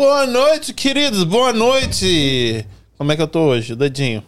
Boa 0.00 0.26
noite, 0.26 0.72
queridos. 0.72 1.24
Boa 1.24 1.52
noite. 1.52 2.66
Como 2.96 3.12
é 3.12 3.16
que 3.16 3.20
eu 3.20 3.28
tô 3.28 3.40
hoje? 3.40 3.76
Dedinho. 3.76 4.24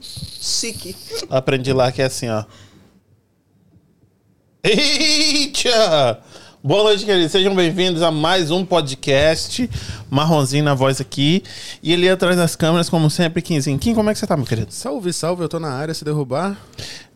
Chique. 0.00 0.94
Aprendi 1.28 1.72
lá 1.72 1.90
que 1.90 2.00
é 2.00 2.04
assim, 2.04 2.28
ó. 2.28 2.44
Eita! 4.62 6.22
Boa 6.62 6.84
noite, 6.84 7.04
queridos. 7.04 7.32
Sejam 7.32 7.56
bem-vindos 7.56 8.02
a 8.02 8.12
mais 8.12 8.52
um 8.52 8.64
podcast. 8.64 9.68
Marronzinho 10.08 10.62
na 10.62 10.74
voz 10.74 11.00
aqui. 11.00 11.42
E 11.82 11.92
ele 11.92 12.08
atrás 12.08 12.36
das 12.36 12.54
câmeras, 12.54 12.88
como 12.88 13.10
sempre, 13.10 13.42
Quinzinho. 13.42 13.80
Kim, 13.80 13.96
como 13.96 14.10
é 14.10 14.12
que 14.12 14.20
você 14.20 14.28
tá, 14.28 14.36
meu 14.36 14.46
querido? 14.46 14.72
Salve, 14.72 15.12
salve, 15.12 15.42
eu 15.42 15.48
tô 15.48 15.58
na 15.58 15.72
área, 15.72 15.92
se 15.92 16.04
derrubar. 16.04 16.56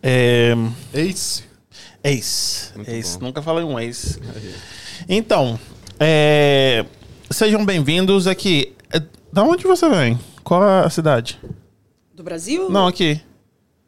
É... 0.02 0.52
Ace. 0.92 1.44
Ace. 2.02 2.72
Muito 2.74 2.90
Ace. 2.90 3.18
bom. 3.20 3.26
Nunca 3.26 3.40
falei 3.40 3.62
um 3.62 3.78
ace. 3.78 4.18
Então, 5.08 5.56
é... 6.00 6.84
sejam 7.30 7.64
bem-vindos 7.64 8.26
aqui. 8.26 8.72
É, 8.92 9.00
Da 9.32 9.42
onde 9.42 9.64
você 9.64 9.88
vem? 9.88 10.18
Qual 10.44 10.62
a 10.62 10.88
cidade? 10.90 11.38
Do 12.14 12.22
Brasil? 12.22 12.70
Não, 12.70 12.86
aqui. 12.86 13.20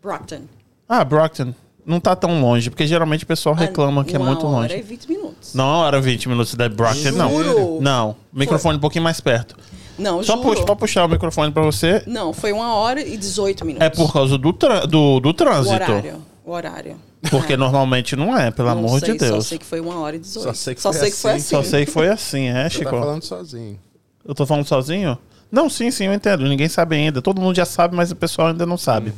Brockton. 0.03 0.43
Ah, 0.89 1.05
Brockton. 1.05 1.55
Não 1.87 1.99
tá 2.01 2.15
tão 2.15 2.43
longe, 2.43 2.69
porque 2.69 2.87
geralmente 2.87 3.25
o 3.25 3.27
pessoal 3.27 3.55
reclama 3.55 4.05
que 4.05 4.15
é 4.15 4.19
muito 4.19 4.47
Uma 4.47 4.59
hora 4.59 4.73
longe. 4.75 4.77
e 4.79 4.83
20 4.83 5.09
minutos. 5.09 5.55
Não 5.55 5.87
era 5.87 5.99
20 6.01 6.29
minutos 6.29 6.55
da 6.55 6.69
Brockton, 6.69 7.13
não. 7.13 7.31
Juro? 7.43 7.81
Não. 7.81 8.15
Microfone 8.33 8.77
um 8.77 8.81
pouquinho 8.81 9.05
mais 9.05 9.21
perto. 9.21 9.57
Não, 9.99 10.23
Só 10.23 10.37
juro. 10.37 10.49
puxa, 10.51 10.65
pode 10.67 10.79
puxar 10.81 11.05
o 11.07 11.09
microfone 11.09 11.51
pra 11.51 11.63
você. 11.63 12.03
Não, 12.07 12.33
foi 12.35 12.53
uma 12.53 12.75
hora 12.75 13.01
e 13.01 13.17
18 13.17 13.65
minutos. 13.65 13.87
É 13.87 13.89
por 13.91 14.13
causa 14.13 14.37
do, 14.37 14.53
do, 14.53 15.21
do 15.21 15.29
o 15.31 15.35
trânsito. 15.35 15.75
horário. 15.75 16.23
O 16.45 16.51
horário. 16.53 16.97
Porque 17.31 17.55
É. 17.55 17.57
normalmente 17.57 18.15
não 18.15 18.37
é, 18.37 18.51
pelo 18.51 18.69
Não 18.69 18.79
amor 18.79 19.01
sei, 19.01 19.13
de 19.13 19.19
Deus. 19.19 19.45
Só 19.45 19.49
sei 19.51 19.59
que 19.59 19.65
foi 19.67 19.81
uma 19.81 19.99
hora 20.01 20.17
e 20.17 20.19
18. 20.21 20.45
Só 20.45 20.53
sei 20.55 20.75
que 20.75 20.81
só 20.81 20.93
foi 20.93 21.01
sei 21.01 21.11
que 21.11 21.17
foi 21.17 21.31
assim. 21.33 21.41
assim. 21.41 21.49
Só 21.57 21.63
sei 21.63 21.85
que 21.85 21.91
foi 21.91 22.09
assim, 22.09 22.49
é, 22.49 22.65
Você 22.69 22.79
Chico? 22.79 22.91
tá 22.91 22.99
falando 23.01 23.23
sozinho. 23.25 23.79
Eu 24.25 24.35
tô 24.35 24.47
falando 24.47 24.67
sozinho? 24.67 25.19
Não, 25.51 25.69
sim, 25.71 25.91
sim, 25.91 26.05
eu 26.05 26.13
entendo. 26.15 26.45
Ninguém 26.47 26.69
sabe 26.69 26.95
ainda. 26.97 27.21
Todo 27.23 27.41
mundo 27.41 27.57
já 27.57 27.65
sabe, 27.65 27.97
mas 27.97 28.11
o 28.11 28.17
pessoal 28.17 28.49
ainda 28.49 28.65
não 28.67 28.77
sabe. 28.77 29.13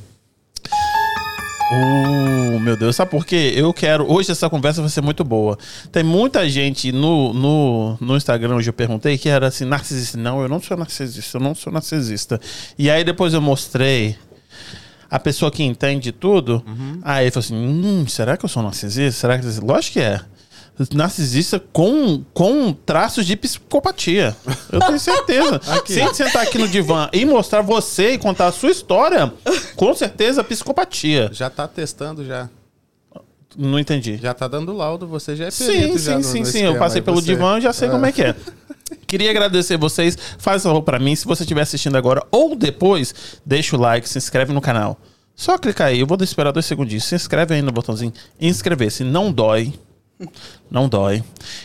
Uh, 1.72 2.58
meu 2.58 2.76
Deus, 2.76 2.96
sabe 2.96 3.10
por 3.12 3.24
quê? 3.24 3.52
Eu 3.54 3.72
quero. 3.72 4.10
Hoje 4.10 4.32
essa 4.32 4.50
conversa 4.50 4.80
vai 4.80 4.90
ser 4.90 5.02
muito 5.02 5.22
boa. 5.22 5.56
Tem 5.92 6.02
muita 6.02 6.48
gente 6.48 6.90
no, 6.90 7.32
no, 7.32 7.96
no 8.00 8.16
Instagram, 8.16 8.56
hoje 8.56 8.70
eu 8.70 8.72
perguntei, 8.74 9.16
que 9.16 9.28
era 9.28 9.46
assim, 9.46 9.64
narcisista. 9.64 10.18
Não, 10.18 10.42
eu 10.42 10.48
não 10.48 10.60
sou 10.60 10.76
narcisista, 10.76 11.36
eu 11.38 11.40
não 11.40 11.54
sou 11.54 11.72
narcisista. 11.72 12.40
E 12.76 12.90
aí 12.90 13.04
depois 13.04 13.34
eu 13.34 13.40
mostrei 13.40 14.16
a 15.10 15.18
pessoa 15.18 15.50
que 15.50 15.62
entende 15.62 16.12
tudo. 16.12 16.64
Aí 17.02 17.24
ele 17.24 17.30
falou 17.30 17.44
assim: 17.44 17.56
hum, 17.56 18.06
será 18.06 18.36
que 18.36 18.44
eu 18.44 18.48
sou 18.48 18.62
narcisista? 18.62 19.20
Será 19.20 19.38
que. 19.38 19.46
Lógico 19.60 19.94
que 19.94 20.00
é. 20.00 20.20
Narcisista 20.94 21.60
com, 21.74 22.24
com 22.32 22.72
traços 22.72 23.26
de 23.26 23.36
psicopatia. 23.36 24.34
Eu 24.72 24.80
tenho 24.80 24.98
certeza. 24.98 25.60
Se 25.84 26.00
a 26.00 26.06
gente 26.06 26.16
sentar 26.16 26.42
aqui 26.42 26.56
no 26.56 26.66
divã 26.66 27.10
e 27.12 27.26
mostrar 27.26 27.60
você 27.60 28.12
e 28.12 28.18
contar 28.18 28.46
a 28.46 28.52
sua 28.52 28.70
história, 28.70 29.30
com 29.76 29.94
certeza 29.94 30.42
psicopatia. 30.42 31.28
Já 31.34 31.50
tá 31.50 31.68
testando 31.68 32.24
já. 32.24 32.48
Não 33.58 33.78
entendi. 33.78 34.16
Já 34.16 34.32
tá 34.32 34.48
dando 34.48 34.72
laudo, 34.72 35.06
você 35.06 35.36
já 35.36 35.46
é 35.46 35.50
Sim, 35.50 35.66
perito 35.66 35.98
sim, 35.98 36.22
sim, 36.22 36.22
sim. 36.22 36.40
esquema 36.42 36.68
Eu 36.74 36.78
passei 36.78 37.02
pelo 37.02 37.20
você- 37.20 37.26
divã 37.26 37.58
e 37.58 37.60
já 37.60 37.72
sei 37.74 37.88
como 37.90 38.06
é 38.06 38.12
que 38.12 38.22
é. 38.22 38.34
Queria 39.10 39.28
agradecer 39.28 39.76
vocês. 39.76 40.16
Faz 40.38 40.62
favor 40.62 40.82
pra 40.82 40.96
mim, 40.96 41.16
se 41.16 41.26
você 41.26 41.42
estiver 41.42 41.62
assistindo 41.62 41.96
agora 41.96 42.24
ou 42.30 42.54
depois, 42.54 43.12
deixa 43.44 43.76
o 43.76 43.80
like, 43.80 44.08
se 44.08 44.16
inscreve 44.16 44.52
no 44.52 44.60
canal. 44.60 45.00
Só 45.34 45.58
clicar 45.58 45.88
aí, 45.88 45.98
eu 45.98 46.06
vou 46.06 46.16
esperar 46.22 46.52
dois 46.52 46.64
segundinhos. 46.64 47.02
Se 47.02 47.16
inscreve 47.16 47.56
aí 47.56 47.60
no 47.60 47.72
botãozinho 47.72 48.12
inscrever-se. 48.40 49.02
Não 49.02 49.32
dói. 49.32 49.74
Não 50.70 50.88
dói. 50.88 51.24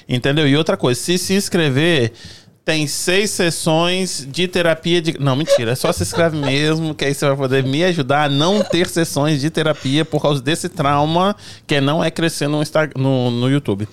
Entendeu? 0.09 0.47
E 0.47 0.57
outra 0.57 0.75
coisa, 0.75 0.99
se 0.99 1.19
se 1.19 1.35
inscrever, 1.35 2.13
tem 2.63 2.87
seis 2.87 3.29
sessões 3.29 4.27
de 4.27 4.47
terapia 4.47 4.99
de. 4.99 5.19
Não, 5.19 5.35
mentira. 5.35 5.73
É 5.73 5.75
só 5.75 5.91
se 5.91 6.01
inscreve 6.01 6.37
mesmo, 6.37 6.95
que 6.95 7.05
aí 7.05 7.13
você 7.13 7.27
vai 7.27 7.37
poder 7.37 7.63
me 7.63 7.83
ajudar 7.83 8.23
a 8.23 8.29
não 8.29 8.63
ter 8.63 8.87
sessões 8.87 9.39
de 9.39 9.51
terapia 9.51 10.03
por 10.03 10.19
causa 10.19 10.41
desse 10.41 10.67
trauma 10.67 11.35
que 11.67 11.79
não 11.79 12.03
é 12.03 12.09
crescer 12.09 12.47
no, 12.47 12.63
Insta... 12.63 12.89
no, 12.95 13.29
no 13.29 13.51
YouTube. 13.51 13.87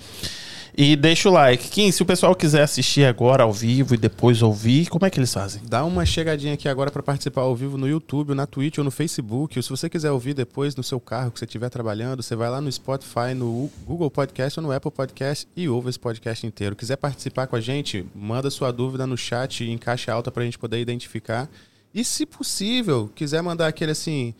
E 0.75 0.95
deixa 0.95 1.29
o 1.29 1.31
like. 1.31 1.69
Kim, 1.69 1.91
se 1.91 2.01
o 2.01 2.05
pessoal 2.05 2.35
quiser 2.35 2.63
assistir 2.63 3.05
agora 3.05 3.43
ao 3.43 3.53
vivo 3.53 3.93
e 3.93 3.97
depois 3.97 4.41
ouvir, 4.41 4.87
como 4.87 5.05
é 5.05 5.09
que 5.09 5.19
eles 5.19 5.31
fazem? 5.31 5.61
Dá 5.67 5.85
uma 5.85 6.03
chegadinha 6.03 6.55
aqui 6.55 6.67
agora 6.67 6.89
pra 6.89 7.03
participar 7.03 7.41
ao 7.41 7.55
vivo 7.55 7.77
no 7.77 7.87
YouTube, 7.87 8.33
na 8.33 8.47
Twitch 8.47 8.79
ou 8.79 8.83
no 8.83 8.89
Facebook. 8.89 9.57
Ou 9.57 9.61
se 9.61 9.69
você 9.69 9.87
quiser 9.87 10.09
ouvir 10.09 10.33
depois 10.33 10.75
no 10.75 10.81
seu 10.81 10.99
carro 10.99 11.29
que 11.29 11.37
você 11.37 11.45
estiver 11.45 11.69
trabalhando, 11.69 12.23
você 12.23 12.35
vai 12.35 12.49
lá 12.49 12.59
no 12.59 12.71
Spotify, 12.71 13.35
no 13.35 13.69
Google 13.85 14.09
Podcast 14.09 14.59
ou 14.59 14.65
no 14.65 14.71
Apple 14.71 14.89
Podcast 14.89 15.47
e 15.55 15.69
ouve 15.69 15.89
esse 15.89 15.99
podcast 15.99 16.47
inteiro. 16.47 16.75
Quiser 16.75 16.95
participar 16.95 17.45
com 17.45 17.55
a 17.55 17.61
gente, 17.61 18.03
manda 18.15 18.49
sua 18.49 18.71
dúvida 18.71 19.05
no 19.05 19.15
chat 19.15 19.63
em 19.63 19.77
caixa 19.77 20.11
alta 20.11 20.31
pra 20.31 20.43
gente 20.43 20.57
poder 20.57 20.79
identificar. 20.81 21.47
E 21.93 22.03
se 22.03 22.25
possível, 22.25 23.11
quiser 23.13 23.43
mandar 23.43 23.67
aquele 23.67 23.91
assim, 23.91 24.33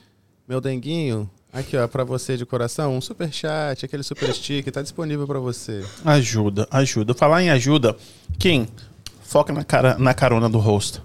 meu 0.47 0.59
denguinho, 0.59 1.29
aqui 1.53 1.77
ó, 1.77 1.88
pra 1.88 2.03
você 2.03 2.35
de 2.35 2.45
coração, 2.45 2.97
um 2.97 3.01
super 3.01 3.31
chat, 3.31 3.85
aquele 3.85 4.03
super 4.03 4.33
stick, 4.33 4.69
tá 4.71 4.81
disponível 4.81 5.27
pra 5.27 5.39
você. 5.39 5.85
Ajuda, 6.03 6.67
ajuda. 6.71 7.13
Falar 7.13 7.44
em 7.44 7.51
ajuda, 7.51 7.95
Kim, 8.39 8.67
foca 9.21 9.53
na, 9.53 9.63
cara, 9.63 9.97
na 9.97 10.13
carona 10.13 10.50
do 10.50 10.57
rosto. 10.57 11.01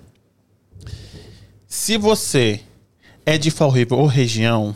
Se 1.67 1.99
você 1.99 2.61
é 3.27 3.37
de 3.37 3.51
Fall 3.51 3.71
River 3.71 3.99
ou 3.99 4.07
região, 4.07 4.75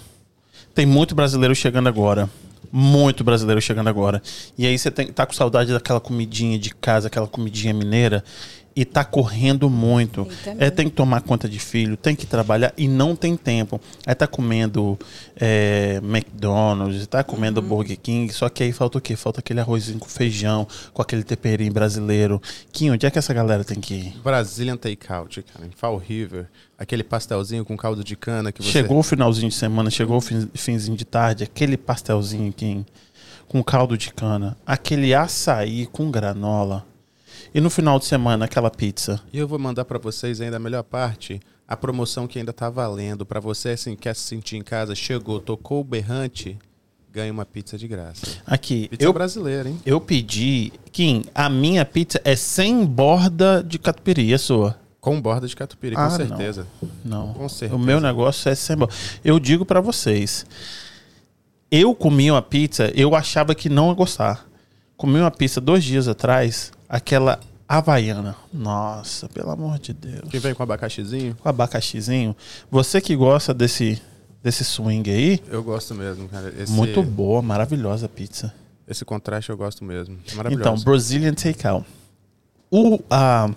tem 0.74 0.84
muito 0.84 1.14
brasileiro 1.14 1.54
chegando 1.54 1.88
agora. 1.88 2.28
Muito 2.70 3.22
brasileiro 3.22 3.60
chegando 3.60 3.88
agora. 3.88 4.22
E 4.56 4.66
aí 4.66 4.78
você 4.78 4.90
tem, 4.90 5.08
tá 5.08 5.26
com 5.26 5.32
saudade 5.32 5.72
daquela 5.72 6.00
comidinha 6.00 6.58
de 6.58 6.74
casa, 6.74 7.08
aquela 7.08 7.26
comidinha 7.26 7.74
mineira, 7.74 8.24
e 8.74 8.84
tá 8.84 9.04
correndo 9.04 9.68
muito. 9.68 10.26
É, 10.58 10.70
tem 10.70 10.88
que 10.88 10.94
tomar 10.94 11.20
conta 11.20 11.48
de 11.48 11.58
filho, 11.58 11.96
tem 11.96 12.16
que 12.16 12.26
trabalhar 12.26 12.72
e 12.76 12.88
não 12.88 13.14
tem 13.14 13.36
tempo. 13.36 13.80
Aí 14.06 14.14
tá 14.14 14.26
comendo 14.26 14.98
é, 15.36 16.00
McDonald's, 16.02 17.06
tá 17.06 17.22
comendo 17.22 17.60
Burger 17.60 17.98
King, 17.98 18.32
só 18.32 18.48
que 18.48 18.62
aí 18.62 18.72
falta 18.72 18.98
o 18.98 19.00
quê? 19.00 19.14
Falta 19.16 19.40
aquele 19.40 19.60
arrozinho 19.60 19.98
com 19.98 20.08
feijão, 20.08 20.66
com 20.92 21.02
aquele 21.02 21.22
temperinho 21.22 21.72
brasileiro. 21.72 22.40
Kim, 22.72 22.90
onde 22.90 23.06
é 23.06 23.10
que 23.10 23.18
essa 23.18 23.34
galera 23.34 23.62
tem 23.64 23.80
que 23.80 23.94
ir? 23.94 24.20
Brazilian 24.22 24.76
Takeout, 24.76 25.42
cara, 25.42 25.66
em 25.66 25.70
Fall 25.70 25.98
River. 25.98 26.46
Aquele 26.78 27.04
pastelzinho 27.04 27.64
com 27.64 27.76
caldo 27.76 28.02
de 28.02 28.16
cana 28.16 28.50
que 28.50 28.62
você... 28.62 28.70
Chegou 28.70 28.98
o 28.98 29.02
finalzinho 29.02 29.48
de 29.48 29.54
semana, 29.54 29.88
chegou 29.90 30.16
o 30.16 30.20
fin- 30.20 30.48
finzinho 30.54 30.96
de 30.96 31.04
tarde, 31.04 31.44
aquele 31.44 31.76
pastelzinho 31.76 32.52
Kim, 32.52 32.84
com 33.46 33.62
caldo 33.62 33.96
de 33.96 34.12
cana, 34.12 34.56
aquele 34.66 35.14
açaí 35.14 35.86
com 35.86 36.10
granola. 36.10 36.84
E 37.54 37.60
no 37.60 37.68
final 37.68 37.98
de 37.98 38.06
semana, 38.06 38.46
aquela 38.46 38.70
pizza. 38.70 39.20
E 39.32 39.38
eu 39.38 39.46
vou 39.46 39.58
mandar 39.58 39.84
pra 39.84 39.98
vocês 39.98 40.40
ainda 40.40 40.56
a 40.56 40.60
melhor 40.60 40.82
parte, 40.82 41.40
a 41.68 41.76
promoção 41.76 42.26
que 42.26 42.38
ainda 42.38 42.52
tá 42.52 42.70
valendo. 42.70 43.26
Pra 43.26 43.40
você, 43.40 43.70
assim, 43.70 43.94
quer 43.94 44.14
se 44.16 44.22
sentir 44.22 44.56
em 44.56 44.62
casa, 44.62 44.94
chegou, 44.94 45.38
tocou 45.38 45.80
o 45.80 45.84
berrante, 45.84 46.58
ganha 47.12 47.30
uma 47.30 47.44
pizza 47.44 47.76
de 47.76 47.86
graça. 47.86 48.26
Aqui, 48.46 48.88
Pizza 48.88 49.04
eu 49.04 49.12
brasileira, 49.12 49.68
hein? 49.68 49.78
Eu 49.84 50.00
pedi, 50.00 50.72
Kim, 50.90 51.24
a 51.34 51.50
minha 51.50 51.84
pizza 51.84 52.18
é 52.24 52.34
sem 52.34 52.86
borda 52.86 53.62
de 53.62 53.78
catupiry, 53.78 54.32
a 54.32 54.38
sua? 54.38 54.76
Com 54.98 55.20
borda 55.20 55.46
de 55.46 55.54
catupiry, 55.54 55.94
Ah, 55.96 56.08
com 56.08 56.16
certeza. 56.16 56.66
Não. 57.04 57.34
Com 57.34 57.48
certeza. 57.50 57.76
O 57.76 57.78
meu 57.78 58.00
negócio 58.00 58.48
é 58.48 58.54
sem 58.54 58.76
borda. 58.76 58.94
Eu 59.22 59.38
digo 59.38 59.66
pra 59.66 59.80
vocês, 59.82 60.46
eu 61.70 61.94
comi 61.94 62.30
uma 62.30 62.40
pizza, 62.40 62.90
eu 62.94 63.14
achava 63.14 63.54
que 63.54 63.68
não 63.68 63.88
ia 63.90 63.94
gostar. 63.94 64.46
Comi 64.96 65.18
uma 65.18 65.30
pizza 65.30 65.60
dois 65.60 65.82
dias 65.84 66.06
atrás, 66.08 66.72
aquela 66.92 67.40
havaiana. 67.66 68.36
Nossa, 68.52 69.26
pelo 69.30 69.50
amor 69.50 69.78
de 69.78 69.94
Deus. 69.94 70.28
Que 70.30 70.38
vem 70.38 70.52
com 70.52 70.62
abacaxizinho, 70.62 71.34
Com 71.36 71.48
abacaxizinho. 71.48 72.36
Você 72.70 73.00
que 73.00 73.16
gosta 73.16 73.54
desse, 73.54 74.00
desse 74.42 74.62
swing 74.62 75.10
aí, 75.10 75.40
eu 75.48 75.62
gosto 75.62 75.94
mesmo, 75.94 76.28
cara. 76.28 76.52
Esse, 76.58 76.70
muito 76.70 77.02
boa, 77.02 77.40
maravilhosa 77.40 78.04
a 78.04 78.08
pizza. 78.10 78.52
Esse 78.86 79.06
contraste 79.06 79.48
eu 79.48 79.56
gosto 79.56 79.82
mesmo. 79.82 80.18
É 80.48 80.52
Então. 80.52 80.76
Brazilian 80.80 81.32
Takeout. 81.32 81.86
O, 82.70 83.00
ah, 83.10 83.50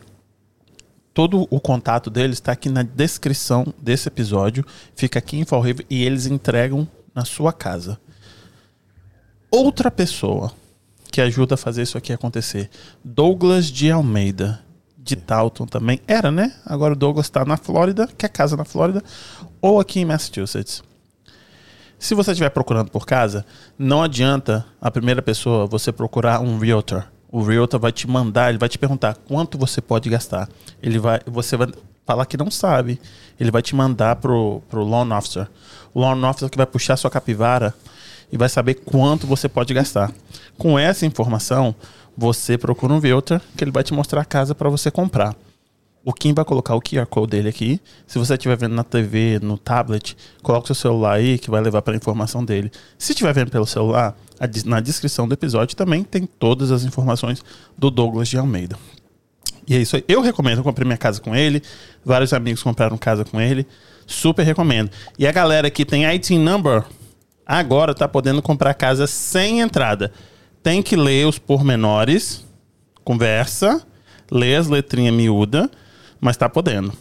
todo 1.14 1.46
o 1.50 1.60
contato 1.60 2.10
deles 2.10 2.38
está 2.38 2.54
aqui 2.54 2.70
na 2.70 2.84
descrição 2.84 3.74
desse 3.82 4.08
episódio. 4.08 4.66
Fica 4.96 5.20
aqui 5.20 5.38
em 5.38 5.44
Fall 5.46 5.62
River 5.62 5.86
e 5.90 6.04
eles 6.06 6.26
entregam 6.26 6.88
na 7.14 7.26
sua 7.26 7.52
casa. 7.52 8.00
Outra 9.52 9.92
pessoa 9.92 10.54
que 11.16 11.22
ajuda 11.22 11.56
a 11.56 11.58
fazer 11.58 11.82
isso 11.82 11.98
aqui 11.98 12.12
acontecer. 12.12 12.70
Douglas 13.02 13.68
de 13.68 13.90
Almeida, 13.90 14.62
de 14.98 15.16
Dalton 15.16 15.66
também. 15.66 16.02
Era, 16.06 16.30
né? 16.30 16.54
Agora 16.66 16.92
o 16.92 16.96
Douglas 16.96 17.28
está 17.28 17.46
na 17.46 17.56
Flórida, 17.56 18.10
quer 18.18 18.28
casa 18.28 18.58
na 18.58 18.66
Flórida, 18.66 19.02
ou 19.62 19.80
aqui 19.80 20.02
em 20.02 20.06
Massachusetts. 20.06 20.84
Se 21.98 22.14
você 22.14 22.32
estiver 22.32 22.50
procurando 22.50 22.92
por 22.92 23.06
casa, 23.06 23.46
não 23.80 24.04
adianta 24.04 24.66
a 24.82 24.92
primeira 24.92 25.22
pessoa 25.22 25.66
você 25.66 25.90
procurar 25.90 26.42
um 26.42 26.60
realtor. 26.60 27.06
O 27.32 27.42
realtor 27.42 27.80
vai 27.80 27.94
te 27.94 28.10
mandar, 28.10 28.50
ele 28.50 28.58
vai 28.58 28.68
te 28.68 28.78
perguntar 28.78 29.16
quanto 29.26 29.58
você 29.58 29.80
pode 29.80 30.10
gastar. 30.10 30.50
Ele 30.84 31.00
vai, 31.00 31.22
você 31.26 31.56
vai 31.56 31.70
falar 32.06 32.26
que 32.26 32.36
não 32.36 32.52
sabe. 32.52 33.00
Ele 33.40 33.52
vai 33.52 33.62
te 33.62 33.74
mandar 33.74 34.18
pro, 34.18 34.62
pro 34.68 34.84
loan 34.84 35.18
officer. 35.18 35.48
O 35.94 36.02
loan 36.02 36.30
officer 36.30 36.50
que 36.50 36.58
vai 36.58 36.66
puxar 36.66 36.98
sua 36.98 37.10
capivara 37.10 37.74
e 38.32 38.38
vai 38.38 38.50
saber 38.50 38.76
quanto 38.76 39.28
você 39.28 39.48
pode 39.48 39.74
gastar. 39.74 40.12
Com 40.58 40.78
essa 40.78 41.06
informação, 41.06 41.76
você 42.18 42.58
procura 42.58 42.94
um 42.94 43.00
realtor 43.00 43.42
que 43.56 43.64
ele 43.64 43.72
vai 43.72 43.84
te 43.84 43.94
mostrar 43.94 44.22
a 44.22 44.26
casa 44.26 44.56
para 44.56 44.70
você 44.70 44.90
comprar. 44.90 45.36
O 46.04 46.14
Kim 46.14 46.36
vai 46.36 46.46
colocar 46.46 46.76
o 46.76 46.82
QR 46.82 47.08
Code 47.08 47.32
dele 47.32 47.50
aqui. 47.50 47.82
Se 48.06 48.20
você 48.20 48.36
estiver 48.36 48.56
vendo 48.56 48.76
na 48.76 48.84
TV, 48.84 49.40
no 49.42 49.58
tablet, 49.58 50.16
coloca 50.44 50.66
o 50.66 50.68
seu 50.68 50.76
celular 50.76 51.14
aí 51.14 51.40
que 51.40 51.50
vai 51.50 51.60
levar 51.62 51.82
para 51.82 51.96
a 51.96 51.98
informação 51.98 52.46
dele. 52.46 52.72
Se 52.96 53.12
estiver 53.12 53.34
vendo 53.34 53.50
pelo 53.50 53.66
celular, 53.66 54.16
na 54.66 54.80
descrição 54.80 55.28
do 55.28 55.34
episódio 55.34 55.76
também 55.76 56.04
tem 56.04 56.28
todas 56.28 56.70
as 56.72 56.84
informações 56.84 57.44
do 57.76 57.90
Douglas 57.90 58.28
de 58.28 58.38
Almeida. 58.38 58.78
E 59.68 59.76
é 59.76 59.80
isso 59.80 59.96
aí. 59.96 60.06
Eu 60.08 60.22
recomendo, 60.22 60.60
eu 60.60 60.64
comprei 60.64 60.86
minha 60.86 60.98
casa 60.98 61.20
com 61.20 61.36
ele. 61.36 61.64
Vários 62.04 62.34
amigos 62.34 62.62
compraram 62.62 62.98
casa 63.00 63.26
com 63.26 63.42
ele. 63.42 63.66
Super 64.06 64.44
recomendo. 64.44 64.92
E 65.18 65.26
a 65.26 65.32
galera 65.32 65.72
que 65.72 65.84
tem 65.84 66.06
IT 66.06 66.38
number, 66.38 66.84
agora 67.46 67.94
tá 67.94 68.08
podendo 68.08 68.42
comprar 68.42 68.74
casa 68.74 69.08
sem 69.08 69.60
entrada. 69.60 70.12
Tem 70.64 70.82
que 70.82 70.96
ler 70.96 71.28
os 71.28 71.38
pormenores, 71.38 72.44
conversa, 73.04 73.86
ler 74.32 74.56
as 74.56 74.68
letrinhas 74.68 75.14
miúdas, 75.14 75.70
mas 76.20 76.38
tá 76.38 76.50
podendo. 76.50 76.92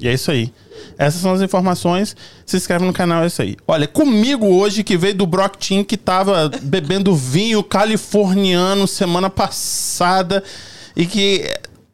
E 0.00 0.08
é 0.08 0.14
isso 0.14 0.30
aí. 0.30 0.52
Essas 0.98 1.20
são 1.20 1.32
as 1.32 1.40
informações. 1.40 2.16
Se 2.44 2.56
inscreve 2.56 2.84
no 2.84 2.92
canal, 2.92 3.22
é 3.22 3.26
isso 3.26 3.40
aí. 3.40 3.56
Olha, 3.68 3.86
comigo 3.86 4.46
hoje 4.46 4.82
que 4.82 4.96
veio 4.96 5.14
do 5.14 5.26
Brock 5.26 5.56
Team, 5.56 5.84
que 5.84 5.96
tava 5.96 6.50
bebendo 6.62 7.14
vinho 7.14 7.62
californiano 7.62 8.86
semana 8.88 9.30
passada 9.30 10.42
e 10.96 11.06
que 11.06 11.44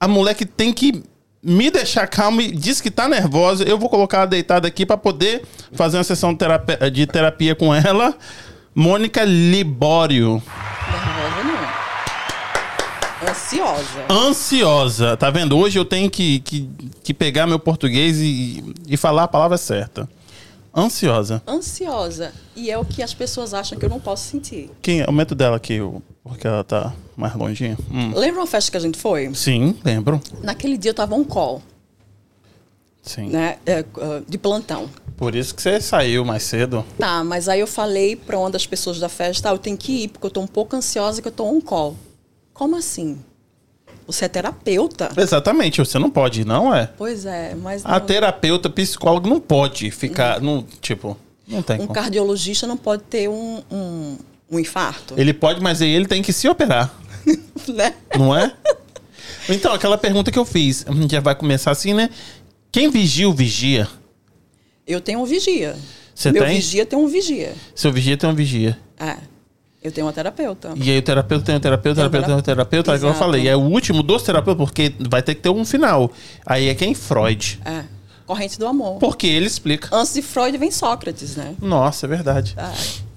a 0.00 0.08
moleque 0.08 0.46
tem 0.46 0.72
que 0.72 1.02
me 1.42 1.70
deixar 1.70 2.06
calmo 2.06 2.40
e 2.40 2.50
diz 2.50 2.80
que 2.80 2.90
tá 2.90 3.08
nervosa. 3.08 3.64
Eu 3.64 3.78
vou 3.78 3.88
colocar 3.88 4.18
ela 4.18 4.26
deitada 4.26 4.66
aqui 4.68 4.84
para 4.84 4.96
poder 4.96 5.42
fazer 5.72 5.96
uma 5.96 6.04
sessão 6.04 6.32
de 6.32 6.38
terapia, 6.38 6.90
de 6.90 7.06
terapia 7.06 7.54
com 7.54 7.74
ela. 7.74 8.14
Mônica 8.74 9.24
Libório. 9.24 10.42
Nervosa 10.90 11.44
não. 11.44 13.30
Ansiosa. 13.30 14.06
Ansiosa. 14.08 15.16
Tá 15.16 15.30
vendo? 15.30 15.56
Hoje 15.56 15.78
eu 15.78 15.84
tenho 15.84 16.10
que, 16.10 16.40
que, 16.40 16.68
que 17.02 17.14
pegar 17.14 17.46
meu 17.46 17.58
português 17.58 18.18
e, 18.18 18.62
e 18.86 18.96
falar 18.96 19.24
a 19.24 19.28
palavra 19.28 19.58
certa. 19.58 20.08
Ansiosa. 20.74 21.42
Ansiosa. 21.46 22.32
E 22.54 22.70
é 22.70 22.78
o 22.78 22.84
que 22.84 23.02
as 23.02 23.14
pessoas 23.14 23.52
acham 23.54 23.78
que 23.78 23.84
eu 23.84 23.88
não 23.90 23.98
posso 24.00 24.24
sentir. 24.28 24.70
Quem 24.82 25.02
aumento 25.02 25.34
dela 25.34 25.56
aqui, 25.56 25.80
o- 25.80 26.02
porque 26.22 26.46
ela 26.46 26.62
tá 26.62 26.92
mais 27.16 27.34
longinha. 27.34 27.76
Hum. 27.90 28.12
Lembra 28.14 28.40
uma 28.40 28.46
festa 28.46 28.70
que 28.70 28.76
a 28.76 28.80
gente 28.80 28.98
foi? 28.98 29.32
Sim, 29.34 29.76
lembro. 29.84 30.20
Naquele 30.42 30.76
dia 30.76 30.90
eu 30.90 30.94
tava 30.94 31.14
on 31.14 31.24
call, 31.24 31.62
Sim. 33.02 33.28
né? 33.30 33.58
é, 33.66 33.84
ah, 33.96 34.22
de 34.28 34.36
plantão. 34.38 34.88
Por 35.16 35.34
isso 35.34 35.52
que 35.54 35.60
você 35.62 35.80
saiu 35.80 36.24
mais 36.24 36.44
cedo. 36.44 36.84
Tá, 36.96 37.24
mas 37.24 37.48
aí 37.48 37.58
eu 37.60 37.66
falei 37.66 38.14
pra 38.14 38.38
uma 38.38 38.50
das 38.50 38.66
pessoas 38.66 39.00
da 39.00 39.08
festa, 39.08 39.48
ah, 39.50 39.52
eu 39.54 39.58
tenho 39.58 39.76
que 39.76 40.04
ir, 40.04 40.08
porque 40.08 40.26
eu 40.26 40.30
tô 40.30 40.40
um 40.40 40.46
pouco 40.46 40.76
ansiosa 40.76 41.20
que 41.20 41.26
eu 41.26 41.32
tô 41.32 41.44
on 41.44 41.60
call. 41.60 41.96
Como 42.54 42.76
assim? 42.76 43.18
Você 44.08 44.24
é 44.24 44.28
terapeuta? 44.28 45.10
Exatamente, 45.16 45.78
você 45.80 45.98
não 45.98 46.08
pode, 46.10 46.42
não 46.44 46.74
é? 46.74 46.86
Pois 46.96 47.24
é, 47.26 47.54
mas 47.54 47.84
A 47.84 48.00
não- 48.00 48.06
terapeuta, 48.06 48.68
psicólogo 48.70 49.28
não 49.28 49.38
pode 49.38 49.90
ficar, 49.90 50.40
não, 50.40 50.64
tipo, 50.80 51.14
não 51.46 51.60
tem 51.62 51.76
um 51.76 51.80
como. 51.80 51.92
cardiologista 51.92 52.66
não 52.66 52.76
pode 52.78 53.02
ter 53.02 53.28
um, 53.28 53.62
um, 53.70 54.16
um 54.50 54.58
infarto, 54.58 55.12
Ele 55.16 55.34
pode, 55.34 55.60
mas 55.60 55.82
aí 55.82 55.90
ele 55.90 56.06
tem 56.06 56.22
que 56.22 56.32
se 56.32 56.48
operar, 56.48 56.92
né? 57.68 57.94
não 58.18 58.34
é? 58.34 58.50
então, 59.46 59.74
aquela 59.74 59.98
pergunta 59.98 60.32
que 60.32 60.38
eu 60.38 60.44
fiz, 60.46 60.86
a 60.88 60.92
gente 60.92 61.12
já 61.12 61.20
vai 61.20 61.34
começar 61.34 61.70
assim, 61.70 61.92
né? 61.92 62.08
Quem 62.72 62.90
vigia 62.90 63.28
o 63.28 63.32
vigia? 63.34 63.86
Eu 64.86 65.02
tenho 65.02 65.20
um 65.20 65.26
vigia. 65.26 65.76
Você 66.14 66.32
Meu 66.32 66.44
tem? 66.44 66.56
vigia 66.56 66.86
tem 66.86 66.98
um 66.98 67.06
vigia. 67.06 67.54
Seu 67.74 67.92
vigia 67.92 68.16
tem 68.16 68.28
um 68.28 68.34
vigia. 68.34 68.78
É. 68.98 69.18
Eu 69.82 69.92
tenho 69.92 70.06
uma 70.06 70.12
terapeuta. 70.12 70.72
E 70.76 70.90
aí 70.90 70.98
o 70.98 71.02
terapeuta 71.02 71.44
tem 71.44 71.54
um 71.54 71.60
terapeuta, 71.60 72.00
Tem 72.00 72.08
um 72.08 72.10
terapeuta 72.10 72.26
tem 72.26 72.38
um 72.38 72.42
terapeuta, 72.42 72.92
é 72.92 72.96
o 72.96 72.98
que 72.98 73.06
eu 73.06 73.14
falei. 73.14 73.48
É 73.48 73.56
o 73.56 73.60
último 73.60 74.02
dos 74.02 74.22
terapeutas, 74.22 74.66
porque 74.66 74.92
vai 75.08 75.22
ter 75.22 75.36
que 75.36 75.42
ter 75.42 75.50
um 75.50 75.64
final. 75.64 76.10
Aí 76.44 76.68
é 76.68 76.74
quem? 76.74 76.94
Freud. 76.94 77.60
É. 77.64 77.84
Corrente 78.26 78.58
do 78.58 78.66
amor. 78.66 78.98
Porque 78.98 79.26
ele 79.26 79.46
explica. 79.46 79.88
Antes 79.94 80.12
de 80.12 80.20
Freud 80.20 80.58
vem 80.58 80.70
Sócrates, 80.70 81.36
né? 81.36 81.54
Nossa, 81.62 82.06
é 82.06 82.08
verdade. 82.08 82.54
É. 82.58 83.08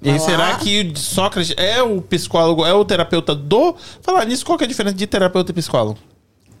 E 0.00 0.10
Vai 0.10 0.18
será 0.20 0.48
lá. 0.50 0.58
que 0.58 0.92
o 0.94 0.96
Sócrates 0.96 1.52
é 1.56 1.82
o 1.82 2.00
psicólogo, 2.00 2.64
é 2.64 2.72
o 2.72 2.84
terapeuta 2.84 3.34
do. 3.34 3.74
Falar 4.00 4.24
nisso, 4.24 4.46
qual 4.46 4.56
que 4.56 4.64
é 4.64 4.66
a 4.66 4.68
diferença 4.68 4.96
de 4.96 5.06
terapeuta 5.06 5.50
e 5.50 5.54
psicólogo? 5.54 5.98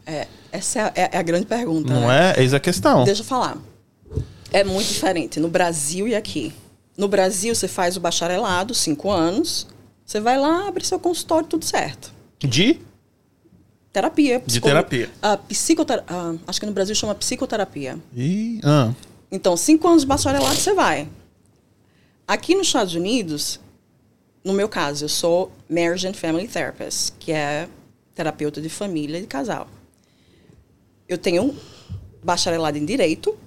É, 0.04 0.26
essa 0.50 0.92
é, 0.94 1.10
é 1.12 1.18
a 1.18 1.22
grande 1.22 1.46
pergunta. 1.46 1.92
Não 1.92 2.08
né? 2.08 2.34
é? 2.36 2.42
Eis 2.42 2.52
a 2.52 2.58
questão. 2.58 3.04
Deixa 3.04 3.22
eu 3.22 3.26
falar. 3.26 3.56
É 4.52 4.64
muito 4.64 4.88
diferente 4.88 5.38
no 5.38 5.48
Brasil 5.48 6.08
e 6.08 6.16
aqui. 6.16 6.52
No 6.98 7.06
Brasil, 7.06 7.54
você 7.54 7.68
faz 7.68 7.96
o 7.96 8.00
bacharelado, 8.00 8.74
cinco 8.74 9.08
anos. 9.08 9.68
Você 10.04 10.18
vai 10.18 10.36
lá, 10.36 10.66
abre 10.66 10.84
seu 10.84 10.98
consultório, 10.98 11.46
tudo 11.46 11.64
certo. 11.64 12.12
De? 12.40 12.80
Terapia. 13.92 14.42
De 14.44 14.60
terapia. 14.60 15.08
A 15.22 15.36
psicotera... 15.36 16.04
ah, 16.08 16.34
acho 16.48 16.58
que 16.58 16.66
no 16.66 16.72
Brasil 16.72 16.96
chama 16.96 17.14
psicoterapia. 17.14 17.96
Ih, 18.12 18.60
ah. 18.64 18.92
Então, 19.30 19.56
cinco 19.56 19.86
anos 19.86 20.02
de 20.02 20.08
bacharelado, 20.08 20.56
você 20.56 20.74
vai. 20.74 21.08
Aqui 22.26 22.56
nos 22.56 22.66
Estados 22.66 22.94
Unidos, 22.94 23.60
no 24.42 24.52
meu 24.52 24.68
caso, 24.68 25.04
eu 25.04 25.08
sou 25.08 25.52
Marriage 25.70 26.06
and 26.06 26.14
Family 26.14 26.48
Therapist, 26.48 27.12
que 27.20 27.30
é 27.30 27.68
terapeuta 28.12 28.60
de 28.60 28.68
família 28.68 29.18
e 29.18 29.20
de 29.20 29.26
casal. 29.28 29.68
Eu 31.08 31.16
tenho 31.16 31.44
um 31.44 31.56
bacharelado 32.24 32.76
em 32.76 32.84
Direito, 32.84 33.38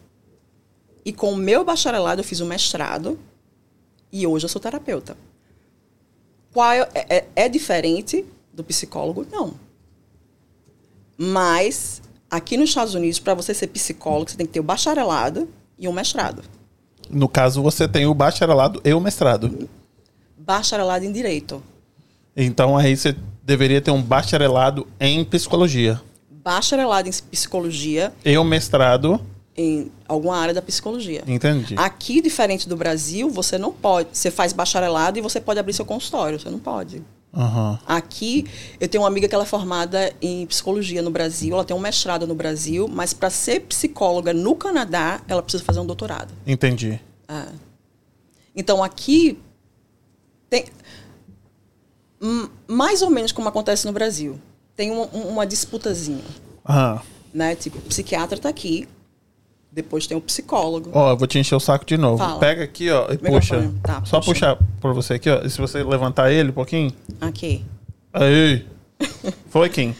e 1.03 1.11
com 1.11 1.33
o 1.33 1.35
meu 1.35 1.65
bacharelado 1.65 2.21
eu 2.21 2.25
fiz 2.25 2.39
um 2.39 2.45
mestrado, 2.45 3.19
e 4.11 4.27
hoje 4.27 4.45
eu 4.45 4.49
sou 4.49 4.61
terapeuta. 4.61 5.17
Qual 6.53 6.71
é, 6.71 6.89
é, 6.93 7.27
é 7.35 7.49
diferente 7.49 8.25
do 8.53 8.63
psicólogo? 8.63 9.25
Não. 9.31 9.53
Mas, 11.17 12.01
aqui 12.29 12.57
nos 12.57 12.69
Estados 12.69 12.93
Unidos, 12.93 13.19
para 13.19 13.33
você 13.33 13.53
ser 13.53 13.67
psicólogo, 13.67 14.29
você 14.29 14.37
tem 14.37 14.45
que 14.45 14.53
ter 14.53 14.59
o 14.59 14.63
bacharelado 14.63 15.47
e 15.77 15.87
um 15.87 15.93
mestrado. 15.93 16.43
No 17.09 17.29
caso, 17.29 17.61
você 17.61 17.87
tem 17.87 18.05
o 18.05 18.13
bacharelado 18.13 18.81
e 18.83 18.93
o 18.93 18.99
mestrado. 18.99 19.69
Bacharelado 20.37 21.05
em 21.05 21.11
Direito. 21.11 21.61
Então 22.35 22.77
aí 22.77 22.95
você 22.95 23.15
deveria 23.43 23.81
ter 23.81 23.91
um 23.91 24.01
bacharelado 24.01 24.87
em 24.99 25.23
psicologia. 25.25 26.01
Bacharelado 26.29 27.07
em 27.07 27.11
Psicologia 27.11 28.11
E 28.25 28.35
o 28.37 28.43
mestrado. 28.43 29.21
Em 29.57 29.91
alguma 30.07 30.37
área 30.37 30.53
da 30.53 30.61
psicologia. 30.61 31.23
Entendi. 31.27 31.75
Aqui, 31.77 32.21
diferente 32.21 32.67
do 32.69 32.77
Brasil, 32.77 33.29
você 33.29 33.57
não 33.57 33.71
pode. 33.73 34.09
Você 34.13 34.31
faz 34.31 34.53
bacharelado 34.53 35.19
e 35.19 35.21
você 35.21 35.41
pode 35.41 35.59
abrir 35.59 35.73
seu 35.73 35.85
consultório. 35.85 36.39
Você 36.39 36.49
não 36.49 36.59
pode. 36.59 37.01
Aham. 37.33 37.79
Aqui, 37.85 38.45
eu 38.79 38.87
tenho 38.89 39.03
uma 39.03 39.07
amiga 39.07 39.27
que 39.27 39.33
ela 39.33 39.45
é 39.45 39.47
formada 39.47 40.13
em 40.21 40.45
psicologia 40.45 41.01
no 41.01 41.09
Brasil, 41.09 41.53
ela 41.53 41.63
tem 41.63 41.75
um 41.75 41.79
mestrado 41.79 42.27
no 42.27 42.35
Brasil, 42.35 42.89
mas 42.89 43.13
para 43.13 43.29
ser 43.29 43.61
psicóloga 43.61 44.33
no 44.33 44.53
Canadá, 44.53 45.21
ela 45.29 45.41
precisa 45.41 45.63
fazer 45.63 45.79
um 45.79 45.85
doutorado. 45.85 46.33
Entendi. 46.45 46.99
É. 47.29 47.45
Então 48.53 48.83
aqui 48.83 49.39
tem 50.49 50.65
mais 52.67 53.01
ou 53.01 53.09
menos 53.09 53.31
como 53.31 53.47
acontece 53.47 53.85
no 53.85 53.93
Brasil. 53.93 54.39
Tem 54.75 54.91
uma, 54.91 55.05
uma 55.05 55.45
disputazinha, 55.47 56.23
Ah. 56.65 57.01
né? 57.33 57.55
Tipo, 57.55 57.77
o 57.77 57.81
psiquiatra 57.81 58.37
tá 58.37 58.49
aqui, 58.49 58.87
depois 59.71 60.05
tem 60.05 60.17
o 60.17 60.21
psicólogo. 60.21 60.89
Ó, 60.93 61.11
eu 61.11 61.17
vou 61.17 61.27
te 61.27 61.39
encher 61.39 61.55
o 61.55 61.59
saco 61.59 61.85
de 61.85 61.97
novo. 61.97 62.17
Fala. 62.17 62.39
Pega 62.39 62.63
aqui, 62.63 62.89
ó, 62.91 63.11
e 63.11 63.17
puxa. 63.17 63.71
Tá, 63.81 64.03
Só 64.03 64.19
puxa. 64.19 64.31
puxar 64.31 64.57
por 64.81 64.93
você 64.93 65.13
aqui, 65.13 65.29
ó. 65.29 65.41
E 65.43 65.49
se 65.49 65.59
você 65.59 65.83
levantar 65.83 66.31
ele 66.31 66.49
um 66.49 66.53
pouquinho. 66.53 66.91
Aqui. 67.21 67.63
Aí. 68.13 68.65
Foi 69.49 69.69
quem? 69.69 69.95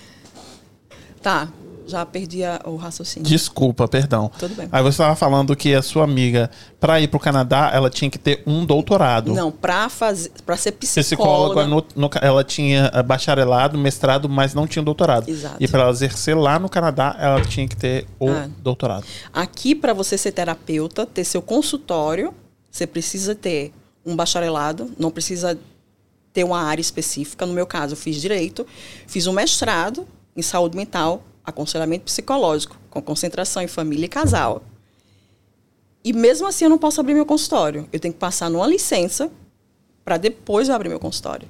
Tá, 1.22 1.48
já 1.88 2.06
perdi 2.06 2.44
a- 2.44 2.62
o 2.66 2.76
raciocínio. 2.76 3.28
Desculpa, 3.28 3.88
perdão. 3.88 4.32
Tudo 4.40 4.56
bem. 4.56 4.68
Aí 4.72 4.82
você 4.84 4.90
estava 4.96 5.16
falando 5.16 5.56
que 5.56 5.74
a 5.74 5.82
sua 5.82 6.04
amiga, 6.04 6.50
para 6.80 7.00
ir 7.02 7.08
pro 7.08 7.20
Canadá, 7.20 7.70
ela 7.74 7.90
tinha 7.90 8.10
que 8.10 8.18
ter 8.18 8.42
um 8.46 8.66
doutorado. 8.66 9.34
Não, 9.34 9.52
pra 9.52 9.90
fazer, 9.90 10.32
para 10.46 10.58
ser 10.58 10.72
psicóloga, 10.74 11.62
Psicóloga, 11.62 11.68
no- 11.68 11.86
no- 11.96 12.10
ela 12.22 12.44
tinha 12.44 12.92
eh, 12.94 13.04
bacharelado, 13.04 13.78
mestrado, 13.78 14.30
mas 14.30 14.54
não 14.54 14.66
tinha 14.68 14.84
doutorado. 14.84 15.28
Exato. 15.30 15.58
E 15.60 15.68
para 15.68 15.82
ela 15.82 15.92
exercer 15.92 16.36
lá 16.38 16.58
no 16.60 16.70
Canadá, 16.70 17.16
ela 17.20 17.42
tinha 17.42 17.68
que 17.68 17.76
ter 17.76 18.06
o 18.20 18.30
Ah. 18.30 18.48
doutorado. 18.62 19.06
Aqui, 19.34 19.76
para 19.76 19.94
você 19.94 20.18
ser 20.18 20.32
terapeuta, 20.32 21.06
ter 21.06 21.24
seu 21.24 21.42
consultório, 21.42 22.34
você 22.70 22.88
precisa 22.88 23.36
ter 23.36 23.74
um 24.06 24.16
bacharelado, 24.16 24.92
não 24.98 25.12
precisa 25.12 25.58
ter 26.34 26.44
uma 26.44 26.62
área 26.62 26.82
específica. 26.82 27.46
No 27.46 27.54
meu 27.54 27.66
caso, 27.68 27.94
eu 27.94 27.98
fiz 27.98 28.16
direito, 28.22 28.66
fiz 29.06 29.28
um 29.28 29.34
mestrado 29.34 30.08
em 30.36 30.42
saúde 30.42 30.78
mental, 30.78 31.22
aconselhamento 31.46 32.06
psicológico, 32.06 32.78
com 32.90 33.02
concentração 33.02 33.62
em 33.62 33.68
família 33.68 34.06
e 34.06 34.10
casal. 34.10 34.64
E 36.04 36.14
mesmo 36.14 36.48
assim, 36.48 36.66
eu 36.66 36.70
não 36.70 36.78
posso 36.78 37.00
abrir 37.00 37.14
meu 37.14 37.26
consultório. 37.26 37.88
Eu 37.94 38.00
tenho 38.00 38.14
que 38.14 38.20
passar 38.20 38.50
numa 38.50 38.66
licença 38.68 39.30
para 40.04 40.18
depois 40.18 40.68
eu 40.70 40.76
abrir 40.76 40.90
meu 40.90 41.00
consultório. 41.00 41.48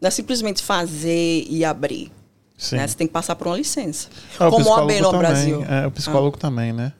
Não 0.00 0.08
é 0.08 0.10
simplesmente 0.10 0.62
fazer 0.62 1.44
e 1.48 1.64
abrir. 1.64 2.10
Sim. 2.56 2.76
né? 2.76 2.86
Você 2.88 2.96
tem 2.96 3.06
que 3.06 3.12
passar 3.12 3.36
por 3.36 3.46
uma 3.48 3.56
licença. 3.56 4.08
Ah, 4.38 4.48
o 4.48 4.50
Como 4.50 4.62
o 4.62 4.64
psicólogo 4.64 4.90
AB 4.92 5.00
no 5.00 5.10
também. 5.10 5.18
Brasil. 5.20 5.64
É, 5.64 5.86
o 5.86 5.90
psicólogo 5.90 6.38
também, 6.38 6.72
né? 6.72 6.92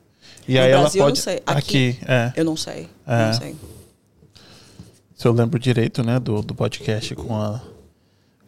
E 0.47 0.55
No 0.55 0.61
aí 0.61 0.71
ela 0.71 0.81
Brasil, 0.83 1.01
eu 1.01 1.05
não 1.07 1.11
pode. 1.13 1.19
sei. 1.23 1.43
Aqui, 1.47 1.59
Aqui- 1.99 1.99
é. 2.07 2.33
Eu 2.37 2.45
não 2.45 2.57
sei. 2.57 2.89
É. 3.07 3.27
Não 3.27 3.33
sei. 3.33 3.57
Se 5.17 5.27
eu 5.27 5.33
lembro 5.33 5.59
direito, 5.59 6.03
né, 6.03 6.21
do, 6.21 6.43
do 6.43 6.55
podcast 6.55 7.15
com 7.15 7.35
a, 7.41 7.63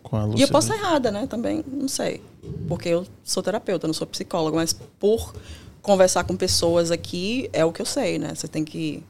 com 0.09 0.17
a 0.17 0.25
Lúcia. 0.25 0.41
E 0.41 0.43
eu 0.43 0.49
posso 0.49 0.73
estar 0.73 0.83
errada, 0.85 1.11
né? 1.11 1.27
Também, 1.27 1.65
não 1.67 1.89
sei. 1.89 2.23
Porque 2.67 2.89
eu 2.89 3.07
sou 3.25 3.43
terapeuta, 3.43 3.87
não 3.87 3.95
sou 3.95 4.07
psicóloga, 4.07 4.57
mas 4.57 4.73
por 4.73 5.35
conversar 5.83 6.25
com 6.25 6.37
pessoas 6.37 6.91
aqui 6.91 7.49
é 7.53 7.65
o 7.65 7.73
que 7.73 7.83
eu 7.83 7.87
sei, 7.87 8.19
né? 8.19 8.35
Você 8.35 8.49
tem 8.49 8.65
que 8.65 9.03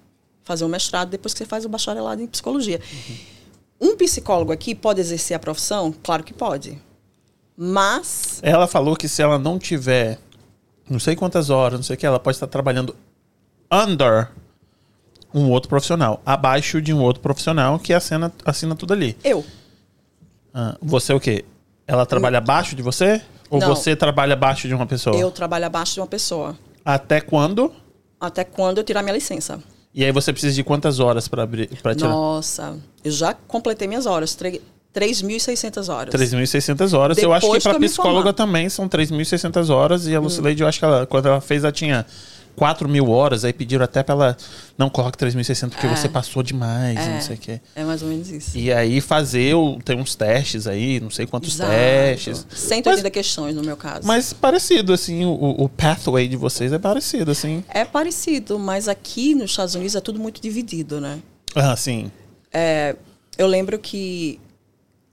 fazer 0.45 0.65
um 0.65 0.69
mestrado 0.69 1.11
depois 1.11 1.33
que 1.35 1.39
você 1.39 1.47
faz 1.47 1.65
o 1.65 1.69
bacharelado 1.69 2.23
em 2.23 2.27
psicologia. 2.27 2.81
Um 3.81 3.97
psicólogo 3.97 4.53
aqui 4.53 4.75
pode 4.75 5.01
exercer 5.01 5.37
a 5.37 5.39
profissão? 5.39 5.95
Claro 6.03 6.25
que 6.25 6.33
pode. 6.33 6.81
Mas 7.57 8.41
Ela 8.43 8.67
falou 8.67 8.97
que 8.97 9.09
se 9.09 9.21
ela 9.21 9.39
não 9.39 9.59
tiver 9.59 10.19
não 10.89 10.99
sei 10.99 11.15
quantas 11.15 11.51
horas, 11.51 11.79
não 11.79 11.85
sei 11.85 11.95
o 11.95 11.99
que, 11.99 12.07
ela 12.07 12.19
pode 12.19 12.37
estar 12.37 12.47
trabalhando 12.47 12.97
under 13.71 14.31
um 15.35 15.51
outro 15.51 15.69
profissional, 15.69 16.23
abaixo 16.25 16.81
de 16.81 16.93
um 16.93 17.03
outro 17.03 17.21
profissional 17.21 17.79
que 17.79 17.93
assina, 17.93 18.33
assina 18.45 18.75
tudo 18.75 18.95
ali. 18.95 19.17
eu, 19.23 19.45
Ah, 20.61 20.77
você 20.83 21.13
é 21.13 21.15
o 21.15 21.21
quê? 21.21 21.45
Ela 21.87 22.05
trabalha 22.05 22.39
abaixo 22.39 22.75
de 22.75 22.83
você? 22.83 23.23
Ou 23.49 23.61
Não. 23.61 23.69
você 23.69 23.95
trabalha 23.95 24.33
abaixo 24.33 24.67
de 24.67 24.75
uma 24.75 24.87
pessoa? 24.87 25.17
eu 25.17 25.31
trabalho 25.31 25.67
abaixo 25.67 25.95
de 25.95 26.01
uma 26.01 26.07
pessoa. 26.09 26.59
Até 26.85 27.21
quando? 27.21 27.73
Até 28.21 28.43
quando 28.43 28.79
eu 28.79 28.85
tirar 28.85 29.03
minha 29.03 29.15
licença. 29.15 29.61
E 29.95 30.05
aí 30.05 30.11
você 30.11 30.33
precisa 30.33 30.53
de 30.57 30.65
quantas 30.65 30.99
horas 30.99 31.29
para 31.29 31.47
para 31.81 31.95
tirar? 31.95 32.09
Nossa, 32.11 32.77
eu 33.05 33.13
já 33.13 33.33
completei 33.35 33.87
minhas 33.87 34.05
horas. 34.05 34.35
tre- 34.35 34.61
3.600 34.93 35.89
horas. 35.89 36.13
3.600 36.13 36.93
horas. 36.93 37.19
eu 37.19 37.33
acho 37.33 37.43
que 37.47 37.53
Depois 37.53 37.63
para 37.63 37.79
psicóloga 37.79 38.33
também 38.33 38.69
são 38.69 38.89
3.600 38.89 39.71
horas. 39.71 40.07
E 40.09 40.17
a 40.17 40.19
Lucileide, 40.21 40.63
eu 40.63 40.69
acho 40.69 40.79
que 40.81 40.85
ela, 40.85 41.07
quando 41.07 41.27
ela 41.27 41.41
fez, 41.41 41.63
ela 41.63 41.73
tinha 41.73 42.05
4 42.59 42.89
mil 42.89 43.09
horas. 43.11 43.45
Aí 43.45 43.53
pediram 43.53 43.85
até 43.85 44.03
pra 44.03 44.15
ela, 44.15 44.37
não 44.77 44.91
coloque 44.91 45.17
3.600 45.17 45.71
porque 45.71 45.87
É. 45.87 45.95
você 45.97 46.09
passou 46.09 46.43
demais, 46.43 46.99
É. 46.99 47.15
não 47.15 47.21
sei 47.21 47.37
o 47.37 47.39
quê. 47.39 47.61
É 47.75 47.85
mais 47.85 48.03
ou 48.03 48.09
menos 48.09 48.29
isso. 48.31 48.57
E 48.59 48.73
aí 48.73 49.01
fazer, 49.01 49.55
tem 49.85 49.97
uns 49.99 50.15
testes 50.15 50.67
aí, 50.67 51.01
não 51.01 51.11
sei 51.11 51.27
quantos 51.27 51.55
Exato. 51.55 51.71
testes. 51.71 52.47
180 52.51 53.11
questões 53.11 53.55
no 53.55 53.63
meu 53.63 53.77
caso. 53.77 54.07
Mas 54.07 54.33
parecido, 54.33 54.93
assim, 54.93 55.25
o, 55.25 55.33
o 55.33 55.69
pathway 55.69 56.27
de 56.29 56.37
vocês 56.37 56.73
é 56.73 56.79
parecido, 56.79 57.31
assim. 57.31 57.63
É 57.69 57.85
parecido, 57.85 58.59
mas 58.59 58.89
aqui 58.89 59.35
nos 59.35 59.51
Estados 59.51 59.75
Unidos 59.75 59.95
é 59.95 60.01
tudo 60.01 60.19
muito 60.19 60.41
dividido, 60.43 61.01
né? 61.01 61.21
Ah, 61.55 61.77
sim. 61.77 62.11
É, 62.53 62.97
eu 63.37 63.47
lembro 63.47 63.79
que 63.79 64.41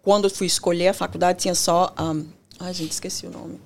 quando 0.02 0.26
eu 0.26 0.30
fui 0.30 0.48
escolher 0.48 0.90
a 0.90 0.94
faculdade 0.94 1.40
tinha 1.40 1.56
só. 1.56 1.94
Um, 2.00 2.26
ai, 2.60 2.74
gente, 2.74 2.92
esqueci 2.92 3.26
o 3.26 3.30
nome. 3.32 3.60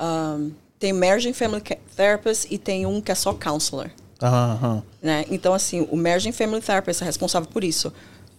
Um, 0.00 0.50
tem 0.80 0.94
Marriage 0.94 1.28
and 1.28 1.34
Family 1.34 1.62
Therapist 1.94 2.48
e 2.50 2.58
tem 2.58 2.86
um 2.86 3.00
que 3.00 3.12
é 3.12 3.14
só 3.14 3.34
Counselor. 3.34 3.90
Aham. 4.20 4.82
Né? 5.00 5.26
Então, 5.30 5.52
assim, 5.52 5.86
o 5.90 5.96
Marriage 5.96 6.28
and 6.28 6.32
Family 6.32 6.60
Therapist 6.60 7.02
é 7.02 7.04
responsável 7.04 7.48
por 7.48 7.62
isso. 7.62 7.92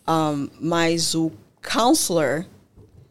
Um, 0.08 0.50
mas 0.60 1.14
o 1.14 1.32
Counselor. 1.62 2.46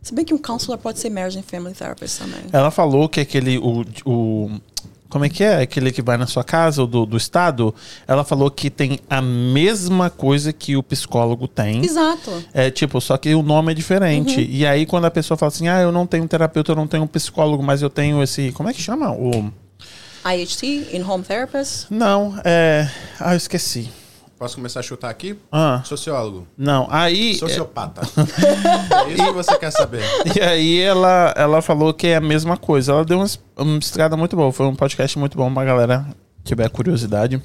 Se 0.03 0.13
bem 0.13 0.25
que 0.25 0.35
um 0.35 0.39
Counselor 0.39 0.79
pode 0.79 0.99
ser 0.99 1.11
Marriage 1.11 1.39
and 1.39 1.43
Family 1.43 1.75
Therapist 1.75 2.19
também. 2.19 2.43
Ela 2.53 2.71
falou 2.71 3.09
que 3.09 3.21
aquele. 3.21 3.59
O, 3.59 3.85
o, 4.05 4.61
como 5.11 5.25
é 5.25 5.29
que 5.29 5.43
é? 5.43 5.63
Aquele 5.63 5.91
que 5.91 6.01
vai 6.01 6.17
na 6.17 6.27
sua 6.27 6.45
casa, 6.45 6.87
do, 6.87 7.05
do 7.05 7.17
estado. 7.17 7.75
Ela 8.07 8.25
falou 8.25 8.51
que 8.51 8.71
tem 8.71 9.01
a 9.11 9.21
mesma 9.21 10.09
coisa 10.09 10.53
que 10.53 10.77
o 10.77 10.83
psicólogo 10.83 11.49
tem. 11.49 11.85
Exato. 11.85 12.43
É 12.55 12.71
tipo, 12.71 13.01
só 13.01 13.19
que 13.19 13.35
o 13.35 13.43
nome 13.43 13.73
é 13.73 13.75
diferente. 13.75 14.47
E 14.49 14.65
aí, 14.65 14.87
quando 14.87 15.07
a 15.07 15.11
pessoa 15.11 15.37
fala 15.37 15.49
assim, 15.49 15.69
ah, 15.69 15.81
eu 15.81 15.91
não 15.91 16.07
tenho 16.07 16.25
um 16.25 16.29
terapeuta, 16.29 16.73
eu 16.73 16.77
não 16.77 16.87
tenho 16.87 17.03
um 17.03 17.09
psicólogo, 17.09 17.63
mas 17.63 17.83
eu 17.83 17.91
tenho 17.91 18.23
esse. 18.23 18.53
Como 18.53 18.69
é 18.69 18.73
que 18.73 18.81
chama? 18.81 19.11
O. 19.11 19.51
IHT, 20.25 20.89
In-Home 20.93 21.25
Therapist. 21.25 21.87
Não, 21.91 22.39
é. 22.45 22.89
Ah, 23.19 23.33
eu 23.35 23.37
esqueci. 23.37 23.91
Posso 24.41 24.55
começar 24.55 24.81
a 24.81 24.83
chutar 24.83 25.11
aqui? 25.11 25.37
Ah, 25.53 25.83
Sociólogo. 25.85 26.49
não. 26.57 26.89
Aí. 26.91 27.35
Sociopata. 27.35 28.01
é 29.07 29.13
isso 29.13 29.27
que 29.27 29.33
você 29.33 29.59
quer 29.59 29.71
saber. 29.71 30.03
E 30.35 30.41
aí 30.41 30.81
ela, 30.81 31.35
ela 31.37 31.61
falou 31.61 31.93
que 31.93 32.07
é 32.07 32.17
a 32.17 32.23
mesma 32.23 32.57
coisa. 32.57 32.93
Ela 32.93 33.05
deu 33.05 33.19
uma, 33.19 33.27
uma 33.59 33.79
estrada 33.79 34.17
muito 34.17 34.35
boa. 34.35 34.51
Foi 34.51 34.65
um 34.65 34.75
podcast 34.75 35.19
muito 35.19 35.37
bom 35.37 35.53
pra 35.53 35.63
galera 35.63 36.07
que 36.39 36.45
tiver 36.45 36.71
curiosidade. 36.71 37.39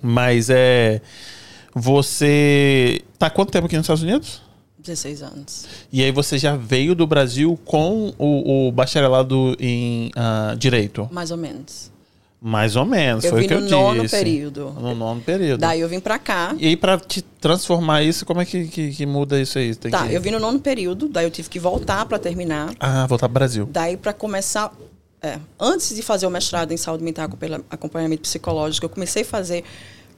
Mas 0.00 0.48
é. 0.48 1.02
Você. 1.74 3.02
Tá 3.18 3.26
há 3.26 3.30
quanto 3.30 3.52
tempo 3.52 3.66
aqui 3.66 3.76
nos 3.76 3.84
Estados 3.84 4.02
Unidos? 4.02 4.40
16 4.78 5.22
anos. 5.22 5.66
E 5.92 6.02
aí 6.02 6.12
você 6.12 6.38
já 6.38 6.56
veio 6.56 6.94
do 6.94 7.06
Brasil 7.06 7.60
com 7.66 8.14
o, 8.16 8.68
o 8.68 8.72
bacharelado 8.72 9.54
em 9.60 10.10
ah, 10.16 10.54
Direito? 10.56 11.10
Mais 11.12 11.30
ou 11.30 11.36
menos. 11.36 11.94
Mais 12.48 12.76
ou 12.76 12.84
menos, 12.84 13.24
Eu 13.24 13.30
foi 13.32 13.44
o 13.44 13.48
que 13.48 13.54
no 13.54 13.60
eu 13.66 13.68
nono 13.70 14.02
disse. 14.02 14.16
período. 14.16 14.70
No 14.80 14.94
nono 14.94 15.20
período. 15.20 15.58
Daí 15.60 15.80
eu 15.80 15.88
vim 15.88 15.98
pra 15.98 16.16
cá. 16.16 16.54
E 16.56 16.68
aí 16.68 16.76
pra 16.76 16.96
te 16.96 17.20
transformar 17.20 18.04
isso, 18.04 18.24
como 18.24 18.40
é 18.40 18.44
que, 18.44 18.68
que, 18.68 18.92
que 18.92 19.04
muda 19.04 19.40
isso 19.40 19.58
aí? 19.58 19.74
Tem 19.74 19.90
Tá, 19.90 20.06
que... 20.06 20.14
eu 20.14 20.20
vim 20.20 20.30
no 20.30 20.38
nono 20.38 20.60
período, 20.60 21.08
daí 21.08 21.24
eu 21.26 21.30
tive 21.30 21.48
que 21.48 21.58
voltar 21.58 22.06
pra 22.06 22.20
terminar. 22.20 22.72
Ah, 22.78 23.04
voltar 23.06 23.28
pro 23.28 23.34
Brasil. 23.34 23.66
Daí 23.72 23.96
pra 23.96 24.12
começar, 24.12 24.72
é, 25.20 25.40
antes 25.58 25.92
de 25.96 26.02
fazer 26.02 26.24
o 26.26 26.30
mestrado 26.30 26.70
em 26.70 26.76
saúde 26.76 27.02
mental 27.02 27.28
pela- 27.30 27.60
acompanhamento 27.68 28.22
psicológico, 28.22 28.86
eu 28.86 28.90
comecei 28.90 29.22
a 29.22 29.26
fazer 29.26 29.64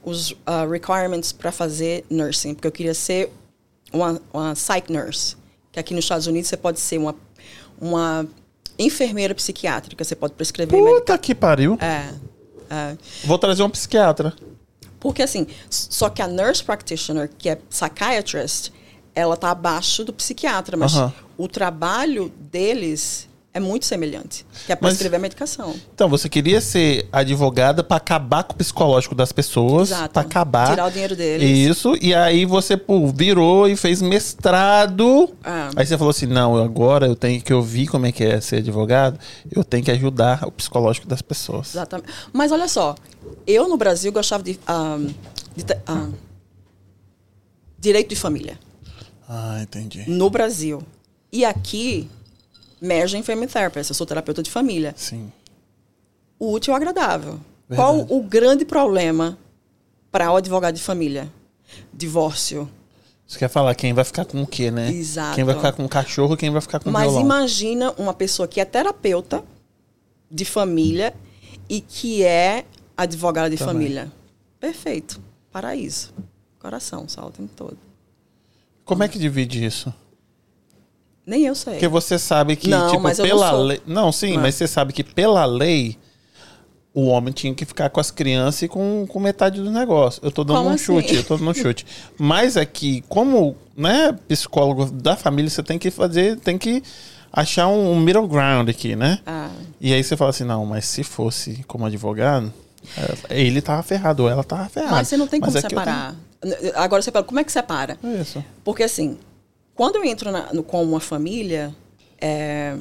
os 0.05 0.35
ah, 0.45 0.67
requirements 0.69 1.31
para 1.31 1.51
fazer 1.51 2.05
nursing, 2.11 2.53
porque 2.53 2.67
eu 2.67 2.71
queria 2.71 2.93
ser 2.93 3.31
uma, 3.91 4.21
uma 4.31 4.53
psych 4.53 4.93
nurse, 4.93 5.35
que 5.71 5.79
aqui 5.79 5.95
nos 5.95 6.05
Estados 6.05 6.27
Unidos 6.27 6.47
você 6.47 6.57
pode 6.57 6.79
ser 6.79 6.99
uma 6.99 7.15
uma 7.81 8.27
enfermeira 8.79 9.35
psiquiátrica, 9.35 10.03
você 10.03 10.15
pode 10.15 10.33
prescrever 10.33 10.73
medicação. 10.73 10.99
Puta 11.01 11.17
que 11.17 11.35
pariu. 11.35 11.77
É, 11.81 12.13
é. 12.73 12.97
Vou 13.25 13.37
trazer 13.37 13.61
um 13.61 13.69
psiquiatra. 13.69 14.33
Porque 14.99 15.21
assim, 15.21 15.45
só 15.69 16.09
que 16.09 16.21
a 16.21 16.27
nurse 16.27 16.63
practitioner, 16.63 17.29
que 17.37 17.49
é 17.49 17.55
psychiatrist, 17.55 18.71
ela 19.13 19.37
tá 19.37 19.51
abaixo 19.51 20.03
do 20.03 20.13
psiquiatra, 20.13 20.75
mas 20.75 20.95
Aham. 20.95 21.13
o 21.37 21.47
trabalho 21.47 22.31
deles 22.39 23.28
é 23.51 23.59
muito 23.59 23.85
semelhante, 23.85 24.45
que 24.65 24.71
é 24.71 24.77
Mas- 24.79 24.91
prescrever 24.91 25.17
a 25.17 25.21
medicação. 25.21 25.75
Então, 25.93 26.07
você 26.07 26.29
queria 26.29 26.61
ser 26.61 27.07
advogada 27.11 27.83
pra 27.83 27.97
acabar 27.97 28.43
com 28.43 28.53
o 28.53 28.55
psicológico 28.55 29.15
das 29.15 29.31
pessoas, 29.31 29.89
Exato. 29.89 30.13
pra 30.13 30.21
acabar. 30.21 30.69
Tirar 30.69 30.85
o 30.87 30.91
dinheiro 30.91 31.15
deles. 31.15 31.49
Isso, 31.69 31.95
e 31.99 32.13
aí 32.13 32.45
você 32.45 32.77
pô, 32.77 33.07
virou 33.07 33.67
e 33.67 33.75
fez 33.75 34.01
mestrado. 34.01 35.31
Ah. 35.43 35.71
Aí 35.75 35.85
você 35.85 35.97
falou 35.97 36.11
assim: 36.11 36.27
"Não, 36.27 36.55
agora 36.57 37.07
eu 37.07 37.15
tenho 37.15 37.41
que 37.41 37.53
ouvir 37.53 37.87
como 37.87 38.05
é 38.05 38.11
que 38.11 38.23
é 38.23 38.39
ser 38.39 38.57
advogado, 38.57 39.19
eu 39.51 39.63
tenho 39.63 39.83
que 39.83 39.91
ajudar 39.91 40.45
o 40.47 40.51
psicológico 40.51 41.07
das 41.07 41.21
pessoas". 41.21 41.71
Exatamente. 41.73 42.09
Mas 42.31 42.51
olha 42.51 42.67
só, 42.67 42.93
eu 43.47 43.67
no 43.67 43.77
Brasil 43.77 44.11
gostava 44.11 44.43
de, 44.43 44.59
ah, 44.67 44.99
de 45.55 45.65
ah, 45.87 46.07
direito 47.79 48.09
de 48.09 48.15
família. 48.15 48.59
Ah, 49.27 49.59
entendi. 49.61 50.03
No 50.07 50.29
Brasil. 50.29 50.81
E 51.31 51.45
aqui, 51.45 52.09
And 52.81 53.23
Family 53.23 53.47
Therapist, 53.47 53.89
eu 53.89 53.95
sou 53.95 54.05
terapeuta 54.07 54.41
de 54.41 54.49
família. 54.49 54.93
Sim. 54.97 55.31
O 56.37 56.51
útil 56.53 56.71
e 56.71 56.73
o 56.73 56.75
agradável. 56.75 57.39
Verdade. 57.67 57.75
Qual 57.75 57.99
o 58.09 58.23
grande 58.23 58.65
problema 58.65 59.37
para 60.11 60.31
o 60.31 60.35
advogado 60.37 60.75
de 60.75 60.81
família? 60.81 61.31
Divórcio. 61.93 62.69
Você 63.27 63.37
quer 63.37 63.49
falar 63.49 63.75
quem 63.75 63.93
vai 63.93 64.03
ficar 64.03 64.25
com 64.25 64.41
o 64.41 64.47
quê, 64.47 64.71
né? 64.71 64.91
Exato. 64.91 65.35
Quem 65.35 65.43
vai 65.43 65.53
ficar 65.53 65.71
com 65.73 65.85
o 65.85 65.89
cachorro, 65.89 66.35
quem 66.35 66.49
vai 66.49 66.61
ficar 66.61 66.79
com 66.79 66.89
o 66.89 66.93
Mas 66.93 67.03
violão. 67.03 67.21
imagina 67.21 67.91
uma 67.97 68.13
pessoa 68.13 68.47
que 68.47 68.59
é 68.59 68.65
terapeuta 68.65 69.43
de 70.31 70.45
família 70.45 71.13
e 71.69 71.79
que 71.79 72.23
é 72.23 72.65
advogada 72.97 73.49
de 73.49 73.57
Também. 73.57 73.73
família. 73.73 74.11
Perfeito. 74.59 75.21
Paraíso. 75.51 76.11
Coração, 76.57 77.07
só 77.07 77.27
o 77.27 77.29
tempo 77.31 77.51
todo. 77.55 77.77
Como 78.83 79.03
é 79.03 79.07
que 79.07 79.19
divide 79.19 79.63
isso? 79.63 79.93
Nem 81.29 81.45
eu 81.45 81.53
sei. 81.53 81.73
Porque 81.73 81.87
você 81.87 82.17
sabe 82.17 82.55
que, 82.55 82.69
Não, 82.69 82.89
tipo, 82.89 83.03
mas 83.03 83.19
eu 83.19 83.23
não 83.25 83.29
pela 83.29 83.49
sou. 83.51 83.63
lei. 83.63 83.81
Não, 83.85 84.11
sim, 84.11 84.33
Não. 84.33 84.41
mas 84.41 84.55
você 84.55 84.67
sabe 84.67 84.91
que 84.93 85.03
pela 85.03 85.45
lei 85.45 85.95
o 86.93 87.05
homem 87.05 87.31
tinha 87.31 87.53
que 87.53 87.65
ficar 87.65 87.89
com 87.91 87.99
as 87.99 88.09
crianças 88.09 88.63
e 88.63 88.67
com, 88.67 89.05
com 89.07 89.19
metade 89.19 89.61
do 89.61 89.69
negócio. 89.69 90.19
Eu 90.25 90.31
tô 90.31 90.43
dando 90.43 90.57
Como 90.57 90.69
um 90.69 90.73
assim? 90.73 90.85
chute, 90.85 91.15
eu 91.15 91.23
tô 91.23 91.37
dando 91.37 91.51
um 91.51 91.53
chute. 91.53 91.85
Mas 92.17 92.57
aqui, 92.57 93.03
como 93.07 93.55
né, 93.77 94.17
psicólogo 94.27 94.85
da 94.91 95.15
família, 95.15 95.49
você 95.49 95.61
tem 95.61 95.77
que 95.77 95.91
fazer, 95.91 96.37
tem 96.37 96.57
que 96.57 96.81
achar 97.31 97.67
um, 97.67 97.91
um 97.91 97.99
middle 97.99 98.27
ground 98.27 98.67
aqui, 98.67 98.95
né? 98.95 99.19
Ah, 99.25 99.49
E 99.79 99.93
aí 99.93 100.03
você 100.03 100.17
fala 100.17 100.31
assim, 100.31 100.43
não, 100.43 100.65
mas 100.65 100.85
se 100.85 101.03
fosse 101.03 101.63
como 101.67 101.85
advogado, 101.85 102.51
é, 103.29 103.39
ele 103.39 103.61
tava 103.61 103.83
ferrado, 103.83 104.23
ou 104.23 104.29
ela 104.29 104.43
tava 104.43 104.67
ferrada. 104.67 104.95
mas 104.95 105.07
você 105.07 105.15
não 105.15 105.27
tem 105.27 105.39
como 105.39 105.55
aqui 105.55 105.63
eu 105.67 105.69
separar. 105.69 106.15
Agora 106.75 107.03
você 107.03 107.11
fala, 107.11 107.23
como 107.23 107.39
é 107.39 107.43
que 107.43 107.51
separa? 107.51 107.97
tenho- 108.01 108.17
É 108.17 108.21
Isso. 108.21 108.43
Porque 108.63 108.81
assim, 108.81 109.17
quando 109.79 109.95
eu 109.95 110.03
entro 110.03 110.29
na- 110.29 110.51
no- 110.51 110.61
com 110.61 110.83
uma 110.83 110.99
família, 110.99 111.73
é, 112.19 112.75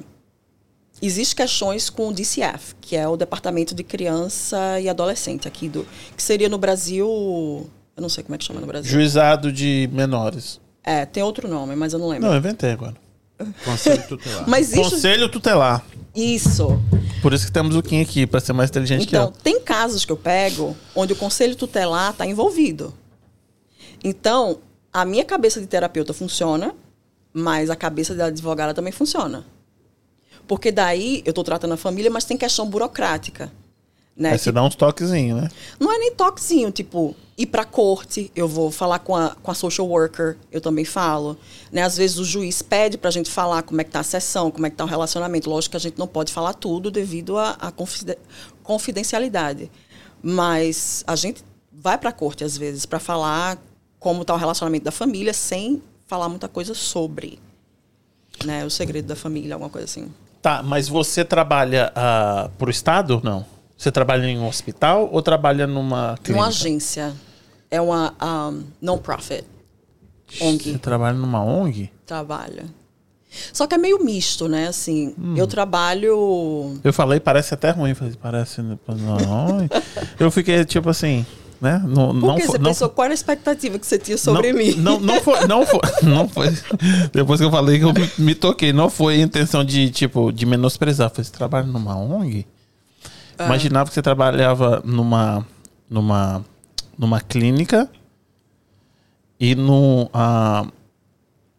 existe 1.01 1.33
questões 1.37 1.89
com 1.89 2.09
o 2.09 2.13
DCF, 2.13 2.75
que 2.81 2.97
é 2.97 3.07
o 3.07 3.17
Departamento 3.17 3.73
de 3.73 3.85
Criança 3.85 4.81
e 4.81 4.89
Adolescente 4.89 5.47
aqui 5.47 5.69
do, 5.69 5.87
que 6.17 6.21
seria 6.21 6.49
no 6.49 6.59
Brasil, 6.59 7.07
eu 7.97 8.01
não 8.03 8.09
sei 8.09 8.25
como 8.25 8.35
é 8.35 8.39
que 8.39 8.45
chama 8.45 8.61
no 8.61 8.67
Brasil. 8.67 8.91
Juizado 8.91 9.53
de 9.53 9.89
menores. 9.93 10.61
É, 10.83 11.07
tem 11.07 11.23
outro 11.23 11.47
nome, 11.47 11.77
mas 11.77 11.93
eu 11.93 12.01
não 12.01 12.09
lembro. 12.09 12.27
Não, 12.27 12.35
eu 12.35 12.39
inventei 12.41 12.73
agora. 12.73 12.97
Conselho 13.65 14.03
tutelar. 14.09 14.49
Mas 14.49 14.73
existe 14.73 14.91
Conselho 14.91 15.29
tutelar. 15.29 15.85
isso. 16.17 16.67
Por 17.23 17.33
isso 17.33 17.47
que 17.47 17.53
temos 17.53 17.77
o 17.77 17.83
Kim 17.83 18.01
aqui, 18.01 18.27
pra 18.27 18.41
ser 18.41 18.53
mais 18.55 18.71
inteligente 18.71 19.07
que 19.07 19.15
Então, 19.15 19.27
eu. 19.27 19.31
tem 19.41 19.61
casos 19.61 20.05
que 20.05 20.11
eu 20.11 20.17
pego 20.17 20.77
onde 20.97 21.13
o 21.13 21.17
conselho 21.17 21.55
tutelar 21.55 22.11
está 22.11 22.27
envolvido. 22.27 22.93
Então, 24.03 24.59
a 24.93 25.05
minha 25.05 25.25
cabeça 25.25 25.61
de 25.61 25.67
terapeuta 25.69 26.13
funciona, 26.13 26.75
mas 27.33 27.71
a 27.71 27.77
cabeça 27.77 28.15
da 28.15 28.27
advogada 28.27 28.75
também 28.75 28.93
funciona. 28.93 29.45
Porque 30.47 30.73
daí 30.73 31.23
eu 31.25 31.31
estou 31.31 31.45
tratando 31.45 31.75
a 31.75 31.77
família, 31.77 32.11
mas 32.11 32.25
tem 32.25 32.37
questão 32.37 32.69
burocrática. 32.69 33.53
Né? 34.17 34.33
Aí 34.33 34.39
você 34.39 34.51
dá 34.51 34.65
uns 34.65 34.75
toquezinhos, 34.75 35.41
né? 35.41 35.49
Não 35.79 35.93
é 35.93 35.99
nem 35.99 36.13
toquezinho, 36.13 36.73
tipo, 36.73 37.15
ir 37.37 37.47
pra 37.47 37.65
corte, 37.65 38.33
eu 38.35 38.49
vou 38.49 38.69
falar 38.69 38.99
com 38.99 39.15
a, 39.15 39.37
com 39.41 39.51
a 39.51 39.55
social 39.55 39.87
worker, 39.87 40.37
eu 40.51 40.61
também 40.61 40.85
falo. 40.85 41.39
Né? 41.71 41.83
Às 41.83 41.97
vezes 41.97 42.19
o 42.19 42.25
juiz 42.25 42.61
pede 42.61 42.99
pra 42.99 43.13
gente 43.13 43.31
falar 43.31 43.63
como 43.63 43.81
é 43.81 43.85
que 43.85 43.91
tá 43.91 44.01
a 44.01 44.03
sessão, 44.03 44.51
como 44.51 44.67
é 44.67 44.71
que 44.71 44.77
tá 44.77 44.83
o 44.83 44.89
relacionamento. 44.89 45.49
Lógico 45.49 45.73
que 45.73 45.77
a 45.77 45.81
gente 45.81 45.99
não 45.99 46.09
pode 46.09 46.33
falar 46.33 46.55
tudo 46.55 46.91
devido 46.91 47.39
à 47.39 47.73
confidencialidade. 48.65 49.71
Mas 50.21 51.05
a 51.07 51.15
gente 51.15 51.45
vai 51.71 51.97
pra 51.97 52.11
corte, 52.11 52.43
às 52.43 52.59
vezes, 52.59 52.85
para 52.85 52.99
falar 52.99 53.57
como 54.01 54.25
tá 54.25 54.35
o 54.35 54.37
relacionamento 54.37 54.85
da 54.85 54.91
família, 54.91 55.33
sem 55.33 55.81
falar 56.09 56.29
muita 56.29 56.49
coisa 56.49 56.75
sobre 56.75 57.39
né, 58.45 58.65
o 58.65 58.71
segredo 58.71 59.07
da 59.07 59.15
família, 59.15 59.55
alguma 59.55 59.71
coisa 59.71 59.85
assim. 59.85 60.13
Tá, 60.43 60.63
mas 60.63 60.89
você 60.89 61.25
trabalha 61.25 61.93
uh, 61.95 62.49
pro 62.59 62.71
Estado? 62.71 63.21
Não. 63.23 63.45
Você 63.77 63.93
trabalha 63.93 64.27
em 64.27 64.39
um 64.39 64.49
hospital 64.49 65.09
ou 65.13 65.23
trabalha 65.23 65.67
numa 65.67 66.19
clínica? 66.23 66.43
Uma 66.43 66.49
agência. 66.49 67.15
É 67.71 67.81
uma 67.81 68.15
um, 68.51 68.65
non-profit. 68.81 69.45
ONG. 70.41 70.73
Você 70.73 70.79
trabalha 70.79 71.17
numa 71.17 71.45
ONG? 71.45 71.91
Trabalha. 72.07 72.65
Só 73.53 73.67
que 73.67 73.75
é 73.75 73.79
meio 73.79 74.03
misto, 74.03 74.49
né? 74.49 74.69
Assim, 74.69 75.15
hum. 75.19 75.35
eu 75.37 75.47
trabalho. 75.47 76.81
Eu 76.83 76.93
falei, 76.93 77.21
parece 77.21 77.53
até 77.55 77.71
ruim. 77.71 77.95
Parece. 78.21 78.63
Não. 78.63 78.79
eu 80.19 80.31
fiquei 80.31 80.65
tipo 80.65 80.89
assim. 80.89 81.27
Né? 81.61 81.83
Não, 81.85 82.21
Por 82.21 82.37
que 82.37 82.43
não 82.43 82.47
você 82.47 82.59
não 82.59 82.71
pensou 82.71 82.89
qual 82.89 83.07
era 83.07 83.13
a 83.13 83.17
expectativa 83.17 83.79
que 83.79 83.87
você 83.87 83.99
tinha 83.99 84.17
sobre 84.17 84.53
não, 84.53 84.59
mim? 84.59 84.75
Não, 84.77 85.01
não 85.01 85.21
foi, 85.21 85.47
não 85.49 85.67
foi, 85.67 85.81
não 86.03 86.29
foi. 86.29 86.57
Depois 87.13 87.41
que 87.41 87.47
eu 87.47 87.51
falei 87.51 87.79
que 87.79 87.85
eu 87.85 87.93
me, 87.93 88.11
me 88.19 88.35
toquei, 88.35 88.73
não 88.73 88.89
foi 88.89 89.17
a 89.17 89.19
intenção 89.19 89.65
de 89.65 89.91
tipo 89.91 90.31
de 90.31 90.47
menosprezar. 90.47 91.11
Foi, 91.11 91.25
você 91.25 91.33
trabalha 91.33 91.67
numa 91.67 91.97
ONG? 91.97 92.47
Ah. 93.37 93.47
Imaginava 93.47 93.89
que 93.89 93.95
você 93.95 94.03
trabalhava 94.03 94.83
numa, 94.85 95.45
numa, 95.91 96.45
numa 96.97 97.21
clínica 97.21 97.91
e 99.41 99.57
no, 99.57 100.05
uh, 100.05 100.71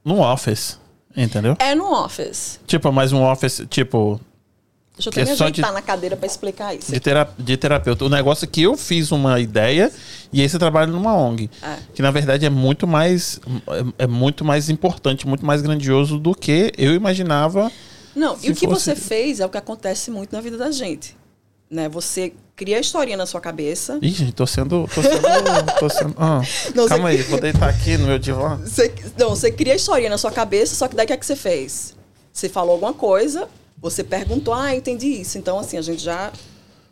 no 0.03 0.21
office, 0.21 0.79
entendeu? 1.15 1.57
É 1.59 1.75
no 1.75 1.91
office. 1.91 2.59
Tipo, 2.65 2.91
mais 2.91 3.11
um 3.11 3.23
office, 3.23 3.65
tipo... 3.69 4.19
Deixa 4.99 5.09
eu 5.09 5.11
até 5.11 5.25
me 5.25 5.31
ajeitar 5.31 5.69
de, 5.69 5.73
na 5.73 5.81
cadeira 5.81 6.17
para 6.17 6.27
explicar 6.27 6.75
isso. 6.75 6.91
De, 6.91 6.99
tera, 6.99 7.29
de 7.37 7.57
terapeuta. 7.57 8.05
O 8.05 8.09
negócio 8.09 8.45
é 8.45 8.47
que 8.47 8.61
eu 8.61 8.75
fiz 8.75 9.11
uma 9.11 9.39
ideia 9.39 9.91
e 10.31 10.41
aí 10.41 10.49
você 10.49 10.59
trabalha 10.59 10.91
numa 10.91 11.15
ONG. 11.15 11.49
É. 11.61 11.77
Que 11.93 12.01
na 12.01 12.11
verdade 12.11 12.45
é 12.45 12.49
muito 12.49 12.85
mais 12.85 13.39
é, 13.97 14.03
é, 14.03 14.07
muito 14.07 14.43
mais 14.43 14.69
importante, 14.69 15.27
muito 15.27 15.45
mais 15.45 15.61
grandioso 15.61 16.19
do 16.19 16.35
que 16.35 16.71
eu 16.77 16.93
imaginava. 16.93 17.71
Não, 18.15 18.37
e 18.43 18.51
o 18.51 18.55
que 18.55 18.67
fosse... 18.67 18.85
você 18.85 18.95
fez 18.95 19.39
é 19.39 19.45
o 19.45 19.49
que 19.49 19.57
acontece 19.57 20.11
muito 20.11 20.33
na 20.33 20.41
vida 20.41 20.57
da 20.57 20.71
gente 20.71 21.17
né? 21.69 21.87
Você 21.87 22.33
cria 22.55 22.77
a 22.77 22.79
historinha 22.79 23.15
na 23.15 23.25
sua 23.25 23.39
cabeça. 23.39 23.99
Ih, 24.01 24.09
gente, 24.09 24.31
tô 24.31 24.47
sendo. 24.47 24.89
Tô 24.93 25.01
sendo. 25.01 25.79
tô 25.79 25.89
sendo 25.89 26.15
ah, 26.17 26.41
não, 26.73 26.87
calma 26.87 27.09
você... 27.09 27.17
aí, 27.17 27.23
vou 27.23 27.39
deitar 27.39 27.69
aqui 27.69 27.97
no 27.97 28.07
meu 28.07 28.17
divã. 28.17 28.57
Você, 28.57 28.93
não, 29.17 29.29
você 29.29 29.51
cria 29.51 29.73
a 29.73 29.75
historinha 29.75 30.09
na 30.09 30.17
sua 30.17 30.31
cabeça, 30.31 30.75
só 30.75 30.87
que 30.87 30.95
daí 30.95 31.05
o 31.05 31.07
que, 31.07 31.13
é 31.13 31.17
que 31.17 31.25
você 31.25 31.35
fez? 31.35 31.95
Você 32.33 32.49
falou 32.49 32.73
alguma 32.73 32.93
coisa, 32.93 33.47
você 33.81 34.03
perguntou, 34.03 34.53
ah, 34.53 34.75
entendi 34.75 35.07
isso. 35.07 35.37
Então, 35.37 35.59
assim, 35.59 35.77
a 35.77 35.81
gente 35.81 36.01
já. 36.01 36.31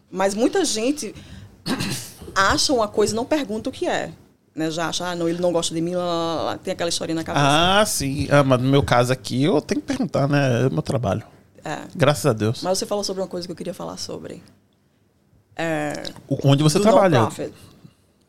Mas 0.09 0.33
muita 0.33 0.63
gente 0.63 1.13
acha 2.35 2.73
uma 2.73 2.87
coisa 2.87 3.13
e 3.13 3.15
não 3.15 3.25
pergunta 3.25 3.69
o 3.69 3.73
que 3.73 3.87
é. 3.87 4.11
Né, 4.55 4.71
já 4.71 4.87
acha, 4.87 5.05
ah, 5.05 5.15
não, 5.15 5.29
ele 5.29 5.39
não 5.39 5.51
gosta 5.51 5.75
de 5.75 5.79
mim, 5.79 5.93
lá, 5.93 6.03
lá, 6.03 6.41
lá, 6.41 6.57
tem 6.57 6.71
aquela 6.71 6.89
historinha 6.89 7.15
na 7.15 7.23
cabeça. 7.23 7.45
Ah, 7.47 7.85
sim. 7.85 8.27
Ah, 8.31 8.43
mas 8.43 8.59
no 8.59 8.67
meu 8.67 8.81
caso 8.81 9.13
aqui, 9.13 9.43
eu 9.43 9.61
tenho 9.61 9.81
que 9.81 9.85
perguntar, 9.87 10.27
né? 10.27 10.63
É 10.63 10.67
o 10.67 10.73
meu 10.73 10.81
trabalho. 10.81 11.23
É. 11.63 11.81
Graças 11.95 12.25
a 12.25 12.33
Deus. 12.33 12.63
Mas 12.63 12.79
você 12.79 12.85
falou 12.85 13.03
sobre 13.03 13.21
uma 13.21 13.27
coisa 13.27 13.47
que 13.47 13.51
eu 13.51 13.55
queria 13.55 13.73
falar 13.73 13.97
sobre. 13.97 14.41
É, 15.55 16.03
Onde 16.43 16.63
você 16.63 16.79
trabalha? 16.79 17.29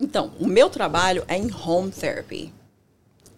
Então, 0.01 0.33
o 0.39 0.47
meu 0.47 0.69
trabalho 0.69 1.25
é 1.29 1.37
em 1.37 1.51
home 1.51 1.91
therapy. 1.91 2.53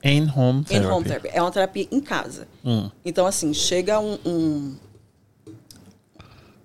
Em 0.02 0.22
home 0.22 0.64
therapy. 0.64 0.86
In 0.86 0.90
home 0.90 1.04
therapy. 1.04 1.28
É 1.32 1.40
uma 1.40 1.50
terapia 1.50 1.86
em 1.90 2.00
casa. 2.00 2.48
Hum. 2.64 2.90
Então, 3.04 3.26
assim, 3.26 3.52
chega 3.54 4.00
um. 4.00 4.18
Um, 4.24 4.76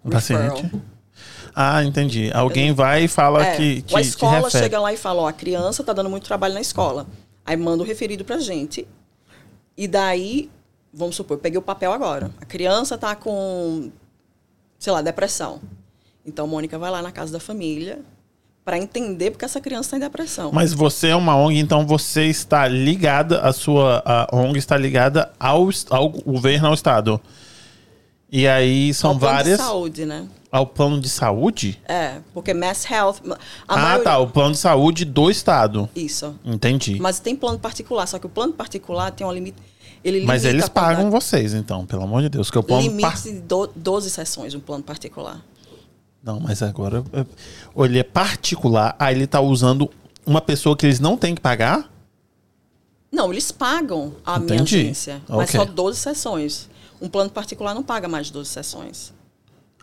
um 0.05 0.09
paciente. 0.09 0.71
Ah, 1.55 1.83
entendi. 1.83 2.29
Alguém 2.33 2.73
vai 2.73 3.05
e 3.05 3.07
fala 3.07 3.45
é, 3.45 3.55
que, 3.55 3.81
que. 3.83 3.95
A 3.95 4.01
escola 4.01 4.49
chega 4.49 4.79
lá 4.79 4.93
e 4.93 4.97
fala: 4.97 5.23
ó, 5.23 5.27
a 5.27 5.33
criança 5.33 5.83
tá 5.83 5.93
dando 5.93 6.09
muito 6.09 6.25
trabalho 6.25 6.53
na 6.53 6.61
escola. 6.61 7.07
Aí 7.45 7.55
manda 7.55 7.81
o 7.81 7.85
referido 7.85 8.25
pra 8.25 8.39
gente. 8.39 8.87
E 9.77 9.87
daí, 9.87 10.49
vamos 10.93 11.15
supor, 11.15 11.37
peguei 11.37 11.57
o 11.57 11.61
papel 11.61 11.91
agora. 11.91 12.31
A 12.41 12.45
criança 12.45 12.97
tá 12.97 13.15
com, 13.15 13.91
sei 14.79 14.91
lá, 14.91 15.01
depressão. 15.01 15.61
Então, 16.25 16.47
Mônica 16.47 16.77
vai 16.77 16.89
lá 16.89 17.01
na 17.01 17.11
casa 17.11 17.31
da 17.31 17.39
família 17.39 17.99
para 18.63 18.79
entender 18.79 19.29
porque 19.29 19.45
essa 19.45 19.61
criança 19.61 19.89
está 19.89 19.97
em 19.97 19.99
depressão. 19.99 20.51
Mas 20.51 20.73
você 20.73 21.09
é 21.09 21.15
uma 21.15 21.35
ONG, 21.37 21.59
então 21.59 21.85
você 21.85 22.25
está 22.25 22.67
ligada, 22.67 23.41
a 23.41 23.53
sua 23.53 24.01
a 24.03 24.35
ONG 24.35 24.57
está 24.57 24.75
ligada 24.75 25.31
ao, 25.39 25.69
ao 25.91 26.09
governo, 26.09 26.69
ao 26.69 26.73
Estado. 26.73 27.21
E 28.35 28.49
aí 28.49 28.93
são 28.93 29.11
ao 29.11 29.17
várias. 29.17 29.55
Plano 29.55 29.57
de 29.57 29.63
saúde, 29.63 30.05
né? 30.05 30.27
Ao 30.51 30.67
plano 30.67 30.99
de 30.99 31.07
saúde? 31.07 31.81
É, 31.87 32.17
porque 32.33 32.53
Mass 32.53 32.83
Health. 32.83 33.21
ah, 33.65 33.77
maioria... 33.77 34.03
tá. 34.03 34.17
O 34.19 34.27
plano 34.27 34.51
de 34.51 34.57
saúde 34.57 35.05
do 35.05 35.31
Estado. 35.31 35.89
Isso. 35.95 36.35
Entendi. 36.43 36.99
Mas 36.99 37.17
tem 37.17 37.33
plano 37.33 37.57
particular, 37.57 38.05
só 38.05 38.19
que 38.19 38.25
o 38.25 38.29
plano 38.29 38.51
particular 38.51 39.09
tem 39.11 39.25
um 39.25 39.31
limite. 39.31 39.57
Ele 40.03 40.25
Mas 40.25 40.43
eles 40.43 40.67
pagam 40.67 41.09
vocês, 41.09 41.53
então, 41.53 41.85
pelo 41.85 42.03
amor 42.03 42.23
de 42.23 42.27
Deus. 42.27 42.51
Que 42.51 42.59
o 42.59 42.63
plano 42.63 42.81
limite 42.81 43.01
par... 43.01 43.15
de 43.15 43.79
12 43.79 44.09
sessões, 44.09 44.53
um 44.53 44.59
plano 44.59 44.83
particular. 44.83 45.41
Não, 46.21 46.37
mas 46.37 46.61
agora. 46.61 47.05
Ele 47.73 47.99
é 47.99 48.03
particular. 48.03 48.97
Aí 48.99 49.15
ele 49.15 49.27
tá 49.27 49.39
usando 49.39 49.89
uma 50.25 50.41
pessoa 50.41 50.75
que 50.75 50.85
eles 50.85 50.99
não 50.99 51.15
têm 51.15 51.35
que 51.35 51.41
pagar? 51.41 51.89
Não, 53.09 53.31
eles 53.31 53.49
pagam 53.49 54.13
a 54.25 54.35
Entendi. 54.35 54.75
minha 54.75 54.83
agência. 54.87 55.21
Mas 55.29 55.51
okay. 55.51 55.61
só 55.61 55.65
12 55.65 55.97
sessões. 55.97 56.74
Um 57.05 57.09
plano 57.09 57.29
particular 57.29 57.75
não 57.75 57.83
paga 57.83 58.07
mais 58.07 58.27
de 58.27 58.33
12 58.33 58.49
sessões. 58.49 59.13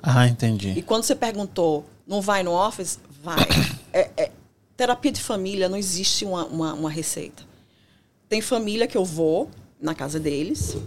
Ah, 0.02 0.26
entendi. 0.26 0.70
E 0.70 0.82
quando 0.82 1.04
você 1.04 1.14
perguntou, 1.14 1.86
não 2.06 2.20
vai 2.20 2.42
no 2.42 2.52
office? 2.52 2.98
Vai. 3.22 3.38
É, 3.94 4.10
é, 4.16 4.32
terapia 4.74 5.12
de 5.12 5.20
família 5.20 5.68
não 5.68 5.76
existe 5.76 6.24
uma, 6.24 6.46
uma, 6.46 6.72
uma 6.72 6.88
receita. 6.88 7.42
Tem 8.26 8.40
família 8.40 8.86
que 8.86 8.96
eu 8.96 9.04
vou 9.04 9.50
na 9.78 9.94
casa 9.94 10.18
deles. 10.18 10.78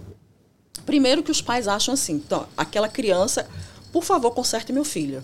Primeiro 0.88 1.22
que 1.22 1.30
os 1.30 1.40
pais 1.40 1.68
acham 1.68 1.94
assim, 1.94 2.14
então, 2.14 2.48
aquela 2.58 2.90
criança, 2.90 3.48
por 3.94 4.04
favor, 4.04 4.32
conserte 4.32 4.74
meu 4.74 4.84
filho 4.84 5.24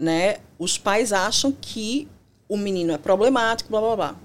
né, 0.00 0.38
os 0.58 0.78
pais 0.78 1.12
acham 1.12 1.52
que 1.52 2.08
o 2.48 2.56
menino 2.56 2.92
é 2.92 2.98
problemático, 2.98 3.68
blá 3.70 3.80
blá 3.80 3.96
blá. 3.96 4.16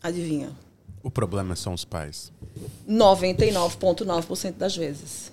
Adivinha? 0.00 0.56
O 1.02 1.10
problema 1.10 1.56
são 1.56 1.74
os 1.74 1.84
pais. 1.84 2.32
99,9% 2.88 4.52
das 4.52 4.76
vezes. 4.76 5.32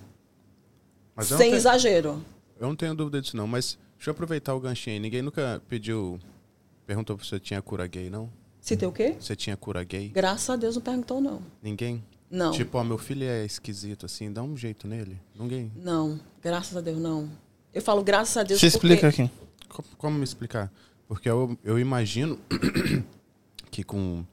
Mas 1.16 1.28
Sem 1.28 1.38
tenho, 1.38 1.56
exagero. 1.56 2.24
Eu 2.60 2.68
não 2.68 2.76
tenho 2.76 2.94
dúvida 2.94 3.22
disso, 3.22 3.36
não, 3.36 3.48
mas 3.48 3.78
deixa 3.98 4.10
eu 4.10 4.12
aproveitar 4.12 4.54
o 4.54 4.60
ganchinho. 4.60 5.02
Ninguém 5.02 5.22
nunca 5.22 5.62
pediu. 5.68 6.20
Perguntou 6.86 7.18
se 7.20 7.26
você 7.26 7.40
tinha 7.40 7.62
cura 7.62 7.88
gay, 7.88 8.10
não? 8.10 8.30
Se 8.62 8.78
tem 8.78 8.88
o 8.88 8.92
quê? 8.92 9.16
Você 9.20 9.36
tinha 9.36 9.58
cura 9.58 9.84
gay? 9.84 10.10
Graças 10.10 10.50
a 10.50 10.56
Deus 10.56 10.76
não 10.76 10.82
perguntou, 10.82 11.20
não. 11.20 11.42
Ninguém? 11.62 12.04
Não. 12.30 12.52
Tipo, 12.52 12.78
ó, 12.78 12.84
meu 12.84 12.98
filho 12.98 13.24
é 13.24 13.46
esquisito, 13.46 14.06
assim, 14.06 14.32
dá 14.32 14.44
um 14.44 14.56
jeito 14.56 14.88
nele? 14.88 15.20
Ninguém? 15.38 15.72
Não, 15.76 16.20
graças 16.42 16.76
a 16.76 16.82
Deus, 16.82 17.00
não. 17.00 17.30
Eu 17.74 17.82
falo 17.82 18.04
graças 18.04 18.36
a 18.38 18.44
Deus. 18.44 18.60
Se 18.60 18.72
porque... 18.72 18.88
explica 18.88 19.08
aqui. 19.08 19.32
Como, 19.70 19.88
como 19.98 20.18
me 20.18 20.24
explicar? 20.24 20.72
Porque 21.08 21.30
eu, 21.30 21.58
eu 21.64 21.80
imagino 21.80 22.38
que 23.72 23.84
com 23.84 24.26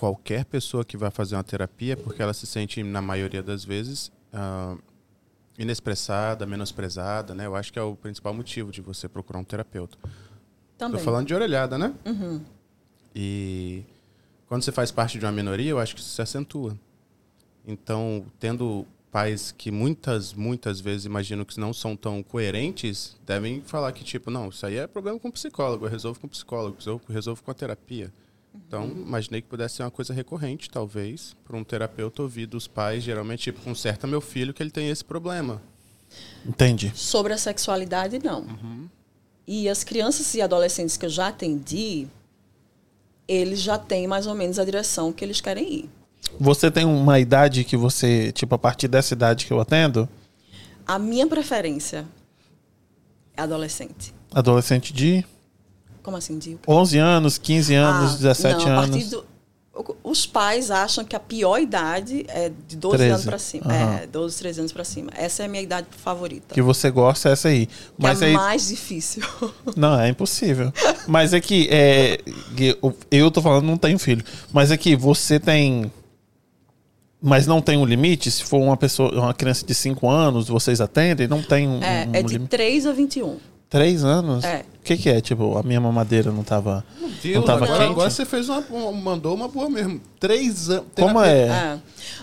qualquer 0.00 0.46
pessoa 0.46 0.82
que 0.82 0.96
vai 0.96 1.10
fazer 1.10 1.36
uma 1.36 1.44
terapia, 1.44 1.94
porque 1.94 2.22
ela 2.22 2.32
se 2.32 2.46
sente, 2.46 2.82
na 2.82 3.02
maioria 3.02 3.42
das 3.42 3.66
vezes, 3.66 4.10
uh, 4.32 4.80
inexpressada, 5.58 6.46
menosprezada, 6.46 7.34
né? 7.34 7.44
Eu 7.44 7.54
acho 7.54 7.70
que 7.70 7.78
é 7.78 7.82
o 7.82 7.94
principal 7.94 8.32
motivo 8.32 8.72
de 8.72 8.80
você 8.80 9.06
procurar 9.10 9.40
um 9.40 9.44
terapeuta. 9.44 9.98
Também. 10.78 10.96
Tô 10.96 11.04
falando 11.04 11.26
de 11.26 11.34
orelhada, 11.34 11.76
né? 11.76 11.92
Uhum. 12.06 12.40
E 13.14 13.82
quando 14.46 14.62
você 14.62 14.72
faz 14.72 14.90
parte 14.90 15.18
de 15.18 15.26
uma 15.26 15.32
minoria, 15.32 15.68
eu 15.68 15.78
acho 15.78 15.94
que 15.94 16.00
isso 16.00 16.08
se 16.08 16.22
acentua. 16.22 16.74
Então, 17.66 18.24
tendo 18.38 18.86
pais 19.12 19.52
que 19.52 19.70
muitas, 19.70 20.32
muitas 20.32 20.80
vezes 20.80 21.04
imaginam 21.04 21.44
que 21.44 21.60
não 21.60 21.74
são 21.74 21.94
tão 21.94 22.22
coerentes, 22.22 23.18
devem 23.26 23.60
falar 23.60 23.92
que, 23.92 24.02
tipo, 24.02 24.30
não, 24.30 24.48
isso 24.48 24.64
aí 24.64 24.78
é 24.78 24.86
problema 24.86 25.18
com 25.20 25.28
o 25.28 25.32
psicólogo, 25.32 25.84
eu 25.84 25.90
resolvo 25.90 26.18
com 26.18 26.26
o 26.26 26.30
psicólogo, 26.30 26.78
eu 26.86 26.98
resolvo 27.06 27.42
com 27.42 27.50
a 27.50 27.54
terapia. 27.54 28.10
Então, 28.54 28.86
imaginei 28.86 29.40
que 29.40 29.48
pudesse 29.48 29.76
ser 29.76 29.82
uma 29.82 29.90
coisa 29.90 30.12
recorrente, 30.12 30.70
talvez, 30.70 31.36
para 31.44 31.56
um 31.56 31.64
terapeuta 31.64 32.22
ouvir 32.22 32.46
dos 32.46 32.66
pais, 32.66 33.02
geralmente, 33.02 33.44
tipo, 33.44 33.60
conserta 33.60 34.06
meu 34.06 34.20
filho 34.20 34.52
que 34.54 34.62
ele 34.62 34.70
tem 34.70 34.88
esse 34.88 35.04
problema. 35.04 35.60
Entendi. 36.44 36.92
Sobre 36.94 37.32
a 37.32 37.38
sexualidade, 37.38 38.18
não. 38.18 38.42
Uhum. 38.42 38.88
E 39.46 39.68
as 39.68 39.84
crianças 39.84 40.32
e 40.34 40.40
adolescentes 40.42 40.96
que 40.96 41.06
eu 41.06 41.10
já 41.10 41.28
atendi, 41.28 42.06
eles 43.26 43.60
já 43.60 43.78
têm 43.78 44.06
mais 44.06 44.26
ou 44.26 44.34
menos 44.34 44.58
a 44.58 44.64
direção 44.64 45.12
que 45.12 45.24
eles 45.24 45.40
querem 45.40 45.72
ir. 45.72 45.90
Você 46.38 46.70
tem 46.70 46.84
uma 46.84 47.18
idade 47.18 47.64
que 47.64 47.76
você, 47.76 48.30
tipo, 48.32 48.54
a 48.54 48.58
partir 48.58 48.88
dessa 48.88 49.14
idade 49.14 49.46
que 49.46 49.52
eu 49.52 49.60
atendo, 49.60 50.08
A 50.86 50.98
minha 50.98 51.26
preferência 51.26 52.06
é 53.36 53.42
adolescente. 53.42 54.12
adolescente 54.32 54.92
de 54.92 55.24
Como 56.02 56.16
assim, 56.16 56.38
de 56.38 56.58
11 56.66 56.98
anos, 56.98 57.38
15 57.38 57.74
anos, 57.74 58.12
Ah, 58.14 58.16
17 58.16 58.66
não, 58.66 58.78
anos. 58.78 59.10
do- 59.10 59.30
os 60.04 60.26
pais 60.26 60.70
acham 60.70 61.02
que 61.04 61.16
a 61.16 61.20
pior 61.20 61.58
idade 61.58 62.26
é 62.28 62.50
de 62.68 62.76
12 62.76 62.96
13. 62.98 63.12
anos 63.14 63.24
pra 63.24 63.38
cima. 63.38 63.64
Aham. 63.66 63.94
É, 64.02 64.06
12, 64.06 64.36
13 64.38 64.60
anos 64.60 64.72
pra 64.72 64.84
cima. 64.84 65.10
Essa 65.16 65.42
é 65.42 65.46
a 65.46 65.48
minha 65.48 65.62
idade 65.62 65.86
favorita. 65.90 66.52
Que 66.54 66.60
você 66.60 66.90
gosta 66.90 67.30
é 67.30 67.32
essa 67.32 67.48
aí. 67.48 67.66
Que 67.66 67.72
Mas 67.96 68.20
é 68.20 68.26
aí. 68.26 68.32
mais 68.34 68.68
difícil. 68.68 69.22
Não, 69.76 69.98
é 69.98 70.08
impossível. 70.10 70.70
Mas 71.06 71.32
é 71.32 71.40
que, 71.40 71.66
é, 71.70 72.18
eu 73.10 73.30
tô 73.30 73.40
falando, 73.40 73.64
não 73.64 73.78
tenho 73.78 73.98
filho. 73.98 74.22
Mas 74.52 74.70
é 74.70 74.76
que 74.76 74.94
você 74.96 75.40
tem. 75.40 75.90
Mas 77.22 77.46
não 77.46 77.60
tem 77.62 77.76
um 77.78 77.84
limite? 77.84 78.30
Se 78.30 78.42
for 78.44 78.58
uma 78.58 78.76
pessoa, 78.76 79.12
uma 79.12 79.34
criança 79.34 79.64
de 79.64 79.74
5 79.74 80.08
anos, 80.08 80.48
vocês 80.48 80.80
atendem? 80.80 81.28
Não 81.28 81.42
tem 81.42 81.68
um, 81.68 81.82
É, 81.82 82.06
um 82.06 82.14
é 82.14 82.22
de 82.22 82.32
limite? 82.34 82.50
3 82.50 82.86
a 82.86 82.92
21. 82.92 83.36
3 83.68 84.04
anos? 84.04 84.42
É. 84.44 84.64
O 84.80 84.82
que, 84.82 84.96
que 84.96 85.08
é? 85.10 85.20
Tipo, 85.20 85.58
a 85.58 85.62
minha 85.62 85.80
mamadeira 85.80 86.32
não 86.32 86.42
tava. 86.42 86.84
Deus, 87.22 87.36
não 87.36 87.42
tava 87.42 87.64
agora, 87.64 87.80
quente? 87.80 87.90
agora 87.92 88.10
você 88.10 88.24
fez 88.24 88.48
uma, 88.48 88.64
mandou 88.92 89.34
uma 89.34 89.46
boa 89.46 89.68
mesmo. 89.68 90.00
Três 90.18 90.70
anos. 90.70 90.86
Como 90.96 91.20
é? 91.22 91.38
É. 91.42 91.78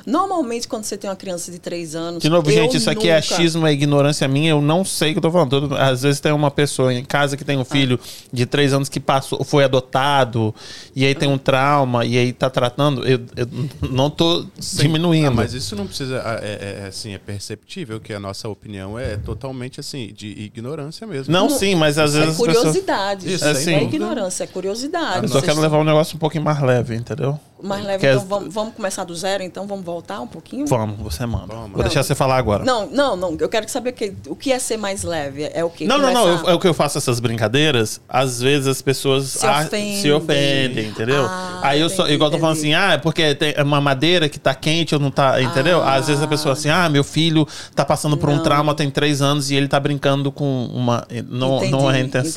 Normalmente, 0.06 0.68
quando 0.68 0.84
você 0.84 0.98
tem 0.98 1.10
uma 1.10 1.16
criança 1.16 1.52
de 1.52 1.60
3 1.60 1.96
anos. 1.96 2.22
De 2.22 2.30
novo, 2.30 2.50
eu 2.50 2.54
gente, 2.56 2.78
isso 2.78 2.90
aqui 2.90 3.10
é 3.10 3.16
nunca- 3.16 3.34
achismo, 3.36 3.68
é 3.68 3.72
ignorância 3.74 4.28
minha, 4.28 4.52
eu 4.52 4.62
não 4.62 4.84
sei 4.86 5.10
o 5.10 5.14
que 5.14 5.18
eu 5.20 5.22
tô 5.22 5.32
falando. 5.32 5.50
Todo- 5.50 5.76
Às 5.76 6.02
vezes 6.04 6.20
tem 6.20 6.32
uma 6.32 6.50
pessoa 6.50 6.94
em 6.94 7.04
casa 7.04 7.36
que 7.38 7.44
tem 7.44 7.58
um 7.58 7.66
filho 7.66 8.00
de 8.32 8.46
três 8.46 8.74
anos 8.74 8.90
que 8.90 9.00
passou, 9.00 9.44
foi 9.44 9.64
adotado, 9.64 10.54
e 10.96 11.06
aí 11.06 11.14
tem 11.14 11.28
um 11.30 11.38
trauma, 11.38 12.06
e 12.06 12.18
aí 12.18 12.32
tá 12.34 12.50
tratando. 12.50 13.06
Eu, 13.06 13.20
eu 13.36 13.48
não 13.90 14.10
tô 14.10 14.46
diminuindo. 14.78 15.28
Ah, 15.28 15.32
mas 15.32 15.54
isso 15.54 15.76
não 15.76 15.86
precisa. 15.86 16.22
ah, 16.24 16.40
É, 16.42 16.82
é, 16.84 16.88
assim, 16.88 17.14
é 17.14 17.18
perceptível 17.18 18.00
que 18.00 18.14
a 18.14 18.20
nossa 18.20 18.48
opinião 18.50 18.98
é 18.98 19.18
totalmente 19.18 19.80
assim, 19.80 20.12
de 20.16 20.28
ignorância 20.28 21.06
mesmo. 21.06 21.32
Não, 21.34 21.50
sim, 21.50 21.76
mas 21.76 21.98
às 21.98 22.16
É 22.16 22.22
vezes 22.22 22.38
pessoas. 22.48 22.66
curiosidade. 22.68 23.34
Isso, 23.34 23.46
não 23.46 23.56
sem 23.56 23.76
é 23.76 23.84
ignorância, 23.84 24.44
é 24.44 24.48
curiosidade. 24.48 25.24
Eu 25.24 25.28
só 25.30 25.42
quero 25.42 25.60
levar 25.60 25.78
um 25.78 25.84
negócio 25.84 26.16
um 26.16 26.20
pouquinho 26.20 26.44
mais 26.44 26.62
leve, 26.62 26.96
entendeu? 26.96 27.40
Mais 27.62 27.84
leve, 27.84 28.00
Quer- 28.02 28.14
então 28.16 28.28
vamos, 28.28 28.54
vamos 28.54 28.76
começar 28.76 29.04
do 29.04 29.16
zero, 29.16 29.42
então 29.42 29.66
vamos 29.66 29.84
voltar 29.84 30.22
um 30.22 30.28
pouquinho? 30.28 30.68
Vamos, 30.68 31.00
você 31.00 31.26
manda. 31.26 31.48
Vamos. 31.56 31.72
Vou 31.72 31.82
deixar 31.82 32.04
você 32.04 32.14
falar 32.14 32.38
agora. 32.38 32.64
Não, 32.64 32.86
não, 32.88 33.16
não. 33.18 33.36
Eu 33.40 33.50
quero 33.50 33.68
saber 33.68 33.94
que, 33.94 34.14
o 34.28 34.36
que 34.36 34.52
é 34.52 34.60
ser 34.60 34.78
mais 34.78 35.02
leve. 35.02 35.50
É 35.52 35.64
o 35.64 35.70
que? 35.72 35.86
Não, 35.88 35.98
não, 35.98 36.14
não. 36.14 36.28
eu- 36.28 36.50
é 36.50 36.54
o 36.54 36.60
que 36.60 36.68
eu 36.68 36.74
faço 36.74 37.00
essas 37.00 37.20
brincadeiras. 37.20 38.00
Às 38.08 38.40
vezes 38.40 38.68
as 38.68 38.80
pessoas 38.84 39.26
Se 39.30 39.46
ah, 39.48 39.62
ofendem. 39.66 40.02
se 40.02 40.12
ofendem, 40.12 40.86
entendeu? 40.90 41.26
Ah, 41.26 41.62
Aí 41.64 41.82
eu 41.82 41.90
só, 41.90 42.04
entendi, 42.04 42.14
igual 42.14 42.28
eu 42.30 42.36
tô 42.36 42.40
falando 42.40 42.58
entendi. 42.58 42.76
assim, 42.76 42.86
ah, 42.90 42.94
é 42.94 42.98
porque 43.00 43.34
tem 43.34 43.56
uma 43.60 43.82
madeira 43.82 44.30
que 44.30 44.38
tá 44.40 44.54
quente 44.54 44.94
ou 44.94 45.02
não 45.02 45.10
tá, 45.10 45.42
entendeu? 45.42 45.82
Ah. 45.82 45.96
Às 45.96 46.06
vezes 46.08 46.22
a 46.22 46.28
pessoa 46.28 46.54
assim, 46.54 46.70
ah, 46.70 46.88
meu 46.90 47.04
filho 47.04 47.48
tá 47.74 47.84
passando 47.84 48.16
por 48.18 48.30
um 48.30 48.36
Não. 48.36 48.44
trauma 48.44 48.76
tem 48.76 48.92
três 48.92 49.20
anos 49.20 49.50
e 49.50 49.56
ele 49.56 49.68
tá 49.68 49.80
brincando 49.80 50.32
com 50.32 50.66
uma. 50.72 51.08
Não, 51.28 51.68
não 51.72 51.90
é 51.90 51.96
a 51.96 52.00
Entendi, 52.02 52.08
intenção. 52.20 52.37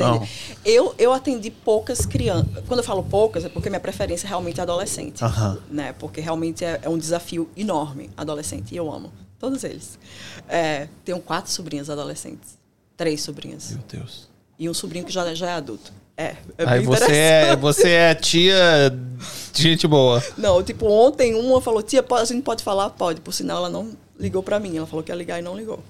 Eu, 0.64 0.94
eu 0.98 1.12
atendi 1.12 1.50
poucas 1.50 2.04
crianças. 2.06 2.64
Quando 2.66 2.80
eu 2.80 2.84
falo 2.84 3.02
poucas, 3.02 3.44
é 3.44 3.48
porque 3.48 3.68
minha 3.68 3.80
preferência 3.80 4.26
é 4.26 4.28
realmente 4.28 4.60
adolescente. 4.60 5.24
Aham. 5.24 5.58
Né? 5.70 5.92
Porque 5.98 6.20
realmente 6.20 6.64
é, 6.64 6.80
é 6.82 6.88
um 6.88 6.98
desafio 6.98 7.48
enorme, 7.56 8.10
adolescente. 8.16 8.72
E 8.72 8.76
eu 8.76 8.92
amo. 8.92 9.12
Todos 9.38 9.64
eles. 9.64 9.98
É, 10.48 10.88
tenho 11.04 11.18
quatro 11.20 11.50
sobrinhas 11.50 11.88
adolescentes. 11.88 12.58
Três 12.96 13.22
sobrinhas. 13.22 13.70
Meu 13.70 13.82
Deus. 13.88 14.28
E 14.58 14.68
um 14.68 14.74
sobrinho 14.74 15.04
que 15.04 15.12
já, 15.12 15.34
já 15.34 15.50
é 15.50 15.54
adulto. 15.54 15.90
É. 16.16 16.36
é 16.58 16.64
Aí 16.66 16.84
você 16.84 17.12
é, 17.16 17.56
você 17.56 17.88
é 17.88 18.14
tia 18.14 18.94
de 19.54 19.62
gente 19.62 19.86
boa. 19.86 20.22
Não, 20.36 20.62
tipo, 20.62 20.86
ontem 20.86 21.34
uma 21.34 21.62
falou, 21.62 21.82
tia, 21.82 22.02
pode- 22.02 22.22
a 22.22 22.24
gente 22.26 22.42
pode 22.42 22.62
falar? 22.62 22.90
Pode. 22.90 23.22
Por 23.22 23.32
sinal, 23.32 23.56
ela 23.56 23.70
não 23.70 23.96
ligou 24.18 24.42
pra 24.42 24.60
mim. 24.60 24.76
Ela 24.76 24.86
falou 24.86 25.02
que 25.02 25.10
ia 25.10 25.16
ligar 25.16 25.38
e 25.38 25.42
não 25.42 25.56
ligou. 25.56 25.82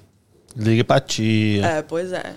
Ligue 0.55 0.85
pra 0.85 1.01
tia. 1.01 1.67
É, 1.67 1.83
pois 1.83 2.13
é. 2.13 2.35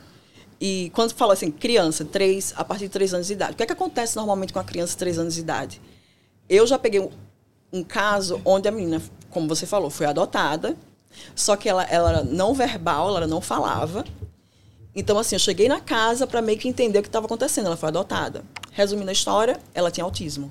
E 0.66 0.90
quando 0.94 1.14
fala 1.14 1.34
assim, 1.34 1.52
criança, 1.52 2.06
três, 2.06 2.54
a 2.56 2.64
partir 2.64 2.86
de 2.86 2.92
três 2.92 3.14
anos 3.14 3.28
de 3.28 3.34
idade, 3.34 3.52
o 3.52 3.56
que 3.58 3.64
é 3.64 3.66
que 3.66 3.74
acontece 3.74 4.16
normalmente 4.16 4.54
com 4.54 4.60
a 4.60 4.64
criança 4.64 4.94
de 4.94 4.98
três 4.98 5.20
anos 5.20 5.34
de 5.34 5.42
idade? 5.42 5.82
Eu 6.48 6.66
já 6.66 6.80
peguei 6.80 7.02
um, 7.02 7.10
um 7.74 7.84
caso 7.84 8.40
onde 8.46 8.70
a 8.70 8.72
menina, 8.72 9.02
como 9.30 9.46
você 9.46 9.66
falou, 9.66 9.90
foi 9.90 10.06
adotada, 10.06 10.78
só 11.36 11.58
que 11.58 11.68
ela, 11.68 11.84
ela 11.84 12.10
era 12.12 12.24
não 12.24 12.54
verbal, 12.54 13.10
ela 13.10 13.28
não 13.28 13.42
falava. 13.42 14.06
Então, 14.96 15.20
assim, 15.20 15.36
eu 15.36 15.40
cheguei 15.40 15.68
na 15.68 15.82
casa 15.82 16.26
para 16.26 16.42
meio 16.42 16.58
que 16.58 16.70
entender 16.70 17.00
o 17.00 17.02
que 17.02 17.10
estava 17.10 17.26
acontecendo. 17.26 17.66
Ela 17.66 17.76
foi 17.76 17.90
adotada. 17.90 18.46
Resumindo 18.72 19.10
a 19.10 19.14
história, 19.14 19.60
ela 19.74 19.92
tinha 19.92 20.06
autismo. 20.06 20.50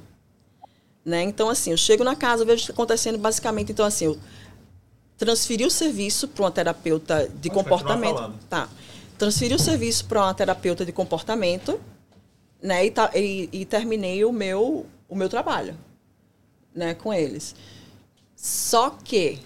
Né? 1.02 1.22
Então, 1.22 1.48
assim, 1.48 1.70
eu 1.70 1.78
chego 1.78 2.04
na 2.04 2.14
casa, 2.14 2.44
vejo 2.44 2.56
o 2.56 2.66
que 2.66 2.70
está 2.70 2.74
acontecendo 2.74 3.16
basicamente. 3.16 3.72
Então, 3.72 3.86
assim, 3.86 4.04
eu 4.04 4.18
transferi 5.16 5.64
o 5.64 5.70
serviço 5.70 6.28
para 6.28 6.44
uma 6.44 6.50
terapeuta 6.50 7.30
de 7.40 7.48
comportamento. 7.48 8.34
Tá. 8.50 8.68
Transferi 9.22 9.54
o 9.54 9.58
serviço 9.58 10.06
para 10.06 10.20
uma 10.24 10.34
terapeuta 10.34 10.84
de 10.84 10.90
comportamento, 10.90 11.80
né? 12.60 12.84
E, 12.84 12.92
e- 13.14 13.48
e 13.52 13.64
terminei 13.64 14.24
o 14.24 14.32
meu, 14.32 14.84
o 15.08 15.14
meu 15.14 15.28
trabalho, 15.28 15.78
né? 16.74 16.92
Com 16.94 17.14
eles. 17.14 17.54
Só 18.34 18.90
que 18.90 19.38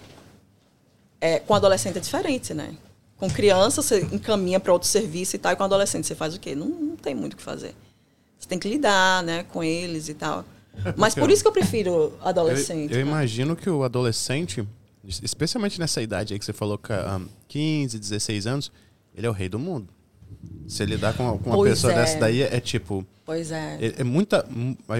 é, 1.21 1.37
com 1.37 1.53
adolescente 1.53 1.95
é 1.99 2.01
diferente, 2.01 2.55
né? 2.55 2.75
Com 3.17 3.29
criança 3.29 3.83
você 3.83 4.01
encaminha 4.11 4.59
para 4.59 4.73
outro 4.73 4.87
serviço 4.87 5.35
e 5.35 5.39
tal, 5.39 5.53
e 5.53 5.55
com 5.55 5.63
adolescente 5.63 6.07
você 6.07 6.15
faz 6.15 6.33
o 6.33 6.39
quê? 6.39 6.55
Não, 6.55 6.67
não 6.69 6.95
tem 6.95 7.13
muito 7.13 7.33
o 7.33 7.37
que 7.37 7.43
fazer. 7.43 7.75
Você 8.39 8.47
tem 8.47 8.57
que 8.57 8.67
lidar, 8.67 9.21
né, 9.21 9.43
com 9.43 9.63
eles 9.63 10.09
e 10.09 10.15
tal. 10.15 10.43
Mas 10.95 11.13
por 11.13 11.29
isso 11.29 11.43
que 11.43 11.47
eu 11.49 11.51
prefiro 11.51 12.17
adolescente. 12.23 12.91
Eu, 12.95 12.99
eu 13.01 13.05
né? 13.05 13.11
imagino 13.11 13.55
que 13.55 13.69
o 13.69 13.83
adolescente, 13.83 14.67
especialmente 15.21 15.79
nessa 15.79 16.01
idade 16.01 16.33
aí 16.33 16.39
que 16.39 16.45
você 16.45 16.53
falou, 16.53 16.79
que, 16.79 16.91
ah, 16.91 17.21
15, 17.47 17.99
16 17.99 18.47
anos, 18.47 18.71
ele 19.17 19.27
é 19.27 19.29
o 19.29 19.33
rei 19.33 19.49
do 19.49 19.59
mundo. 19.59 19.87
Se 20.67 20.83
ele 20.83 20.95
lidar 20.95 21.13
com, 21.15 21.37
com 21.39 21.49
uma 21.49 21.55
Pois 21.57 21.71
pessoa 21.71 21.91
é. 21.93 21.95
dessa 21.95 22.19
daí, 22.19 22.41
é, 22.41 22.55
é 22.55 22.59
tipo. 22.59 23.05
Pois 23.25 23.51
é. 23.51 23.77
É, 23.81 24.01
é 24.01 24.03
muita. 24.03 24.45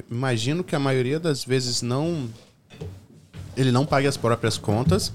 Imagino 0.10 0.64
que 0.64 0.76
a 0.76 0.80
maioria 0.80 1.20
das 1.20 1.44
vezes 1.46 1.82
não. 1.82 2.28
Ele 3.56 3.72
não 3.72 3.86
paga 3.86 4.08
as 4.10 4.16
próprias 4.18 4.58
contas, 4.58 5.12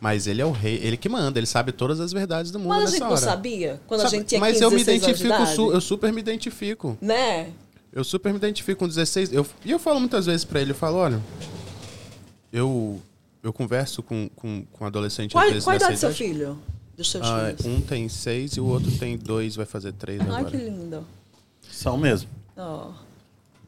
mas 0.00 0.26
ele 0.26 0.42
é 0.42 0.44
o 0.46 0.50
rei, 0.50 0.76
ele 0.82 0.96
que 0.96 1.08
manda, 1.08 1.38
ele 1.38 1.46
sabe 1.46 1.70
todas 1.72 2.00
as 2.00 2.12
verdades 2.12 2.50
do 2.50 2.58
mundo 2.58 2.68
Mas 2.70 2.88
a 2.88 2.90
gente 2.90 3.00
não 3.00 3.08
hora. 3.08 3.16
sabia 3.16 3.80
quando 3.86 4.00
a 4.00 4.04
Sabe, 4.04 4.16
gente 4.18 4.26
tinha 4.26 4.40
mas 4.40 4.52
15, 4.54 4.64
eu 4.64 4.70
me 4.70 4.76
16 4.78 5.04
anos 5.04 5.18
de 5.18 5.24
identifico, 5.26 5.54
su- 5.54 5.72
eu 5.72 5.80
super 5.80 6.12
me 6.12 6.20
identifico. 6.20 6.98
Né? 7.00 7.50
Eu 7.92 8.02
super 8.02 8.32
me 8.32 8.36
identifico 8.38 8.80
com 8.80 8.88
16. 8.88 9.32
Eu, 9.32 9.46
e 9.64 9.70
eu 9.70 9.78
falo 9.78 10.00
muitas 10.00 10.26
vezes 10.26 10.44
pra 10.44 10.60
ele, 10.60 10.72
eu 10.72 10.74
falo, 10.74 10.96
olha, 10.96 11.20
eu, 12.52 13.00
eu 13.42 13.52
converso 13.52 14.02
com, 14.02 14.28
com, 14.34 14.64
com 14.72 14.84
adolescente 14.84 15.32
Qual, 15.32 15.44
às 15.44 15.50
vezes 15.50 15.64
qual 15.64 15.74
a 15.74 15.76
idade 15.76 15.94
do 15.94 15.98
seu 16.00 16.12
filho? 16.12 16.58
Dos 16.96 17.10
seus 17.10 17.26
Ah, 17.26 17.46
filhos? 17.56 17.64
um 17.66 17.80
tem 17.80 18.08
seis 18.08 18.52
e 18.52 18.60
o 18.60 18.66
outro 18.66 18.90
tem 18.98 19.16
dois, 19.18 19.56
vai 19.56 19.66
fazer 19.66 19.92
três 19.92 20.20
Ai, 20.20 20.26
agora. 20.28 20.44
que 20.50 20.56
lindo. 20.56 21.04
São 21.70 21.96
mesmo. 21.96 22.28
Ó. 22.56 22.92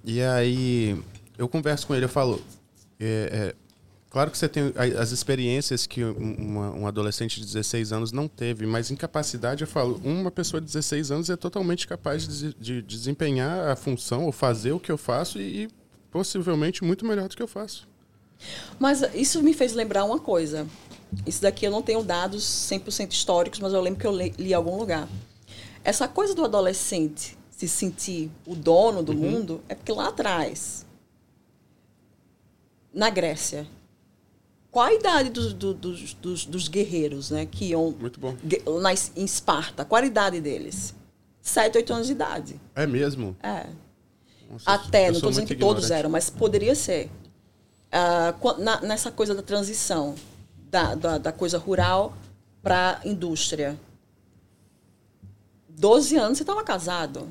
E 0.04 0.22
aí, 0.22 0.96
eu 1.36 1.48
converso 1.48 1.86
com 1.86 1.94
ele, 1.94 2.04
eu 2.04 2.08
falo. 2.08 2.40
é, 3.00 3.52
é, 3.52 3.54
claro 4.08 4.30
que 4.30 4.38
você 4.38 4.48
tem 4.48 4.72
as 4.98 5.10
experiências 5.10 5.86
que 5.86 6.04
um, 6.04 6.34
uma- 6.38 6.70
um 6.72 6.86
adolescente 6.86 7.40
de 7.40 7.44
16 7.46 7.92
anos 7.92 8.12
não 8.12 8.28
teve, 8.28 8.64
mas 8.64 8.90
incapacidade, 8.90 9.62
eu 9.62 9.66
falo, 9.68 10.00
uma 10.04 10.30
pessoa 10.30 10.60
de 10.60 10.66
16 10.66 11.10
anos 11.10 11.28
é 11.28 11.36
totalmente 11.36 11.86
capaz 11.88 12.26
de, 12.28 12.54
de 12.54 12.80
desempenhar 12.82 13.68
a 13.68 13.74
função 13.76 14.24
ou 14.24 14.32
fazer 14.32 14.72
o 14.72 14.78
que 14.80 14.90
eu 14.92 14.96
faço 14.96 15.40
e, 15.40 15.64
e 15.64 15.68
possivelmente 16.12 16.84
muito 16.84 17.04
melhor 17.04 17.28
do 17.28 17.36
que 17.36 17.42
eu 17.42 17.48
faço. 17.48 17.86
Mas 18.78 19.02
isso 19.14 19.42
me 19.42 19.52
fez 19.52 19.72
lembrar 19.72 20.04
uma 20.04 20.18
coisa. 20.20 20.66
Isso 21.26 21.42
daqui 21.42 21.66
eu 21.66 21.70
não 21.70 21.82
tenho 21.82 22.02
dados 22.02 22.42
100% 22.44 23.12
históricos, 23.12 23.60
mas 23.60 23.72
eu 23.72 23.80
lembro 23.80 24.00
que 24.00 24.06
eu 24.06 24.12
li, 24.16 24.34
li 24.38 24.50
em 24.50 24.54
algum 24.54 24.76
lugar. 24.76 25.08
Essa 25.84 26.06
coisa 26.08 26.34
do 26.34 26.44
adolescente 26.44 27.36
se 27.50 27.66
sentir 27.68 28.30
o 28.46 28.54
dono 28.54 28.98
Uhum. 28.98 29.04
do 29.04 29.14
mundo 29.14 29.60
é 29.68 29.74
porque 29.74 29.92
lá 29.92 30.08
atrás, 30.08 30.84
na 32.92 33.10
Grécia, 33.10 33.66
qual 34.70 34.86
a 34.86 34.92
idade 34.94 35.30
dos, 35.30 35.52
do- 35.52 35.74
dos, 35.74 36.14
dos, 36.14 36.44
dos 36.44 36.68
guerreiros 36.68 37.30
né, 37.30 37.46
que 37.46 37.66
iam 37.66 37.92
Muito 37.98 38.20
na, 38.80 38.92
em 39.14 39.24
Esparta? 39.24 39.84
Qual 39.84 40.02
a 40.02 40.06
idade 40.06 40.40
deles? 40.40 40.94
Sete, 41.40 41.78
oito 41.78 41.92
anos 41.92 42.06
de 42.08 42.12
idade. 42.12 42.60
É 42.74 42.86
mesmo? 42.86 43.36
É. 43.42 43.66
Nossa, 44.50 44.70
Até, 44.70 45.06
não 45.08 45.14
estou 45.14 45.30
dizendo 45.30 45.46
que 45.46 45.56
todos 45.56 45.90
eram, 45.90 46.10
mas 46.10 46.28
poderia 46.28 46.74
ser. 46.74 47.10
Qua- 48.40 48.58
na- 48.58 48.80
nessa 48.80 49.10
coisa 49.10 49.34
da 49.34 49.42
transição 49.42 50.14
da, 50.76 50.94
da, 50.94 51.18
da 51.18 51.32
coisa 51.32 51.56
rural 51.56 52.14
para 52.62 53.00
indústria. 53.04 53.78
12 55.70 56.16
anos 56.16 56.38
você 56.38 56.42
estava 56.42 56.62
casado. 56.62 57.26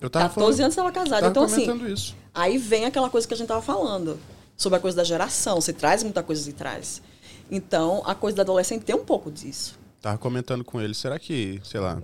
Eu 0.00 0.08
tava 0.08 0.28
14 0.28 0.34
falando, 0.34 0.60
anos 0.60 0.74
você 0.74 0.80
estava 0.80 0.92
casado. 0.92 1.20
tava 1.20 1.30
então, 1.30 1.44
assim, 1.44 1.92
isso. 1.92 2.16
aí 2.34 2.56
vem 2.56 2.86
aquela 2.86 3.10
coisa 3.10 3.28
que 3.28 3.34
a 3.34 3.36
gente 3.36 3.44
estava 3.44 3.60
falando, 3.60 4.18
sobre 4.56 4.78
a 4.78 4.80
coisa 4.80 4.96
da 4.96 5.04
geração. 5.04 5.60
Você 5.60 5.72
traz 5.72 6.02
muita 6.02 6.22
coisa 6.22 6.42
de 6.42 6.52
trás. 6.52 7.02
Então, 7.50 8.02
a 8.06 8.14
coisa 8.14 8.36
da 8.36 8.42
adolescente 8.42 8.84
tem 8.84 8.94
um 8.94 9.04
pouco 9.04 9.30
disso. 9.30 9.78
Tava 10.00 10.16
comentando 10.16 10.64
com 10.64 10.80
ele, 10.80 10.94
será 10.94 11.18
que, 11.18 11.60
sei 11.64 11.80
lá, 11.80 12.00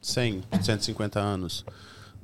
100, 0.00 0.42
150 0.62 1.18
anos, 1.18 1.64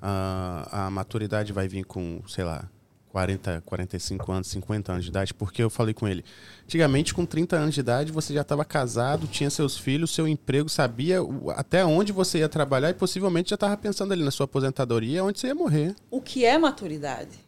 a, 0.01 0.87
a 0.87 0.90
maturidade 0.90 1.53
vai 1.53 1.66
vir 1.66 1.85
com, 1.85 2.21
sei 2.29 2.45
lá, 2.45 2.69
40, 3.16 3.62
45 3.64 4.31
anos, 4.31 4.46
50 4.48 4.92
anos 4.92 5.05
de 5.05 5.11
idade, 5.11 5.33
porque 5.33 5.62
eu 5.62 5.70
falei 5.70 5.94
com 5.94 6.07
ele. 6.07 6.22
Antigamente, 6.64 7.14
com 7.14 7.24
30 7.24 7.57
anos 7.57 7.74
de 7.74 7.81
idade, 7.81 8.12
você 8.12 8.35
já 8.35 8.42
estava 8.42 8.62
casado, 8.62 9.26
tinha 9.26 9.48
seus 9.48 9.79
filhos, 9.79 10.11
seu 10.11 10.29
emprego, 10.29 10.68
sabia 10.68 11.20
até 11.57 11.83
onde 11.83 12.12
você 12.12 12.40
ia 12.40 12.48
trabalhar 12.48 12.90
e 12.90 12.94
possivelmente 12.94 13.48
já 13.48 13.55
estava 13.55 13.74
pensando 13.74 14.12
ali 14.12 14.22
na 14.22 14.31
sua 14.31 14.44
aposentadoria, 14.44 15.24
onde 15.24 15.40
você 15.40 15.46
ia 15.46 15.55
morrer. 15.55 15.96
O 16.11 16.20
que 16.20 16.44
é 16.44 16.59
maturidade? 16.59 17.38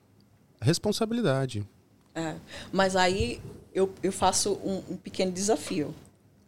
Responsabilidade. 0.59 1.69
É. 2.15 2.37
Mas 2.73 2.97
aí 2.97 3.39
eu, 3.75 3.93
eu 4.03 4.11
faço 4.11 4.55
um, 4.65 4.95
um 4.95 4.97
pequeno 4.97 5.31
desafio. 5.31 5.95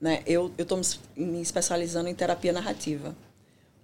Né? 0.01 0.23
Eu 0.27 0.51
estou 0.57 0.81
me 1.15 1.43
especializando 1.43 2.09
em 2.09 2.15
terapia 2.15 2.55
narrativa. 2.55 3.15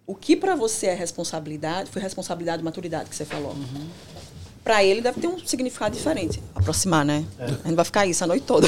O 0.07 0.14
que 0.14 0.35
para 0.35 0.57
você 0.57 0.87
é 0.87 0.94
responsabilidade, 0.94 1.90
foi 1.90 2.01
responsabilidade 2.01 2.62
e 2.62 2.64
maturidade 2.64 3.11
que 3.11 3.14
você 3.14 3.27
falou. 3.27 3.53
Uhum. 3.53 3.88
Para 4.66 4.83
ele 4.83 5.00
deve 5.00 5.20
ter 5.20 5.29
um 5.29 5.38
significado 5.38 5.94
diferente. 5.94 6.42
Aproximar, 6.52 7.05
né? 7.05 7.24
É. 7.38 7.44
A 7.44 7.68
gente 7.68 7.76
vai 7.76 7.85
ficar 7.85 8.05
isso 8.05 8.24
a 8.24 8.26
noite 8.26 8.44
toda. 8.44 8.66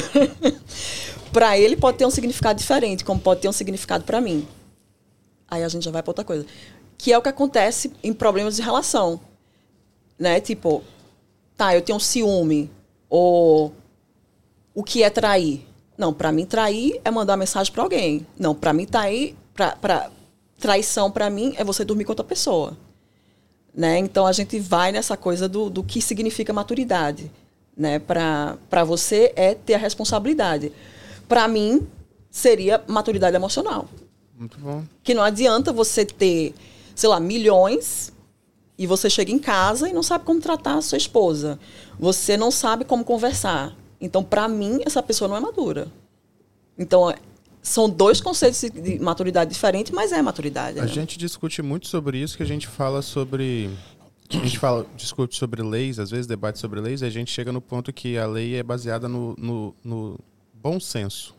para 1.32 1.58
ele 1.58 1.76
pode 1.76 1.98
ter 1.98 2.06
um 2.06 2.11
significado 2.11 2.56
diferente, 2.56 3.04
como 3.04 3.20
pode 3.20 3.40
ter 3.40 3.48
um 3.48 3.52
significado 3.52 4.04
para 4.04 4.20
mim. 4.20 4.46
Aí 5.48 5.64
a 5.64 5.68
gente 5.68 5.84
já 5.84 5.90
vai 5.90 6.00
para 6.00 6.11
outra 6.11 6.24
coisa. 6.24 6.46
Que 6.96 7.12
é 7.12 7.18
o 7.18 7.20
que 7.20 7.28
acontece 7.28 7.92
em 8.00 8.12
problemas 8.12 8.54
de 8.54 8.62
relação. 8.62 9.20
Né? 10.16 10.40
Tipo, 10.40 10.84
tá, 11.56 11.74
eu 11.74 11.82
tenho 11.82 11.96
um 11.96 12.00
ciúme. 12.00 12.70
Ou 13.11 13.74
o 14.72 14.84
que 14.84 15.02
é 15.02 15.11
trair? 15.11 15.66
Não, 15.96 16.14
para 16.14 16.30
mim 16.30 16.46
trair 16.46 17.00
é 17.04 17.11
mandar 17.11 17.37
mensagem 17.37 17.72
para 17.72 17.82
alguém. 17.82 18.24
Não, 18.38 18.54
para 18.54 18.72
mim 18.72 18.87
trair, 18.87 19.34
pra, 19.52 19.72
pra, 19.72 20.12
traição 20.61 21.11
para 21.11 21.28
mim 21.28 21.54
é 21.56 21.64
você 21.64 21.84
dormir 21.84 22.04
com 22.04 22.12
outra 22.12 22.24
pessoa. 22.24 22.76
Né? 23.74 23.98
Então 23.98 24.26
a 24.26 24.33
gente 24.33 24.59
vai 24.59 24.92
nessa 24.92 25.16
coisa 25.16 25.48
do, 25.48 25.70
do 25.70 25.83
que 25.83 26.00
significa 26.02 26.52
maturidade. 26.52 27.31
Né? 27.76 27.98
Para 27.98 28.85
você 28.85 29.33
é 29.37 29.54
ter 29.54 29.74
a 29.74 29.78
responsabilidade. 29.78 30.72
Para 31.28 31.46
mim, 31.46 31.87
seria 32.31 32.83
maturidade 32.87 33.37
emocional. 33.37 33.88
Muito 34.37 34.59
bom. 34.59 34.85
Que 35.02 35.14
não 35.14 35.22
adianta 35.22 35.72
você 35.72 36.04
ter, 36.04 36.54
sei 36.94 37.09
lá, 37.09 37.20
milhões 37.20 38.12
e 38.78 38.87
você 38.87 39.11
chega 39.11 39.33
em 39.33 39.38
casa 39.38 39.88
e 39.88 39.92
não 39.92 40.02
sabe 40.02 40.24
como 40.24 40.40
tratar 40.40 40.74
a 40.74 40.83
sua 40.83 40.98
esposa. 40.98 41.59
Você 41.98 42.37
não 42.37 42.50
sabe 42.50 42.85
como 42.85 43.04
conversar. 43.04 43.76
Então, 44.00 44.22
para 44.22 44.46
mim, 44.46 44.81
essa 44.87 45.02
pessoa 45.02 45.28
não 45.28 45.37
é 45.37 45.40
madura. 45.40 45.88
Então, 46.78 47.12
são 47.62 47.88
dois 47.88 48.21
conceitos 48.21 48.61
de 48.61 48.99
maturidade 48.99 49.51
diferentes, 49.51 49.92
mas 49.92 50.12
é 50.12 50.21
maturidade. 50.23 50.79
A 50.79 50.83
né? 50.83 50.88
gente 50.88 51.18
discute 51.18 51.62
muito 51.62 51.87
sobre 51.87 52.18
isso, 52.18 52.37
que 52.37 52.42
a 52.42 52.47
gente 52.47 52.66
fala 52.66 53.03
sobre. 53.03 53.71
A 54.31 54.35
gente 54.37 54.59
fala, 54.59 54.87
discute 54.97 55.37
sobre 55.37 55.62
leis, 55.62 55.99
às 55.99 56.11
vezes 56.11 56.27
debate 56.27 56.59
sobre 56.59 56.81
leis, 56.81 57.01
e 57.01 57.05
a 57.07 57.11
gente 57.11 57.31
chega 57.31 57.51
no 57.51 57.61
ponto 57.62 57.92
que 57.92 58.18
a 58.18 58.27
lei 58.27 58.57
é 58.57 58.62
baseada 58.62 59.09
no, 59.09 59.35
no, 59.38 59.75
no 59.83 60.18
bom 60.53 60.79
senso. 60.79 61.35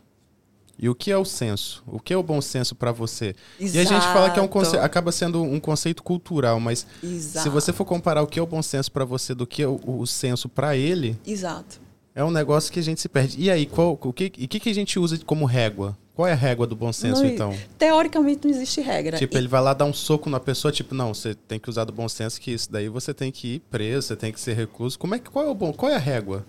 E 0.82 0.88
o 0.88 0.94
que 0.94 1.10
é 1.10 1.16
o 1.16 1.24
senso? 1.24 1.84
O 1.86 2.00
que 2.00 2.12
é 2.12 2.16
o 2.16 2.22
bom 2.22 2.40
senso 2.40 2.74
para 2.74 2.90
você? 2.90 3.34
Exato. 3.60 3.76
E 3.76 3.80
a 3.80 3.84
gente 3.84 4.02
fala 4.12 4.30
que 4.30 4.40
é 4.40 4.42
um 4.42 4.48
conceito, 4.48 4.82
acaba 4.82 5.12
sendo 5.12 5.42
um 5.42 5.60
conceito 5.60 6.02
cultural, 6.02 6.58
mas 6.58 6.86
Exato. 7.02 7.44
se 7.44 7.48
você 7.50 7.70
for 7.70 7.84
comparar 7.84 8.22
o 8.22 8.26
que 8.26 8.38
é 8.38 8.42
o 8.42 8.46
bom 8.46 8.62
senso 8.62 8.90
para 8.90 9.04
você 9.04 9.34
do 9.34 9.46
que 9.46 9.62
é 9.62 9.68
o, 9.68 9.78
o 9.84 10.06
senso 10.06 10.48
para 10.48 10.74
ele, 10.76 11.18
Exato. 11.26 11.78
É 12.14 12.24
um 12.24 12.30
negócio 12.30 12.72
que 12.72 12.80
a 12.80 12.82
gente 12.82 13.00
se 13.00 13.08
perde. 13.08 13.40
E 13.40 13.50
aí, 13.50 13.66
qual, 13.66 13.98
o 14.00 14.12
que, 14.12 14.24
e 14.36 14.48
que, 14.48 14.58
que 14.58 14.68
a 14.68 14.74
gente 14.74 14.98
usa 14.98 15.18
como 15.24 15.44
régua? 15.44 15.96
Qual 16.20 16.28
é 16.28 16.32
a 16.32 16.36
régua 16.36 16.66
do 16.66 16.76
bom 16.76 16.92
senso, 16.92 17.22
não, 17.22 17.30
então? 17.30 17.58
Teoricamente 17.78 18.40
não 18.44 18.50
existe 18.50 18.82
regra. 18.82 19.16
Tipo, 19.16 19.36
e... 19.36 19.38
ele 19.38 19.48
vai 19.48 19.62
lá 19.62 19.72
dar 19.72 19.86
um 19.86 19.92
soco 19.94 20.28
na 20.28 20.38
pessoa, 20.38 20.70
tipo, 20.70 20.94
não, 20.94 21.14
você 21.14 21.34
tem 21.34 21.58
que 21.58 21.70
usar 21.70 21.84
do 21.86 21.94
bom 21.94 22.06
senso, 22.10 22.38
que 22.38 22.50
isso 22.50 22.70
daí 22.70 22.90
você 22.90 23.14
tem 23.14 23.32
que 23.32 23.54
ir 23.54 23.60
preso, 23.70 24.08
você 24.08 24.16
tem 24.16 24.30
que 24.30 24.38
ser 24.38 24.52
recluso. 24.52 24.98
Como 24.98 25.14
é 25.14 25.18
que, 25.18 25.30
qual 25.30 25.46
é 25.46 25.48
o 25.48 25.54
bom, 25.54 25.72
qual 25.72 25.90
é 25.90 25.94
a 25.94 25.98
régua? 25.98 26.44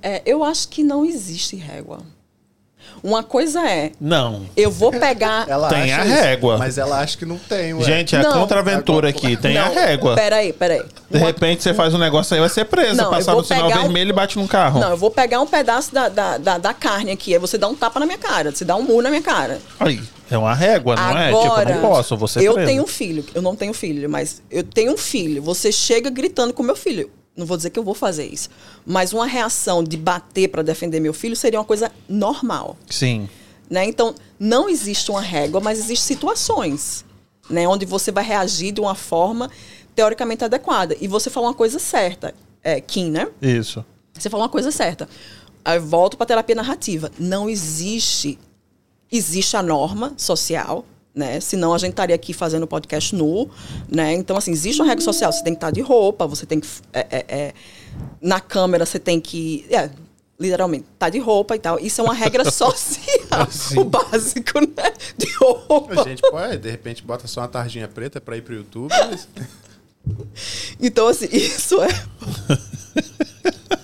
É, 0.00 0.22
eu 0.24 0.42
acho 0.42 0.66
que 0.70 0.82
não 0.82 1.04
existe 1.04 1.56
régua. 1.56 2.00
Uma 3.02 3.22
coisa 3.22 3.68
é. 3.68 3.92
Não. 4.00 4.46
Eu 4.56 4.70
vou 4.70 4.92
pegar. 4.92 5.46
ela 5.50 5.68
tem 5.68 5.92
a 5.92 6.02
régua. 6.02 6.56
mas 6.56 6.78
ela 6.78 7.00
acha 7.00 7.18
que 7.18 7.26
não 7.26 7.36
tem, 7.36 7.74
ué. 7.74 7.82
Gente, 7.82 8.14
é 8.14 8.20
a 8.20 8.24
contraventura 8.24 9.08
aqui. 9.08 9.36
Tem 9.36 9.54
não, 9.54 9.62
a 9.62 9.68
régua. 9.68 10.14
Peraí, 10.14 10.52
peraí. 10.52 10.82
De 11.10 11.18
Uma... 11.18 11.26
repente 11.26 11.62
você 11.62 11.74
faz 11.74 11.92
um 11.94 11.98
negócio 11.98 12.34
aí, 12.34 12.40
vai 12.40 12.48
ser 12.48 12.64
presa. 12.66 13.04
Passar 13.06 13.34
no 13.34 13.44
sinal 13.44 13.68
vermelho 13.68 14.10
um... 14.10 14.12
e 14.12 14.16
bate 14.16 14.38
num 14.38 14.46
carro. 14.46 14.80
Não, 14.80 14.90
eu 14.90 14.96
vou 14.96 15.10
pegar 15.10 15.40
um 15.40 15.46
pedaço 15.46 15.92
da, 15.92 16.08
da, 16.08 16.38
da, 16.38 16.58
da, 16.58 16.74
carne 16.74 17.10
aqui. 17.10 17.32
Aí 17.32 17.40
você 17.40 17.58
dá 17.58 17.68
um 17.68 17.74
tapa 17.74 17.98
na 17.98 18.06
minha 18.06 18.18
cara. 18.18 18.52
Você 18.52 18.64
dá 18.64 18.76
um 18.76 18.82
murro 18.82 19.02
na 19.02 19.10
minha 19.10 19.22
cara. 19.22 19.58
Aí. 19.80 20.00
É 20.30 20.38
uma 20.38 20.54
régua, 20.54 20.96
não 20.96 21.02
Agora, 21.02 21.20
é? 21.20 21.26
Tipo, 21.26 21.60
eu 21.60 21.74
não 21.74 21.88
posso, 21.90 22.16
você 22.16 22.48
Eu 22.48 22.54
tenho 22.54 22.82
um 22.82 22.86
filho. 22.86 23.22
Eu 23.34 23.42
não 23.42 23.54
tenho 23.54 23.74
filho, 23.74 24.08
mas 24.08 24.40
eu 24.50 24.62
tenho 24.62 24.94
um 24.94 24.96
filho. 24.96 25.42
Você 25.42 25.70
chega 25.70 26.08
gritando 26.08 26.54
com 26.54 26.62
meu 26.62 26.76
filho 26.76 27.10
não 27.36 27.46
vou 27.46 27.56
dizer 27.56 27.70
que 27.70 27.78
eu 27.78 27.84
vou 27.84 27.94
fazer 27.94 28.26
isso, 28.26 28.50
mas 28.84 29.12
uma 29.12 29.26
reação 29.26 29.82
de 29.82 29.96
bater 29.96 30.48
para 30.48 30.62
defender 30.62 31.00
meu 31.00 31.14
filho 31.14 31.34
seria 31.34 31.58
uma 31.58 31.64
coisa 31.64 31.90
normal. 32.08 32.76
Sim. 32.88 33.28
Né? 33.70 33.86
Então, 33.86 34.14
não 34.38 34.68
existe 34.68 35.10
uma 35.10 35.20
régua, 35.20 35.60
mas 35.60 35.78
existem 35.78 36.16
situações 36.16 37.04
né, 37.48 37.66
onde 37.66 37.86
você 37.86 38.12
vai 38.12 38.24
reagir 38.24 38.72
de 38.72 38.80
uma 38.80 38.94
forma 38.94 39.50
teoricamente 39.94 40.44
adequada. 40.44 40.96
E 41.00 41.08
você 41.08 41.30
falou 41.30 41.48
uma 41.48 41.54
coisa 41.54 41.78
certa, 41.78 42.34
é, 42.62 42.80
Kim, 42.80 43.10
né? 43.10 43.28
Isso. 43.40 43.84
Você 44.12 44.30
falou 44.30 44.44
uma 44.44 44.50
coisa 44.50 44.70
certa. 44.70 45.08
Aí 45.64 45.78
volto 45.78 46.16
para 46.16 46.24
a 46.24 46.28
terapia 46.28 46.54
narrativa. 46.54 47.10
Não 47.18 47.48
existe. 47.48 48.38
Existe 49.10 49.56
a 49.56 49.62
norma 49.62 50.14
social, 50.16 50.86
né? 51.14 51.40
Senão 51.40 51.74
a 51.74 51.78
gente 51.78 51.90
estaria 51.90 52.14
aqui 52.14 52.32
fazendo 52.32 52.66
podcast 52.66 53.14
nu, 53.14 53.50
né? 53.88 54.14
Então, 54.14 54.36
assim, 54.36 54.50
existe 54.50 54.80
uma 54.80 54.88
regra 54.88 55.04
social. 55.04 55.32
Você 55.32 55.42
tem 55.42 55.52
que 55.52 55.58
estar 55.58 55.70
de 55.70 55.80
roupa, 55.80 56.26
você 56.26 56.46
tem 56.46 56.60
que... 56.60 56.68
É, 56.92 57.06
é, 57.10 57.24
é, 57.28 57.54
na 58.20 58.40
câmera 58.40 58.86
você 58.86 58.98
tem 58.98 59.20
que... 59.20 59.66
É, 59.70 59.90
literalmente, 60.40 60.86
tá 60.98 61.08
de 61.08 61.18
roupa 61.18 61.54
e 61.54 61.58
tal. 61.58 61.78
Isso 61.78 62.00
é 62.00 62.04
uma 62.04 62.14
regra 62.14 62.44
social, 62.50 63.48
o 63.76 63.84
básico, 63.84 64.60
né? 64.60 64.92
De 65.16 65.30
roupa. 65.34 66.00
A 66.00 66.04
gente 66.04 66.22
pode, 66.22 66.58
de 66.58 66.70
repente, 66.70 67.02
bota 67.02 67.26
só 67.28 67.42
uma 67.42 67.48
tarjinha 67.48 67.86
preta 67.86 68.20
para 68.20 68.36
ir 68.36 68.42
pro 68.42 68.54
YouTube. 68.54 68.90
Mas... 68.90 69.28
Então, 70.80 71.06
assim, 71.06 71.28
isso 71.30 71.80
é. 71.80 71.88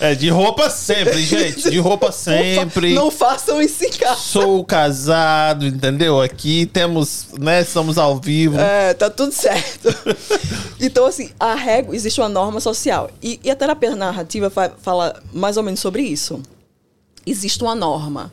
É, 0.00 0.14
de 0.14 0.28
roupa 0.28 0.70
sempre, 0.70 1.20
gente. 1.24 1.70
De 1.70 1.78
roupa 1.78 2.12
sempre. 2.12 2.94
Não, 2.94 3.10
façam 3.10 3.60
isso 3.60 3.84
em 3.84 3.90
casa. 3.90 4.20
Sou 4.20 4.64
casado, 4.64 5.66
entendeu? 5.66 6.20
Aqui 6.20 6.66
temos, 6.66 7.26
né? 7.38 7.62
Estamos 7.62 7.98
ao 7.98 8.16
vivo. 8.16 8.58
É, 8.58 8.94
tá 8.94 9.10
tudo 9.10 9.32
certo. 9.32 9.88
então, 10.80 11.06
assim, 11.06 11.30
a 11.38 11.54
régua, 11.54 11.96
existe 11.96 12.20
uma 12.20 12.28
norma 12.28 12.60
social. 12.60 13.10
E, 13.22 13.40
e 13.42 13.50
a 13.50 13.56
terapia 13.56 13.96
narrativa 13.96 14.48
fa 14.48 14.70
fala 14.80 15.20
mais 15.32 15.56
ou 15.56 15.62
menos 15.62 15.80
sobre 15.80 16.02
isso. 16.02 16.40
Existe 17.26 17.62
uma 17.62 17.74
norma. 17.74 18.32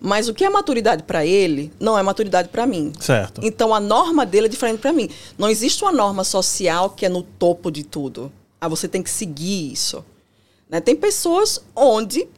Mas 0.00 0.28
o 0.28 0.34
que 0.34 0.44
é 0.44 0.48
maturidade 0.48 1.02
para 1.02 1.26
ele 1.26 1.70
não 1.78 1.98
é 1.98 2.02
maturidade 2.02 2.48
para 2.48 2.66
mim. 2.66 2.92
Certo. 2.98 3.40
Então 3.44 3.74
a 3.74 3.80
norma 3.80 4.24
dele 4.24 4.46
é 4.46 4.48
diferente 4.48 4.78
para 4.78 4.92
mim. 4.92 5.10
Não 5.36 5.48
existe 5.48 5.84
uma 5.84 5.92
norma 5.92 6.24
social 6.24 6.90
que 6.90 7.04
é 7.04 7.08
no 7.08 7.22
topo 7.22 7.70
de 7.70 7.84
tudo. 7.84 8.32
Ah, 8.58 8.68
você 8.68 8.88
tem 8.88 9.02
que 9.02 9.10
seguir 9.10 9.72
isso. 9.72 10.02
Né? 10.70 10.80
Tem 10.80 10.94
pessoas 10.94 11.60
onde 11.74 12.28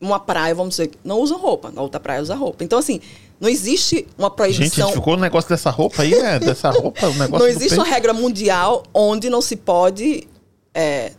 uma 0.00 0.18
praia, 0.18 0.54
vamos 0.54 0.76
dizer, 0.76 0.90
não 1.04 1.20
usam 1.20 1.38
roupa, 1.38 1.70
na 1.70 1.80
outra 1.80 2.00
praia 2.00 2.20
usa 2.20 2.34
roupa. 2.34 2.64
Então, 2.64 2.78
assim, 2.78 3.00
não 3.40 3.48
existe 3.48 4.06
uma 4.18 4.30
proibição. 4.30 4.88
Gente, 4.88 4.96
ficou 4.96 5.14
o 5.14 5.20
negócio 5.20 5.48
dessa 5.48 5.70
roupa 5.70 6.02
aí, 6.02 6.10
né? 6.10 6.38
Dessa 6.38 6.70
roupa, 6.70 7.06
um 7.06 7.14
negócio. 7.14 7.38
Não 7.38 7.46
existe 7.46 7.74
uma 7.74 7.84
regra 7.84 8.12
mundial 8.12 8.82
onde 8.92 9.28
não 9.28 9.40
se 9.40 9.56
pode. 9.56 10.26
É, 10.74 11.12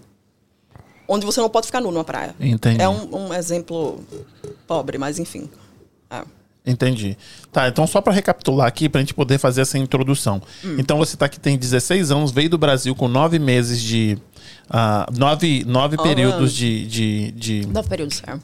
onde 1.07 1.25
você 1.25 1.39
não 1.39 1.49
pode 1.49 1.67
ficar 1.67 1.81
nu 1.81 1.91
numa 1.91 2.03
praia. 2.03 2.35
Entendi. 2.39 2.81
É 2.81 2.89
um, 2.89 3.27
um 3.27 3.33
exemplo 3.33 4.03
pobre, 4.67 4.97
mas 4.97 5.19
enfim. 5.19 5.49
É. 6.09 6.23
Entendi. 6.65 7.15
Tá, 7.51 7.67
então 7.67 7.85
só 7.85 8.01
para 8.01 8.11
recapitular 8.11 8.67
aqui, 8.67 8.89
para 8.89 8.99
a 8.99 9.03
gente 9.03 9.13
poder 9.13 9.37
fazer 9.37 9.61
essa 9.61 9.77
introdução. 9.77 10.41
Hum. 10.63 10.77
Então 10.79 10.97
você 10.97 11.15
tá 11.15 11.25
aqui, 11.25 11.39
tem 11.39 11.57
16 11.57 12.11
anos, 12.11 12.31
veio 12.31 12.49
do 12.49 12.57
Brasil 12.57 12.95
com 12.95 13.07
nove 13.07 13.37
meses 13.37 13.81
de. 13.81 14.17
Uh, 14.69 15.17
nove 15.17 15.63
nove 15.65 15.97
períodos 15.97 16.53
de, 16.53 16.85
de, 16.87 17.31
de. 17.31 17.67
Nove 17.67 17.87
períodos, 17.87 18.21
é. 18.25 18.37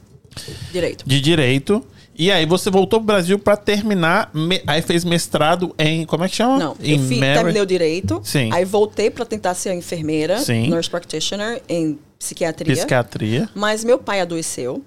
Direito. 0.72 1.04
De 1.08 1.20
direito. 1.20 1.84
E 2.16 2.32
aí 2.32 2.46
você 2.46 2.70
voltou 2.70 3.00
pro 3.00 3.08
Brasil 3.08 3.40
para 3.40 3.58
terminar, 3.58 4.30
me, 4.34 4.62
aí 4.68 4.82
fez 4.82 5.04
mestrado 5.04 5.74
em, 5.80 6.06
como 6.06 6.24
é 6.24 6.30
que 6.30 6.36
chama? 6.36 6.60
Não, 6.60 6.78
em 6.80 7.00
eu 7.00 7.08
fiz, 7.08 7.20
terminei 7.20 7.62
o 7.62 7.66
direito. 7.66 8.22
Sim. 8.24 8.50
Aí 8.54 8.64
voltei 8.64 9.10
para 9.10 9.26
tentar 9.26 9.54
ser 9.56 9.74
enfermeira, 9.74 10.38
Sim. 10.38 10.70
nurse 10.70 10.90
practitioner 10.90 11.62
em 11.68 11.98
psiquiatria. 12.20 12.76
Psiquiatria. 12.76 13.50
Mas 13.56 13.84
meu 13.84 13.98
pai 13.98 14.22
adoeceu. 14.22 14.84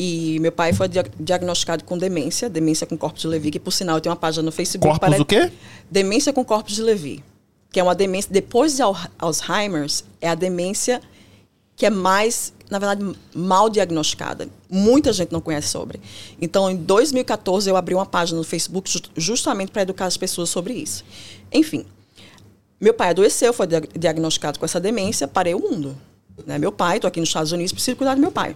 E 0.00 0.38
meu 0.40 0.52
pai 0.52 0.72
foi 0.72 0.88
diagnosticado 1.18 1.82
com 1.82 1.98
demência, 1.98 2.48
demência 2.48 2.86
com 2.86 2.96
corpos 2.96 3.22
de 3.22 3.26
Levy, 3.26 3.50
que 3.50 3.58
por 3.58 3.72
sinal 3.72 4.00
tenho 4.00 4.12
uma 4.12 4.18
página 4.20 4.44
no 4.44 4.52
Facebook. 4.52 4.88
Corpos 4.88 5.10
para... 5.10 5.20
o 5.20 5.24
quê? 5.26 5.50
Demência 5.90 6.32
com 6.32 6.44
corpos 6.44 6.76
de 6.76 6.82
Levy. 6.82 7.22
Que 7.70 7.80
é 7.80 7.82
uma 7.82 7.94
demência, 7.94 8.30
depois 8.32 8.76
de 8.76 8.82
Alzheimer's, 9.18 10.04
é 10.20 10.28
a 10.28 10.34
demência 10.34 11.00
que 11.76 11.86
é 11.86 11.90
mais, 11.90 12.52
na 12.70 12.78
verdade, 12.78 13.14
mal 13.34 13.68
diagnosticada. 13.70 14.48
Muita 14.68 15.12
gente 15.12 15.30
não 15.32 15.40
conhece 15.40 15.68
sobre. 15.68 16.00
Então, 16.40 16.68
em 16.70 16.76
2014, 16.76 17.70
eu 17.70 17.76
abri 17.76 17.94
uma 17.94 18.06
página 18.06 18.36
no 18.38 18.44
Facebook 18.44 18.90
justamente 19.16 19.70
para 19.70 19.82
educar 19.82 20.06
as 20.06 20.16
pessoas 20.16 20.48
sobre 20.50 20.74
isso. 20.74 21.04
Enfim, 21.52 21.84
Meu 22.80 22.94
pai 22.94 23.10
adoeceu, 23.10 23.52
foi 23.52 23.66
dia- 23.66 23.82
diagnosticado 23.98 24.56
com 24.58 24.64
essa 24.64 24.78
demência, 24.78 25.26
parei 25.26 25.52
o 25.52 25.58
mundo. 25.58 25.96
Né? 26.46 26.58
Meu 26.58 26.70
pai, 26.70 27.00
tô 27.00 27.08
aqui 27.08 27.18
nos 27.18 27.28
Estados 27.28 27.50
Unidos, 27.50 27.72
preciso 27.72 27.96
cuidar 27.96 28.14
do 28.14 28.20
meu 28.20 28.30
pai. 28.30 28.54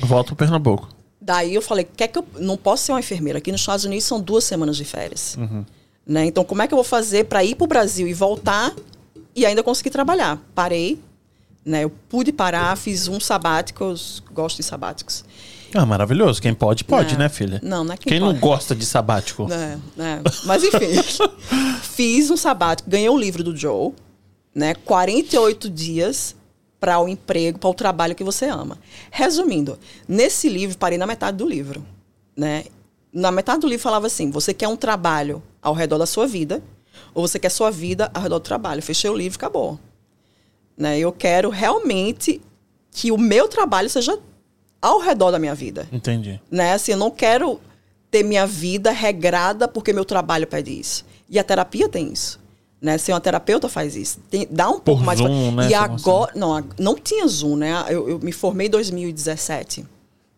Volta 0.00 0.28
pro 0.28 0.36
Pernambuco. 0.36 0.88
Daí 1.20 1.54
eu 1.54 1.60
falei, 1.60 1.84
quer 1.84 2.08
que 2.08 2.18
eu 2.18 2.24
não 2.38 2.56
posso 2.56 2.84
ser 2.84 2.92
uma 2.92 3.00
enfermeira? 3.00 3.38
Aqui 3.38 3.52
nos 3.52 3.60
Estados 3.60 3.84
Unidos 3.84 4.04
são 4.06 4.18
duas 4.22 4.44
semanas 4.44 4.74
de 4.76 4.86
férias. 4.86 5.36
Né? 6.06 6.26
Então, 6.26 6.44
como 6.44 6.62
é 6.62 6.66
que 6.66 6.74
eu 6.74 6.76
vou 6.76 6.84
fazer 6.84 7.24
para 7.24 7.44
ir 7.44 7.54
para 7.54 7.64
o 7.64 7.68
Brasil 7.68 8.06
e 8.08 8.14
voltar 8.14 8.74
e 9.34 9.46
ainda 9.46 9.62
conseguir 9.62 9.90
trabalhar? 9.90 10.38
Parei, 10.54 10.98
né? 11.64 11.84
Eu 11.84 11.90
pude 11.90 12.32
parar, 12.32 12.76
fiz 12.76 13.06
um 13.08 13.20
sabático, 13.20 13.84
eu 13.84 13.94
gosto 14.32 14.56
de 14.56 14.62
sabáticos. 14.62 15.24
Ah, 15.74 15.86
maravilhoso. 15.86 16.42
Quem 16.42 16.52
pode, 16.52 16.84
pode, 16.84 17.12
Não. 17.12 17.20
né, 17.20 17.28
filha? 17.28 17.60
Não, 17.62 17.84
não 17.84 17.94
é 17.94 17.96
quem 17.96 18.12
Quem 18.12 18.20
não 18.20 18.34
gosta 18.34 18.74
de 18.74 18.84
sabático? 18.84 19.46
É, 19.52 19.78
é. 20.02 20.20
Mas 20.44 20.64
enfim, 20.64 21.00
fiz 21.82 22.30
um 22.30 22.36
sabático, 22.36 22.90
ganhei 22.90 23.08
o 23.08 23.16
livro 23.16 23.44
do 23.44 23.56
Joe, 23.56 23.92
né? 24.54 24.74
48 24.74 25.70
dias 25.70 26.34
para 26.80 26.98
o 26.98 27.06
emprego, 27.06 27.58
para 27.58 27.70
o 27.70 27.74
trabalho 27.74 28.14
que 28.14 28.24
você 28.24 28.46
ama. 28.46 28.78
Resumindo, 29.10 29.78
nesse 30.08 30.48
livro, 30.48 30.76
parei 30.76 30.98
na 30.98 31.06
metade 31.06 31.36
do 31.36 31.48
livro, 31.48 31.84
né? 32.36 32.64
Na 33.12 33.30
metade 33.30 33.60
do 33.60 33.68
livro 33.68 33.82
falava 33.82 34.06
assim: 34.06 34.30
você 34.30 34.52
quer 34.52 34.66
um 34.66 34.76
trabalho 34.76 35.42
ao 35.62 35.74
redor 35.74 35.98
da 35.98 36.06
sua 36.06 36.26
vida, 36.26 36.62
ou 37.14 37.26
você 37.26 37.38
quer 37.38 37.50
sua 37.50 37.70
vida 37.70 38.10
ao 38.14 38.22
redor 38.22 38.38
do 38.38 38.44
trabalho. 38.44 38.82
Fechei 38.82 39.10
o 39.10 39.16
livro, 39.16 39.36
acabou. 39.36 39.78
Né? 40.76 40.98
Eu 40.98 41.12
quero 41.12 41.50
realmente 41.50 42.40
que 42.90 43.12
o 43.12 43.18
meu 43.18 43.48
trabalho 43.48 43.88
seja 43.90 44.18
ao 44.80 44.98
redor 44.98 45.30
da 45.30 45.38
minha 45.38 45.54
vida 45.54 45.86
Entendi. 45.92 46.40
né? 46.50 46.72
Assim, 46.72 46.92
eu 46.92 46.98
não 46.98 47.10
quero 47.10 47.60
ter 48.10 48.22
minha 48.22 48.46
vida 48.46 48.90
regrada 48.90 49.68
porque 49.68 49.92
meu 49.92 50.04
trabalho 50.04 50.46
pede 50.46 50.78
isso. 50.80 51.04
E 51.28 51.38
a 51.38 51.44
terapia 51.44 51.88
tem 51.88 52.10
isso. 52.12 52.40
Né? 52.80 52.96
Ser 52.96 53.12
uma 53.12 53.20
terapeuta 53.20 53.68
faz 53.68 53.94
isso. 53.94 54.18
Tem- 54.30 54.48
dá 54.50 54.68
um 54.70 54.80
pouco 54.80 55.04
mais 55.04 55.18
de- 55.20 55.26
Zoom, 55.26 55.52
né, 55.52 55.68
E 55.68 55.74
agora. 55.74 56.32
Não, 56.34 56.64
não 56.78 56.94
tinha 56.96 57.26
Zoom, 57.28 57.56
né? 57.56 57.84
Eu, 57.88 58.08
eu 58.08 58.18
me 58.18 58.32
formei 58.32 58.66
em 58.68 58.70
2017. 58.70 59.86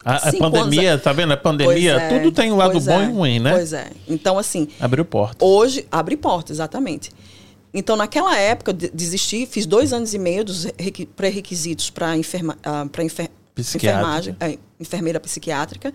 A, 0.05 0.29
a 0.29 0.33
pandemia, 0.33 0.91
anos- 0.93 1.03
tá 1.03 1.13
vendo? 1.13 1.33
A 1.33 1.37
pandemia, 1.37 1.93
é, 1.95 2.09
tudo 2.19 2.33
tem 2.33 2.51
um 2.53 2.57
lado 2.57 2.81
bom 2.81 3.01
é, 3.01 3.05
e 3.05 3.13
ruim, 3.13 3.39
né? 3.39 3.53
Pois 3.53 3.73
é. 3.73 3.91
Então, 4.09 4.39
assim, 4.39 4.67
Abriu 4.81 5.05
porta. 5.05 5.45
Hoje, 5.45 5.87
abre 5.91 6.17
porta, 6.17 6.53
exatamente. 6.53 7.11
Então, 7.73 7.97
naquela 7.97 8.37
época, 8.37 8.71
eu 8.71 8.75
de- 8.75 8.91
desisti, 8.91 9.47
fiz 9.47 9.65
dois 9.65 9.93
anos 9.93 10.13
e 10.13 10.19
meio 10.19 10.45
dos 10.45 10.65
requi- 10.79 11.07
pré-requisitos 11.07 11.89
para 11.91 12.17
enferma, 12.17 12.59
ah, 12.63 12.87
pra 12.91 13.03
enfer, 13.05 13.31
Psiquiátrica. 13.55 14.01
enfermagem, 14.01 14.37
é, 14.41 14.59
enfermeira 14.81 15.21
psiquiátrica. 15.21 15.93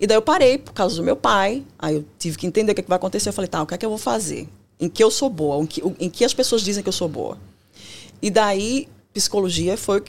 E 0.00 0.06
daí 0.06 0.16
eu 0.16 0.22
parei 0.22 0.58
por 0.58 0.72
causa 0.72 0.96
do 0.96 1.02
meu 1.02 1.16
pai. 1.16 1.64
Aí 1.78 1.96
eu 1.96 2.04
tive 2.18 2.36
que 2.38 2.46
entender 2.46 2.70
o 2.72 2.74
que, 2.74 2.80
é 2.80 2.84
que 2.84 2.88
vai 2.88 2.96
acontecer. 2.96 3.28
Eu 3.28 3.32
falei, 3.32 3.48
tá, 3.48 3.62
o 3.62 3.66
que 3.66 3.74
é 3.74 3.78
que 3.78 3.84
eu 3.86 3.90
vou 3.90 3.98
fazer? 3.98 4.48
Em 4.78 4.88
que 4.88 5.02
eu 5.02 5.10
sou 5.10 5.28
boa? 5.28 5.60
Em 5.62 5.66
que, 5.66 5.82
em 5.98 6.08
que 6.08 6.24
as 6.24 6.32
pessoas 6.34 6.62
dizem 6.62 6.82
que 6.82 6.88
eu 6.88 6.92
sou 6.92 7.08
boa? 7.08 7.36
E 8.22 8.30
daí, 8.30 8.86
psicologia 9.12 9.76
foi 9.76 10.02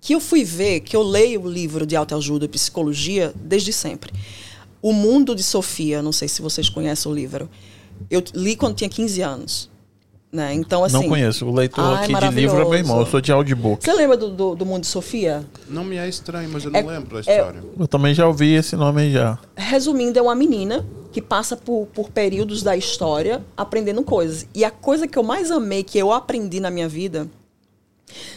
que 0.00 0.14
eu 0.14 0.20
fui 0.20 0.44
ver, 0.44 0.80
que 0.80 0.96
eu 0.96 1.02
leio 1.02 1.42
o 1.42 1.50
livro 1.50 1.86
de 1.86 1.96
autoajuda 1.96 2.44
e 2.44 2.48
psicologia 2.48 3.32
desde 3.34 3.72
sempre. 3.72 4.12
O 4.80 4.92
Mundo 4.92 5.34
de 5.34 5.42
Sofia, 5.42 6.00
não 6.02 6.12
sei 6.12 6.28
se 6.28 6.40
vocês 6.40 6.68
conhecem 6.68 7.10
o 7.10 7.14
livro. 7.14 7.48
Eu 8.10 8.22
li 8.34 8.54
quando 8.54 8.76
tinha 8.76 8.88
15 8.88 9.20
anos. 9.22 9.70
Né? 10.30 10.52
Então, 10.52 10.84
assim. 10.84 10.94
não 10.94 11.08
conheço. 11.08 11.46
O 11.46 11.54
leitor 11.54 11.82
Ai, 11.96 12.04
aqui 12.04 12.14
de 12.14 12.34
livro 12.34 12.60
é 12.60 12.64
meu 12.64 12.74
irmão. 12.74 13.00
Eu 13.00 13.06
sou 13.06 13.18
de 13.20 13.32
audiobook. 13.32 13.82
Você 13.82 13.92
lembra 13.94 14.16
do, 14.16 14.28
do, 14.28 14.54
do 14.54 14.66
Mundo 14.66 14.82
de 14.82 14.86
Sofia? 14.86 15.44
Não 15.68 15.82
me 15.82 15.96
é 15.96 16.06
estranho, 16.06 16.50
mas 16.52 16.64
eu 16.64 16.70
não 16.70 16.78
É- 16.78 16.82
lembro 16.82 17.14
da 17.14 17.30
é- 17.30 17.36
história. 17.36 17.64
Eu 17.78 17.88
também 17.88 18.12
já 18.14 18.26
ouvi 18.26 18.54
esse 18.54 18.76
nome 18.76 19.10
já. 19.10 19.38
Resumindo, 19.56 20.18
é 20.18 20.22
uma 20.22 20.34
menina 20.34 20.84
que 21.10 21.22
passa 21.22 21.56
por, 21.56 21.88
por 21.94 22.10
períodos 22.10 22.62
da 22.62 22.76
história 22.76 23.42
aprendendo 23.56 24.02
coisas. 24.02 24.46
E 24.54 24.66
a 24.66 24.70
coisa 24.70 25.08
que 25.08 25.18
eu 25.18 25.22
mais 25.22 25.50
amei, 25.50 25.82
que 25.82 25.98
eu 25.98 26.12
aprendi 26.12 26.60
na 26.60 26.70
minha 26.70 26.88
vida, 26.88 27.26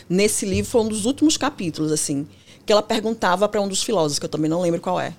nesse 0.10 0.46
livro, 0.46 0.70
foi 0.70 0.82
um 0.82 0.88
dos 0.88 1.06
últimos 1.06 1.38
capítulos, 1.38 1.92
assim, 1.92 2.28
que 2.66 2.72
ela 2.72 2.82
perguntava 2.82 3.48
para 3.48 3.62
um 3.62 3.68
dos 3.68 3.84
filósofos, 3.84 4.20
que 4.20 4.26
eu 4.26 4.30
também 4.30 4.50
não 4.50 4.62
lembro 4.62 4.82
qual 4.82 5.00
é. 5.00 5.14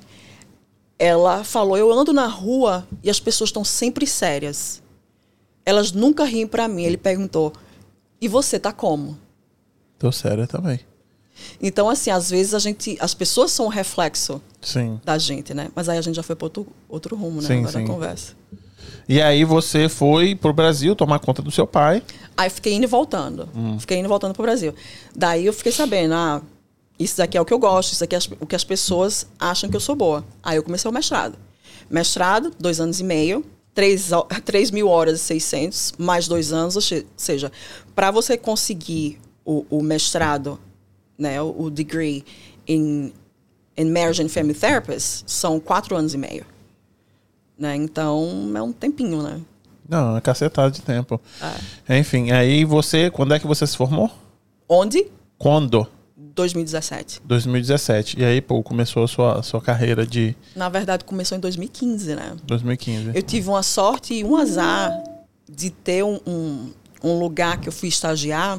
Ela 0.98 1.42
falou: 1.44 1.76
Eu 1.76 1.92
ando 1.92 2.12
na 2.12 2.26
rua 2.26 2.86
e 3.03 3.11
as 3.11 3.18
pessoas 3.18 3.48
estão 3.48 3.64
sempre 3.64 4.07
sérias. 4.07 4.82
Elas 5.64 5.92
nunca 5.92 6.24
riem 6.24 6.46
para 6.46 6.68
mim. 6.68 6.84
Ele 6.84 6.96
perguntou: 6.96 7.53
E 8.20 8.28
você 8.28 8.59
tá 8.59 8.72
como? 8.72 9.18
Tô 9.98 10.12
sério 10.12 10.46
também. 10.46 10.80
Então, 11.61 11.88
assim, 11.88 12.11
às 12.11 12.30
vezes 12.30 12.55
a 12.55 12.59
gente. 12.59 12.96
As 13.00 13.14
pessoas 13.14 13.50
são 13.50 13.66
um 13.66 13.68
reflexo 13.68 14.40
Sim. 14.61 15.00
da 15.05 15.18
gente, 15.18 15.55
né? 15.55 15.70
Mas 15.74 15.88
aí 15.88 15.98
a 15.98 16.03
gente 16.03 16.16
já 16.16 16.22
foi 16.22 16.36
para 16.36 16.46
outro, 16.46 16.66
outro 16.88 17.16
rumo, 17.16 17.40
né? 17.40 17.48
Sim, 17.48 17.59
Agora 17.59 17.72
sim. 17.72 17.78
na 17.80 17.86
conversa. 17.86 18.34
E 19.09 19.20
aí 19.20 19.44
você 19.44 19.88
foi 19.88 20.34
pro 20.34 20.53
Brasil 20.53 20.94
tomar 20.94 21.18
conta 21.18 21.42
do 21.42 21.50
seu 21.50 21.66
pai. 21.66 22.03
Aí 22.36 22.48
fiquei 22.48 22.72
indo 22.74 22.84
e 22.84 22.86
voltando. 22.86 23.48
Fiquei 23.78 23.98
indo 23.98 24.07
e 24.07 24.09
voltando 24.09 24.32
pro 24.34 24.42
Brasil. 24.42 24.74
Daí 25.14 25.44
eu 25.46 25.53
fiquei 25.53 25.72
sabendo, 25.72 26.14
ah, 26.14 26.40
isso 26.98 27.16
daqui 27.18 27.36
é 27.36 27.40
o 27.40 27.44
que 27.44 27.53
eu 27.53 27.59
gosto, 27.59 27.92
isso 27.92 28.05
aqui 28.05 28.14
é 28.14 28.18
o 28.40 28.46
que 28.46 28.55
as 28.57 28.64
pessoas 28.64 29.26
acham 29.38 29.68
que 29.68 29.76
eu 29.76 29.80
sou 29.80 29.94
boa. 29.96 30.24
Aí 30.42 30.57
eu 30.57 30.62
comecei 30.62 30.88
o 30.90 30.94
mestrado. 30.94 31.36
Mestrado, 31.90 32.53
dois 32.59 32.80
anos 32.80 33.00
e 33.00 33.05
meio, 33.05 33.44
três, 33.74 34.12
ho- 34.12 34.26
três 34.44 34.70
mil 34.70 34.88
horas 34.88 35.20
e 35.20 35.24
600, 35.24 35.94
mais 35.98 36.26
dois 36.28 36.53
anos. 36.53 36.76
Ou 36.76 36.82
seja, 37.16 37.50
para 37.94 38.11
você 38.11 38.36
conseguir 38.36 39.20
o, 39.44 39.66
o 39.68 39.82
mestrado, 39.82 40.59
né, 41.18 41.42
o, 41.42 41.64
o 41.64 41.70
degree 41.70 42.24
em, 42.66 43.12
em 43.76 43.84
Marriage 43.90 44.22
and 44.22 44.28
Family 44.28 44.55
Therapist, 44.55 45.24
são 45.26 45.59
quatro 45.61 45.96
anos 45.96 46.14
e 46.14 46.18
meio. 46.18 46.46
Né? 47.62 47.76
Então, 47.76 48.50
é 48.56 48.60
um 48.60 48.72
tempinho, 48.72 49.22
né? 49.22 49.40
Não, 49.88 50.16
é 50.16 50.20
cacetada 50.20 50.68
de 50.68 50.82
tempo. 50.82 51.20
Enfim, 51.88 52.32
aí 52.32 52.64
você, 52.64 53.08
quando 53.08 53.34
é 53.34 53.38
que 53.38 53.46
você 53.46 53.64
se 53.64 53.76
formou? 53.76 54.10
Onde? 54.68 55.06
Quando? 55.38 55.86
2017. 56.16 57.20
2017. 57.24 58.18
E 58.18 58.24
aí, 58.24 58.40
pô, 58.40 58.60
começou 58.64 59.04
a 59.04 59.06
sua, 59.06 59.42
sua 59.44 59.60
carreira 59.60 60.04
de 60.04 60.34
Na 60.56 60.68
verdade, 60.68 61.04
começou 61.04 61.38
em 61.38 61.40
2015, 61.40 62.16
né? 62.16 62.36
2015. 62.42 63.12
Eu 63.14 63.22
tive 63.22 63.48
uma 63.48 63.62
sorte 63.62 64.14
e 64.14 64.24
um 64.24 64.36
azar 64.36 64.90
de 65.48 65.70
ter 65.70 66.02
um, 66.02 66.18
um, 66.26 66.72
um 67.04 67.16
lugar 67.20 67.60
que 67.60 67.68
eu 67.68 67.72
fui 67.72 67.88
estagiar, 67.88 68.58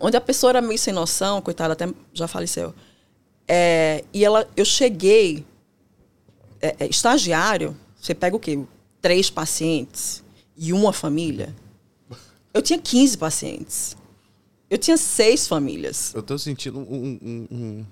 onde 0.00 0.16
a 0.16 0.20
pessoa 0.20 0.52
era 0.52 0.62
meio 0.62 0.78
sem 0.78 0.94
noção, 0.94 1.42
coitada, 1.42 1.74
até 1.74 1.86
já 2.14 2.26
faleceu. 2.26 2.74
É, 3.46 4.02
e 4.14 4.24
ela, 4.24 4.48
eu 4.56 4.64
cheguei, 4.64 5.44
é, 6.60 6.76
é, 6.80 6.86
estagiário, 6.88 7.76
você 8.00 8.14
pega 8.14 8.36
o 8.36 8.40
quê? 8.40 8.58
Três 9.00 9.30
pacientes 9.30 10.22
e 10.56 10.72
uma 10.72 10.92
família. 10.92 11.54
Eu 12.52 12.60
tinha 12.62 12.78
15 12.78 13.16
pacientes. 13.16 13.96
Eu 14.68 14.78
tinha 14.78 14.96
seis 14.96 15.46
famílias. 15.48 16.14
Eu 16.14 16.22
tô 16.22 16.38
sentindo 16.38 16.78
um. 16.78 16.82
um, 16.82 17.18
um- 17.22 17.46
um- 17.50 17.86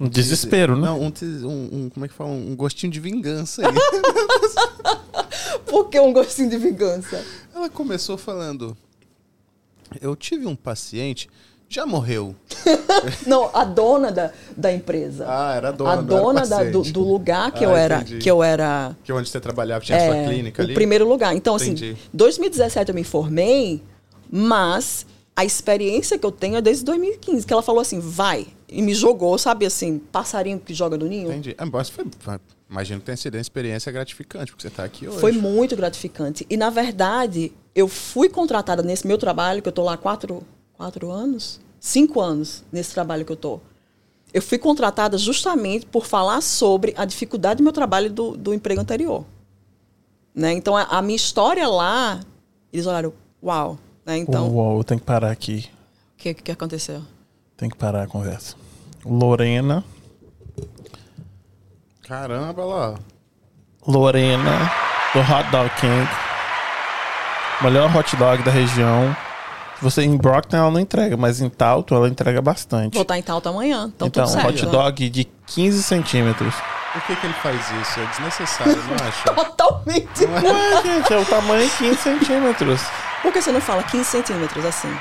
Um 0.00 0.08
desespero, 0.08 0.76
né? 0.76 0.86
Não, 0.86 1.00
um, 1.02 1.12
um- 1.44 1.68
um- 1.84 1.90
Como 1.90 2.04
é 2.04 2.08
que 2.08 2.14
fala? 2.14 2.30
Um 2.30 2.54
gostinho 2.54 2.92
de 2.92 3.00
vingança 3.00 3.62
aí. 3.66 3.74
Por 5.66 5.88
que 5.88 5.98
um 6.00 6.12
gostinho 6.12 6.50
de 6.50 6.58
vingança? 6.58 7.24
Ela 7.54 7.68
começou 7.68 8.16
falando. 8.16 8.76
Eu 10.00 10.14
tive 10.16 10.46
um 10.46 10.56
paciente, 10.56 11.28
já 11.68 11.84
morreu. 11.86 12.34
Não, 13.26 13.50
a 13.54 13.64
dona 13.64 14.10
da, 14.12 14.30
da 14.56 14.72
empresa. 14.72 15.24
Ah, 15.28 15.54
era 15.54 15.68
a 15.68 15.72
dona, 15.72 15.92
a 15.92 15.96
dona 16.02 16.46
da- 16.46 16.64
do, 16.64 16.82
do 16.82 17.00
lugar 17.00 17.50
que 17.52 17.64
Ah, 17.64 17.68
eu 17.68 17.76
era, 17.76 17.96
entendi. 17.96 18.18
que 18.18 18.30
eu 18.30 18.42
era 18.42 18.96
Que 19.04 19.12
onde 19.12 19.28
você 19.28 19.40
trabalhava 19.40 19.84
tinha 19.84 19.98
a 19.98 20.00
é, 20.00 20.06
sua 20.06 20.24
clínica 20.32 20.62
ali? 20.62 20.72
o 20.72 20.74
primeiro 20.74 21.08
lugar. 21.08 21.34
Então, 21.34 21.54
assim, 21.56 21.72
Entendi. 21.72 21.96
2017 22.14 22.90
eu 22.90 22.94
me 22.94 23.04
formei, 23.04 23.82
mas 24.30 25.06
a 25.34 25.44
experiência 25.44 26.18
que 26.18 26.24
eu 26.24 26.32
tenho 26.32 26.56
é 26.56 26.62
desde 26.62 26.84
2015, 26.84 27.46
que 27.46 27.52
ela 27.52 27.62
falou 27.62 27.80
assim, 27.80 28.00
vai, 28.00 28.46
e 28.68 28.80
me 28.80 28.94
jogou, 28.94 29.36
sabe 29.36 29.66
assim, 29.66 29.98
passarinho 29.98 30.58
que 30.58 30.72
joga 30.72 30.96
do 30.96 31.06
ninho. 31.06 31.28
Entendi. 31.28 31.54
Ah, 31.58 31.66
mas 31.66 31.90
foi, 31.90 32.04
imagino 32.70 33.00
que 33.00 33.06
tenha 33.06 33.16
sido 33.16 33.34
uma 33.34 33.40
experiência 33.40 33.92
gratificante, 33.92 34.50
porque 34.52 34.62
você 34.62 34.68
está 34.68 34.84
aqui 34.84 35.06
hoje. 35.08 35.18
Foi 35.18 35.32
muito 35.32 35.76
gratificante. 35.76 36.46
E, 36.48 36.56
na 36.56 36.70
verdade, 36.70 37.52
eu 37.74 37.86
fui 37.86 38.28
contratada 38.28 38.82
nesse 38.82 39.06
meu 39.06 39.18
trabalho, 39.18 39.60
que 39.60 39.68
eu 39.68 39.72
tô 39.72 39.82
lá 39.82 39.92
há 39.94 39.96
quatro, 39.98 40.42
quatro 40.76 41.10
anos? 41.10 41.60
Cinco 41.80 42.20
anos 42.20 42.64
nesse 42.70 42.92
trabalho 42.92 43.24
que 43.24 43.32
eu 43.32 43.36
tô. 43.36 43.60
Eu 44.32 44.42
fui 44.42 44.58
contratada 44.58 45.16
justamente 45.16 45.86
por 45.86 46.04
falar 46.04 46.40
sobre 46.40 46.94
a 46.96 47.04
dificuldade 47.04 47.58
do 47.58 47.64
meu 47.64 47.72
trabalho 47.72 48.10
do, 48.10 48.36
do 48.36 48.52
emprego 48.52 48.80
anterior. 48.80 49.24
Né? 50.34 50.52
Então, 50.52 50.76
a, 50.76 50.82
a 50.82 51.00
minha 51.02 51.16
história 51.16 51.66
lá, 51.66 52.20
eles 52.72 52.86
olharam, 52.86 53.12
uau. 53.42 53.78
Né? 54.04 54.18
Então, 54.18 54.50
Uou, 54.50 54.84
tem 54.84 54.98
que 54.98 55.04
parar 55.04 55.30
aqui. 55.30 55.68
o 56.14 56.16
que, 56.18 56.34
que 56.34 56.52
aconteceu? 56.52 57.02
Tem 57.56 57.68
que 57.68 57.76
parar 57.76 58.02
a 58.02 58.06
conversa. 58.06 58.56
Lorena. 59.04 59.82
Caramba, 62.02 62.64
lá. 62.64 62.98
Lorena, 63.86 64.70
do 65.14 65.20
Hot 65.20 65.50
Dog 65.50 65.70
King. 65.80 66.06
Melhor 67.62 67.90
hot 67.96 68.14
dog 68.16 68.42
da 68.42 68.50
região. 68.50 69.16
Você 69.86 70.02
em 70.02 70.16
Brockton 70.16 70.56
ela 70.56 70.70
não 70.70 70.80
entrega, 70.80 71.16
mas 71.16 71.40
em 71.40 71.48
Talto 71.48 71.94
ela 71.94 72.08
entrega 72.08 72.42
bastante. 72.42 72.94
Vou 72.94 73.02
estar 73.02 73.16
em 73.16 73.22
Talta 73.22 73.50
amanhã. 73.50 73.88
Então, 73.94 74.08
então, 74.08 74.24
tudo 74.24 74.32
certo. 74.32 74.48
hot 74.48 74.66
dog 74.66 75.08
de 75.08 75.24
15 75.46 75.80
centímetros. 75.80 76.52
Por 76.92 77.02
que, 77.02 77.14
que 77.14 77.26
ele 77.26 77.34
faz 77.34 77.60
isso? 77.82 78.00
É 78.00 78.06
desnecessário, 78.06 78.76
não 78.82 79.06
acha? 79.06 79.30
Totalmente. 79.32 80.24
Ué, 80.24 80.82
gente, 80.82 81.12
é 81.12 81.18
o 81.18 81.24
tamanho 81.24 81.70
15 81.70 81.96
centímetros. 81.98 82.80
Por 83.22 83.32
que 83.32 83.40
você 83.40 83.52
não 83.52 83.60
fala 83.60 83.84
15 83.84 84.04
centímetros 84.04 84.64
assim? 84.64 84.92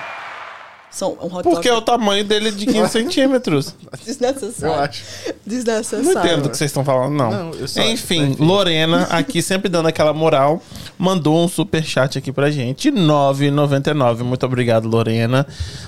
São 0.92 1.18
um 1.22 1.26
hot 1.36 1.44
Porque 1.44 1.68
é 1.68 1.74
o 1.74 1.82
tamanho 1.82 2.24
dele 2.24 2.52
de 2.52 2.66
15 2.66 2.88
centímetros. 2.92 3.76
desnecessário. 4.06 4.76
Eu 4.76 4.80
acho. 4.82 5.04
Desnecessário. 5.46 6.06
Não 6.06 6.12
entendo 6.24 6.46
o 6.46 6.50
que 6.50 6.56
vocês 6.58 6.70
estão 6.72 6.86
falando, 6.86 7.14
não. 7.14 7.32
Não, 7.32 7.52
eu 7.52 7.68
só- 7.68 7.82
enfim, 7.82 8.32
enfim. 8.32 8.44
Lorena, 8.44 9.04
aqui 9.12 9.42
sempre 9.42 9.68
dando 9.68 9.88
aquela 9.90 10.14
moral, 10.14 10.62
mandou 10.98 11.44
um 11.44 11.48
super 11.50 11.84
chat 11.84 12.18
aqui 12.18 12.32
pra 12.32 12.50
gente. 12.50 12.90
9,99. 12.92 14.24
Muito 14.24 14.46
obrigado, 14.46 14.88
Lorena. 14.88 15.46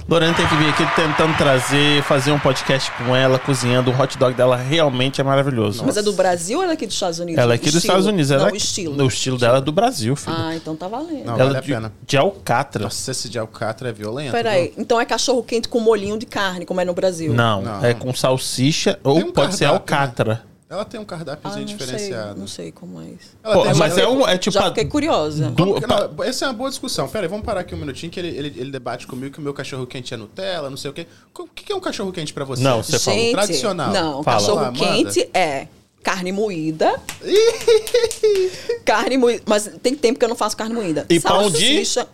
Lorena 0.10 0.34
tem 0.34 0.46
que 0.46 0.56
vir 0.56 0.70
aqui 0.70 0.84
tentando 0.96 1.38
trazer, 1.38 2.04
fazer 2.04 2.32
um 2.32 2.40
podcast 2.40 2.92
com 2.98 3.16
ela, 3.16 3.40
cozinhando. 3.40 3.92
O 3.92 3.98
hot 4.02 4.18
dog 4.18 4.36
dela 4.36 4.58
realmente 4.58 5.22
é 5.22 5.24
maravilhoso. 5.24 5.84
Mas 5.86 5.96
é 5.98 6.02
do 6.02 6.12
Brasil 6.14 6.58
ou 6.58 6.64
ela 6.64 6.74
é 6.74 6.76
aqui 6.76 6.86
dos 6.86 6.96
Estados 6.96 7.20
Unidos? 7.20 7.42
Ela 7.42 7.54
é 7.54 7.56
aqui 7.56 7.66
dos 7.66 7.76
Estilo. 7.76 7.94
Estados 7.94 8.06
Unidos. 8.08 8.32
Ela 8.32 8.42
Não, 8.44 8.50
é- 8.50 8.54
o 8.54 8.56
estilo. 8.58 9.04
O 9.04 9.08
estilo 9.08 9.38
dela 9.38 9.58
é 9.60 9.62
do 9.62 9.72
Brasil, 9.72 10.16
filho. 10.18 10.36
Ah, 10.38 10.56
então 10.56 10.76
tá 10.76 10.88
valendo. 10.90 11.26
Não, 11.26 11.34
ela 11.36 11.46
vale 11.46 11.58
a 11.58 11.62
de, 11.62 11.68
pena. 11.68 11.94
de 12.06 12.18
Alcatra. 12.18 12.84
Nossa, 12.84 13.12
esse 13.12 13.30
de 13.30 13.40
alcatra 13.40 13.90
é 13.90 13.94
violento. 13.94 14.32
Peraí, 14.32 14.74
viu? 14.76 14.86
Então 14.98 15.02
é 15.02 15.06
cachorro 15.06 15.44
quente 15.44 15.68
com 15.70 15.80
molhinho 15.80 16.18
de 16.18 16.26
carne, 16.26 16.66
como 16.66 16.82
é 16.82 16.86
no 16.86 16.94
Brasil? 16.94 17.32
Não, 17.34 17.62
Não. 17.62 17.86
é 17.86 17.94
com 17.94 18.14
salsicha 18.14 19.00
ou 19.04 19.18
um 19.20 19.32
pode 19.32 19.56
ser 19.56 19.66
né? 19.66 19.72
alcatra. 19.72 20.44
Ela 20.70 20.84
tem 20.84 21.00
um 21.00 21.04
Ah, 21.04 21.06
cardápiozinho 21.06 21.62
não 21.62 21.68
sei, 21.70 21.78
diferenciado. 21.78 22.40
não 22.40 22.48
sei 22.48 22.72
como 22.74 23.00
é 23.02 23.06
isso. 23.06 23.38
Ela 23.42 23.54
Pô, 23.54 23.62
tem 23.64 23.74
mas 23.76 23.98
ela- 23.98 24.02
é, 24.02 24.12
um, 24.12 24.28
é 24.28 24.38
tipo. 24.38 24.54
Já 24.54 24.64
a- 24.64 24.66
fiquei 24.66 24.84
curiosa. 24.86 25.50
du- 25.52 25.80
não, 25.80 26.24
essa 26.26 26.44
é 26.44 26.48
uma 26.50 26.54
boa 26.56 26.70
discussão. 26.70 27.08
Pera 27.08 27.26
aí, 27.26 27.30
vamos 27.30 27.46
parar 27.46 27.62
aqui 27.62 27.74
um 27.74 27.78
minutinho 27.78 28.12
que 28.12 28.20
ele, 28.20 28.28
ele, 28.30 28.54
ele 28.58 28.72
debate 28.72 29.08
comigo 29.08 29.32
que 29.34 29.40
o 29.40 29.42
meu 29.42 29.54
cachorro 29.54 29.86
quente 29.88 30.14
é 30.14 30.18
Nutella, 30.18 30.70
não 30.70 30.76
sei 30.76 30.92
o 30.92 30.94
quê. 30.94 31.08
O 31.40 31.46
que 31.48 31.72
é 31.72 31.76
um 31.76 31.80
cachorro 31.80 32.12
quente 32.12 32.34
pra 32.34 32.44
você? 32.44 32.62
Não, 32.62 32.84
você 32.84 33.00
falou 33.00 33.20
Gente, 33.20 33.32
tradicional. 33.34 33.94
Não, 33.94 34.24
Fala. 34.24 34.40
cachorro 34.42 34.72
quente 34.74 35.30
é 35.34 35.68
carne 36.04 36.32
moída. 36.34 37.00
carne 38.84 39.18
moída. 39.18 39.44
Mas 39.46 39.70
tem 39.82 39.96
tempo 39.96 40.20
que 40.20 40.26
eu 40.26 40.30
não 40.30 40.36
faço 40.36 40.58
carne 40.58 40.74
moída. 40.74 41.06
E 41.10 41.18
pão 41.20 41.50
de- 41.50 41.60
Salsicha 41.60 42.08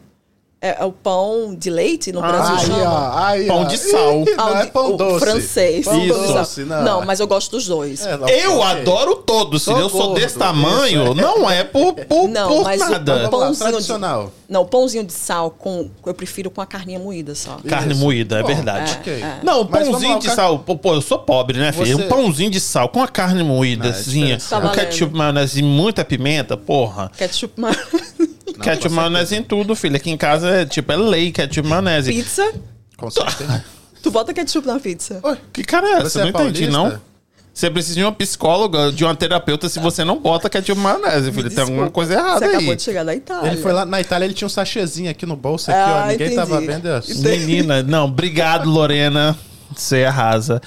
É, 0.66 0.78
é 0.82 0.86
o 0.86 0.94
pão 0.94 1.54
de 1.54 1.70
leite 1.70 2.14
no 2.14 2.24
Ah, 2.24 2.28
Brasil 2.30 2.56
Aí, 2.56 2.66
chama. 2.68 2.90
ó, 2.90 3.18
aí, 3.26 3.46
Pão 3.48 3.66
de 3.66 3.78
sal. 3.78 4.24
Não, 4.38 4.58
é 4.58 4.66
pão 4.68 4.94
o 4.94 4.98
doce. 4.98 5.20
francês. 5.26 5.84
Pão 5.84 6.06
Isso. 6.06 6.34
doce, 6.34 6.62
não. 6.64 6.84
Não, 6.84 7.06
mas 7.06 7.20
eu 7.20 7.28
gosto 7.28 7.52
dos 7.52 7.68
dois. 7.68 8.06
É, 8.06 8.16
não, 8.16 8.30
Eu 8.30 8.64
adoro 8.64 9.18
todos. 9.18 9.64
Se 9.64 9.72
eu 9.72 9.90
sou 9.90 10.14
desse 10.14 10.38
tamanho, 10.38 11.12
é. 11.12 11.14
não 11.16 11.50
é 11.52 11.66
por, 11.66 11.94
por, 11.94 12.30
Não, 12.30 12.48
por 12.48 12.64
mas 12.64 12.82
o 12.82 12.90
nada. 12.90 13.14
Vamos 13.14 13.24
lá, 13.24 13.30
Pãozinho 13.30 13.66
de- 13.66 13.72
tradicional. 13.72 14.32
Não, 14.48 14.66
pãozinho 14.66 15.04
de 15.04 15.12
sal 15.14 15.50
com. 15.52 15.90
Eu 16.06 16.14
prefiro 16.14 16.50
com 16.50 16.62
a 16.62 16.66
carninha 16.66 17.00
moída 17.00 17.36
só. 17.36 17.58
Carne 17.68 17.92
Isso. 17.94 18.02
moída, 18.02 18.38
é 18.40 18.42
Bom, 18.42 18.48
verdade. 18.48 18.98
ok. 19.02 19.14
É. 19.14 19.40
Não, 19.44 19.68
Mas 19.70 19.72
vamos 19.86 19.90
pãozinho 19.90 20.14
lá, 20.14 20.20
de 20.20 20.28
o 20.30 20.32
sal. 20.36 20.60
Pô, 20.60 20.78
pô, 20.78 20.94
eu 20.94 21.02
sou 21.02 21.20
pobre, 21.20 21.58
né, 21.60 21.72
filho? 21.74 21.98
Você- 21.98 22.06
Um 22.06 22.08
pãozinho 22.08 22.50
de 22.52 22.60
sal 22.62 22.88
com 22.88 23.02
a 23.04 23.08
carne. 23.08 23.42
Tá 23.44 23.50
com 23.50 23.58
valendo. 23.58 24.74
ketchup, 24.76 25.14
maionese 25.14 25.60
e 25.60 25.64
muita 25.64 26.06
pimenta, 26.06 26.56
porra. 26.56 27.12
Ketchup, 27.18 27.60
ma- 28.58 28.64
ketchup, 28.64 28.94
maionese 28.94 29.36
em 29.36 29.44
tudo, 29.44 29.76
filho. 29.76 29.96
Aqui 29.96 30.10
em 30.12 30.18
casa 30.18 30.50
é 30.50 30.66
tipo, 30.66 30.92
é 30.92 30.96
lei, 30.98 31.32
ketchup, 31.32 31.68
maionese. 31.68 32.12
pizza. 32.12 32.52
Com 32.98 33.10
certeza. 33.10 33.64
Tu 34.04 34.12
bota 34.12 34.34
ketchup 34.34 34.68
na 34.68 34.80
pizza. 34.80 35.20
Oi, 35.24 35.38
Que 35.54 35.64
cara 35.64 35.88
é 35.88 35.92
essa? 35.94 36.10
Você 36.10 36.20
não 36.20 36.26
é 36.26 36.30
entendi, 36.30 36.68
paulista? 36.68 36.72
não. 36.72 37.14
Você 37.54 37.70
precisa 37.70 37.96
de 37.96 38.04
uma 38.04 38.12
psicóloga, 38.12 38.92
de 38.92 39.06
uma 39.06 39.16
terapeuta 39.16 39.70
se 39.70 39.80
você 39.80 40.04
não 40.04 40.20
bota 40.20 40.50
ketchup 40.50 40.82
maionese, 40.82 41.32
filho. 41.32 41.50
Tem 41.50 41.64
alguma 41.64 41.90
coisa 41.90 42.16
errada 42.16 42.40
Você 42.40 42.46
aí. 42.46 42.56
acabou 42.56 42.76
de 42.76 42.82
chegar 42.82 43.04
da 43.06 43.16
Itália. 43.16 43.52
Ele 43.52 43.62
foi 43.62 43.72
lá 43.72 43.86
na 43.86 44.02
Itália, 44.02 44.26
ele 44.26 44.34
tinha 44.34 44.46
um 44.46 44.50
sachêzinho 44.50 45.10
aqui 45.10 45.26
no 45.26 45.36
bolso, 45.38 45.72
aqui, 45.72 45.80
ó. 45.80 45.84
Ah, 45.84 46.02
Ninguém 46.08 46.16
entendi. 46.28 46.36
tava 46.36 46.60
vendo. 46.60 46.88
é 46.90 47.00
isso. 47.00 47.22
Menina, 47.22 47.82
não, 47.84 48.06
obrigado, 48.06 48.70
Lorena. 48.70 49.38
Você 49.74 50.04
arrasa. 50.04 50.62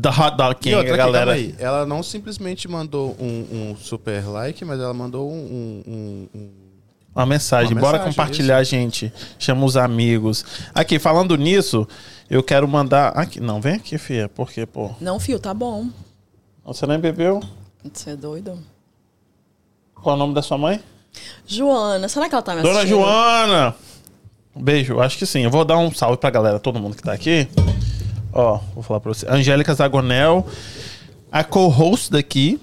The 0.00 0.08
Hot 0.08 0.36
Dog 0.36 0.52
E 0.52 0.62
King, 0.62 0.74
outra, 0.76 0.94
aqui, 0.94 0.96
galera. 0.98 1.32
aí. 1.32 1.54
Ela 1.58 1.84
não 1.86 2.02
simplesmente 2.02 2.66
mandou 2.66 3.16
um, 3.20 3.26
um 3.72 3.76
super 3.76 4.26
like, 4.28 4.64
mas 4.64 4.80
ela 4.80 4.94
mandou 4.94 5.30
um. 5.30 5.34
um- 5.36 5.82
um- 5.86 6.28
um- 6.34 6.65
Uma 7.16 7.24
mensagem. 7.24 7.72
Uma 7.72 7.80
Bora 7.80 7.96
mensagem, 7.96 8.12
compartilhar, 8.12 8.62
gente. 8.62 9.10
Chama 9.38 9.64
os 9.64 9.74
amigos. 9.74 10.44
Aqui, 10.74 10.98
falando 10.98 11.34
nisso, 11.34 11.88
eu 12.28 12.42
quero 12.42 12.68
mandar. 12.68 13.08
Aqui, 13.16 13.40
não, 13.40 13.58
vem 13.58 13.76
aqui, 13.76 13.96
filha. 13.96 14.28
Porque, 14.28 14.66
pô. 14.66 14.90
Não, 15.00 15.18
fio, 15.18 15.38
tá 15.38 15.54
bom. 15.54 15.88
Você 16.62 16.86
nem 16.86 16.98
bebeu? 16.98 17.42
Você 17.90 18.10
é 18.10 18.16
doido? 18.16 18.58
Qual 19.94 20.14
é 20.14 20.16
o 20.16 20.18
nome 20.18 20.34
da 20.34 20.42
sua 20.42 20.58
mãe? 20.58 20.78
Joana, 21.46 22.06
será 22.06 22.28
que 22.28 22.34
ela 22.34 22.42
tá 22.42 22.54
me 22.54 22.60
Dona 22.60 22.80
assistindo? 22.80 22.98
Joana! 22.98 23.74
Um 24.54 24.62
Beijo, 24.62 25.00
acho 25.00 25.16
que 25.16 25.24
sim. 25.24 25.40
Eu 25.40 25.50
vou 25.50 25.64
dar 25.64 25.78
um 25.78 25.90
salve 25.90 26.18
pra 26.18 26.28
galera, 26.28 26.58
todo 26.58 26.78
mundo 26.78 26.94
que 26.96 27.02
tá 27.02 27.14
aqui. 27.14 27.48
Ó, 28.30 28.60
vou 28.74 28.82
falar 28.82 29.00
pra 29.00 29.14
você. 29.14 29.26
Angélica 29.26 29.72
Zagonel, 29.72 30.46
a 31.32 31.42
co-host 31.42 32.10
daqui 32.12 32.60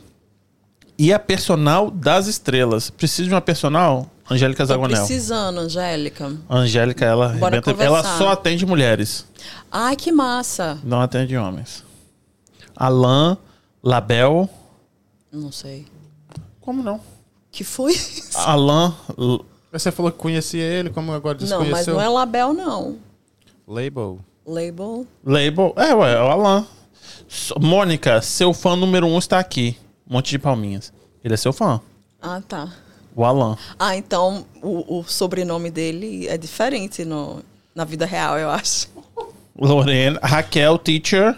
e 0.97 1.11
a 1.13 1.19
personal 1.19 1.89
das 1.91 2.27
estrelas. 2.27 2.89
Precisa 2.89 3.27
de 3.27 3.33
uma 3.33 3.41
personal? 3.41 4.09
Angélica 4.29 4.63
Tô 4.63 4.67
Zagonel. 4.67 4.97
precisando, 4.97 5.59
Angélica. 5.59 6.31
Angélica, 6.49 7.03
ela, 7.05 7.25
arrebenta- 7.27 7.71
ela 7.83 8.01
só 8.17 8.29
atende 8.29 8.65
mulheres, 8.65 9.27
Ai, 9.71 9.95
que 9.97 10.11
massa. 10.13 10.77
não 10.83 11.01
atende 11.01 11.35
homens. 11.35 11.83
Alain 12.75 13.37
Label. 13.83 14.49
Não 15.31 15.51
sei. 15.51 15.85
Como 16.61 16.81
não? 16.81 17.01
Que 17.51 17.63
foi? 17.65 17.93
Alain. 18.35 18.93
L- 19.17 19.41
Você 19.73 19.91
falou 19.91 20.11
que 20.11 20.17
conhecia 20.17 20.63
ele, 20.63 20.89
como 20.89 21.11
agora 21.11 21.37
Não, 21.39 21.45
desconheceu? 21.45 21.71
mas 21.75 21.87
não 21.87 22.01
é 22.01 22.07
Label, 22.07 22.53
não. 22.53 22.97
Label. 23.67 24.19
Label. 24.47 25.05
Label. 25.25 25.73
É, 25.75 25.93
ué, 25.93 26.13
é 26.13 26.21
o 26.21 26.27
Alain. 26.31 26.65
Mônica, 27.59 28.21
seu 28.21 28.53
fã 28.53 28.75
número 28.75 29.05
um 29.07 29.17
está 29.17 29.37
aqui. 29.39 29.77
Monte 30.13 30.29
de 30.29 30.37
palminhas. 30.37 30.93
Ele 31.23 31.33
é 31.33 31.37
seu 31.37 31.51
fã. 31.51 31.81
Ah, 32.21 32.39
tá. 32.47 32.71
O 33.15 33.25
Alain. 33.25 33.57
Ah, 33.79 33.97
então 33.97 34.45
o, 34.61 34.99
o 34.99 35.03
sobrenome 35.03 35.71
dele 35.71 36.27
é 36.27 36.37
diferente 36.37 37.03
no, 37.03 37.41
na 37.73 37.83
vida 37.83 38.05
real, 38.05 38.37
eu 38.37 38.47
acho. 38.51 38.89
Lorena. 39.57 40.19
Raquel, 40.21 40.77
teacher. 40.77 41.35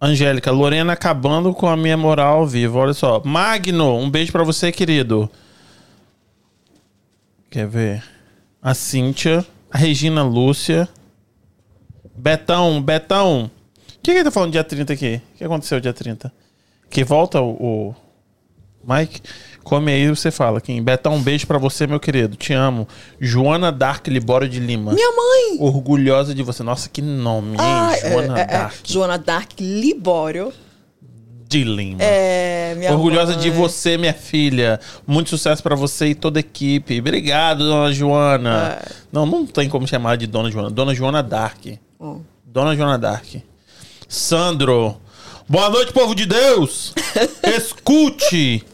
Angélica, 0.00 0.52
Lorena 0.52 0.92
acabando 0.92 1.52
com 1.52 1.66
a 1.66 1.76
minha 1.76 1.96
moral 1.96 2.38
ao 2.38 2.46
vivo. 2.46 2.78
Olha 2.78 2.94
só. 2.94 3.20
Magno, 3.24 3.98
um 3.98 4.08
beijo 4.08 4.30
pra 4.30 4.44
você, 4.44 4.70
querido. 4.70 5.28
Quer 7.50 7.66
ver? 7.66 8.04
A 8.62 8.72
Cíntia. 8.72 9.44
A 9.68 9.78
Regina 9.78 10.22
Lúcia. 10.22 10.88
Betão, 12.16 12.80
Betão. 12.80 13.50
O 13.88 14.00
que 14.00 14.12
que 14.12 14.18
ele 14.18 14.22
tá 14.22 14.30
falando 14.30 14.52
dia 14.52 14.62
30 14.62 14.92
aqui? 14.92 15.20
O 15.34 15.38
que 15.38 15.42
aconteceu 15.44 15.80
dia 15.80 15.92
30? 15.92 16.32
Que 16.90 17.04
volta 17.04 17.40
o, 17.40 17.50
o 17.50 17.94
Mike? 18.84 19.20
Come 19.62 19.92
aí 19.92 20.08
você 20.08 20.30
fala, 20.30 20.60
Kim. 20.60 20.82
Betão, 20.82 21.14
um 21.14 21.22
beijo 21.22 21.46
pra 21.46 21.58
você, 21.58 21.86
meu 21.86 22.00
querido. 22.00 22.36
Te 22.36 22.52
amo. 22.52 22.88
Joana 23.20 23.70
Dark 23.70 24.06
Libório 24.08 24.48
de 24.48 24.58
Lima. 24.58 24.92
Minha 24.92 25.10
mãe! 25.12 25.58
Orgulhosa 25.60 26.34
de 26.34 26.42
você. 26.42 26.62
Nossa, 26.62 26.88
que 26.88 27.00
nome, 27.00 27.52
hein? 27.52 27.56
Ah, 27.60 27.92
é- 27.94 28.10
Joana 28.10 28.38
é, 28.38 28.42
é, 28.42 28.46
Dark 28.46 28.74
Joana 28.84 29.18
Dark 29.18 29.50
Libório. 29.60 30.52
de 31.46 31.62
Lima. 31.62 31.98
É, 32.02 32.74
minha 32.76 32.92
Orgulhosa 32.92 33.32
mãe. 33.32 33.40
de 33.40 33.50
você, 33.50 33.96
minha 33.98 34.14
filha. 34.14 34.80
Muito 35.06 35.30
sucesso 35.30 35.62
pra 35.62 35.76
você 35.76 36.06
e 36.08 36.14
toda 36.14 36.38
a 36.38 36.40
equipe. 36.40 36.98
Obrigado, 36.98 37.58
dona 37.58 37.92
Joana. 37.92 38.78
É. 38.82 38.92
Não, 39.12 39.26
não 39.26 39.46
tem 39.46 39.68
como 39.68 39.86
chamar 39.86 40.16
de 40.16 40.26
dona 40.26 40.50
Joana. 40.50 40.70
Dona 40.70 40.94
Joana 40.94 41.22
Dark. 41.22 41.66
Hum. 42.00 42.20
Dona 42.44 42.74
Joana 42.74 42.98
Dark. 42.98 43.26
Sandro. 44.08 44.96
Boa 45.50 45.68
noite, 45.68 45.92
povo 45.92 46.14
de 46.14 46.26
Deus. 46.26 46.94
Escute. 47.42 48.64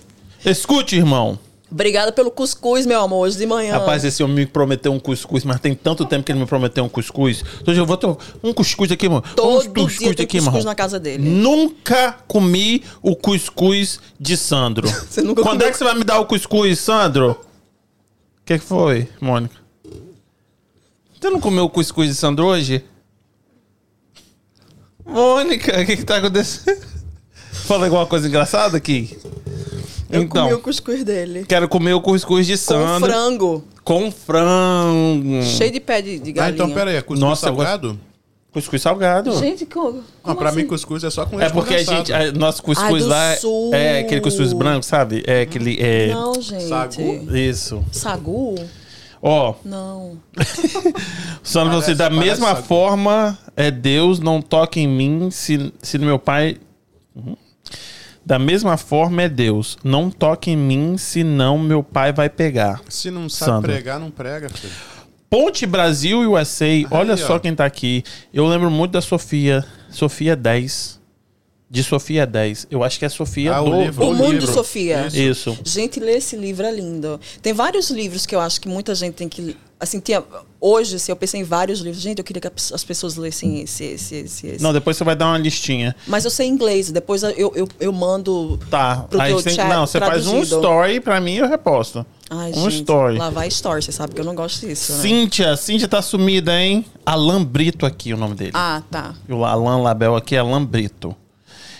Escute, 0.44 0.94
irmão. 0.94 1.38
Obrigada 1.70 2.12
pelo 2.12 2.30
cuscuz, 2.30 2.84
meu 2.84 3.00
amor, 3.00 3.20
hoje 3.20 3.38
de 3.38 3.46
manhã. 3.46 3.78
Rapaz, 3.78 4.04
esse 4.04 4.22
homem 4.22 4.36
me 4.36 4.46
prometeu 4.46 4.92
um 4.92 5.00
cuscuz, 5.00 5.42
mas 5.42 5.58
tem 5.58 5.74
tanto 5.74 6.04
tempo 6.04 6.22
que 6.22 6.30
ele 6.30 6.38
me 6.38 6.44
prometeu 6.44 6.84
um 6.84 6.88
cuscuz. 6.90 7.42
Então 7.62 7.72
eu 7.72 7.86
vou 7.86 7.96
ter 7.96 8.14
um 8.44 8.52
cuscuz 8.52 8.92
aqui, 8.92 9.08
mano. 9.08 9.24
Todo 9.34 9.80
um 9.80 9.86
dia 9.86 10.14
tem 10.14 10.26
cuscuz 10.26 10.46
irmão. 10.46 10.64
na 10.64 10.74
casa 10.74 11.00
dele. 11.00 11.26
Nunca 11.26 12.12
comi 12.28 12.84
o 13.00 13.16
cuscuz 13.16 13.98
de 14.20 14.36
Sandro. 14.36 14.86
Você 15.08 15.22
nunca 15.22 15.40
Quando 15.40 15.60
comeu? 15.60 15.68
é 15.68 15.70
que 15.70 15.78
você 15.78 15.84
vai 15.84 15.94
me 15.94 16.04
dar 16.04 16.20
o 16.20 16.26
cuscuz, 16.26 16.78
Sandro? 16.78 17.30
O 17.30 18.44
que, 18.44 18.58
que 18.58 18.64
foi, 18.66 19.08
Mônica? 19.18 19.56
Você 21.18 21.30
não 21.30 21.40
comeu 21.40 21.64
o 21.64 21.70
cuscuz 21.70 22.10
de 22.10 22.14
Sandro 22.16 22.44
hoje? 22.44 22.84
Mônica, 25.06 25.80
o 25.80 25.86
que, 25.86 25.96
que 25.96 26.04
tá 26.04 26.16
acontecendo? 26.16 26.80
Fala 27.52 27.84
alguma 27.86 28.06
coisa 28.06 28.26
engraçada 28.28 28.76
aqui? 28.76 29.16
Eu 30.10 30.22
então, 30.22 30.44
comi 30.44 30.54
o 30.54 30.60
cuscuz 30.60 31.02
dele. 31.04 31.44
quero 31.48 31.68
comer 31.68 31.94
o 31.94 32.00
cuscuz 32.00 32.46
de 32.46 32.52
Com 32.52 32.58
Sandro. 32.58 33.08
frango. 33.10 33.64
Com 33.82 34.10
frango. 34.10 35.42
Cheio 35.42 35.72
de 35.72 35.80
pé 35.80 36.00
de, 36.02 36.18
de 36.18 36.30
Ah, 36.30 36.34
galinha. 36.34 36.54
então 36.54 36.70
pera 36.70 36.90
aí, 36.90 36.96
é 36.96 37.02
cuscuz 37.02 37.20
Nossa, 37.20 37.50
gosto- 37.50 37.64
salgado? 37.66 38.00
Cuscuz 38.52 38.80
salgado. 38.80 39.36
Gente, 39.38 39.66
como, 39.66 40.02
como 40.22 40.36
pra 40.36 40.48
assim? 40.48 40.58
mim 40.62 40.66
cuscuz 40.66 41.04
é 41.04 41.10
só 41.10 41.26
com 41.26 41.36
É 41.36 41.40
leite 41.40 41.52
porque 41.52 41.74
a 41.74 41.78
condensado. 41.84 42.06
gente, 42.06 42.12
a, 42.12 42.32
nosso 42.32 42.62
Ai, 42.62 42.64
cuscuz 42.64 43.02
do 43.02 43.08
lá 43.08 43.24
é- 43.32 43.36
sul. 43.36 43.74
é 43.74 43.98
aquele 44.00 44.20
cuscuz 44.22 44.52
branco, 44.52 44.84
sabe? 44.84 45.22
É 45.26 45.42
aquele. 45.42 45.76
É, 45.80 46.08
Não, 46.08 46.40
gente. 46.40 46.68
Sagu? 46.68 47.36
Isso. 47.36 47.84
Sagu? 47.92 48.54
Ó, 49.28 49.54
Não. 49.64 50.18
Sandro, 51.42 51.72
Parece- 51.74 51.86
você 51.90 51.94
da 51.96 52.08
mesma 52.08 52.54
sagu. 52.54 52.62
forma 52.62 53.36
é 53.56 53.70
Deus, 53.72 54.20
não 54.20 54.40
toque 54.40 54.78
em 54.80 54.86
mim 54.88 55.30
se, 55.32 55.72
se 55.82 55.98
meu 55.98 56.18
pai. 56.18 56.58
Uhum. 57.14 57.36
Da 58.24 58.38
mesma 58.38 58.76
forma 58.76 59.22
é 59.22 59.28
Deus, 59.28 59.78
não 59.82 60.10
toque 60.10 60.50
em 60.50 60.56
mim, 60.56 60.96
senão 60.96 61.58
meu 61.58 61.82
pai 61.82 62.12
vai 62.12 62.28
pegar. 62.28 62.80
Se 62.88 63.10
não 63.10 63.28
sabe 63.28 63.50
Sandro. 63.52 63.72
pregar, 63.72 63.98
não 64.00 64.10
prega, 64.10 64.48
filho. 64.48 64.72
Ponte 65.28 65.66
Brasil 65.66 66.22
e 66.22 66.26
USA. 66.26 66.66
Olha 66.92 67.14
Aí, 67.14 67.18
só 67.20 67.34
ó. 67.36 67.38
quem 67.40 67.54
tá 67.54 67.64
aqui. 67.64 68.04
Eu 68.32 68.46
lembro 68.46 68.70
muito 68.70 68.92
da 68.92 69.00
Sofia. 69.00 69.64
Sofia 69.90 70.36
10. 70.36 70.95
De 71.68 71.82
Sofia 71.82 72.24
10. 72.24 72.68
Eu 72.70 72.84
acho 72.84 72.96
que 72.96 73.04
é 73.04 73.08
Sofia 73.08 73.56
Ah, 73.56 73.60
do... 73.60 73.70
o 73.70 73.82
livro. 73.82 74.06
O 74.08 74.14
Mundo 74.14 74.32
livro. 74.32 74.52
Sofia. 74.52 75.08
Isso. 75.08 75.18
Isso. 75.18 75.58
Gente, 75.64 75.98
lê 75.98 76.12
esse 76.18 76.36
livro, 76.36 76.64
é 76.64 76.70
lindo. 76.70 77.20
Tem 77.42 77.52
vários 77.52 77.90
livros 77.90 78.24
que 78.24 78.36
eu 78.36 78.40
acho 78.40 78.60
que 78.60 78.68
muita 78.68 78.94
gente 78.94 79.14
tem 79.14 79.28
que. 79.28 79.56
Assim, 79.78 79.98
tinha, 80.00 80.22
hoje, 80.60 80.96
assim, 80.96 81.10
eu 81.12 81.16
pensei 81.16 81.40
em 81.40 81.44
vários 81.44 81.80
livros. 81.80 82.00
Gente, 82.00 82.18
eu 82.18 82.24
queria 82.24 82.40
que 82.40 82.46
as 82.72 82.84
pessoas 82.84 83.16
lessem 83.16 83.60
esse, 83.62 83.82
esse, 83.84 84.14
esse. 84.14 84.46
esse. 84.46 84.62
Não, 84.62 84.72
depois 84.72 84.96
você 84.96 85.02
vai 85.02 85.16
dar 85.16 85.26
uma 85.26 85.38
listinha. 85.38 85.94
Mas 86.06 86.24
eu 86.24 86.30
sei 86.30 86.46
inglês, 86.46 86.90
depois 86.92 87.24
eu, 87.24 87.52
eu, 87.54 87.68
eu 87.80 87.92
mando. 87.92 88.58
Tá. 88.70 89.04
Pro 89.10 89.20
Aí 89.20 89.32
teu 89.32 89.38
você 89.40 89.48
tem... 89.48 89.56
chat 89.56 89.68
Não, 89.68 89.86
você 89.88 89.98
faz 89.98 90.26
um 90.28 90.30
traduzido. 90.30 90.56
story 90.60 91.00
pra 91.00 91.20
mim 91.20 91.34
e 91.34 91.38
eu 91.38 91.48
reposto. 91.48 92.06
Ai, 92.30 92.52
um 92.52 92.70
gente, 92.70 92.82
story. 92.82 93.18
Lá 93.18 93.28
vai 93.28 93.48
story, 93.48 93.82
você 93.82 93.90
sabe 93.92 94.14
que 94.14 94.20
eu 94.20 94.24
não 94.24 94.36
gosto 94.36 94.64
disso, 94.66 94.92
né? 94.92 94.98
Cíntia. 95.02 95.56
Cíntia 95.56 95.88
tá 95.88 96.00
sumida, 96.00 96.56
hein? 96.58 96.84
Alan 97.04 97.44
Brito 97.44 97.84
aqui, 97.84 98.14
o 98.14 98.16
nome 98.16 98.36
dele. 98.36 98.52
Ah, 98.54 98.82
tá. 98.88 99.14
E 99.28 99.32
o 99.32 99.44
Alan 99.44 99.82
Label 99.82 100.14
aqui 100.14 100.36
é 100.36 100.38
Alan 100.38 100.64
Brito. 100.64 101.14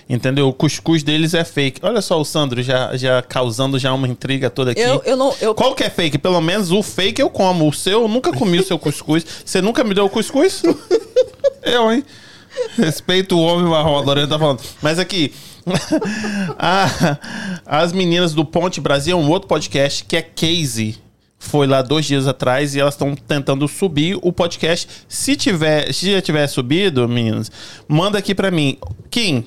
Entendeu? 0.09 0.49
O 0.49 0.53
cuscuz 0.53 1.03
deles 1.03 1.35
é 1.35 1.43
fake. 1.45 1.81
Olha 1.83 2.01
só 2.01 2.21
o 2.21 2.25
Sandro 2.25 2.63
já, 2.63 2.97
já 2.97 3.21
causando 3.23 3.77
já 3.77 3.93
uma 3.93 4.07
intriga 4.07 4.49
toda 4.49 4.71
aqui. 4.71 4.81
Eu, 4.81 5.03
eu 5.05 5.17
não. 5.17 5.35
Eu, 5.41 5.53
Qual 5.53 5.75
que 5.75 5.83
é 5.83 5.91
fake? 5.91 6.17
Pelo 6.19 6.41
menos 6.41 6.71
o 6.71 6.81
fake 6.83 7.21
eu 7.21 7.29
como. 7.29 7.69
O 7.69 7.73
seu, 7.73 8.03
eu 8.03 8.09
nunca 8.09 8.33
comi 8.33 8.61
o 8.61 8.65
seu 8.65 8.79
cuscuz. 8.79 9.27
Você 9.45 9.61
nunca 9.61 9.83
me 9.83 9.95
deu 9.95 10.05
o 10.05 10.11
cuscuz? 10.11 10.63
eu, 11.65 11.91
hein? 11.93 12.05
Respeito 12.77 13.37
o 13.37 13.41
homem 13.43 13.67
marrom, 13.69 13.97
a 13.99 14.01
Lorena 14.01 14.29
tá 14.29 14.39
falando. 14.39 14.63
Mas 14.81 14.99
aqui, 15.01 15.33
a- 16.59 17.19
as 17.67 17.93
meninas 17.93 18.33
do 18.33 18.45
Ponte 18.45 18.81
Brasil 18.81 19.17
é 19.17 19.21
um 19.21 19.29
outro 19.29 19.49
podcast 19.49 20.05
que 20.05 20.17
é 20.17 20.23
Casey. 20.23 20.97
Foi 21.39 21.67
lá 21.67 21.83
dois 21.83 22.07
dias 22.07 22.27
atrás 22.27 22.75
e 22.75 22.81
elas 22.81 22.95
estão 22.95 23.15
tentando 23.15 23.69
subir 23.69 24.19
o 24.23 24.33
podcast. 24.33 24.89
Se 25.09 25.37
tiver, 25.37 25.93
se 25.93 26.11
já 26.13 26.23
tiver 26.23 26.47
subido, 26.47 27.07
meninas, 27.09 27.51
manda 27.87 28.19
aqui 28.19 28.35
pra 28.35 28.51
mim. 28.51 28.79
Kim, 29.11 29.45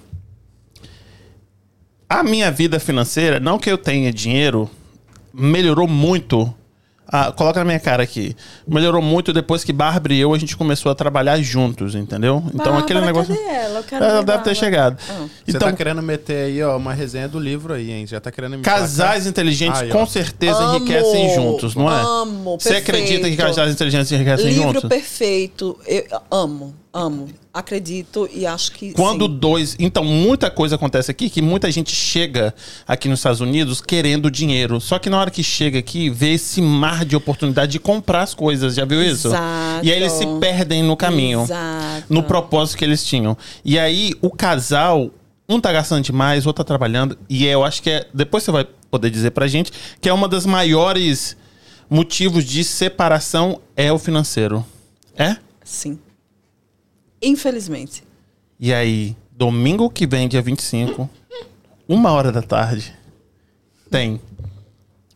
a 2.09 2.23
minha 2.23 2.49
vida 2.51 2.79
financeira, 2.79 3.39
não 3.39 3.59
que 3.59 3.69
eu 3.71 3.77
tenha 3.77 4.11
dinheiro, 4.11 4.69
melhorou 5.33 5.87
muito. 5.87 6.53
Ah, 7.11 7.31
coloca 7.31 7.57
na 7.59 7.65
minha 7.65 7.79
cara 7.79 8.03
aqui. 8.03 8.35
Melhorou 8.67 9.01
muito 9.01 9.33
depois 9.33 9.63
que 9.63 9.73
Bárbara 9.73 10.13
e 10.13 10.19
eu 10.19 10.31
a 10.31 10.37
gente 10.37 10.55
começou 10.55 10.91
a 10.91 10.95
trabalhar 10.95 11.41
juntos, 11.41 11.95
entendeu? 11.95 12.43
Então 12.49 12.57
Bárbara, 12.65 12.83
aquele 12.83 13.01
negócio. 13.01 13.35
cadê 13.35 13.47
ela? 13.47 13.79
Eu 13.79 13.83
quero 13.83 14.05
Ela 14.05 14.21
deve 14.23 14.43
ter 14.43 14.55
chegado. 14.55 14.95
Ah. 15.09 15.13
Você 15.13 15.29
Então, 15.47 15.71
tá 15.71 15.73
querendo 15.73 16.03
meter 16.03 16.45
aí, 16.45 16.61
ó, 16.61 16.77
uma 16.77 16.93
resenha 16.93 17.27
do 17.27 17.39
livro 17.39 17.73
aí, 17.73 17.89
hein? 17.91 18.05
Já 18.05 18.19
tá 18.19 18.31
querendo 18.31 18.57
me 18.57 18.61
casais 18.63 19.25
inteligentes 19.25 19.81
Aí, 19.81 19.89
com 19.89 20.05
certeza 20.05 20.59
Amo, 20.59 20.75
enriquecem 20.77 21.33
juntos, 21.33 21.73
não 21.73 21.91
é? 21.91 21.99
amo, 21.99 22.57
Você 22.59 22.75
acredita 22.75 23.15
que 23.15 23.21
perfeito. 23.21 23.41
casais 23.47 23.71
inteligentes 23.73 24.11
enriquecem 24.11 24.45
Livro 24.49 24.63
juntos? 24.73 24.83
perfeito. 24.89 25.79
Eu 25.87 26.05
amo, 26.29 26.75
amo. 26.93 27.29
Acredito 27.53 28.29
e 28.33 28.45
acho 28.45 28.71
que. 28.71 28.93
Quando 28.93 29.25
sim. 29.25 29.37
dois. 29.37 29.75
Então, 29.79 30.03
muita 30.03 30.49
coisa 30.49 30.75
acontece 30.75 31.11
aqui 31.11 31.29
que 31.29 31.41
muita 31.41 31.69
gente 31.71 31.95
chega 31.95 32.53
aqui 32.87 33.07
nos 33.07 33.19
Estados 33.19 33.41
Unidos 33.41 33.81
querendo 33.81 34.29
dinheiro. 34.29 34.79
Só 34.79 34.99
que 34.99 35.09
na 35.09 35.19
hora 35.19 35.31
que 35.31 35.43
chega 35.43 35.79
aqui, 35.79 36.09
vê 36.09 36.33
esse 36.33 36.61
mar 36.61 37.05
de 37.05 37.15
oportunidade 37.15 37.71
de 37.71 37.79
comprar 37.79 38.23
as 38.23 38.33
coisas. 38.33 38.75
Já 38.75 38.85
viu 38.85 39.01
isso? 39.01 39.29
Exato. 39.29 39.85
E 39.85 39.91
aí 39.91 39.97
eles 39.97 40.13
se 40.13 40.25
perdem 40.39 40.83
no 40.83 40.95
caminho. 40.95 41.41
Exato. 41.43 42.05
No 42.09 42.23
propósito 42.23 42.77
que 42.77 42.85
eles 42.85 43.03
tinham. 43.03 43.37
E 43.63 43.77
aí, 43.77 44.13
o 44.21 44.29
casal. 44.29 45.11
Um 45.51 45.59
tá 45.59 45.71
gastando 45.71 46.03
demais, 46.03 46.45
outro 46.45 46.63
tá 46.63 46.67
trabalhando. 46.67 47.17
E 47.27 47.45
eu 47.47 47.63
acho 47.63 47.81
que 47.81 47.89
é. 47.89 48.07
Depois 48.13 48.43
você 48.43 48.51
vai 48.51 48.67
poder 48.91 49.09
dizer 49.09 49.31
pra 49.31 49.47
gente 49.47 49.71
que 49.99 50.07
é 50.07 50.13
uma 50.13 50.27
das 50.27 50.45
maiores 50.45 51.35
motivos 51.89 52.45
de 52.45 52.63
separação 52.63 53.59
é 53.75 53.91
o 53.91 53.97
financeiro. 53.97 54.63
É? 55.15 55.37
Sim. 55.63 55.99
Infelizmente. 57.21 58.03
E 58.59 58.73
aí, 58.73 59.15
domingo 59.31 59.89
que 59.89 60.05
vem, 60.05 60.27
dia 60.27 60.41
25, 60.41 61.09
uma 61.87 62.11
hora 62.11 62.31
da 62.31 62.41
tarde, 62.41 62.93
tem 63.89 64.19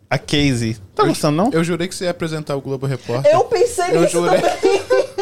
a 0.10 0.18
Casey. 0.18 0.78
Tá 0.95 1.06
gostando, 1.06 1.38
não? 1.38 1.49
Eu 1.51 1.64
jurei 1.64 1.88
que 1.88 1.95
você 1.95 2.06
ia 2.06 2.12
apresentar 2.12 2.56
o 2.56 2.62
Globo 2.62 2.86
Repórter. 2.86 3.32
Eu 3.32 3.43
pensei 3.45 3.91
Eu 3.95 4.01
nisso 4.01 4.14
jurei. 4.14 4.39
também. 4.41 4.84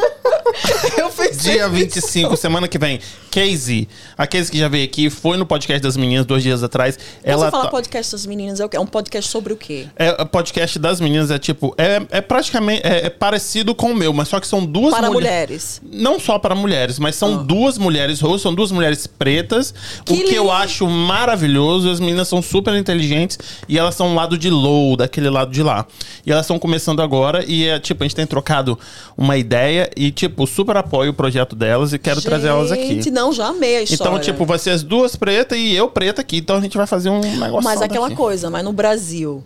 eu 0.98 1.10
pensei. 1.10 1.54
Dia 1.54 1.68
25, 1.70 2.36
semana 2.38 2.68
que 2.68 2.78
vem. 2.78 3.00
Casey, 3.32 3.88
a 4.18 4.28
Casey 4.28 4.52
que 4.52 4.58
já 4.60 4.68
veio 4.68 4.84
aqui, 4.84 5.10
foi 5.10 5.38
no 5.38 5.46
podcast 5.46 5.82
das 5.82 5.96
meninas 5.96 6.26
dois 6.26 6.44
dias 6.44 6.62
atrás. 6.64 6.98
Quando 6.98 7.08
Ela 7.32 7.46
você 7.46 7.52
fala 7.52 7.64
tá- 7.66 7.70
podcast 7.72 8.12
das 8.12 8.26
meninas, 8.26 8.60
é 8.60 8.66
o 8.66 8.68
quê? 8.70 8.76
É 8.76 8.80
um 8.80 8.86
podcast 8.86 9.32
sobre 9.32 9.54
o 9.54 9.56
quê? 9.56 9.88
É, 9.96 10.22
o 10.22 10.26
podcast 10.26 10.78
das 10.78 11.00
meninas 11.00 11.32
é 11.32 11.40
tipo, 11.40 11.74
é, 11.78 12.02
é 12.10 12.20
praticamente 12.20 12.82
é, 12.86 13.06
é 13.06 13.10
parecido 13.10 13.74
com 13.74 13.92
o 13.92 13.96
meu, 13.96 14.12
mas 14.12 14.28
só 14.28 14.38
que 14.40 14.46
são 14.48 14.66
duas 14.66 14.94
Para 14.94 15.08
mulher- 15.10 15.30
mulheres. 15.48 15.82
Não 15.90 16.20
só 16.20 16.38
para 16.38 16.54
mulheres, 16.54 17.00
mas 17.00 17.16
são 17.16 17.46
duas 17.46 17.78
mulheres 17.78 18.20
roxas, 18.20 18.42
são 18.42 18.54
duas 18.54 18.70
mulheres 18.72 19.08
pretas. 19.08 19.74
Que 20.04 20.14
o 20.14 20.26
que 20.26 20.36
eu 20.36 20.52
acho 20.52 20.86
maravilhoso, 20.88 21.90
as 21.90 22.00
meninas 22.02 22.28
são 22.28 22.42
super 22.42 22.74
inteligentes 22.76 23.38
e 23.68 23.78
elas 23.80 23.96
são 23.96 24.08
um 24.10 24.16
lado 24.16 24.38
de 24.38 24.50
low, 24.50 24.98
daquele 24.98 25.30
lado 25.30 25.52
de 25.52 25.64
lá. 25.64 25.86
E 26.26 26.32
elas 26.32 26.46
estão 26.46 26.60
começando 26.60 27.02
agora 27.02 27.46
e 27.48 27.66
é 27.66 27.80
tipo, 27.80 28.04
a 28.04 28.06
gente 28.08 28.16
tem 28.16 28.28
trocado 28.28 28.78
uma 29.18 29.38
ideia 29.38 29.90
e 29.96 30.12
tipo, 30.12 30.31
super 30.48 30.78
apoio 30.78 31.12
o 31.12 31.14
projeto 31.14 31.56
delas 31.56 31.94
e 31.94 32.00
quero 32.00 32.22
trazer 32.22 32.48
elas 32.48 32.72
aqui. 32.72 32.88
Gente, 32.96 33.12
não, 33.12 33.32
já 33.32 33.48
amei 33.48 33.78
a 33.78 33.82
história. 33.82 34.10
Então, 34.10 34.20
tipo, 34.20 34.46
vai 34.46 34.60
ser 34.60 34.72
as 34.72 34.84
duas 34.84 35.16
pretas 35.16 35.58
e 35.58 35.74
eu 35.74 35.90
preta 35.90 36.22
aqui, 36.22 36.38
então 36.38 36.58
a 36.58 36.62
gente 36.62 36.78
vai 36.78 36.88
fazer 36.88 37.10
um 37.10 37.20
negócio 37.20 37.64
Mas 37.64 37.82
aquela 37.82 38.08
daqui. 38.08 38.18
coisa, 38.20 38.50
mas 38.50 38.64
no 38.64 38.74
Brasil. 38.74 39.44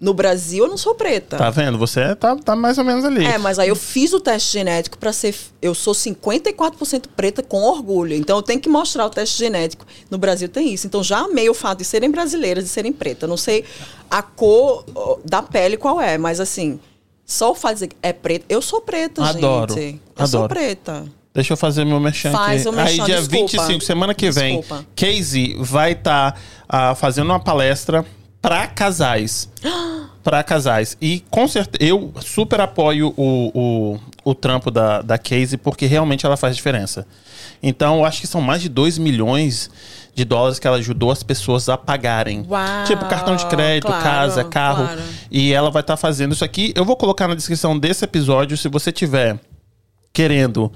No 0.00 0.14
Brasil 0.14 0.64
eu 0.64 0.70
não 0.70 0.76
sou 0.76 0.94
preta. 0.94 1.36
Tá 1.36 1.50
vendo? 1.50 1.76
Você 1.76 2.14
tá, 2.14 2.36
tá 2.36 2.54
mais 2.54 2.78
ou 2.78 2.84
menos 2.84 3.04
ali. 3.04 3.24
É, 3.24 3.36
mas 3.36 3.58
aí 3.58 3.68
eu 3.68 3.74
fiz 3.74 4.12
o 4.12 4.20
teste 4.20 4.52
genético 4.52 4.96
pra 4.96 5.12
ser. 5.12 5.34
Eu 5.60 5.74
sou 5.74 5.92
54% 5.92 7.06
preta 7.16 7.42
com 7.42 7.62
orgulho. 7.64 8.14
Então 8.14 8.36
eu 8.36 8.42
tenho 8.42 8.60
que 8.60 8.68
mostrar 8.68 9.06
o 9.06 9.10
teste 9.10 9.36
genético. 9.36 9.84
No 10.08 10.16
Brasil 10.16 10.48
tem 10.48 10.72
isso. 10.72 10.86
Então 10.86 11.02
já 11.02 11.18
amei 11.18 11.50
o 11.50 11.54
fato 11.54 11.78
de 11.78 11.84
serem 11.84 12.12
brasileiras 12.12 12.64
e 12.64 12.68
serem 12.68 12.92
pretas. 12.92 13.28
Não 13.28 13.36
sei 13.36 13.64
a 14.08 14.22
cor 14.22 14.84
da 15.24 15.42
pele 15.42 15.76
qual 15.76 16.00
é, 16.00 16.16
mas 16.16 16.38
assim, 16.38 16.78
só 17.28 17.52
o 17.52 17.54
fato 17.54 17.86
de 17.86 17.90
é 18.02 18.10
preta. 18.10 18.46
Eu 18.48 18.62
sou 18.62 18.80
preta, 18.80 19.22
Adoro, 19.22 19.74
gente. 19.74 20.00
Eu 20.18 20.26
sou 20.26 20.40
adoro. 20.44 20.54
preta. 20.54 21.04
Deixa 21.34 21.52
eu 21.52 21.56
fazer 21.58 21.84
meu 21.84 22.00
merchan 22.00 22.32
Faz 22.32 22.62
aqui. 22.62 22.70
o 22.70 22.72
merchan, 22.72 23.02
Aí, 23.02 23.06
dia 23.06 23.16
desculpa. 23.20 23.62
25, 23.62 23.84
semana 23.84 24.14
que 24.14 24.30
vem, 24.30 24.56
Desculpa. 24.60 24.86
Casey 24.96 25.54
vai 25.60 25.92
estar 25.92 26.40
fazendo 26.96 27.26
uma 27.28 27.38
palestra 27.38 28.04
pra 28.40 28.66
casais. 28.66 29.48
pra 30.24 30.42
casais. 30.42 30.96
E 31.02 31.22
com 31.30 31.46
certeza, 31.46 31.78
eu 31.92 32.12
super 32.22 32.60
apoio 32.62 33.12
o, 33.14 33.50
o, 33.54 34.00
o 34.24 34.34
trampo 34.34 34.70
da, 34.70 35.02
da 35.02 35.18
Casey, 35.18 35.58
porque 35.58 35.84
realmente 35.84 36.24
ela 36.24 36.36
faz 36.36 36.56
diferença. 36.56 37.06
Então, 37.62 37.98
eu 37.98 38.04
acho 38.06 38.20
que 38.22 38.26
são 38.26 38.40
mais 38.40 38.62
de 38.62 38.68
2 38.70 38.96
milhões 38.98 39.70
de 40.18 40.24
dólares 40.24 40.58
que 40.58 40.66
ela 40.66 40.76
ajudou 40.78 41.10
as 41.12 41.22
pessoas 41.22 41.68
a 41.68 41.78
pagarem. 41.78 42.44
Uau, 42.48 42.84
tipo, 42.84 43.04
cartão 43.06 43.36
de 43.36 43.46
crédito, 43.46 43.86
claro, 43.86 44.02
casa, 44.02 44.44
carro. 44.44 44.84
claro. 44.84 45.00
E 45.30 45.52
ela 45.52 45.70
vai 45.70 45.80
estar 45.80 45.96
fazendo 45.96 46.32
isso 46.32 46.44
aqui. 46.44 46.72
Eu 46.74 46.84
vou 46.84 46.96
colocar 46.96 47.28
na 47.28 47.34
descrição 47.34 47.78
desse 47.78 48.04
episódio, 48.04 48.56
se 48.56 48.68
você 48.68 48.90
tiver 48.90 49.38
querendo 50.12 50.72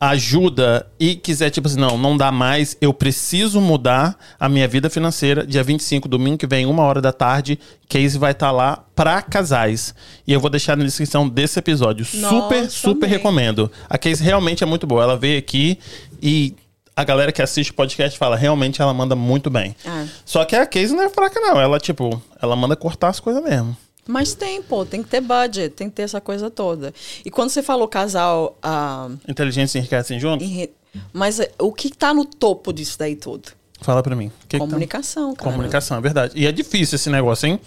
ajuda 0.00 0.86
e 1.00 1.16
quiser, 1.16 1.50
tipo 1.50 1.66
assim, 1.66 1.78
não, 1.78 1.98
não 1.98 2.16
dá 2.16 2.30
mais, 2.30 2.76
eu 2.80 2.94
preciso 2.94 3.60
mudar 3.60 4.16
a 4.38 4.48
minha 4.48 4.68
vida 4.68 4.88
financeira, 4.88 5.44
dia 5.44 5.62
25, 5.64 6.06
domingo 6.06 6.38
que 6.38 6.46
vem, 6.46 6.66
uma 6.66 6.84
hora 6.84 7.00
da 7.00 7.12
tarde, 7.12 7.58
Casey 7.88 8.18
vai 8.18 8.30
estar 8.32 8.52
lá 8.52 8.84
pra 8.94 9.20
casais. 9.22 9.94
E 10.26 10.32
eu 10.32 10.38
vou 10.38 10.50
deixar 10.50 10.76
na 10.76 10.84
descrição 10.84 11.28
desse 11.28 11.58
episódio. 11.58 12.04
super, 12.04 12.62
Nossa, 12.62 12.70
super 12.70 13.06
amei. 13.06 13.16
recomendo. 13.16 13.72
A 13.88 13.98
Casey 13.98 14.24
realmente 14.24 14.62
é 14.62 14.66
muito 14.66 14.86
boa. 14.86 15.02
Ela 15.02 15.16
veio 15.16 15.38
aqui 15.38 15.78
e 16.22 16.54
a 17.00 17.04
galera 17.04 17.30
que 17.32 17.40
assiste 17.40 17.70
o 17.70 17.74
podcast 17.74 18.18
fala, 18.18 18.34
realmente 18.36 18.82
ela 18.82 18.92
manda 18.92 19.14
muito 19.14 19.48
bem. 19.48 19.74
Ah. 19.86 20.04
Só 20.24 20.44
que 20.44 20.56
a 20.56 20.66
Casey 20.66 20.96
não 20.96 21.02
é 21.04 21.08
fraca, 21.08 21.38
não. 21.40 21.60
Ela, 21.60 21.78
tipo, 21.78 22.20
ela 22.42 22.56
manda 22.56 22.74
cortar 22.74 23.08
as 23.08 23.20
coisas 23.20 23.42
mesmo. 23.42 23.76
Mas 24.06 24.34
tem, 24.34 24.62
pô, 24.62 24.84
tem 24.84 25.02
que 25.02 25.08
ter 25.08 25.20
budget, 25.20 25.70
tem 25.70 25.88
que 25.88 25.94
ter 25.96 26.02
essa 26.02 26.20
coisa 26.20 26.50
toda. 26.50 26.92
E 27.24 27.30
quando 27.30 27.50
você 27.50 27.62
falou 27.62 27.86
casal. 27.86 28.56
ah, 28.62 29.08
Inteligência 29.28 29.78
enriquecem 29.78 30.18
junto? 30.18 30.42
enre- 30.42 30.70
Mas 31.12 31.38
é, 31.38 31.50
o 31.58 31.72
que 31.72 31.90
tá 31.94 32.12
no 32.14 32.24
topo 32.24 32.72
disso 32.72 32.98
daí 32.98 33.14
tudo? 33.14 33.50
Fala 33.80 34.02
pra 34.02 34.16
mim. 34.16 34.30
Que 34.48 34.48
que 34.48 34.58
tá- 34.58 34.64
Comunicação, 34.64 35.34
cara. 35.36 35.50
Comunicação, 35.52 35.98
é 35.98 36.00
verdade. 36.00 36.32
E 36.34 36.46
é 36.46 36.50
difícil 36.52 36.96
esse 36.96 37.08
negócio, 37.10 37.46
hein? 37.46 37.60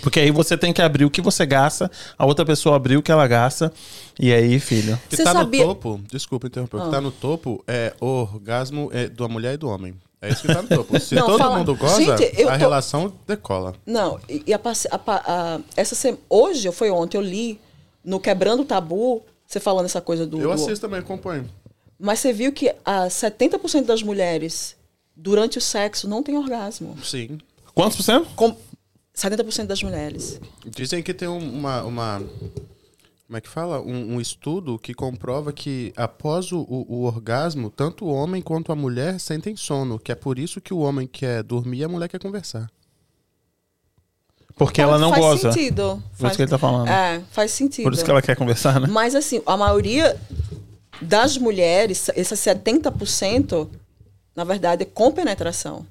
Porque 0.00 0.18
aí 0.20 0.30
você 0.30 0.56
tem 0.56 0.72
que 0.72 0.80
abrir 0.82 1.04
o 1.04 1.10
que 1.10 1.20
você 1.20 1.44
gasta, 1.46 1.90
a 2.18 2.24
outra 2.26 2.44
pessoa 2.44 2.76
abrir 2.76 2.96
o 2.96 3.02
que 3.02 3.12
ela 3.12 3.26
gasta. 3.26 3.72
E 4.18 4.32
aí, 4.32 4.58
filho. 4.58 4.94
O 4.94 5.08
que 5.08 5.16
Você 5.16 5.24
tá 5.24 5.32
sabia- 5.32 5.60
no 5.66 5.74
topo, 5.74 6.00
desculpa 6.10 6.46
interromper, 6.46 6.76
o 6.76 6.80
Ah. 6.80 6.84
que 6.86 6.90
tá 6.90 7.00
no 7.00 7.10
topo 7.10 7.62
é 7.66 7.94
o 8.00 8.06
orgasmo 8.06 8.90
é, 8.92 9.08
da 9.08 9.28
mulher 9.28 9.54
e 9.54 9.56
do 9.56 9.68
homem. 9.68 9.94
É 10.20 10.30
isso 10.30 10.42
que 10.42 10.48
tá 10.54 10.62
no 10.62 10.68
topo. 10.68 10.98
Se 11.00 11.14
Não, 11.16 11.26
todo 11.26 11.38
fala- 11.38 11.58
mundo 11.58 11.74
goza, 11.76 11.96
Gente, 12.16 12.42
a 12.42 12.52
tô- 12.52 12.56
relação 12.56 13.12
decola. 13.26 13.74
Não, 13.86 14.18
e 14.28 14.52
a, 14.54 14.60
a 14.90 15.00
a- 15.06 15.60
essa 15.76 15.94
sema- 15.94 16.18
hoje, 16.28 16.70
foi 16.72 16.90
ontem, 16.90 17.16
eu 17.16 17.22
li 17.22 17.60
no 18.04 18.18
Quebrando 18.20 18.62
o 18.62 18.64
Tabu, 18.64 19.22
você 19.46 19.60
falando 19.60 19.86
essa 19.86 20.00
coisa 20.00 20.26
do. 20.26 20.38
Eu 20.40 20.48
do- 20.48 20.52
assisto 20.52 20.80
também, 20.80 21.00
acompanho. 21.00 21.48
Mas 21.98 22.18
você 22.20 22.32
viu 22.32 22.52
que 22.52 22.74
a 22.84 23.08
70% 23.08 23.84
das 23.86 24.02
mulheres, 24.02 24.74
durante 25.16 25.58
o 25.58 25.60
sexo, 25.60 26.08
não 26.08 26.22
tem 26.22 26.36
orgasmo. 26.36 26.96
Sim. 27.04 27.38
Quantos 27.74 27.96
por 27.96 28.02
cento? 28.02 28.28
Com 28.34 28.56
70% 29.14 29.66
das 29.66 29.82
mulheres. 29.82 30.40
Dizem 30.66 31.02
que 31.02 31.12
tem 31.12 31.28
um- 31.28 31.58
uma, 31.58 31.82
uma, 31.82 32.18
como 33.26 33.36
é 33.36 33.40
que 33.40 33.48
fala? 33.48 33.80
Um, 33.80 34.14
um 34.14 34.20
estudo 34.20 34.78
que 34.78 34.94
comprova 34.94 35.52
que 35.52 35.92
após 35.96 36.50
o, 36.52 36.60
o, 36.60 36.86
o 36.88 37.02
orgasmo, 37.04 37.70
tanto 37.70 38.04
o 38.04 38.12
homem 38.12 38.40
quanto 38.42 38.72
a 38.72 38.76
mulher 38.76 39.18
sentem 39.20 39.54
sono, 39.56 39.98
que 39.98 40.12
é 40.12 40.14
por 40.14 40.38
isso 40.38 40.60
que 40.60 40.72
o 40.72 40.78
homem 40.78 41.06
quer 41.06 41.42
dormir 41.42 41.78
e 41.78 41.84
a 41.84 41.88
mulher 41.88 42.08
quer 42.08 42.20
conversar. 42.20 42.70
Porque 44.54 44.80
ela 44.82 44.98
não 44.98 45.10
faz 45.10 45.22
goza. 45.22 45.52
sentido. 45.52 46.02
Por 46.10 46.18
Faz, 46.18 46.30
isso 46.32 46.36
que 46.36 46.42
ele 46.42 46.50
tá 46.50 46.58
falando. 46.58 46.88
É, 46.88 47.22
faz 47.32 47.50
sentido. 47.52 47.84
Por 47.84 47.92
isso 47.94 48.04
que 48.04 48.10
ela 48.10 48.20
quer 48.22 48.36
conversar, 48.36 48.78
né? 48.80 48.86
Mas 48.90 49.14
assim, 49.14 49.40
a 49.46 49.56
maioria 49.56 50.18
das 51.00 51.38
mulheres, 51.38 52.10
esses 52.14 52.38
70%, 52.38 53.68
na 54.36 54.44
verdade, 54.44 54.82
é 54.82 54.86
com 54.86 55.10
penetração. 55.10 55.86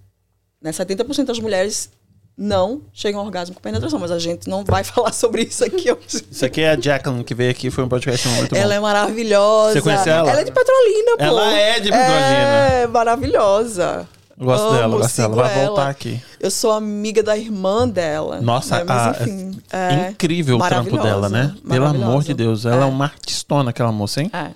Né? 0.61 0.71
70% 0.71 1.25
das 1.25 1.39
mulheres 1.39 1.89
não 2.37 2.81
chegam 2.93 3.19
ao 3.19 3.25
orgasmo 3.25 3.53
com 3.55 3.61
penetração, 3.61 3.99
mas 3.99 4.09
a 4.11 4.17
gente 4.19 4.49
não 4.49 4.63
vai 4.63 4.83
falar 4.85 5.11
sobre 5.13 5.43
isso 5.43 5.63
aqui 5.63 5.91
hoje. 5.91 6.25
Isso 6.31 6.45
aqui 6.45 6.61
é 6.61 6.71
a 6.71 6.79
Jacqueline 6.79 7.23
que 7.23 7.35
veio 7.35 7.51
aqui, 7.51 7.69
foi 7.69 7.83
um 7.83 7.89
podcast 7.89 8.27
muito 8.29 8.55
Ela 8.55 8.69
bom. 8.69 8.73
é 8.73 8.79
maravilhosa. 8.79 9.73
Você 9.73 9.81
conhece 9.81 10.09
ela? 10.09 10.29
Ela 10.31 10.41
é 10.41 10.43
de 10.43 10.51
Petrolina, 10.51 11.17
pô. 11.17 11.23
Ela 11.23 11.53
é 11.53 11.73
de 11.79 11.89
Petrolina. 11.91 12.13
É, 12.13 12.87
maravilhosa. 12.87 14.07
Eu 14.39 14.45
gosto 14.45 14.63
Amo, 14.69 14.77
dela, 14.77 14.97
gosto 14.97 15.17
dela. 15.17 15.35
Vai 15.35 15.65
voltar 15.65 15.81
ela. 15.83 15.89
aqui. 15.91 16.19
Eu 16.39 16.49
sou 16.49 16.71
amiga 16.71 17.21
da 17.21 17.37
irmã 17.37 17.87
dela. 17.87 18.41
Nossa, 18.41 18.79
né? 18.79 18.85
mas 18.87 18.97
a- 19.19 19.21
enfim. 19.23 19.61
é 19.71 19.77
é 20.07 20.09
incrível 20.09 20.57
o 20.57 20.67
trampo 20.67 20.97
dela, 20.97 21.29
né? 21.29 21.53
Pelo 21.69 21.85
amor 21.85 22.23
de 22.23 22.33
Deus. 22.33 22.65
Ela 22.65 22.77
é, 22.77 22.81
É. 22.81 22.85
uma 22.85 23.05
artistona, 23.05 23.69
aquela 23.69 23.91
moça, 23.91 24.19
hein? 24.21 24.31
É. 24.33 24.49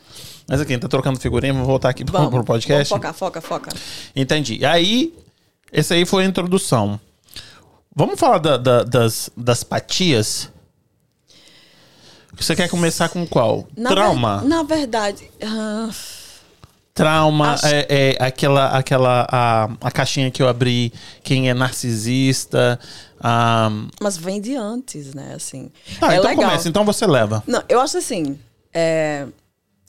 Mas 0.47 0.59
aqui, 0.61 0.76
tá 0.78 0.88
trocando 0.88 1.19
figurinha, 1.19 1.53
vou 1.53 1.65
voltar 1.65 1.89
aqui 1.89 2.03
pro, 2.03 2.13
Vamos, 2.13 2.30
pro 2.32 2.43
podcast. 2.43 2.89
Vamos 2.89 3.05
focar, 3.05 3.13
foca, 3.13 3.41
foca. 3.41 3.69
Entendi. 4.15 4.65
Aí, 4.65 5.13
esse 5.71 5.93
aí 5.93 6.03
foi 6.05 6.23
a 6.23 6.28
introdução. 6.28 6.99
Vamos 7.96 8.20
falar 8.20 8.39
da- 8.39 8.58
da- 8.58 8.84
das, 8.84 9.30
das 9.38 9.64
patias? 9.64 10.50
Você 12.38 12.56
quer 12.56 12.68
começar 12.70 13.08
com 13.08 13.26
qual? 13.26 13.66
Na 13.78 13.89
Trauma. 13.89 14.39
ver- 14.39 14.48
na 14.50 14.64
verdade, 14.64 15.32
ah, 15.41 15.89
Trauma 16.93 17.54
Acho- 17.54 17.66
é, 17.68 17.86
é 17.89 18.18
aquela, 18.26 18.68
aquela 18.78 19.26
a, 19.30 19.70
a 19.82 19.91
caixinha 19.91 20.30
que 20.32 20.41
eu 20.43 20.48
abri, 20.48 20.91
quem 21.24 21.50
é 21.50 21.54
narcisista. 21.54 22.78
ah, 23.22 23.70
mas 24.02 24.18
vem 24.18 24.41
de 24.41 24.56
antes, 24.56 25.14
né? 25.14 25.34
Assim. 25.36 25.72
Ah, 26.02 26.14
é 26.14 26.18
então 26.18 26.30
legal. 26.32 26.50
começa, 26.50 26.68
então 26.68 26.84
você 26.84 27.06
leva. 27.08 27.41
Não, 27.48 27.64
eu 27.70 27.80
acho 27.80 27.98
assim. 27.98 28.38
é, 28.74 29.26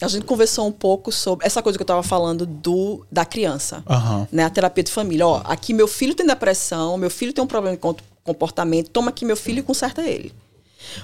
a 0.05 0.09
gente 0.09 0.27
conversou 0.27 0.67
um 0.67 0.73
pouco 0.73 1.11
sobre 1.11 1.47
essa 1.47 1.63
coisa 1.63 1.79
que 1.79 1.83
eu 1.83 1.87
tava 1.87 2.03
falando 2.03 2.45
do 2.45 3.07
da 3.11 3.25
criança. 3.25 3.83
Aham. 3.89 4.29
Né, 4.31 4.45
a 4.45 4.51
terapia 4.51 4.85
de 4.85 4.93
família. 4.93 5.27
Ó, 5.27 5.43
aqui 5.45 5.73
meu 5.73 5.89
filho 5.89 6.15
tem 6.15 6.27
depressão, 6.27 6.97
meu 6.99 7.11
filho 7.11 7.33
tem 7.33 7.43
um 7.43 7.47
problema 7.47 7.77
de 7.77 7.83
comportamento, 8.23 8.91
toma 8.91 9.09
aqui 9.09 9.25
meu 9.25 9.37
filho 9.37 9.61
e 9.61 9.63
conserta 9.63 10.03
ele. 10.03 10.33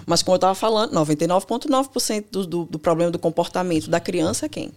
Mas 0.06 0.22
como 0.22 0.34
eu 0.34 0.38
tava 0.38 0.54
falando, 0.54 0.92
99,9% 0.92 2.24
do, 2.30 2.46
do, 2.46 2.64
do 2.64 2.78
problema 2.78 3.10
do 3.10 3.18
comportamento 3.18 3.88
da 3.88 3.98
criança 3.98 4.46
é 4.46 4.48
quem? 4.48 4.72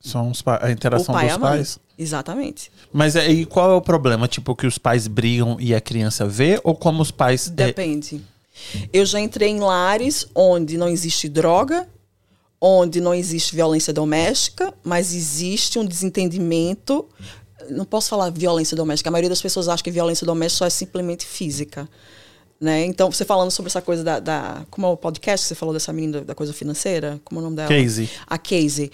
São 0.00 0.30
os 0.30 0.42
a 0.46 0.70
interação 0.70 1.14
dos 1.14 1.36
pais. 1.36 1.78
Exatamente. 1.98 2.72
Mas 2.90 3.16
aí 3.16 3.44
qual 3.44 3.70
é 3.70 3.74
o 3.74 3.82
problema? 3.82 4.26
Tipo, 4.26 4.56
que 4.56 4.66
os 4.66 4.78
pais 4.78 5.06
brigam 5.06 5.58
e 5.60 5.74
a 5.74 5.80
criança 5.80 6.26
vê? 6.26 6.58
Ou 6.64 6.74
como 6.74 7.02
os 7.02 7.10
pais. 7.10 7.48
é, 7.48 7.50
Depende. 7.50 8.22
Eu 8.92 9.04
já 9.04 9.20
entrei 9.20 9.50
em 9.50 9.60
lares 9.60 10.26
onde 10.34 10.78
não 10.78 10.88
existe 10.88 11.28
droga, 11.28 11.86
onde 12.60 13.00
não 13.00 13.14
existe 13.14 13.54
violência 13.54 13.92
doméstica, 13.92 14.74
mas 14.84 15.14
existe 15.14 15.78
um 15.78 15.84
desentendimento. 15.84 17.06
Não 17.70 17.84
posso 17.84 18.08
falar 18.08 18.30
violência 18.30 18.76
doméstica. 18.76 19.08
A 19.08 19.12
maioria 19.12 19.30
das 19.30 19.40
pessoas 19.40 19.68
acha 19.68 19.82
que 19.82 19.90
violência 19.90 20.26
doméstica 20.26 20.58
só 20.58 20.66
é 20.66 20.70
simplesmente 20.70 21.24
física. 21.26 21.88
Né? 22.60 22.84
Então, 22.84 23.10
você 23.10 23.24
falando 23.24 23.50
sobre 23.50 23.68
essa 23.70 23.80
coisa 23.80 24.04
da, 24.04 24.20
da- 24.20 24.66
Como 24.70 24.86
é 24.86 24.90
o 24.90 24.96
podcast 24.96 25.44
que 25.44 25.48
você 25.48 25.54
falou 25.54 25.72
dessa 25.72 25.92
menina 25.92 26.20
da, 26.20 26.34
coisa 26.34 26.52
financeira? 26.52 27.18
Como 27.24 27.38
é 27.38 27.42
o 27.42 27.44
nome 27.44 27.56
dela? 27.56 27.68
Casey. 27.68 28.10
A 28.26 28.36
Casey. 28.36 28.90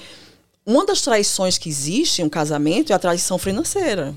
Uma 0.64 0.84
das 0.86 1.00
traições 1.00 1.58
que 1.58 1.68
existe 1.68 2.22
em 2.22 2.24
um 2.24 2.28
casamento 2.28 2.92
é 2.92 2.94
a 2.94 2.98
traição 2.98 3.38
financeira. 3.38 4.16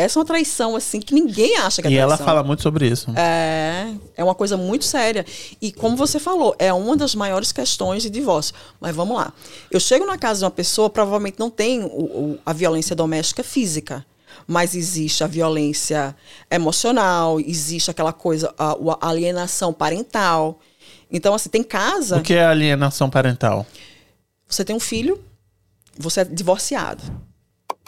Essa 0.00 0.18
é 0.18 0.20
uma 0.20 0.26
traição, 0.26 0.76
assim, 0.76 1.00
que 1.00 1.14
ninguém 1.14 1.56
acha 1.58 1.80
que 1.82 1.88
é 1.88 1.90
E 1.90 1.96
ela 1.96 2.08
traição. 2.16 2.26
fala 2.26 2.42
muito 2.42 2.62
sobre 2.62 2.86
isso. 2.88 3.10
É, 3.16 3.92
é 4.16 4.24
uma 4.24 4.34
coisa 4.34 4.56
muito 4.56 4.84
séria. 4.84 5.24
E 5.60 5.72
como 5.72 5.96
você 5.96 6.18
falou, 6.18 6.54
é 6.58 6.72
uma 6.72 6.96
das 6.96 7.14
maiores 7.14 7.52
questões 7.52 8.02
de 8.02 8.10
divórcio. 8.10 8.54
Mas 8.80 8.94
vamos 8.94 9.16
lá. 9.16 9.32
Eu 9.70 9.80
chego 9.80 10.06
na 10.06 10.16
casa 10.18 10.40
de 10.40 10.44
uma 10.44 10.50
pessoa, 10.50 10.88
provavelmente 10.88 11.38
não 11.38 11.50
tem 11.50 11.82
o- 11.82 11.86
o- 11.86 12.38
a 12.46 12.52
violência 12.52 12.94
doméstica 12.94 13.42
física. 13.42 14.04
Mas 14.46 14.74
existe 14.74 15.22
a 15.24 15.26
violência 15.26 16.14
emocional, 16.50 17.38
existe 17.40 17.90
aquela 17.90 18.12
coisa, 18.12 18.54
a, 18.58 18.76
a 19.00 19.08
alienação 19.08 19.72
parental. 19.72 20.58
Então, 21.10 21.34
assim, 21.34 21.48
tem 21.48 21.62
casa. 21.62 22.18
O 22.18 22.22
que 22.22 22.34
é 22.34 22.44
alienação 22.44 23.08
parental? 23.10 23.66
Você 24.46 24.64
tem 24.64 24.74
um 24.76 24.80
filho, 24.80 25.20
você 25.98 26.20
é 26.20 26.24
divorciado. 26.24 27.02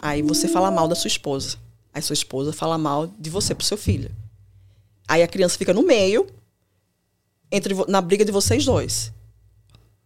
Aí 0.01 0.21
você 0.21 0.47
fala 0.47 0.69
mal 0.71 0.87
da 0.87 0.95
sua 0.95 1.07
esposa. 1.07 1.57
Aí 1.93 2.01
sua 2.01 2.13
esposa 2.13 2.53
fala 2.53 2.77
mal 2.77 3.07
de 3.19 3.29
você 3.29 3.53
pro 3.53 3.65
seu 3.65 3.77
filho. 3.77 4.11
Aí 5.07 5.21
a 5.21 5.27
criança 5.27 5.57
fica 5.57 5.73
no 5.73 5.83
meio, 5.83 6.25
entre, 7.51 7.73
na 7.87 7.99
briga 8.01 8.23
de 8.23 8.31
vocês 8.31 8.63
dois. 8.65 9.11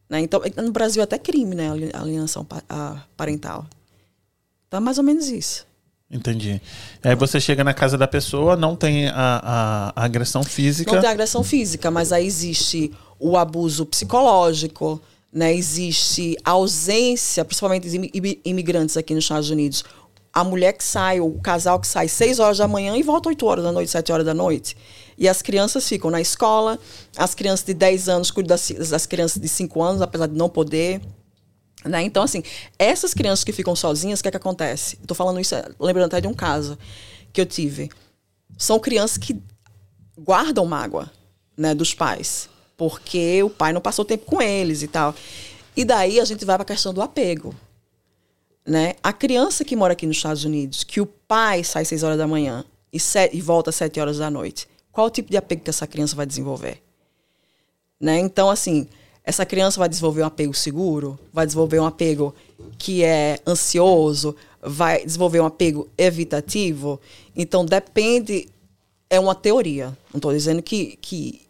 Né? 0.09 0.21
Então, 0.21 0.41
no 0.57 0.71
Brasil 0.71 1.01
é 1.01 1.03
até 1.03 1.17
crime, 1.17 1.53
né? 1.55 1.69
A 1.93 2.01
alienação 2.01 2.45
parental. 3.15 3.65
Então 4.67 4.77
é 4.77 4.81
mais 4.81 4.97
ou 4.97 5.03
menos 5.03 5.27
isso. 5.27 5.65
Entendi. 6.09 6.61
Aí 7.03 7.15
você 7.15 7.39
chega 7.39 7.63
na 7.63 7.73
casa 7.73 7.97
da 7.97 8.07
pessoa, 8.07 8.55
não 8.55 8.75
tem 8.75 9.07
a, 9.09 9.13
a- 9.15 9.93
a 9.95 10.05
agressão 10.05 10.43
física. 10.43 10.91
Não 10.91 11.01
tem 11.01 11.09
agressão 11.09 11.43
física, 11.43 11.89
mas 11.91 12.11
aí 12.11 12.25
existe 12.25 12.91
o 13.19 13.35
abuso 13.37 13.85
psicológico, 13.85 15.01
né? 15.33 15.53
Existe 15.53 16.37
a 16.43 16.51
ausência, 16.51 17.43
principalmente 17.43 17.87
imigrantes 18.45 18.95
aqui 18.97 19.13
nos 19.15 19.23
Estados 19.25 19.49
Unidos. 19.49 19.83
A 20.35 20.43
mulher 20.43 20.73
que 20.73 20.83
sai, 20.83 21.21
ou 21.21 21.29
o 21.29 21.41
casal 21.41 21.79
que 21.79 21.87
sai 21.87 22.09
6 22.09 22.39
horas 22.39 22.57
da 22.57 22.67
manhã 22.67 22.97
e 22.97 23.01
volta 23.01 23.29
8 23.29 23.45
horas 23.45 23.63
da 23.63 23.71
noite, 23.71 23.89
7 23.89 24.11
horas 24.11 24.25
da 24.25 24.33
noite. 24.33 24.75
E 25.17 25.29
as 25.29 25.41
crianças 25.41 25.87
ficam 25.87 26.11
na 26.11 26.19
escola, 26.19 26.77
as 27.15 27.33
crianças 27.33 27.65
de 27.65 27.73
10 27.73 28.09
anos 28.09 28.31
cuidam 28.31 28.49
das, 28.49 28.69
das 28.89 29.05
crianças 29.05 29.41
de 29.41 29.47
5 29.47 29.81
anos, 29.81 30.01
apesar 30.01 30.27
de 30.27 30.35
não 30.35 30.49
poder. 30.49 31.01
Né? 31.85 32.03
Então, 32.03 32.21
assim, 32.23 32.43
essas 32.77 33.13
crianças 33.13 33.45
que 33.45 33.53
ficam 33.53 33.75
sozinhas, 33.77 34.19
o 34.19 34.23
que 34.23 34.27
é 34.27 34.31
que 34.31 34.37
acontece? 34.37 34.97
Estou 35.01 35.15
falando 35.15 35.39
isso, 35.39 35.55
eh, 35.55 35.69
lembrando 35.79 36.07
até 36.07 36.19
de 36.19 36.27
um 36.27 36.33
caso 36.33 36.77
que 37.31 37.39
eu 37.39 37.45
tive. 37.45 37.89
São 38.57 38.77
crianças 38.77 39.17
que 39.17 39.41
guardam 40.17 40.65
mágoa 40.65 41.09
né, 41.55 41.73
dos 41.73 41.93
pais, 41.93 42.49
porque 42.75 43.41
o 43.41 43.49
pai 43.49 43.71
não 43.71 43.79
passou 43.79 44.03
tempo 44.03 44.25
com 44.25 44.41
eles 44.41 44.81
e 44.81 44.87
tal. 44.87 45.15
E 45.77 45.85
daí 45.85 46.19
a 46.19 46.25
gente 46.25 46.43
vai 46.43 46.55
para 46.55 46.63
a 46.63 46.65
questão 46.65 46.93
do 46.93 47.01
apego. 47.01 47.55
Né? 48.65 48.95
A 49.03 49.13
criança 49.13 49.63
que 49.63 49.75
mora 49.75 49.93
aqui 49.93 50.07
nos 50.07 50.17
Estados 50.17 50.43
Unidos, 50.43 50.83
que 50.83 50.99
o 50.99 51.05
pai 51.05 51.63
sai 51.63 51.85
6 51.85 52.01
horas 52.03 52.17
da 52.17 52.27
manhã 52.27 52.65
e, 52.91 52.99
se- 52.99 53.29
e 53.31 53.41
volta 53.41 53.69
às 53.69 53.75
7 53.75 53.99
horas 53.99 54.17
da 54.17 54.29
noite, 54.29 54.67
qual 54.91 55.07
o 55.07 55.09
tipo 55.11 55.29
de 55.29 55.37
apego 55.37 55.61
que 55.63 55.69
essa 55.69 55.85
criança 55.85 56.15
vai 56.15 56.25
desenvolver? 56.25 56.81
Né? 57.99 58.19
Então, 58.19 58.49
assim, 58.49 58.87
essa 59.23 59.45
criança 59.45 59.79
vai 59.79 59.87
desenvolver 59.87 60.23
um 60.23 60.25
apego 60.25 60.53
seguro, 60.53 61.17
vai 61.31 61.45
desenvolver 61.45 61.79
um 61.79 61.85
apego 61.85 62.33
que 62.77 63.03
é 63.03 63.39
ansioso, 63.45 64.35
vai 64.61 65.05
desenvolver 65.05 65.39
um 65.41 65.45
apego 65.45 65.87
evitativo. 65.97 66.99
Então, 67.35 67.65
depende. 67.65 68.47
É 69.09 69.19
uma 69.19 69.35
teoria. 69.35 69.87
Não 70.11 70.17
estou 70.17 70.31
dizendo 70.33 70.61
que, 70.63 70.97
que 71.01 71.41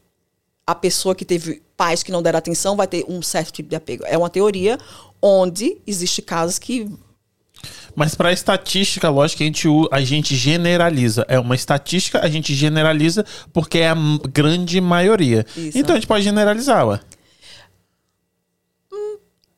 a 0.67 0.75
pessoa 0.75 1.15
que 1.15 1.23
teve 1.23 1.61
pais 1.77 2.03
que 2.03 2.11
não 2.11 2.21
deram 2.21 2.37
atenção 2.39 2.75
vai 2.75 2.87
ter 2.87 3.05
um 3.07 3.21
certo 3.21 3.53
tipo 3.53 3.69
de 3.69 3.75
apego. 3.77 4.03
É 4.05 4.17
uma 4.17 4.29
teoria 4.29 4.77
onde 5.21 5.77
existe 5.87 6.21
casos 6.21 6.59
que. 6.59 6.89
Mas 7.95 8.13
para 8.13 8.31
estatística, 8.31 9.09
lógico 9.09 9.37
que 9.37 9.43
a 9.43 9.47
gente, 9.47 9.67
a 9.91 10.01
gente 10.01 10.35
generaliza. 10.35 11.25
É 11.29 11.39
uma 11.39 11.55
estatística, 11.55 12.19
a 12.19 12.27
gente 12.27 12.53
generaliza 12.53 13.25
porque 13.53 13.79
é 13.79 13.89
a 13.89 13.95
grande 14.31 14.81
maioria. 14.81 15.45
Isso. 15.55 15.77
Então 15.77 15.95
a 15.95 15.99
gente 15.99 16.07
pode 16.07 16.23
generalizar, 16.23 16.85
ué. 16.87 16.99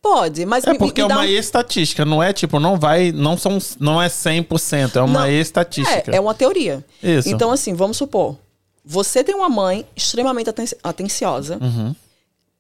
Pode, 0.02 0.46
mas. 0.46 0.64
É 0.66 0.72
me- 0.72 0.78
porque 0.78 1.02
me 1.02 1.06
é 1.06 1.10
dá 1.10 1.16
uma 1.18 1.24
um- 1.24 1.28
estatística, 1.28 2.06
não 2.06 2.22
é 2.24 2.32
tipo, 2.32 2.60
não 2.60 2.80
vai, 2.80 3.12
não 3.12 3.38
são, 3.38 3.58
não 3.80 4.02
é 4.02 4.08
100%, 4.08 4.96
é 4.96 5.02
uma 5.02 5.22
Não, 5.22 5.30
estatística. 5.30 6.12
É, 6.12 6.16
é 6.18 6.20
uma 6.22 6.34
teoria. 6.34 6.86
Isso. 7.04 7.28
Então, 7.30 7.52
assim, 7.52 7.74
vamos 7.74 7.98
supor. 7.98 8.38
Você 8.86 9.22
tem 9.24 9.36
uma 9.36 9.50
mãe 9.50 9.86
extremamente 9.96 10.50
aten 10.50 10.66
atenciosa, 10.82 11.58
Uhum. 11.60 11.94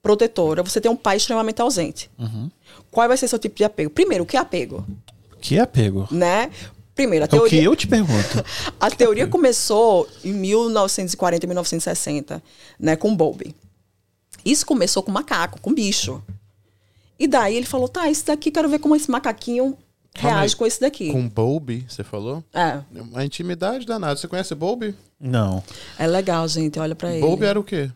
protetora, 0.01 0.61
você 0.61 0.81
tem 0.81 0.91
um 0.91 0.95
pai 0.95 1.17
extremamente 1.17 1.61
ausente. 1.61 2.09
Uhum. 2.19 2.49
Qual 2.91 3.07
vai 3.07 3.15
ser 3.15 3.27
seu 3.29 3.39
tipo 3.39 3.55
de 3.55 3.63
apego? 3.63 3.91
Primeiro, 3.91 4.23
o 4.25 4.27
que 4.27 4.35
é 4.35 4.39
apego? 4.39 4.85
Que 5.41 5.59
apego? 5.59 6.07
Né? 6.11 6.51
Primeiro, 6.95 7.25
a 7.25 7.27
É 7.27 7.27
o 7.27 7.43
que 7.43 7.49
teoria, 7.49 7.63
eu 7.63 7.75
te 7.75 7.87
pergunto. 7.87 8.43
a 8.79 8.89
teoria 8.89 9.27
começou 9.27 10.07
em 10.23 10.33
1940, 10.33 11.45
1960, 11.45 12.41
né, 12.79 12.95
com 12.95 13.15
Bowlby. 13.15 13.55
Isso 14.43 14.65
começou 14.65 15.03
com 15.03 15.11
macaco, 15.11 15.61
com 15.61 15.73
bicho. 15.73 16.23
E 17.19 17.27
daí 17.27 17.55
ele 17.55 17.65
falou, 17.65 17.87
tá, 17.87 18.09
esse 18.09 18.25
daqui, 18.25 18.49
quero 18.49 18.67
ver 18.67 18.79
como 18.79 18.95
esse 18.95 19.09
macaquinho 19.11 19.77
reage 20.15 20.55
com 20.55 20.65
esse 20.65 20.81
daqui. 20.81 21.11
Com 21.11 21.27
Bowlby, 21.29 21.85
você 21.87 22.03
falou? 22.03 22.43
É, 22.53 22.81
Uma 22.99 23.23
intimidade 23.23 23.85
danada. 23.85 24.15
Você 24.15 24.27
conhece 24.27 24.55
Bowlby? 24.55 24.95
Não. 25.19 25.63
é 25.97 26.07
legal, 26.07 26.47
gente, 26.47 26.79
olha 26.79 26.95
pra 26.95 27.11
ele. 27.11 27.21
Bowlby 27.21 27.45
era 27.45 27.59
o 27.59 27.63
quê? 27.63 27.91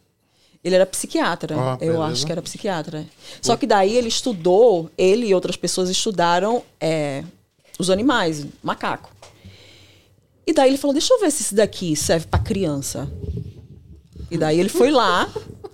Ele 0.63 0.75
era 0.75 0.85
psiquiatra. 0.85 1.55
Ah, 1.57 1.77
eu 1.81 2.01
acho 2.03 2.25
que 2.25 2.31
era 2.31 2.41
psiquiatra. 2.41 3.05
Só 3.41 3.55
que 3.55 3.65
daí 3.65 3.95
ele 3.97 4.07
estudou, 4.09 4.91
ele 4.97 5.27
e 5.27 5.33
outras 5.33 5.55
pessoas 5.55 5.89
estudaram 5.89 6.63
é, 6.79 7.23
os 7.79 7.89
animais, 7.89 8.45
macaco. 8.61 9.09
E 10.45 10.53
daí 10.53 10.69
ele 10.69 10.77
falou: 10.77 10.93
deixa 10.93 11.13
eu 11.13 11.19
ver 11.19 11.31
se 11.31 11.41
isso 11.41 11.55
daqui 11.55 11.95
serve 11.95 12.27
pra 12.27 12.39
criança. 12.39 13.11
E 14.29 14.37
daí 14.37 14.59
ele 14.59 14.69
foi 14.69 14.91
lá, 14.91 15.27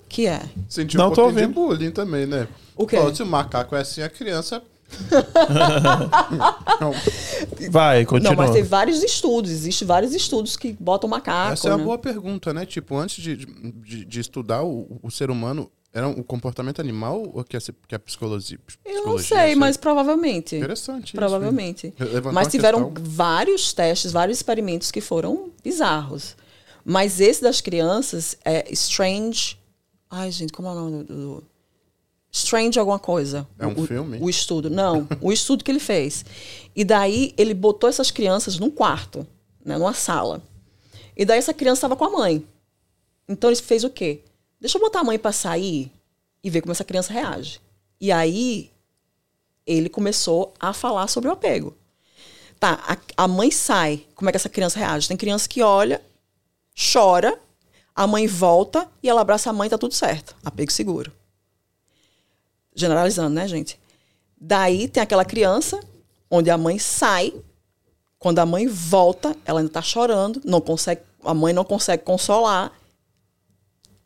que 0.08 0.26
é. 0.26 0.42
Sentiu 0.70 1.00
Não, 1.00 1.08
um 1.08 1.10
tô 1.10 1.24
pouquinho 1.24 1.36
de 1.36 1.44
ouvindo. 1.44 1.54
bullying 1.54 1.92
também, 1.92 2.26
né? 2.26 2.48
O 2.76 2.88
quê? 2.88 2.98
Pô, 2.98 3.14
se 3.14 3.22
o 3.22 3.26
macaco 3.26 3.76
é 3.76 3.82
assim, 3.82 4.02
a 4.02 4.10
criança. 4.10 4.64
Vai, 7.70 8.06
continua. 8.06 8.32
Não, 8.32 8.38
mas 8.38 8.52
tem 8.52 8.64
vários 8.64 9.04
estudos, 9.04 9.52
existem 9.52 9.86
vários 9.88 10.16
estudos 10.16 10.56
que 10.56 10.72
botam 10.80 11.10
macaco. 11.10 11.52
essa 11.54 11.68
é 11.68 11.72
uma 11.72 11.78
né? 11.78 11.84
boa 11.84 11.98
pergunta, 11.98 12.54
né? 12.54 12.66
Tipo, 12.66 12.96
antes 12.98 13.22
de, 13.22 13.36
de, 13.36 14.06
de 14.06 14.20
estudar 14.20 14.64
o, 14.64 15.00
o 15.04 15.12
ser 15.12 15.30
humano, 15.30 15.70
era 15.94 16.08
o 16.08 16.24
comportamento 16.24 16.80
animal 16.80 17.30
ou 17.34 17.44
que 17.44 17.58
a, 17.58 17.60
que 17.88 17.96
a 17.96 18.00
psicologia? 18.00 18.60
Eu 18.86 19.06
não 19.06 19.16
psicologia, 19.16 19.38
sei, 19.38 19.56
mas 19.56 19.78
provavelmente. 19.78 20.56
Interessante. 20.56 21.06
isso, 21.06 21.16
Provavelmente. 21.16 21.92
Levantou 22.00 22.34
Mas 22.34 22.50
tiveram 22.50 22.92
questão. 22.92 23.12
vários 23.12 23.74
testes, 23.74 24.12
vários 24.12 24.38
experimentos 24.38 24.92
que 24.92 25.02
foram 25.02 25.50
bizarros. 25.64 26.36
Mas 26.86 27.20
esse 27.20 27.42
das 27.42 27.62
crianças 27.62 28.38
é 28.46 28.72
Strange. 28.72 29.58
Ai, 30.10 30.32
gente, 30.32 30.54
como 30.54 30.68
é 30.68 30.72
o 30.72 30.76
nome 30.76 31.04
do. 31.04 31.44
Strange 32.38 32.78
alguma 32.80 33.00
coisa. 33.00 33.48
É 33.58 33.66
um 33.66 33.74
O- 33.80 33.86
filme? 33.88 34.18
O 34.22 34.30
estudo. 34.30 34.70
Não, 34.70 35.08
o 35.22 35.32
estudo 35.32 35.64
que 35.64 35.72
ele 35.72 35.80
fez. 35.80 36.24
E 36.76 36.84
daí 36.86 37.34
ele 37.38 37.54
botou 37.54 37.90
essas 37.90 38.12
crianças 38.12 38.60
num 38.60 38.70
quarto, 38.70 39.26
né, 39.66 39.78
numa 39.78 39.94
sala. 39.94 40.42
E 41.16 41.26
daí 41.26 41.40
essa 41.40 41.54
criança 41.54 41.80
estava 41.80 41.96
com 41.96 42.06
a 42.06 42.10
mãe. 42.10 42.46
Então 43.28 43.50
ele 43.50 43.60
fez 43.60 43.84
o 43.84 43.90
quê? 43.90 44.22
Deixa 44.62 44.78
eu 44.78 44.82
botar 44.82 45.00
a 45.00 45.04
mãe 45.04 45.18
para 45.18 45.32
sair 45.32 45.92
e 46.44 46.50
ver 46.50 46.62
como 46.62 46.72
essa 46.72 46.84
criança 46.84 47.12
reage. 47.12 47.60
E 48.00 48.12
aí 48.12 48.70
ele 49.66 49.90
começou 49.90 50.54
a 50.60 50.72
falar 50.74 51.08
sobre 51.08 51.30
o 51.30 51.34
apego. 51.34 51.76
Tá, 52.60 52.80
a, 52.88 53.24
a 53.24 53.28
mãe 53.28 53.52
sai, 53.52 54.04
como 54.16 54.30
é 54.30 54.32
que 54.32 54.38
essa 54.38 54.50
criança 54.50 54.80
reage? 54.80 55.08
Tem 55.08 55.18
criança 55.18 55.48
que 55.50 55.62
olha, 55.62 56.02
chora, 56.94 57.40
a 57.96 58.06
mãe 58.08 58.28
volta 58.28 58.88
e 59.02 59.10
ela 59.10 59.22
abraça 59.22 59.50
a 59.50 59.54
mãe 59.54 59.68
e 59.68 59.70
tá 59.70 59.78
tudo 59.78 59.94
certo. 59.94 60.36
Apego 60.46 60.72
seguro. 60.72 61.12
Generalizando, 62.78 63.32
né, 63.32 63.48
gente? 63.48 63.80
Daí 64.40 64.88
tem 64.88 65.02
aquela 65.02 65.26
criança 65.26 65.80
onde 66.30 66.52
a 66.52 66.58
mãe 66.58 66.78
sai, 66.78 67.34
quando 68.20 68.38
a 68.38 68.46
mãe 68.46 68.68
volta, 68.68 69.36
ela 69.44 69.62
ainda 69.62 69.72
tá 69.72 69.82
chorando, 69.82 70.40
não 70.46 70.62
consegue, 70.62 71.02
a 71.24 71.34
mãe 71.34 71.54
não 71.54 71.66
consegue 71.66 72.04
consolar. 72.04 72.72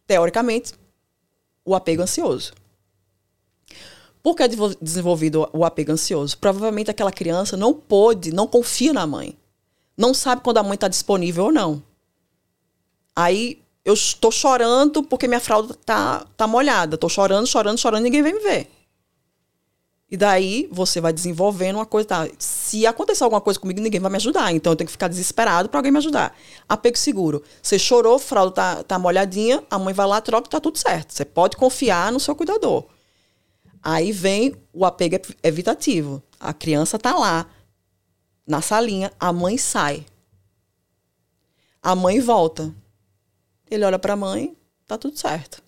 Teoricamente, 0.08 0.74
o 1.66 1.76
apego 1.76 2.04
ansioso. 2.04 2.54
Por 4.24 4.38
que 4.38 4.44
é 4.44 4.48
desenvolvido 4.82 5.50
o 5.52 5.66
apego 5.66 5.92
ansioso? 5.92 6.38
Provavelmente 6.38 6.90
aquela 6.90 7.12
criança 7.12 7.58
não 7.58 7.74
pôde, 7.74 8.32
não 8.32 8.48
confia 8.48 8.94
na 8.94 9.06
mãe. 9.06 9.38
Não 9.98 10.14
sabe 10.14 10.44
quando 10.44 10.60
a 10.60 10.64
mãe 10.64 10.76
está 10.76 10.88
disponível 10.88 11.46
ou 11.46 11.52
não. 11.52 11.84
Aí 13.14 13.61
eu 13.84 13.94
estou 13.94 14.32
chorando 14.32 15.04
porque 15.04 15.28
minha 15.28 15.40
fralda 15.40 15.74
tá, 15.86 16.26
tá 16.38 16.48
molhada. 16.48 16.96
Estou 16.96 17.10
chorando, 17.10 17.48
chorando, 17.48 17.78
chorando, 17.78 18.04
ninguém 18.04 18.22
vem 18.22 18.34
me 18.34 18.40
ver. 18.40 18.72
E 20.10 20.18
daí 20.18 20.68
você 20.70 21.00
vai 21.00 21.14
desenvolvendo 21.14 21.78
uma 21.78 21.86
coisa. 21.86 22.08
Tá, 22.08 22.28
se 22.38 22.86
acontecer 22.86 23.24
alguma 23.24 23.40
coisa 23.40 23.60
comigo, 23.60 23.80
ninguém 23.80 24.00
vai 24.00 24.12
me 24.12 24.18
ajudar. 24.18 24.52
Então 24.54 24.74
eu 24.74 24.76
tenho 24.76 24.86
que 24.88 24.92
ficar 24.92 25.08
desesperado 25.08 25.70
para 25.70 25.80
alguém 25.80 25.92
me 25.92 25.98
ajudar. 26.00 26.36
Apego 26.68 26.98
seguro. 26.98 27.42
Você 27.62 27.80
chorou, 27.80 28.20
fralda 28.20 28.52
tá, 28.54 28.84
tá 28.84 29.00
molhadinha, 29.00 29.64
a 29.70 29.80
mãe 29.80 29.94
vai 29.94 30.06
lá, 30.06 30.20
troca 30.20 30.50
tá 30.50 30.60
tudo 30.60 30.78
certo. 30.78 31.14
Você 31.14 31.24
pode 31.24 31.56
confiar 31.56 32.12
no 32.12 32.20
seu 32.20 32.36
cuidador. 32.36 32.86
Aí 33.82 34.12
vem 34.12 34.54
o 34.74 34.86
apego 34.86 35.16
ev- 35.16 35.36
evitativo. 35.42 36.22
A 36.40 36.54
criança 36.54 37.00
tá 37.00 37.16
lá, 37.16 37.48
na 38.46 38.62
salinha, 38.62 39.12
a 39.20 39.32
mãe 39.32 39.58
sai. 39.58 40.06
A 41.82 41.96
mãe 41.96 42.20
volta. 42.20 42.74
Ele 43.72 43.86
olha 43.86 43.98
para 43.98 44.14
a 44.14 44.18
mãe, 44.18 44.56
tá 44.86 44.98
tudo 44.98 45.18
certo. 45.18 45.64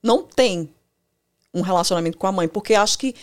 Não 0.00 0.22
tem 0.22 0.72
um 1.52 1.60
relacionamento 1.60 2.16
com 2.16 2.28
a 2.28 2.32
mãe, 2.32 2.46
porque 2.46 2.74
acho 2.74 2.96
que 2.96 3.14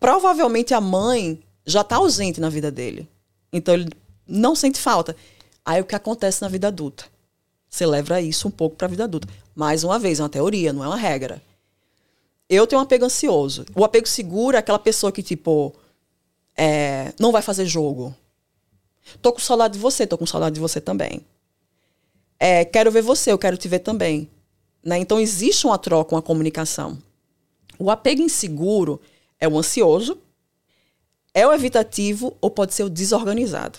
provavelmente 0.00 0.74
a 0.74 0.80
mãe 0.80 1.40
já 1.64 1.84
tá 1.84 1.96
ausente 1.96 2.40
na 2.40 2.48
vida 2.48 2.70
dele. 2.70 3.08
Então 3.52 3.74
ele 3.74 3.88
não 4.26 4.56
sente 4.56 4.80
falta. 4.80 5.14
Aí 5.64 5.80
o 5.80 5.84
que 5.84 5.94
acontece 5.94 6.42
na 6.42 6.48
vida 6.48 6.66
adulta? 6.68 7.04
Você 7.70 7.86
leva 7.86 8.20
isso 8.20 8.48
um 8.48 8.50
pouco 8.50 8.76
para 8.76 8.86
a 8.86 8.90
vida 8.90 9.04
adulta. 9.04 9.28
Mais 9.54 9.84
uma 9.84 9.98
vez, 9.98 10.18
é 10.18 10.22
uma 10.22 10.28
teoria, 10.28 10.72
não 10.72 10.82
é 10.82 10.88
uma 10.88 10.96
regra. 10.96 11.40
Eu 12.48 12.66
tenho 12.66 12.80
um 12.80 12.84
apego 12.84 13.04
ansioso. 13.04 13.64
O 13.74 13.84
apego 13.84 14.06
seguro 14.06 14.56
é 14.56 14.60
aquela 14.60 14.78
pessoa 14.78 15.12
que, 15.12 15.22
tipo, 15.22 15.72
é, 16.56 17.12
não 17.18 17.32
vai 17.32 17.42
fazer 17.42 17.66
jogo. 17.66 18.14
Tô 19.22 19.32
com 19.32 19.38
saudade 19.38 19.74
de 19.74 19.80
você, 19.80 20.06
tô 20.06 20.18
com 20.18 20.26
saudade 20.26 20.54
de 20.54 20.60
você 20.60 20.80
também. 20.80 21.24
É, 22.38 22.64
quero 22.64 22.90
ver 22.90 23.02
você, 23.02 23.32
eu 23.32 23.38
quero 23.38 23.56
te 23.56 23.68
ver 23.68 23.80
também. 23.80 24.30
Né? 24.84 24.98
Então 24.98 25.18
existe 25.18 25.66
uma 25.66 25.78
troca, 25.78 26.14
uma 26.14 26.22
comunicação. 26.22 26.98
O 27.78 27.90
apego 27.90 28.22
inseguro 28.22 29.00
é 29.38 29.48
o 29.48 29.58
ansioso, 29.58 30.18
é 31.34 31.46
o 31.46 31.52
evitativo 31.52 32.36
ou 32.40 32.50
pode 32.50 32.72
ser 32.72 32.84
o 32.84 32.90
desorganizado. 32.90 33.78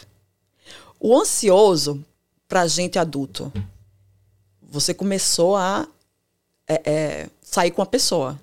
O 0.99 1.15
ansioso, 1.17 2.03
pra 2.47 2.67
gente 2.67 2.99
adulto, 2.99 3.51
você 4.61 4.93
começou 4.93 5.55
a 5.55 5.87
é, 6.67 6.81
é, 6.85 7.29
sair 7.41 7.71
com 7.71 7.81
a 7.81 7.85
pessoa. 7.85 8.39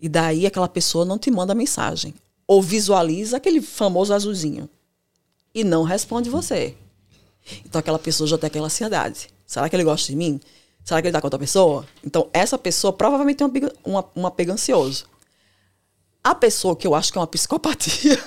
E 0.00 0.08
daí 0.08 0.46
aquela 0.46 0.68
pessoa 0.68 1.04
não 1.04 1.18
te 1.18 1.30
manda 1.30 1.54
mensagem. 1.54 2.14
Ou 2.46 2.62
visualiza 2.62 3.36
aquele 3.36 3.60
famoso 3.60 4.12
azulzinho. 4.12 4.68
E 5.54 5.64
não 5.64 5.82
responde 5.82 6.30
você. 6.30 6.76
Então 7.64 7.78
aquela 7.78 7.98
pessoa 7.98 8.26
já 8.26 8.38
tem 8.38 8.48
aquela 8.48 8.66
ansiedade. 8.66 9.28
Será 9.46 9.68
que 9.68 9.76
ele 9.76 9.84
gosta 9.84 10.10
de 10.10 10.16
mim? 10.16 10.40
Será 10.84 11.00
que 11.00 11.08
ele 11.08 11.12
tá 11.12 11.20
com 11.20 11.26
outra 11.26 11.38
pessoa? 11.38 11.86
Então 12.04 12.28
essa 12.32 12.58
pessoa 12.58 12.92
provavelmente 12.92 13.36
tem 13.36 13.46
um 13.46 13.50
apego, 13.50 13.70
um, 13.84 14.22
um 14.22 14.26
apego 14.26 14.52
ansioso. 14.52 15.06
A 16.22 16.34
pessoa 16.34 16.76
que 16.76 16.86
eu 16.86 16.94
acho 16.94 17.12
que 17.12 17.18
é 17.18 17.20
uma 17.20 17.26
psicopatia 17.26 18.22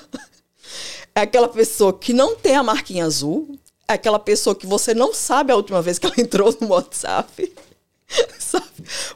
é 1.14 1.22
aquela 1.22 1.48
pessoa 1.48 1.94
que 1.94 2.14
não 2.14 2.36
tem 2.36 2.56
a 2.56 2.64
marquinha 2.64 3.06
azul, 3.06 3.58
é 3.88 3.94
aquela 3.94 4.20
pessoa 4.20 4.56
que 4.56 4.66
você 4.66 4.94
não 4.94 5.14
sabe 5.14 5.52
a 5.52 5.56
última 5.56 5.82
vez 5.82 6.00
que 6.00 6.06
ela 6.06 6.16
entrou 6.20 6.56
no 6.62 6.68
WhatsApp. 6.68 7.54
sabe? 8.40 8.66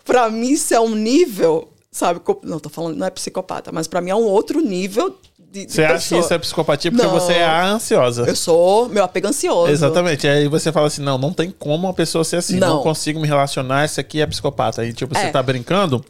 Pra 0.04 0.30
mim 0.30 0.50
isso 0.50 0.74
é 0.74 0.80
um 0.80 0.96
nível, 0.96 1.70
sabe? 1.92 2.22
Não, 2.44 2.60
tô 2.60 2.70
falando, 2.70 2.98
não 2.98 3.08
é 3.08 3.10
psicopata, 3.10 3.72
mas 3.72 3.88
pra 3.88 4.02
mim 4.02 4.10
é 4.10 4.16
um 4.16 4.24
outro 4.24 4.62
nível 4.62 5.18
de, 5.66 5.72
Você 5.72 5.84
acha 5.84 6.10
que 6.16 6.20
isso 6.20 6.34
é 6.34 6.38
psicopatia 6.38 6.92
porque 6.92 7.06
Não. 7.06 7.14
você 7.14 7.34
é 7.34 7.46
a 7.46 7.66
ansiosa. 7.68 8.24
Eu 8.28 8.36
sou 8.36 8.90
meu 8.90 9.04
apego 9.04 9.28
ansioso. 9.28 9.72
Exatamente. 9.72 10.28
Aí 10.28 10.48
você 10.48 10.72
fala 10.72 10.88
assim: 10.88 11.02
não, 11.02 11.18
não 11.18 11.32
tem 11.32 11.50
como 11.52 11.88
uma 11.88 11.94
pessoa 11.94 12.24
ser 12.24 12.38
assim. 12.38 12.58
Não, 12.58 12.76
Não. 12.76 12.84
consigo 12.84 13.20
me 13.20 13.28
relacionar, 13.28 13.86
isso 13.86 14.00
aqui 14.00 14.20
é 14.22 14.26
psicopata. 14.28 14.82
Aí, 14.82 14.92
tipo, 14.92 15.14
você 15.16 15.28
É. 15.28 15.32
tá 15.32 15.42
brincando, 15.42 16.04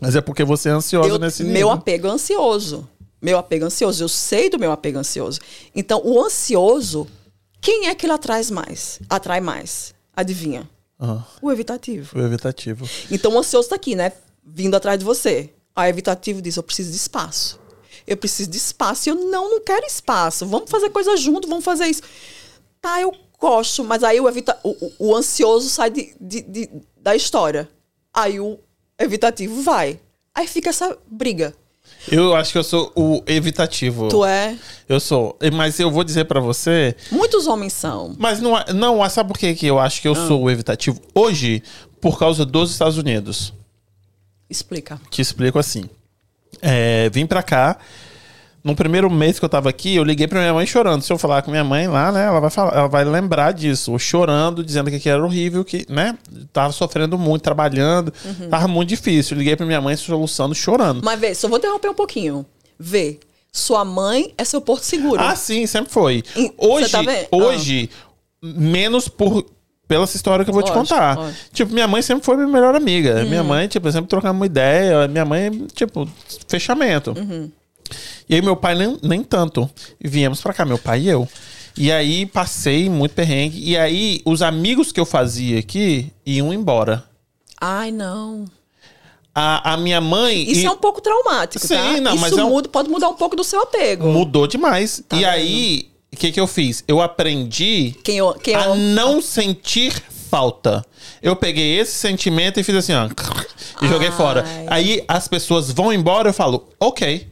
mas 0.00 0.16
é 0.16 0.20
porque 0.20 0.42
você 0.44 0.68
é 0.70 0.72
ansiosa 0.72 1.08
Eu- 1.10 1.18
nesse 1.18 1.42
nível. 1.42 1.58
meu 1.58 1.70
apego 1.70 2.06
é 2.06 2.10
ansioso. 2.10 2.88
Meu 3.20 3.36
apego 3.36 3.66
ansioso. 3.66 4.02
Eu 4.04 4.08
sei 4.08 4.48
do 4.48 4.58
meu 4.58 4.72
apego 4.72 4.98
ansioso. 4.98 5.40
Então, 5.74 6.00
o 6.04 6.22
ansioso, 6.24 7.06
quem 7.60 7.88
é 7.88 7.94
que 7.94 8.06
ele 8.06 8.12
atrai 8.12 8.42
mais? 8.52 9.00
Atrai 9.08 9.40
mais. 9.40 9.92
Adivinha? 10.16 10.68
O 11.42 11.50
evitativo. 11.52 12.06
foi 12.06 12.22
evitativo. 12.22 12.88
Então, 13.10 13.32
o 13.34 13.38
ansioso 13.38 13.68
tá 13.68 13.76
aqui, 13.76 13.94
né? 13.94 14.12
Vindo 14.44 14.74
atrás 14.76 14.98
de 14.98 15.04
você. 15.04 15.50
A 15.76 15.88
evitativo 15.88 16.40
diz: 16.42 16.56
eu 16.56 16.62
preciso 16.62 16.90
de 16.90 16.96
espaço. 16.96 17.58
Eu 18.08 18.16
preciso 18.16 18.50
de 18.50 18.56
espaço. 18.56 19.08
E 19.08 19.10
eu 19.10 19.14
não, 19.16 19.50
não 19.50 19.60
quero 19.60 19.86
espaço. 19.86 20.46
Vamos 20.46 20.70
fazer 20.70 20.90
coisa 20.90 21.16
junto, 21.16 21.46
vamos 21.48 21.64
fazer 21.64 21.86
isso. 21.86 22.02
Tá, 22.80 23.00
eu 23.00 23.12
gosto, 23.38 23.84
mas 23.84 24.02
aí 24.02 24.20
o, 24.20 24.28
evita 24.28 24.58
o, 24.64 24.92
o- 24.98 25.16
ansioso 25.16 25.68
sai 25.68 25.90
de, 25.90 26.14
de- 26.20 26.42
de- 26.42 26.70
da 27.00 27.14
história. 27.14 27.68
Aí 28.14 28.40
o 28.40 28.58
evitativo 28.98 29.62
vai. 29.62 30.00
Aí 30.34 30.46
fica 30.46 30.70
essa 30.70 30.96
briga. 31.06 31.54
Eu 32.10 32.34
acho 32.36 32.52
que 32.52 32.58
eu 32.58 32.64
sou 32.64 32.92
o 32.94 33.22
evitativo. 33.26 34.08
Tu 34.08 34.24
é. 34.24 34.56
Eu 34.88 35.00
sou. 35.00 35.36
Mas 35.54 35.78
eu 35.80 35.90
vou 35.90 36.04
dizer 36.04 36.24
pra 36.26 36.38
você. 36.40 36.94
Muitos 37.10 37.46
homens 37.46 37.72
são. 37.72 38.14
Mas 38.18 38.40
não, 38.40 38.52
não 38.74 39.10
sabe 39.10 39.28
por 39.32 39.38
que 39.38 39.54
que 39.54 39.66
eu 39.66 39.78
acho 39.78 40.00
que 40.02 40.08
eu 40.08 40.12
Ah. 40.12 40.26
sou 40.28 40.42
o 40.42 40.50
evitativo? 40.50 41.00
Hoje, 41.14 41.62
por 42.00 42.18
causa 42.18 42.44
dos 42.44 42.70
Estados 42.70 42.96
Unidos. 42.98 43.52
Explica. 44.50 45.00
Te 45.10 45.20
explico 45.20 45.58
assim. 45.58 45.88
É, 46.60 47.08
vim 47.10 47.26
pra 47.26 47.42
cá. 47.42 47.76
No 48.64 48.74
primeiro 48.74 49.08
mês 49.08 49.38
que 49.38 49.44
eu 49.44 49.48
tava 49.48 49.68
aqui, 49.70 49.94
eu 49.96 50.02
liguei 50.04 50.26
pra 50.26 50.40
minha 50.40 50.52
mãe 50.52 50.66
chorando. 50.66 51.00
Se 51.02 51.12
eu 51.12 51.16
falar 51.16 51.42
com 51.42 51.50
minha 51.50 51.62
mãe 51.64 51.86
lá, 51.86 52.10
né, 52.12 52.26
ela 52.26 52.40
vai, 52.40 52.50
falar, 52.50 52.76
ela 52.76 52.88
vai 52.88 53.04
lembrar 53.04 53.52
disso. 53.52 53.92
Eu 53.94 53.98
chorando, 53.98 54.64
dizendo 54.64 54.90
que 54.90 54.96
aqui 54.96 55.08
era 55.08 55.24
horrível, 55.24 55.64
que, 55.64 55.86
né, 55.88 56.18
tava 56.52 56.72
sofrendo 56.72 57.16
muito, 57.16 57.42
trabalhando. 57.42 58.12
Uhum. 58.24 58.48
Tava 58.50 58.66
muito 58.68 58.88
difícil. 58.88 59.36
Liguei 59.38 59.54
pra 59.56 59.64
minha 59.64 59.80
mãe 59.80 59.96
soluçando, 59.96 60.54
chorando. 60.54 61.02
Mas 61.04 61.18
vê, 61.18 61.34
só 61.34 61.48
vou 61.48 61.58
interromper 61.58 61.88
um 61.88 61.94
pouquinho. 61.94 62.44
Vê, 62.78 63.20
sua 63.52 63.84
mãe 63.84 64.34
é 64.36 64.44
seu 64.44 64.60
porto 64.60 64.82
seguro. 64.82 65.22
Ah, 65.22 65.36
sim, 65.36 65.64
sempre 65.66 65.92
foi. 65.92 66.22
E- 66.36 66.52
Hoje, 66.58 66.90
tá 66.90 67.00
hoje 67.30 67.88
menos 68.42 69.08
por 69.08 69.46
pela 69.88 70.04
essa 70.04 70.16
história 70.16 70.44
que 70.44 70.50
eu 70.50 70.54
vou 70.54 70.60
Lógico, 70.62 70.84
te 70.84 70.88
contar. 70.90 71.16
lógico. 71.16 71.38
Tipo, 71.52 71.72
minha 71.72 71.88
mãe 71.88 72.02
sempre 72.02 72.24
foi 72.24 72.36
minha 72.36 72.46
melhor 72.48 72.74
amiga. 72.74 73.22
Hum. 73.24 73.28
Minha 73.28 73.42
mãe, 73.42 73.66
tipo, 73.66 73.90
sempre 73.90 74.08
trocava 74.08 74.34
uma 74.36 74.46
ideia. 74.46 75.08
Minha 75.08 75.24
mãe, 75.24 75.50
tipo, 75.74 76.06
fechamento. 76.46 77.14
Uhum. 77.18 77.50
E 78.28 78.34
aí 78.34 78.42
meu 78.42 78.54
pai 78.54 78.74
nem, 78.74 78.98
nem 79.02 79.24
tanto. 79.24 79.68
Viemos 79.98 80.40
pra 80.42 80.52
cá, 80.52 80.64
meu 80.66 80.76
pai 80.78 81.00
e 81.00 81.08
eu. 81.08 81.26
E 81.76 81.90
aí 81.90 82.26
passei 82.26 82.90
muito 82.90 83.12
perrengue. 83.14 83.58
E 83.64 83.76
aí 83.78 84.20
os 84.24 84.42
amigos 84.42 84.92
que 84.92 85.00
eu 85.00 85.06
fazia 85.06 85.58
aqui 85.58 86.12
iam 86.26 86.52
embora. 86.52 87.04
Ai, 87.60 87.90
não. 87.90 88.44
A, 89.34 89.74
a 89.74 89.76
minha 89.76 90.00
mãe. 90.00 90.42
Isso 90.50 90.62
e- 90.62 90.66
é 90.66 90.70
um 90.70 90.76
pouco 90.76 91.00
traumático, 91.00 91.64
Sim, 91.66 91.74
tá? 91.76 92.00
não, 92.00 92.14
Isso 92.14 92.20
mas 92.20 92.36
é 92.36 92.44
um- 92.44 92.62
pode 92.62 92.90
mudar 92.90 93.08
um 93.08 93.14
pouco 93.14 93.36
do 93.36 93.44
seu 93.44 93.62
apego. 93.62 94.08
mudou 94.08 94.46
demais. 94.46 95.02
Tá 95.08 95.16
e 95.16 95.24
aí, 95.24 95.88
o 96.12 96.16
que, 96.16 96.32
que 96.32 96.40
eu 96.40 96.46
fiz? 96.46 96.82
Eu 96.88 97.00
aprendi 97.00 97.94
Quem 98.02 98.16
eu, 98.18 98.32
quem 98.34 98.54
a 98.54 98.64
eu, 98.66 98.74
não 98.74 99.20
sentir 99.20 99.92
falta. 100.30 100.84
Eu 101.22 101.34
peguei 101.36 101.78
esse 101.78 101.92
sentimento 101.92 102.58
e 102.60 102.62
fiz 102.64 102.74
assim, 102.74 102.92
ó. 102.92 103.08
E 103.82 103.88
joguei 103.88 104.08
Ai. 104.08 104.14
fora. 104.16 104.44
Aí 104.66 105.04
as 105.08 105.26
pessoas 105.28 105.70
vão 105.70 105.92
embora, 105.92 106.28
eu 106.30 106.34
falo, 106.34 106.68
ok. 106.80 107.26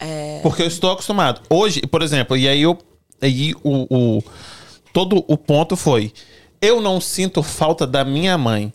É. 0.00 0.40
Porque 0.42 0.62
eu 0.62 0.66
estou 0.66 0.90
acostumado. 0.92 1.40
Hoje, 1.48 1.80
por 1.82 2.02
exemplo, 2.02 2.36
e 2.36 2.48
aí 2.48 2.60
eu. 2.62 2.76
Aí 3.20 3.54
o, 3.62 3.86
o- 4.18 4.22
todo 4.92 5.24
o 5.28 5.36
ponto 5.38 5.76
foi: 5.76 6.12
eu 6.60 6.80
não 6.80 7.00
sinto 7.00 7.42
falta 7.42 7.86
da 7.86 8.04
minha 8.04 8.36
mãe. 8.36 8.72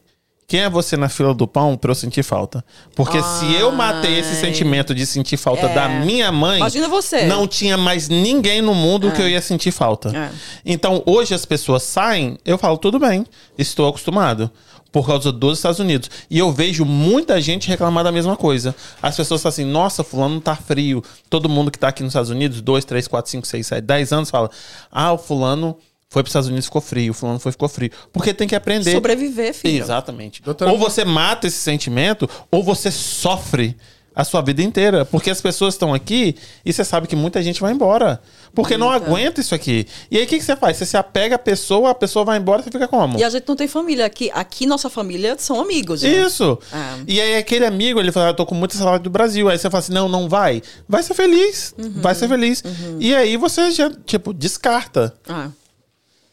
Quem 0.50 0.62
é 0.62 0.70
você 0.70 0.96
na 0.96 1.10
fila 1.10 1.34
do 1.34 1.46
pão 1.46 1.76
pra 1.76 1.92
eu 1.92 1.96
sentir 1.96 2.24
falta? 2.24 2.64
Porque 2.96 3.22
se 3.22 3.54
eu 3.56 3.70
matei 3.70 4.18
esse 4.18 4.30
Ai. 4.30 4.36
sentimento 4.36 4.96
de 4.96 5.06
sentir 5.06 5.36
falta 5.36 5.66
É. 5.66 5.74
da 5.76 5.90
minha 5.90 6.32
mãe, 6.32 6.56
Imagina 6.60 6.88
você. 6.88 7.26
não 7.26 7.46
tinha 7.46 7.76
mais 7.78 8.08
ninguém 8.08 8.62
no 8.62 8.74
mundo 8.74 9.12
que 9.12 9.22
eu 9.22 9.28
ia 9.28 9.42
sentir 9.42 9.72
falta. 9.72 10.16
É. 10.18 10.32
Então, 10.66 11.04
hoje 11.06 11.34
as 11.34 11.44
pessoas 11.44 11.84
saem, 11.84 12.38
eu 12.46 12.58
falo, 12.58 12.78
tudo 12.78 12.98
bem, 12.98 13.26
estou 13.58 13.90
acostumado. 13.90 14.50
Por 14.90 15.06
causa 15.06 15.34
dos 15.34 15.60
Estados 15.60 15.80
Unidos. 15.80 16.10
E 16.32 16.40
eu 16.40 16.50
vejo 16.50 16.86
muita 16.86 17.42
gente 17.42 17.68
reclamar 17.68 18.06
da 18.06 18.12
mesma 18.12 18.38
coisa. 18.38 18.74
As 19.02 19.18
pessoas 19.18 19.42
falam 19.42 19.50
assim, 19.52 19.66
nossa, 19.66 20.02
fulano 20.02 20.40
tá 20.40 20.56
frio. 20.56 21.04
Todo 21.30 21.50
mundo 21.50 21.70
que 21.70 21.78
tá 21.78 21.90
aqui 21.90 22.02
nos 22.04 22.12
Estados 22.12 22.30
Unidos, 22.30 22.62
2, 22.62 22.86
3, 22.86 23.06
4, 23.06 23.30
5, 23.30 23.46
6, 23.46 23.68
7, 23.68 23.82
10 23.86 24.14
anos, 24.14 24.30
fala, 24.30 24.50
ah, 24.90 25.12
o 25.12 25.18
fulano 25.18 25.78
foi 26.10 26.24
para 26.24 26.28
os 26.28 26.32
Estados 26.32 26.48
Unidos 26.48 26.66
e 26.66 26.68
ficou 26.68 26.82
frio, 26.82 27.12
o 27.12 27.14
fulano 27.14 27.40
foi 27.40 27.50
e 27.50 27.54
ficou 27.54 27.68
frio. 27.68 27.92
Porque 28.14 28.34
tem 28.34 28.48
que 28.48 28.56
aprender. 28.56 28.92
sobreviver, 28.94 29.54
filho. 29.54 29.84
Exatamente. 29.84 30.42
Doutora- 30.42 30.72
Ou 30.72 30.78
você 30.78 31.04
mata 31.04 31.48
esse 31.48 31.58
sentimento, 31.58 32.30
ou 32.50 32.64
você 32.64 32.90
sofre 32.92 33.76
a 34.16 34.24
sua 34.24 34.42
vida 34.42 34.64
inteira. 34.64 35.04
Porque 35.06 35.30
as 35.30 35.40
pessoas 35.42 35.74
estão 35.76 35.94
aqui 35.94 36.36
e 36.66 36.72
você 36.74 36.84
sabe 36.86 37.08
que 37.08 37.16
muita 37.16 37.44
gente 37.44 37.60
vai 37.62 37.72
embora. 37.74 38.20
Porque 38.56 38.76
não 38.78 38.90
aguenta 38.90 39.42
isso 39.42 39.54
aqui. 39.54 39.86
E 40.10 40.18
aí 40.18 40.24
o 40.24 40.28
que, 40.28 40.40
que 40.40 40.44
você 40.44 40.56
faz? 40.56 40.78
Você 40.78 40.86
se 40.88 40.98
apega 40.98 41.36
à 41.36 41.38
pessoa, 41.38 41.92
a 41.92 41.94
pessoa 41.94 42.26
vai 42.26 42.38
embora, 42.40 42.64
você 42.64 42.72
fica 42.72 42.88
como? 42.88 43.20
E 43.20 43.24
a 43.24 43.30
gente 43.30 43.48
não 43.48 43.56
tem 43.56 43.68
família 43.68 44.06
aqui. 44.06 44.32
Aqui 44.34 44.66
nossa 44.66 44.90
família 44.90 45.36
são 45.38 45.62
amigos. 45.62 46.02
né? 46.02 46.10
Isso. 46.10 46.58
É. 46.74 47.04
E 47.06 47.22
aí 47.22 47.36
aquele 47.36 47.66
amigo, 47.66 48.00
ele 48.00 48.12
fala, 48.12 48.30
eu 48.30 48.34
tô 48.34 48.46
com 48.46 48.56
muita 48.56 48.76
saudade 48.76 49.04
do 49.04 49.10
Brasil. 49.12 49.50
Aí 49.50 49.58
você 49.58 49.70
fala 49.70 49.80
assim, 49.80 49.94
não, 49.94 50.08
não 50.10 50.28
vai. 50.28 50.64
Vai 50.90 51.04
ser 51.04 51.14
feliz. 51.14 51.76
Uhum. 51.78 52.02
Vai 52.02 52.16
ser 52.16 52.28
feliz. 52.30 52.64
E 53.00 53.14
aí 53.14 53.36
você 53.38 53.70
já, 53.72 53.92
tipo, 54.06 54.34
descarta. 54.34 55.14
Ah. 55.30 55.50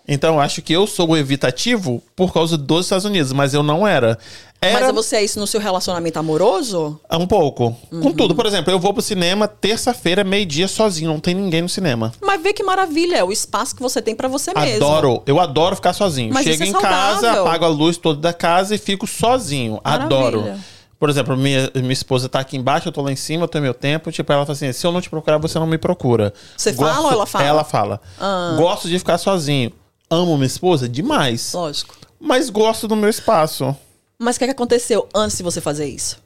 Então 0.07 0.35
eu 0.35 0.41
acho 0.41 0.61
que 0.61 0.73
eu 0.73 0.87
sou 0.87 1.11
o 1.11 1.17
evitativo 1.17 2.03
por 2.15 2.33
causa 2.33 2.59
dos 2.59 2.87
Estados 2.87 3.07
Unidos, 3.07 3.33
mas 3.33 3.55
eu 3.55 3.63
não 3.63 3.87
era. 3.87 4.19
Era 4.61 4.87
Mas 4.87 4.95
você 4.95 5.17
é 5.17 5.25
isso 5.25 5.39
no 5.39 5.47
seu 5.47 5.61
relacionamento 5.61 6.19
amoroso? 6.19 6.99
um 7.13 7.27
pouco. 7.27 7.77
Uhum. 7.93 8.01
Com 8.01 8.13
tudo. 8.13 8.35
Por 8.35 8.47
exemplo, 8.47 8.73
eu 8.73 8.79
vou 8.79 8.95
pro 8.95 9.03
cinema 9.03 9.47
terça-feira, 9.47 10.25
meio-dia, 10.25 10.67
sozinho. 10.67 11.11
Não 11.11 11.21
tem 11.21 11.35
ninguém 11.35 11.61
no 11.61 11.69
cinema. 11.69 12.13
Mas 12.23 12.43
vê 12.43 12.53
que 12.53 12.63
maravilha, 12.63 13.17
é 13.17 13.25
o 13.25 13.31
espaço 13.31 13.75
que 13.77 13.83
você 13.83 14.01
tem 14.01 14.15
pra 14.15 14.27
você 14.27 14.55
mesmo. 14.55 14.87
Adoro. 14.87 15.23
Eu 15.27 15.39
adoro 15.39 15.77
ficar 15.77 15.93
sozinho. 15.93 16.33
Mas 16.33 16.45
Chego 16.45 16.63
é 16.63 16.67
em 16.67 16.73
casa, 16.73 17.43
apago 17.43 17.65
a 17.65 17.69
luz 17.69 17.99
toda 17.99 18.21
da 18.21 18.33
casa 18.33 18.75
e 18.75 18.79
fico 18.79 19.07
sozinho. 19.07 19.81
Maravilha. 19.85 20.07
Adoro. 20.07 20.55
Por 20.99 21.11
exemplo, 21.11 21.37
minha, 21.37 21.71
minha 21.75 21.93
esposa 21.93 22.31
tá 22.31 22.41
aqui 22.41 22.57
embaixo, 22.57 22.89
eu 22.89 22.93
tô 22.93 23.03
lá 23.03 23.13
em 23.13 23.17
cima, 23.17 23.45
eu 23.45 23.49
tenho 23.49 23.63
meu 23.63 23.75
tempo. 23.75 24.11
Tipo, 24.11 24.33
ela 24.33 24.47
fala 24.47 24.55
assim: 24.55 24.73
se 24.73 24.87
eu 24.87 24.93
não 24.93 25.03
te 25.03 25.11
procurar, 25.11 25.37
você 25.37 25.59
não 25.59 25.67
me 25.67 25.77
procura. 25.77 26.33
Você 26.57 26.73
fala 26.73 27.01
ou 27.01 27.13
ela 27.13 27.27
fala? 27.27 27.45
Ela 27.45 27.65
fala. 27.65 28.01
Ah. 28.19 28.55
Gosto 28.57 28.89
de 28.89 28.99
ficar 28.99 29.19
sozinho. 29.19 29.71
Amo 30.15 30.37
minha 30.37 30.47
esposa 30.47 30.89
demais. 30.89 31.53
Lógico. 31.53 31.97
Mas 32.21 32.49
gosto 32.49 32.87
do 32.87 32.95
meu 32.95 33.11
espaço. 33.11 33.77
Mas 34.19 34.37
o 34.37 34.39
que, 34.39 34.45
é 34.45 34.47
que 34.49 34.53
aconteceu 34.53 35.09
antes 35.15 35.37
de 35.37 35.43
você 35.43 35.61
fazer 35.61 35.87
isso? 35.87 36.23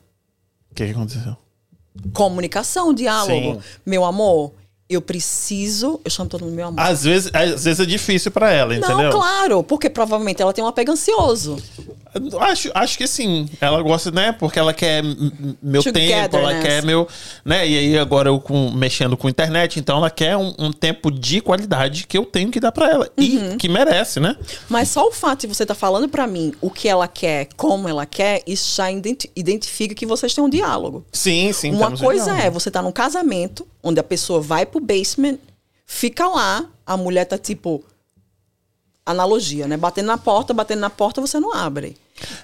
O 0.71 0.75
que, 0.75 0.85
que 0.85 0.93
aconteceu? 0.93 1.37
Comunicação, 2.13 2.93
diálogo. 2.93 3.63
Sim. 3.63 3.69
Meu 3.85 4.05
amor, 4.05 4.53
eu 4.89 5.01
preciso. 5.03 6.01
Eu 6.05 6.11
chamo 6.11 6.29
todo 6.29 6.45
mundo 6.45 6.55
meu 6.55 6.67
amor. 6.69 6.81
Às 6.81 7.05
vezes, 7.05 7.31
às 7.35 7.65
vezes 7.65 7.81
é 7.81 7.85
difícil 7.87 8.31
pra 8.31 8.51
ela, 8.53 8.75
não, 8.77 8.89
entendeu? 8.89 9.11
claro, 9.11 9.63
porque 9.63 9.91
provavelmente 9.91 10.41
ela 10.41 10.53
tem 10.53 10.65
um 10.65 10.69
apego 10.69 10.93
ansioso. 10.93 11.57
Acho, 12.41 12.71
acho 12.75 12.97
que 12.99 13.07
sim. 13.07 13.49
Ela 13.61 13.83
gosta, 13.83 14.11
né? 14.11 14.33
Porque 14.33 14.59
ela 14.59 14.73
quer 14.73 15.03
meu 15.63 15.83
tempo, 15.83 16.37
ela 16.37 16.61
quer 16.61 16.83
meu. 16.83 17.07
né? 17.45 17.69
E 17.69 17.79
aí 17.79 17.99
agora 17.99 18.31
eu 18.31 18.41
com, 18.41 18.71
mexendo 18.71 19.17
com 19.17 19.29
internet, 19.29 19.79
então 19.79 19.99
ela 19.99 20.11
quer 20.11 20.37
um, 20.37 20.53
um 20.59 20.73
tempo 20.73 21.11
de 21.11 21.41
qualidade 21.41 22.07
que 22.07 22.17
eu 22.17 22.25
tenho 22.25 22.51
que 22.51 22.59
dar 22.59 22.73
pra 22.73 22.89
ela. 22.91 23.11
Uhum. 23.19 23.53
E 23.53 23.57
que 23.57 23.69
merece, 23.69 24.19
né? 24.21 24.37
Mas 24.69 24.89
só 24.89 25.07
o 25.07 25.13
fato 25.13 25.43
de 25.43 25.49
você 25.49 25.65
estar 25.65 25.75
falando 25.75 26.09
pra 26.09 26.27
mim 26.27 26.53
o 26.61 26.71
que 26.71 26.89
ela 26.89 27.07
quer, 27.07 27.49
como 27.57 27.87
ela 27.89 28.07
quer, 28.07 28.43
isso 28.47 28.75
já 28.77 28.91
identi- 28.91 29.31
identifica 29.37 29.95
que 29.95 30.07
vocês 30.07 30.33
têm 30.35 30.43
um 30.43 30.49
diálogo. 30.49 31.05
Sim, 31.13 31.53
sim. 31.53 31.73
Uma 31.73 31.89
um 31.91 31.97
coisa 31.97 32.33
é 32.39 32.51
você 32.51 32.71
tá 32.71 32.81
num 32.81 32.93
casamento 32.93 33.67
onde 33.89 34.01
a 34.01 34.05
pessoa 34.05 34.41
vai 34.41 34.67
pro 34.67 34.81
basement, 34.81 35.39
fica 35.87 36.27
lá, 36.27 36.65
a 36.87 36.97
mulher 36.97 37.25
tá 37.25 37.39
tipo 37.39 37.83
analogia, 39.05 39.67
né? 39.67 39.77
Batendo 39.77 40.07
na 40.07 40.19
porta, 40.19 40.53
batendo 40.53 40.81
na 40.81 40.91
porta, 40.91 41.21
você 41.21 41.41
não 41.41 41.55
abre. 41.55 41.97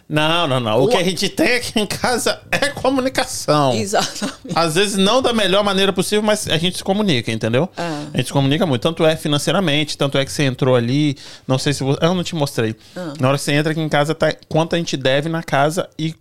Não, 0.08 0.46
não, 0.46 0.60
não. 0.60 0.82
O 0.82 0.88
que 0.88 0.94
Uma- 0.94 1.00
a 1.00 1.04
gente 1.04 1.28
tem 1.28 1.56
aqui 1.56 1.78
em 1.80 1.86
casa 1.86 2.40
é 2.50 2.68
comunicação. 2.70 3.74
Exatamente. 3.74 4.38
Às 4.54 4.76
vezes 4.76 4.96
não 4.96 5.20
da 5.20 5.32
melhor 5.32 5.62
maneira 5.64 5.92
possível, 5.92 6.22
mas 6.22 6.48
a 6.48 6.56
gente 6.56 6.78
se 6.78 6.84
comunica, 6.84 7.30
entendeu? 7.30 7.68
Ah. 7.76 8.04
A 8.14 8.16
gente 8.16 8.28
se 8.28 8.32
comunica 8.32 8.64
muito. 8.64 8.80
Tanto 8.82 9.04
é 9.04 9.16
financeiramente, 9.16 9.98
tanto 9.98 10.16
é 10.16 10.24
que 10.24 10.30
você 10.32 10.44
entrou 10.44 10.74
ali. 10.76 11.16
Não 11.46 11.58
sei 11.58 11.72
se 11.72 11.82
você. 11.82 11.98
Eu 12.02 12.14
não 12.14 12.22
te 12.22 12.34
mostrei. 12.34 12.74
Ah. 12.96 13.12
Na 13.18 13.28
hora 13.28 13.36
que 13.36 13.42
você 13.44 13.52
entra 13.52 13.72
aqui 13.72 13.80
em 13.80 13.88
casa, 13.88 14.14
tá 14.14 14.32
quanto 14.48 14.74
a 14.74 14.78
gente 14.78 14.96
deve 14.96 15.28
na 15.28 15.42
casa 15.42 15.88
e 15.98 16.14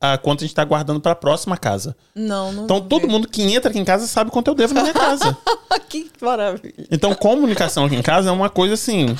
a 0.00 0.16
quanto 0.16 0.42
a 0.42 0.46
gente 0.46 0.54
tá 0.54 0.64
guardando 0.64 1.00
pra 1.00 1.14
próxima 1.14 1.56
casa. 1.56 1.94
Não, 2.14 2.52
não. 2.52 2.64
Então 2.64 2.80
todo 2.80 3.02
vi. 3.02 3.08
mundo 3.12 3.28
que 3.28 3.42
entra 3.42 3.70
aqui 3.70 3.78
em 3.78 3.84
casa 3.84 4.06
sabe 4.06 4.30
quanto 4.30 4.48
eu 4.48 4.54
devo 4.54 4.72
na 4.72 4.82
minha 4.82 4.94
casa. 4.94 5.36
que 5.88 6.10
maravilha. 6.20 6.74
Então 6.90 7.14
comunicação 7.14 7.84
aqui 7.84 7.96
em 7.96 8.02
casa 8.02 8.30
é 8.30 8.32
uma 8.32 8.48
coisa 8.48 8.74
assim. 8.74 9.14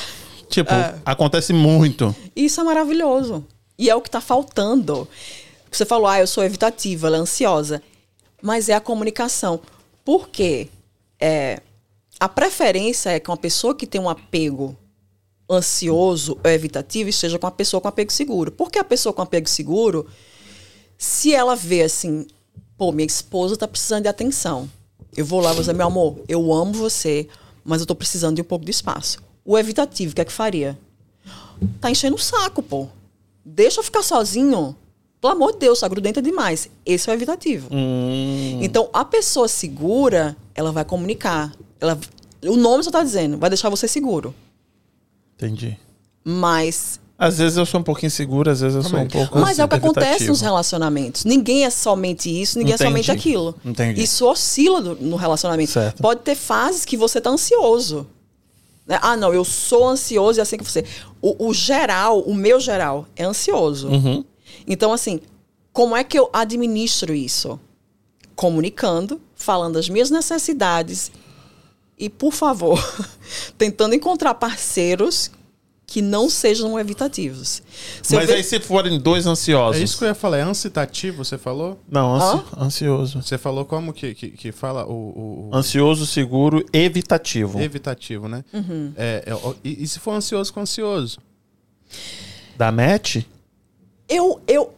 Tipo, 0.48 0.72
É. 0.72 0.94
acontece 1.04 1.52
muito. 1.52 2.14
Isso 2.34 2.60
é 2.60 2.64
maravilhoso. 2.64 3.44
E 3.78 3.88
é 3.90 3.94
o 3.94 4.00
que 4.00 4.10
tá 4.10 4.20
faltando. 4.20 5.06
Você 5.70 5.84
falou, 5.84 6.06
ah, 6.08 6.18
eu 6.18 6.26
sou 6.26 6.42
evitativa, 6.42 7.06
ela 7.06 7.16
é 7.18 7.20
ansiosa. 7.20 7.82
Mas 8.42 8.68
é 8.68 8.74
a 8.74 8.80
comunicação. 8.80 9.60
Por 10.04 10.28
quê? 10.28 10.68
É, 11.20 11.60
a 12.18 12.28
preferência 12.28 13.10
é 13.10 13.20
que 13.20 13.30
uma 13.30 13.36
pessoa 13.36 13.74
que 13.74 13.86
tem 13.86 14.00
um 14.00 14.08
apego 14.08 14.76
ansioso 15.48 16.38
ou 16.42 16.50
evitativo 16.50 17.10
esteja 17.10 17.38
com 17.38 17.46
uma 17.46 17.52
pessoa 17.52 17.80
com 17.80 17.88
apego 17.88 18.10
seguro. 18.10 18.50
Porque 18.50 18.78
a 18.78 18.84
pessoa 18.84 19.12
com 19.12 19.22
apego 19.22 19.48
seguro, 19.48 20.06
se 21.02 21.32
ela 21.32 21.56
vê 21.56 21.80
assim, 21.80 22.26
pô, 22.76 22.92
minha 22.92 23.06
esposa 23.06 23.56
tá 23.56 23.66
precisando 23.66 24.02
de 24.02 24.08
atenção. 24.08 24.68
Eu 25.16 25.24
vou 25.24 25.40
lá 25.40 25.50
e 25.50 25.54
vou 25.54 25.62
dizer, 25.62 25.72
meu 25.72 25.86
amor, 25.86 26.20
eu 26.28 26.52
amo 26.52 26.74
você, 26.74 27.26
mas 27.64 27.80
eu 27.80 27.86
tô 27.86 27.94
precisando 27.94 28.36
de 28.36 28.42
um 28.42 28.44
pouco 28.44 28.66
de 28.66 28.70
espaço. 28.70 29.18
O 29.42 29.56
evitativo, 29.58 30.12
o 30.12 30.14
que 30.14 30.20
é 30.20 30.24
que 30.26 30.30
faria? 30.32 30.78
Tá 31.80 31.90
enchendo 31.90 32.16
o 32.16 32.18
saco, 32.18 32.62
pô. 32.62 32.86
Deixa 33.42 33.80
eu 33.80 33.84
ficar 33.84 34.02
sozinho. 34.02 34.76
Pelo 35.22 35.32
amor 35.32 35.52
de 35.52 35.58
Deus, 35.60 35.80
tá 35.80 35.88
grudenta 35.88 36.20
demais. 36.20 36.68
Esse 36.84 37.08
é 37.08 37.12
o 37.12 37.16
evitativo. 37.16 37.68
Hum, 37.72 38.58
Então, 38.62 38.90
a 38.92 39.02
pessoa 39.04 39.48
segura, 39.48 40.36
ela 40.54 40.70
vai 40.70 40.84
comunicar. 40.84 41.50
Ela, 41.80 41.98
o 42.44 42.56
nome 42.56 42.84
só 42.84 42.90
tá 42.90 43.02
dizendo, 43.02 43.38
vai 43.38 43.48
deixar 43.48 43.70
você 43.70 43.88
seguro. 43.88 44.34
entendi. 45.34 45.78
Mas, 46.22 46.99
Às 47.22 47.36
vezes 47.36 47.58
eu 47.58 47.66
sou 47.66 47.80
um 47.80 47.82
pouco 47.82 48.04
inseguro, 48.06 48.50
às 48.50 48.60
vezes 48.62 48.76
eu 48.76 48.82
sou 48.82 48.98
um 48.98 49.06
pouco. 49.06 49.38
mas 49.40 49.58
é 49.58 49.64
o 49.64 49.68
que 49.68 49.74
acontece 49.76 50.26
nos 50.26 50.40
relacionamentos. 50.40 51.24
Ninguém 51.26 51.66
é 51.66 51.70
somente 51.70 52.30
isso, 52.30 52.58
ninguém 52.58 52.72
Entendi. 52.74 52.86
é 52.86 52.90
somente 52.90 53.10
aquilo. 53.10 53.54
Entendi. 53.62 54.02
Isso 54.02 54.26
oscila 54.26 54.80
do- 54.80 54.96
no 54.96 55.16
relacionamento. 55.16 55.70
Certo. 55.70 56.00
Pode 56.02 56.20
ter 56.22 56.34
fases 56.34 56.86
que 56.86 56.96
você 56.96 57.20
tá 57.20 57.28
ansioso. 57.28 58.06
né? 58.86 58.98
Ah, 59.02 59.18
não, 59.18 59.34
eu 59.34 59.44
sou 59.44 59.86
ansioso 59.86 60.38
e 60.38 60.40
é 60.40 60.42
assim 60.42 60.56
que 60.56 60.64
você. 60.64 60.82
O, 61.20 61.48
o 61.48 61.52
geral, 61.52 62.20
o 62.20 62.34
meu 62.34 62.58
geral, 62.58 63.06
é 63.14 63.22
ansioso. 63.22 63.88
Uhum. 63.88 64.24
Então, 64.66 64.90
assim, 64.90 65.20
como 65.74 65.94
é 65.94 66.02
que 66.02 66.18
eu 66.18 66.30
administro 66.32 67.14
isso? 67.14 67.60
Comunicando, 68.34 69.20
falando 69.34 69.78
as 69.78 69.88
minhas 69.90 70.10
necessidades 70.10 71.12
e, 71.98 72.08
por 72.08 72.32
favor, 72.32 72.82
tentando 73.58 73.94
encontrar 73.94 74.32
parceiros 74.34 75.30
que 75.90 76.00
não 76.00 76.30
sejam 76.30 76.78
evitativos. 76.78 77.60
Se 78.00 78.14
Mas 78.14 78.30
aí 78.30 78.44
se 78.44 78.60
forem 78.60 78.96
dois 78.96 79.26
ansiosos. 79.26 79.80
É 79.80 79.84
isso 79.84 79.98
que 79.98 80.04
eu 80.04 80.08
ia 80.08 80.14
falar. 80.14 80.38
É 80.38 80.42
ancitativo, 80.42 81.24
você 81.24 81.36
falou? 81.36 81.80
Não, 81.90 82.14
ansi- 82.14 82.44
ansioso. 82.56 83.20
Você 83.20 83.36
falou 83.36 83.64
como 83.64 83.92
que, 83.92 84.14
que, 84.14 84.30
que 84.30 84.52
fala 84.52 84.86
o, 84.86 85.48
o- 85.48 85.50
Ansioso, 85.52 86.06
seguro, 86.06 86.64
evitativo. 86.72 87.60
evitativo, 87.60 88.28
né? 88.28 88.44
Uhum. 88.52 88.92
É, 88.96 89.24
é, 89.26 89.54
e, 89.64 89.82
e 89.82 89.88
se 89.88 89.98
for 89.98 90.12
ansioso 90.12 90.54
com 90.54 90.60
ansioso? 90.60 91.18
Da 92.56 92.70
match? 92.70 93.24
Eu, 94.08 94.40
eu, 94.46 94.72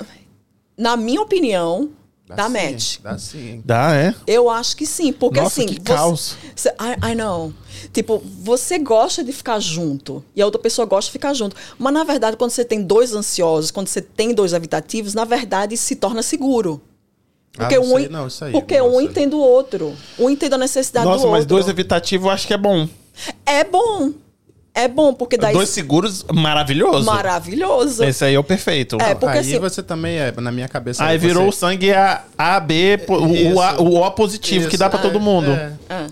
na 0.78 0.96
minha 0.96 1.20
opinião, 1.20 1.90
dá 2.36 2.46
sim, 2.46 2.52
match. 2.52 2.98
Dá 3.02 3.18
sim. 3.18 3.62
Dá, 3.64 3.94
é? 3.96 4.14
Eu 4.26 4.48
acho 4.50 4.76
que 4.76 4.86
sim, 4.86 5.12
porque 5.12 5.40
Nossa, 5.40 5.60
assim. 5.60 5.66
que 5.72 5.80
caos. 5.80 6.36
você- 6.54 6.70
I, 6.70 7.12
I 7.12 7.14
know. 7.14 7.52
Tipo, 7.92 8.22
você 8.40 8.78
gosta 8.78 9.22
de 9.24 9.32
ficar 9.32 9.58
junto 9.60 10.22
e 10.36 10.42
a 10.42 10.44
outra 10.44 10.60
pessoa 10.60 10.86
gosta 10.86 11.08
de 11.08 11.12
ficar 11.12 11.34
junto. 11.34 11.56
Mas 11.78 11.92
na 11.92 12.04
verdade, 12.04 12.36
quando 12.36 12.50
você 12.50 12.64
tem 12.64 12.82
dois 12.82 13.14
ansiosos, 13.14 13.70
quando 13.70 13.88
você 13.88 14.00
tem 14.02 14.32
dois 14.34 14.52
evitativos, 14.52 15.14
na 15.14 15.24
verdade 15.24 15.76
se 15.76 15.96
torna 15.96 16.22
seguro. 16.22 16.80
Ah, 17.58 17.66
Porque, 17.66 17.76
não 17.76 17.84
um, 17.84 17.96
sei, 17.98 18.08
não, 18.08 18.26
isso 18.28 18.44
aí, 18.46 18.52
porque 18.52 18.78
não 18.78 18.94
um 18.96 19.00
entende 19.00 19.34
o 19.34 19.38
outro. 19.38 19.94
Um 20.18 20.30
entende 20.30 20.54
a 20.54 20.58
necessidade 20.58 21.04
Nossa, 21.06 21.24
do 21.26 21.30
mas 21.30 21.40
outro. 21.40 21.56
dois 21.56 21.68
evitativos 21.68 22.24
eu 22.26 22.30
acho 22.32 22.46
que 22.46 22.54
é 22.54 22.58
bom. 22.58 22.88
É 23.44 23.62
bom. 23.62 24.12
É 24.74 24.88
bom, 24.88 25.12
porque 25.12 25.36
daí. 25.36 25.52
Dois 25.52 25.68
seguros, 25.68 26.24
maravilhoso. 26.32 27.04
Maravilhoso. 27.04 28.02
Esse 28.04 28.24
aí 28.24 28.34
é 28.34 28.38
o 28.38 28.44
perfeito. 28.44 28.96
É, 29.00 29.14
porque 29.14 29.38
aí 29.38 29.40
assim- 29.40 29.58
você 29.58 29.82
também 29.82 30.16
é, 30.18 30.32
na 30.32 30.50
minha 30.50 30.66
cabeça. 30.68 31.04
Aí 31.04 31.18
você- 31.18 31.26
virou 31.26 31.48
o 31.48 31.52
sangue 31.52 31.92
A, 31.92 32.22
A 32.38 32.58
B, 32.58 32.98
o, 33.06 33.54
o, 33.54 33.60
A- 33.60 33.80
o 33.80 33.96
O 34.02 34.10
positivo, 34.12 34.64
que 34.68 34.74
Isso, 34.74 34.78
dá 34.78 34.88
pra 34.88 34.98
é, 34.98 35.02
todo 35.02 35.20
mundo. 35.20 35.50
é. 35.50 35.72
Ah. 35.90 36.06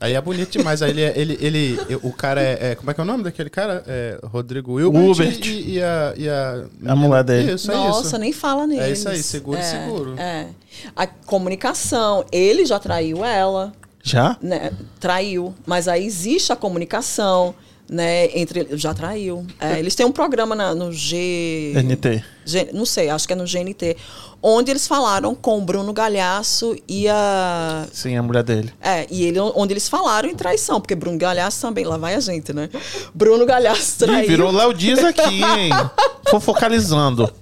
Aí 0.00 0.12
é 0.14 0.20
bonito 0.20 0.50
demais. 0.50 0.82
Aí 0.82 0.90
ele, 0.90 1.00
é- 1.00 1.12
ele, 1.16 1.38
ele, 1.40 1.78
o 2.02 2.12
cara 2.12 2.42
é, 2.42 2.72
é- 2.72 2.74
Como 2.74 2.90
é 2.90 2.94
que 2.94 3.00
é 3.00 3.04
o 3.04 3.06
nome 3.06 3.22
daquele 3.24 3.48
cara? 3.48 3.82
É 3.86 4.18
Rodrigo 4.24 4.74
Wilbert. 4.74 5.40
E, 5.46 5.74
e 5.76 5.82
a, 5.82 6.14
e 6.16 6.28
a. 6.28 6.64
A 6.86 6.96
mulher 6.96 7.22
dele. 7.24 7.52
Isso, 7.54 7.70
é 7.70 7.74
Nossa, 7.74 8.08
isso. 8.08 8.18
nem 8.18 8.32
fala 8.32 8.66
neles. 8.66 8.98
isso 8.98 9.08
aí, 9.08 9.22
seguro 9.22 9.58
e 9.58 9.60
é, 9.60 9.64
seguro. 9.64 10.14
É. 10.18 10.46
A 10.94 11.06
comunicação, 11.06 12.24
ele 12.32 12.66
já 12.66 12.78
traiu 12.78 13.24
ela, 13.24 13.72
Já? 14.02 14.36
né? 14.42 14.70
Traiu. 15.00 15.54
Mas 15.64 15.88
aí 15.88 16.04
existe 16.04 16.52
a 16.52 16.56
comunicação, 16.56 17.54
né? 17.88 18.26
Entre. 18.38 18.66
Já 18.72 18.92
traiu. 18.94 19.46
É, 19.60 19.78
eles 19.78 19.94
têm 19.94 20.04
um 20.06 20.12
programa 20.12 20.54
na- 20.54 20.74
no 20.74 20.92
G. 20.92 21.72
NT. 21.76 22.22
G- 22.44 22.68
não 22.72 22.84
sei, 22.86 23.08
acho 23.10 23.26
que 23.26 23.32
é 23.32 23.36
no 23.36 23.44
GNT. 23.44 23.96
Onde 24.42 24.70
eles 24.70 24.86
falaram 24.86 25.34
com 25.34 25.58
o 25.58 25.60
Bruno 25.62 25.92
Galhaço 25.92 26.76
e 26.86 27.08
a. 27.08 27.86
Sim, 27.92 28.16
a 28.16 28.22
mulher 28.22 28.42
dele. 28.44 28.72
É, 28.80 29.06
e 29.10 29.24
ele, 29.24 29.40
onde 29.40 29.72
eles 29.72 29.88
falaram 29.88 30.28
em 30.28 30.34
traição, 30.34 30.80
porque 30.80 30.94
Bruno 30.94 31.18
Galhaço 31.18 31.60
também, 31.60 31.84
lá 31.84 31.96
vai 31.96 32.14
a 32.14 32.20
gente, 32.20 32.52
né? 32.52 32.68
Bruno 33.14 33.44
Galhaço 33.46 33.94
Ih, 34.04 34.06
traiu. 34.06 34.28
virou 34.28 34.52
Léo 34.52 34.72
Dias 34.74 35.02
aqui, 35.02 35.42
hein? 35.42 35.70
Fofocalizando. 36.30 37.32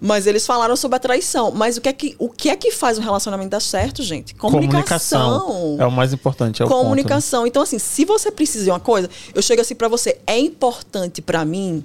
Mas 0.00 0.26
eles 0.26 0.46
falaram 0.46 0.76
sobre 0.76 0.96
a 0.96 0.98
traição. 0.98 1.50
Mas 1.50 1.76
o 1.76 1.80
que 1.80 1.88
é 1.88 1.92
que, 1.92 2.16
o 2.18 2.28
que, 2.28 2.48
é 2.48 2.56
que 2.56 2.70
faz 2.70 2.98
um 2.98 3.02
relacionamento 3.02 3.50
dar 3.50 3.60
certo, 3.60 4.02
gente? 4.02 4.34
Comunicação. 4.34 5.76
É 5.78 5.86
o 5.86 5.92
mais 5.92 6.12
importante, 6.12 6.62
é 6.62 6.64
o 6.64 6.68
ponto, 6.68 6.78
né? 6.78 6.82
Comunicação. 6.84 7.46
Então, 7.46 7.62
assim, 7.62 7.78
se 7.78 8.04
você 8.04 8.30
precisa 8.30 8.64
de 8.64 8.70
uma 8.70 8.80
coisa, 8.80 9.08
eu 9.34 9.42
chego 9.42 9.60
assim 9.60 9.74
pra 9.74 9.88
você, 9.88 10.20
é 10.26 10.38
importante 10.38 11.22
pra 11.22 11.44
mim 11.44 11.84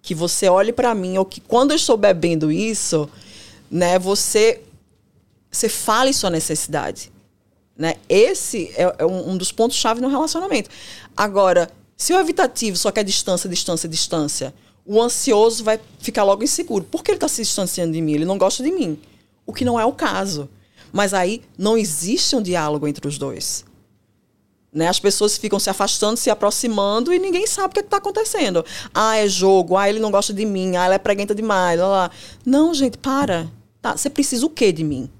que 0.00 0.14
você 0.14 0.48
olhe 0.48 0.72
pra 0.72 0.94
mim, 0.94 1.18
ou 1.18 1.24
que 1.24 1.40
quando 1.40 1.72
eu 1.72 1.76
estou 1.76 1.96
bebendo 1.96 2.50
isso, 2.50 3.08
né, 3.70 3.98
você, 3.98 4.62
você 5.50 5.68
fale 5.68 6.14
sua 6.14 6.30
necessidade. 6.30 7.12
Né? 7.76 7.96
Esse 8.08 8.72
é, 8.76 8.94
é 8.98 9.06
um, 9.06 9.32
um 9.32 9.36
dos 9.36 9.52
pontos-chave 9.52 10.00
no 10.00 10.08
relacionamento. 10.08 10.70
Agora, 11.16 11.70
se 11.96 12.12
o 12.12 12.18
evitativo 12.18 12.76
só 12.76 12.90
quer 12.90 13.04
distância, 13.04 13.48
distância, 13.48 13.88
distância, 13.88 14.54
o 14.88 15.02
ansioso 15.02 15.62
vai 15.62 15.78
ficar 15.98 16.24
logo 16.24 16.42
inseguro. 16.42 16.82
Por 16.82 17.04
que 17.04 17.10
ele 17.10 17.18
está 17.18 17.28
se 17.28 17.42
distanciando 17.42 17.92
de 17.92 18.00
mim? 18.00 18.14
Ele 18.14 18.24
não 18.24 18.38
gosta 18.38 18.62
de 18.62 18.72
mim. 18.72 18.98
O 19.44 19.52
que 19.52 19.62
não 19.62 19.78
é 19.78 19.84
o 19.84 19.92
caso. 19.92 20.48
Mas 20.90 21.12
aí 21.12 21.42
não 21.58 21.76
existe 21.76 22.34
um 22.34 22.40
diálogo 22.40 22.88
entre 22.88 23.06
os 23.06 23.18
dois. 23.18 23.66
Né? 24.72 24.88
As 24.88 24.98
pessoas 24.98 25.36
ficam 25.36 25.58
se 25.58 25.68
afastando, 25.68 26.16
se 26.16 26.30
aproximando 26.30 27.12
e 27.12 27.18
ninguém 27.18 27.46
sabe 27.46 27.72
o 27.72 27.74
que 27.74 27.80
está 27.80 27.98
acontecendo. 27.98 28.64
Ah, 28.94 29.18
é 29.18 29.28
jogo. 29.28 29.76
Ah, 29.76 29.90
ele 29.90 29.98
não 29.98 30.10
gosta 30.10 30.32
de 30.32 30.46
mim. 30.46 30.74
Ah, 30.74 30.86
ela 30.86 30.94
é 30.94 30.98
preguenta 30.98 31.34
demais. 31.34 31.78
Lá, 31.78 31.86
lá. 31.86 32.10
Não, 32.46 32.72
gente, 32.72 32.96
para. 32.96 33.52
Tá? 33.82 33.94
Você 33.94 34.08
precisa 34.08 34.46
o 34.46 34.50
quê 34.50 34.72
de 34.72 34.84
mim? 34.84 35.10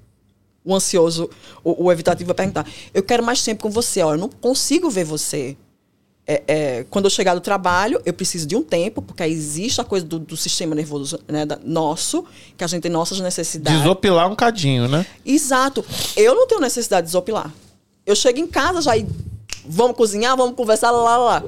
O 0.65 0.73
ansioso, 0.73 1.29
o, 1.63 1.85
o 1.85 1.91
evitativo 1.91 2.27
vai 2.29 2.35
perguntar. 2.35 2.67
Eu 2.91 3.03
quero 3.03 3.23
mais 3.23 3.43
tempo 3.43 3.61
com 3.61 3.69
você. 3.69 4.01
Ó, 4.01 4.15
eu 4.15 4.17
não 4.17 4.29
consigo 4.29 4.89
ver 4.89 5.03
você. 5.03 5.55
É, 6.31 6.43
é, 6.47 6.85
quando 6.91 7.05
eu 7.05 7.09
chegar 7.09 7.33
do 7.33 7.41
trabalho, 7.41 7.99
eu 8.05 8.13
preciso 8.13 8.45
de 8.45 8.55
um 8.55 8.61
tempo, 8.61 9.01
porque 9.01 9.23
aí 9.23 9.31
existe 9.33 9.81
a 9.81 9.83
coisa 9.83 10.05
do, 10.05 10.19
do 10.19 10.37
sistema 10.37 10.75
nervoso 10.75 11.19
né, 11.27 11.43
da- 11.43 11.57
nosso, 11.65 12.23
que 12.55 12.63
a 12.63 12.67
gente 12.67 12.83
tem 12.83 12.91
nossas 12.91 13.19
necessidades. 13.19 13.79
Desopilar 13.79 14.31
um 14.31 14.35
cadinho, 14.35 14.87
né? 14.87 15.07
Exato. 15.25 15.83
Eu 16.15 16.35
não 16.35 16.45
tenho 16.45 16.61
necessidade 16.61 17.05
de 17.05 17.07
desopilar. 17.07 17.51
Eu 18.05 18.15
chego 18.15 18.37
em 18.37 18.45
casa 18.45 18.79
já 18.79 18.95
e 18.95 19.07
vamos 19.65 19.97
cozinhar, 19.97 20.37
vamos 20.37 20.55
conversar, 20.55 20.91
lá, 20.91 21.01
lá, 21.01 21.17
lá. 21.17 21.43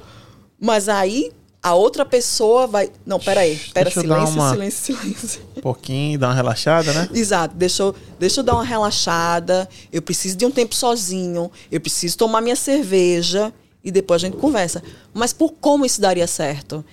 Mas 0.60 0.90
aí 0.90 1.32
a 1.62 1.76
outra 1.76 2.04
pessoa 2.04 2.66
vai. 2.66 2.90
Não, 3.06 3.20
peraí. 3.20 3.58
Pera, 3.76 3.86
Deixa 3.92 4.02
silêncio, 4.02 4.34
uma- 4.36 4.52
silêncio, 4.52 4.96
silêncio. 4.98 5.42
Um 5.58 5.62
pouquinho, 5.62 6.18
dar 6.18 6.30
uma 6.30 6.34
relaxada, 6.34 6.92
né? 6.92 7.08
Exato, 7.14 7.56
deixa 7.56 7.84
eu, 7.84 7.96
deixa 8.20 8.40
eu 8.40 8.44
dar 8.44 8.54
uma 8.54 8.64
relaxada. 8.64 9.70
Eu 9.94 10.02
preciso 10.02 10.36
de 10.36 10.44
um 10.44 10.50
tempo 10.50 10.74
sozinho. 10.74 11.52
Eu 11.72 11.80
preciso 11.80 12.18
tomar 12.18 12.42
minha 12.42 12.56
cerveja 12.56 13.54
e 13.84 13.92
depois 13.92 14.24
a 14.24 14.28
gente 14.28 14.38
conversa. 14.38 14.84
Mas 15.14 15.34
por 15.34 15.54
como 15.60 15.86
isso 15.86 16.00
daria 16.00 16.28
certo? 16.28 16.84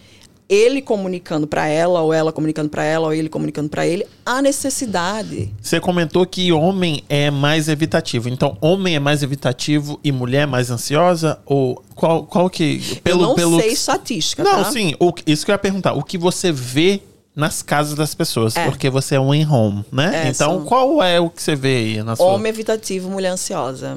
Ele 0.49 0.81
comunicando 0.81 1.47
para 1.47 1.67
ela, 1.67 2.01
ou 2.01 2.13
ela 2.13 2.33
comunicando 2.33 2.71
para 2.71 2.83
ela, 2.83 3.09
ou 3.09 3.13
ele 3.13 3.29
comunicando 3.29 3.69
para 3.69 3.87
ele, 3.87 4.07
a 4.25 4.41
necessidade. 4.41 5.53
Você 5.61 5.79
comentou 5.79 6.25
que 6.25 6.51
homem 6.53 7.05
é 7.07 7.31
mais 7.31 7.69
evitativo. 7.69 8.31
Então, 8.31 8.57
homem 8.59 8.97
é 8.97 8.99
mais 8.99 9.23
evitativo 9.23 10.01
e 10.03 10.11
mulher 10.11 10.45
é 10.45 10.47
mais 10.47 10.71
ansiosa? 10.71 11.39
Ou 11.45 11.85
qual, 11.95 12.25
qual 12.25 12.49
que. 12.49 12.81
eu 13.05 13.19
não 13.19 13.37
sei 13.61 13.73
estatística. 13.73 14.43
Não, 14.43 14.63
tá? 14.63 14.73
sim. 14.73 14.95
O, 14.99 15.13
isso 15.27 15.45
que 15.45 15.51
eu 15.51 15.55
ia 15.55 15.59
perguntar. 15.59 15.93
O 15.93 16.03
que 16.03 16.17
você 16.17 16.51
vê 16.51 17.03
nas 17.39 17.63
casas 17.63 17.95
das 17.95 18.15
pessoas? 18.15 18.57
É. 18.57 18.65
Porque 18.67 18.91
você 18.91 19.15
é 19.15 19.21
um 19.21 19.33
em 19.33 19.47
home, 19.49 19.85
né? 19.93 20.25
É, 20.27 20.29
então, 20.29 20.57
são- 20.57 20.65
qual 20.65 21.03
é 21.03 21.21
o 21.21 21.31
que 21.31 21.41
você 21.41 21.55
vê 21.55 21.77
aí 21.77 22.03
na 22.03 22.17
sua. 22.17 22.27
Homem 22.27 22.51
evitativo, 22.51 23.09
mulher 23.09 23.29
ansiosa. 23.31 23.97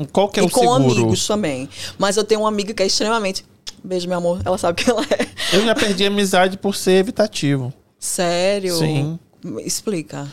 É. 0.00 0.06
Qual 0.12 0.28
que 0.28 0.38
é 0.40 0.42
e 0.44 0.46
o 0.46 0.50
com 0.50 0.60
seguro? 0.60 0.76
amigos 0.84 1.26
também. 1.26 1.68
Mas 1.98 2.16
eu 2.16 2.22
tenho 2.24 2.40
uma 2.42 2.48
amiga 2.48 2.72
que 2.72 2.82
é 2.82 2.86
extremamente. 2.86 3.44
Beijo, 3.82 4.08
meu 4.08 4.18
amor. 4.18 4.40
Ela 4.44 4.56
sabe 4.56 4.82
que 4.82 4.88
ela 4.90 5.02
é. 5.02 5.26
Eu 5.56 5.64
já 5.64 5.74
perdi 5.74 6.04
a 6.04 6.06
amizade 6.08 6.56
por 6.56 6.74
ser 6.76 6.92
evitativo. 6.92 7.72
Sério? 7.98 8.76
Sim. 8.76 9.18
Explica. 9.64 10.26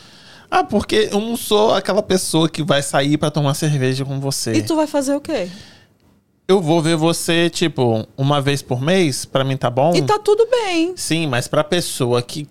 Ah, 0.50 0.62
porque 0.62 1.08
eu 1.10 1.20
não 1.20 1.36
sou 1.36 1.74
aquela 1.74 2.02
pessoa 2.02 2.48
que 2.48 2.62
vai 2.62 2.80
sair 2.82 3.16
pra 3.18 3.30
tomar 3.30 3.54
cerveja 3.54 4.04
com 4.04 4.20
você. 4.20 4.52
E 4.52 4.62
tu 4.62 4.76
vai 4.76 4.86
fazer 4.86 5.14
o 5.14 5.20
quê? 5.20 5.48
Eu 6.46 6.60
vou 6.60 6.82
ver 6.82 6.96
você, 6.96 7.48
tipo, 7.48 8.06
uma 8.18 8.40
vez 8.40 8.60
por 8.60 8.80
mês, 8.80 9.24
pra 9.24 9.42
mim 9.44 9.56
tá 9.56 9.70
bom? 9.70 9.94
E 9.94 10.02
tá 10.02 10.18
tudo 10.18 10.46
bem. 10.50 10.92
Sim, 10.96 11.26
mas 11.26 11.48
pra 11.48 11.64
pessoa 11.64 12.20
que 12.20 12.46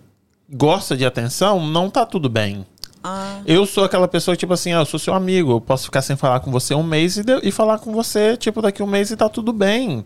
gosta 0.51 0.97
de 0.97 1.05
atenção, 1.05 1.65
não 1.67 1.89
tá 1.89 2.05
tudo 2.05 2.27
bem. 2.27 2.65
Ah, 3.05 3.41
Eu 3.45 3.65
sou 3.65 3.83
aquela 3.83 4.07
pessoa, 4.07 4.35
tipo 4.37 4.53
assim, 4.53 4.71
ah, 4.71 4.77
eu 4.79 4.85
sou 4.85 4.97
seu 4.97 5.13
amigo, 5.13 5.51
eu 5.51 5.59
posso 5.59 5.83
ficar 5.83 6.01
sem 6.01 6.15
falar 6.15 6.39
com 6.39 6.49
você 6.49 6.73
um 6.73 6.81
mês 6.81 7.17
e, 7.17 7.23
de- 7.23 7.39
e 7.43 7.51
falar 7.51 7.77
com 7.79 7.91
você, 7.91 8.37
tipo, 8.37 8.61
daqui 8.61 8.81
um 8.81 8.87
mês 8.87 9.11
e 9.11 9.17
tá 9.17 9.27
tudo 9.27 9.51
bem. 9.51 10.01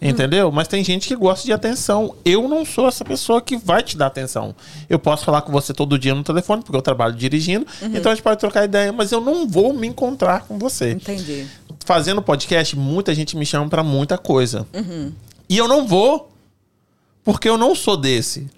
Entendeu? 0.00 0.52
Mas 0.52 0.68
tem 0.68 0.84
gente 0.84 1.08
que 1.08 1.16
gosta 1.16 1.44
de 1.44 1.52
atenção. 1.52 2.14
Eu 2.24 2.46
não 2.46 2.64
sou 2.64 2.86
essa 2.86 3.04
pessoa 3.04 3.42
que 3.42 3.56
vai 3.56 3.82
te 3.82 3.96
dar 3.98 4.06
atenção. 4.06 4.54
Eu 4.88 4.96
posso 4.98 5.24
falar 5.24 5.42
com 5.42 5.50
você 5.50 5.74
todo 5.74 5.98
dia 5.98 6.14
no 6.14 6.22
telefone, 6.22 6.62
porque 6.62 6.76
eu 6.76 6.82
trabalho 6.82 7.14
dirigindo, 7.14 7.66
então 7.82 8.12
a 8.12 8.14
gente 8.14 8.22
pode 8.22 8.38
trocar 8.38 8.64
ideia, 8.64 8.92
mas 8.92 9.10
eu 9.10 9.20
não 9.20 9.46
vou 9.48 9.72
me 9.72 9.88
encontrar 9.88 10.42
com 10.46 10.56
você. 10.56 10.92
entendi. 10.92 11.46
Fazendo 11.86 12.20
podcast, 12.20 12.76
muita 12.76 13.14
gente 13.14 13.36
me 13.36 13.46
chama 13.46 13.68
pra 13.68 13.82
muita 13.82 14.18
coisa. 14.18 14.66
E 15.48 15.56
eu 15.56 15.68
não 15.68 15.86
vou, 15.86 16.32
porque 17.24 17.48
eu 17.48 17.56
não 17.56 17.76
sou 17.76 17.96
desse. 17.96 18.50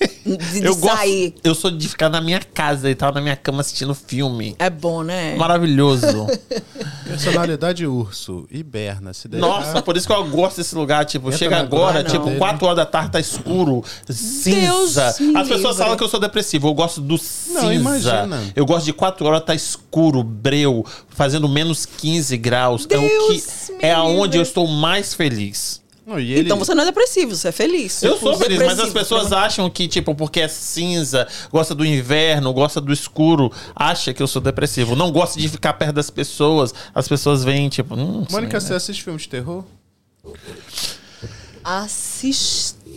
De, 0.26 0.36
de 0.60 0.66
eu 0.66 0.74
gosto, 0.74 0.96
sair. 0.96 1.34
eu 1.44 1.54
sou 1.54 1.70
de 1.70 1.88
ficar 1.88 2.08
na 2.08 2.20
minha 2.20 2.40
casa 2.40 2.90
e 2.90 2.94
tal, 2.96 3.14
na 3.14 3.20
minha 3.20 3.36
cama 3.36 3.60
assistindo 3.60 3.94
filme. 3.94 4.56
É 4.58 4.68
bom, 4.68 5.04
né? 5.04 5.36
Maravilhoso. 5.36 6.26
Personalidade 7.06 7.86
urso, 7.86 8.44
hiberna, 8.50 9.14
se 9.14 9.28
deixar. 9.28 9.46
Nossa, 9.46 9.80
por 9.80 9.96
isso 9.96 10.06
que 10.06 10.12
eu 10.12 10.28
gosto 10.28 10.56
desse 10.56 10.74
lugar. 10.74 11.04
Tipo, 11.04 11.28
Entra 11.28 11.38
chega 11.38 11.56
agora, 11.60 12.02
grana 12.02 12.10
tipo, 12.10 12.24
dele. 12.24 12.38
4 12.38 12.66
horas 12.66 12.76
da 12.76 12.84
tarde 12.86 13.12
tá 13.12 13.20
escuro, 13.20 13.84
cinza. 14.10 15.14
Deus 15.18 15.36
As 15.36 15.48
pessoas 15.48 15.62
livre. 15.62 15.76
falam 15.76 15.96
que 15.96 16.02
eu 16.02 16.08
sou 16.08 16.18
depressivo. 16.20 16.66
Eu 16.68 16.74
gosto 16.74 17.00
do 17.00 17.16
cinza. 17.16 17.62
Não, 17.62 17.72
imagina. 17.72 18.42
Eu 18.56 18.66
gosto 18.66 18.84
de 18.84 18.92
4 18.92 19.24
horas 19.26 19.44
tá 19.44 19.54
escuro, 19.54 20.24
breu, 20.24 20.84
fazendo 21.08 21.48
menos 21.48 21.86
15 21.86 22.36
graus. 22.36 22.86
é 22.90 22.98
o 22.98 23.00
Deus 23.00 23.42
que 23.78 23.86
é 23.86 23.92
aonde 23.92 24.22
livre. 24.22 24.38
eu 24.38 24.42
estou 24.42 24.66
mais 24.66 25.14
feliz. 25.14 25.85
Não, 26.06 26.20
e 26.20 26.32
ele, 26.32 26.42
Então 26.42 26.56
você 26.56 26.72
não 26.72 26.84
é 26.84 26.86
depressivo, 26.86 27.34
você 27.34 27.48
é 27.48 27.52
feliz. 27.52 28.00
Eu 28.00 28.16
sou 28.16 28.36
feliz, 28.38 28.58
mas 28.64 28.78
as 28.78 28.92
pessoas 28.92 29.24
pelo- 29.28 29.40
acham 29.40 29.68
que, 29.68 29.88
tipo, 29.88 30.14
porque 30.14 30.40
é 30.40 30.46
cinza, 30.46 31.26
gosta 31.50 31.74
do 31.74 31.84
inverno, 31.84 32.52
gosta 32.52 32.80
do 32.80 32.92
escuro, 32.92 33.50
acha 33.74 34.14
que 34.14 34.22
eu 34.22 34.28
sou 34.28 34.40
depressivo. 34.40 34.94
Não 34.94 35.10
gosta 35.10 35.36
de 35.40 35.48
ficar 35.48 35.72
perto 35.72 35.94
das 35.94 36.08
pessoas. 36.08 36.72
As 36.94 37.08
pessoas 37.08 37.42
veem, 37.42 37.68
tipo, 37.68 37.96
hum, 37.96 38.24
Mônica, 38.30 38.60
sim, 38.60 38.66
você 38.68 38.72
né? 38.72 38.76
assiste 38.76 39.02
filme 39.02 39.18
de 39.18 39.28
terror? 39.28 39.64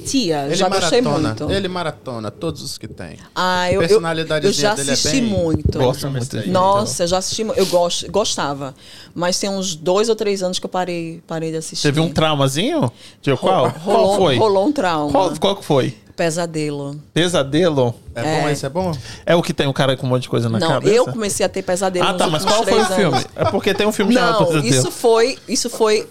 Assistia, 0.10 0.46
Ele 0.46 0.56
já 0.56 0.70
gostei 0.70 1.02
maratona. 1.02 1.28
muito. 1.30 1.52
Ele 1.52 1.68
maratona, 1.68 2.32
todos 2.32 2.62
os 2.62 2.78
que 2.78 2.88
tem. 2.88 3.18
Ah, 3.36 3.72
eu, 3.72 3.82
eu, 3.84 4.02
eu 4.44 4.52
já 4.52 4.74
dele 4.74 4.90
é 4.90 4.94
assisti 4.94 5.22
bem- 5.22 5.30
muito. 5.30 5.78
Gosto 5.78 6.10
muito. 6.10 6.36
Nossa, 6.36 6.50
Nossa, 6.50 7.04
eu 7.04 7.08
já 7.08 7.18
assisti, 7.18 7.42
eu 7.56 7.66
gosto, 7.68 8.12
gostava. 8.12 8.74
Mas 9.14 9.38
tem 9.40 9.50
uns 9.50 9.76
dois 9.76 10.10
ou 10.10 10.16
três 10.16 10.42
anos 10.42 10.60
que 10.60 10.66
eu 10.66 10.70
parei, 10.70 11.22
parei 11.28 11.52
de 11.52 11.58
assistir. 11.58 11.84
Teve 11.88 12.00
um 12.00 12.10
traumazinho? 12.12 12.92
Tipo, 13.22 13.38
qual? 13.38 13.70
Rolou, 13.70 14.06
qual 14.08 14.18
foi? 14.18 14.38
Rolou 14.38 14.68
um 14.68 14.72
trauma. 14.72 15.12
Qual, 15.12 15.34
qual 15.40 15.56
que 15.56 15.66
foi? 15.66 15.96
Pesadelo. 16.16 17.00
Pesadelo 17.14 17.96
É, 18.14 18.42
bom, 18.42 18.50
esse 18.50 18.66
é 18.66 18.70
bom? 18.70 18.92
é 19.26 19.36
o 19.36 19.42
que 19.42 19.54
tem 19.54 19.68
um 19.68 19.74
cara 19.74 19.96
com 19.96 20.06
um 20.06 20.10
monte 20.10 20.24
de 20.24 20.30
coisa 20.30 20.50
na 20.50 20.60
não, 20.60 20.68
cabeça? 20.68 20.94
eu 20.94 21.06
comecei 21.06 21.46
a 21.46 21.50
ter 21.50 21.62
pesadelo 21.62 22.06
Ah, 22.06 22.12
nos 22.12 22.18
tá, 22.22 22.28
mas 22.28 22.44
qual 22.44 22.64
foi 22.66 22.82
o 22.82 22.86
filme? 22.88 23.26
É 23.38 23.46
porque 23.46 23.74
tem 23.74 23.88
um 23.88 23.92
filme 23.94 24.14
chamado 24.14 24.32
Não, 24.42 24.46
Pesadelo. 24.48 24.68
isso 24.76 24.92
foi, 24.92 25.38
isso 25.48 25.70
foi 25.70 26.10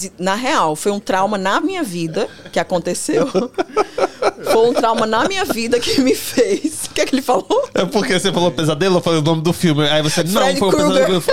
de- 0.00 0.12
na 0.18 0.34
real, 0.34 0.74
foi 0.74 0.90
um 0.92 0.98
trauma 0.98 1.36
na 1.36 1.60
minha 1.60 1.82
vida 1.82 2.26
que 2.50 2.58
aconteceu. 2.58 3.28
foi 4.52 4.70
um 4.70 4.72
trauma 4.72 5.06
na 5.06 5.26
minha 5.28 5.44
vida 5.44 5.78
que 5.78 6.00
me 6.00 6.14
fez. 6.14 6.84
O 6.86 6.90
que 6.94 7.00
é 7.02 7.06
que 7.06 7.14
ele 7.14 7.22
falou? 7.22 7.68
É 7.74 7.84
porque 7.84 8.18
você 8.18 8.32
falou 8.32 8.50
pesadelo, 8.50 8.96
eu 8.96 9.00
falei 9.00 9.20
o 9.20 9.22
nome 9.22 9.42
do 9.42 9.52
filme. 9.52 9.88
Aí 9.88 10.02
você, 10.02 10.22
não, 10.24 10.56
foi 10.56 10.68
o 10.68 10.72
pesadelo. 10.72 11.22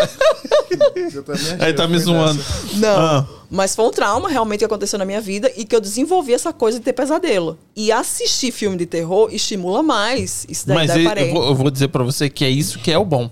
Eu 1.14 1.24
também 1.24 1.42
achei, 1.42 1.58
Aí 1.60 1.74
tá 1.74 1.84
eu 1.84 1.90
me 1.90 1.98
zoando. 1.98 2.34
nessa. 2.36 2.78
Não. 2.78 3.00
Ah. 3.00 3.28
Mas 3.50 3.76
foi 3.76 3.86
um 3.86 3.90
trauma 3.92 4.30
realmente 4.30 4.60
que 4.60 4.66
aconteceu 4.66 5.00
na 5.00 5.06
minha 5.06 5.22
vida 5.22 5.52
e 5.56 5.64
que 5.64 5.76
eu 5.76 5.80
desenvolvi 5.80 6.34
essa 6.34 6.52
coisa 6.52 6.78
de 6.80 6.84
ter 6.86 6.94
pesadelo. 6.94 7.58
E 7.76 7.92
assistir 7.92 8.52
filme 8.52 8.76
de 8.78 8.86
terror 8.86 9.30
estimula 9.32 9.82
mais. 9.82 10.46
Isso 10.50 10.68
daí, 10.68 10.76
Mas 10.78 10.88
daí 10.90 11.06
eu, 11.06 11.12
eu 11.28 11.34
vou, 11.34 11.48
eu 11.48 11.56
vou 11.56 11.72
dizer 11.72 11.88
pra 11.88 12.04
você 12.04 12.30
que 12.30 12.44
é 12.44 12.50
isso 12.50 12.78
que 12.80 12.92
é 12.92 12.98
o 12.98 13.06
bom. 13.06 13.30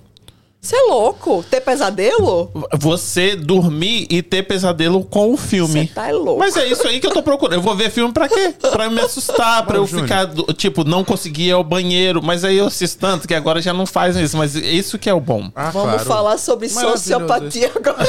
Você 0.65 0.75
é 0.75 0.81
louco? 0.89 1.43
Ter 1.49 1.61
pesadelo? 1.61 2.51
Você 2.79 3.35
dormir 3.35 4.07
e 4.09 4.23
ter 4.23 4.41
pesadelo 4.43 5.03
com 5.05 5.31
o 5.31 5.37
filme. 5.37 5.87
Você 5.87 5.93
tá 5.93 6.09
louco. 6.09 6.39
Mas 6.39 6.57
é 6.57 6.65
isso 6.67 6.87
aí 6.87 6.99
que 6.99 7.05
eu 7.05 7.11
tô 7.11 7.21
procurando. 7.21 7.53
Eu 7.59 7.61
vou 7.61 7.75
ver 7.75 7.91
filme 7.91 8.11
pra 8.11 8.27
quê? 8.27 8.51
Pra 8.71 8.89
me 8.89 8.99
assustar, 8.99 9.63
pra 9.65 9.75
Bom, 9.77 9.83
eu 9.83 9.87
Júnior. 9.87 10.07
ficar, 10.07 10.53
tipo, 10.55 10.83
não 10.83 11.03
conseguir 11.03 11.49
ir 11.49 11.51
ao 11.51 11.63
banheiro. 11.63 12.21
Mas 12.23 12.43
aí 12.43 12.57
eu 12.57 12.65
assisto 12.65 12.97
tanto 12.99 13.27
que 13.27 13.35
agora 13.35 13.61
já 13.61 13.73
não 13.73 13.85
fazem 13.85 14.23
isso. 14.23 14.35
Mas 14.37 14.55
isso 14.55 14.97
que 14.97 15.07
é 15.07 15.13
o 15.13 15.19
bom. 15.19 15.51
Ah, 15.55 15.69
Vamos 15.69 15.89
claro. 15.91 16.05
falar 16.05 16.37
sobre 16.39 16.67
sociopatia 16.67 17.71
agora. 17.75 18.03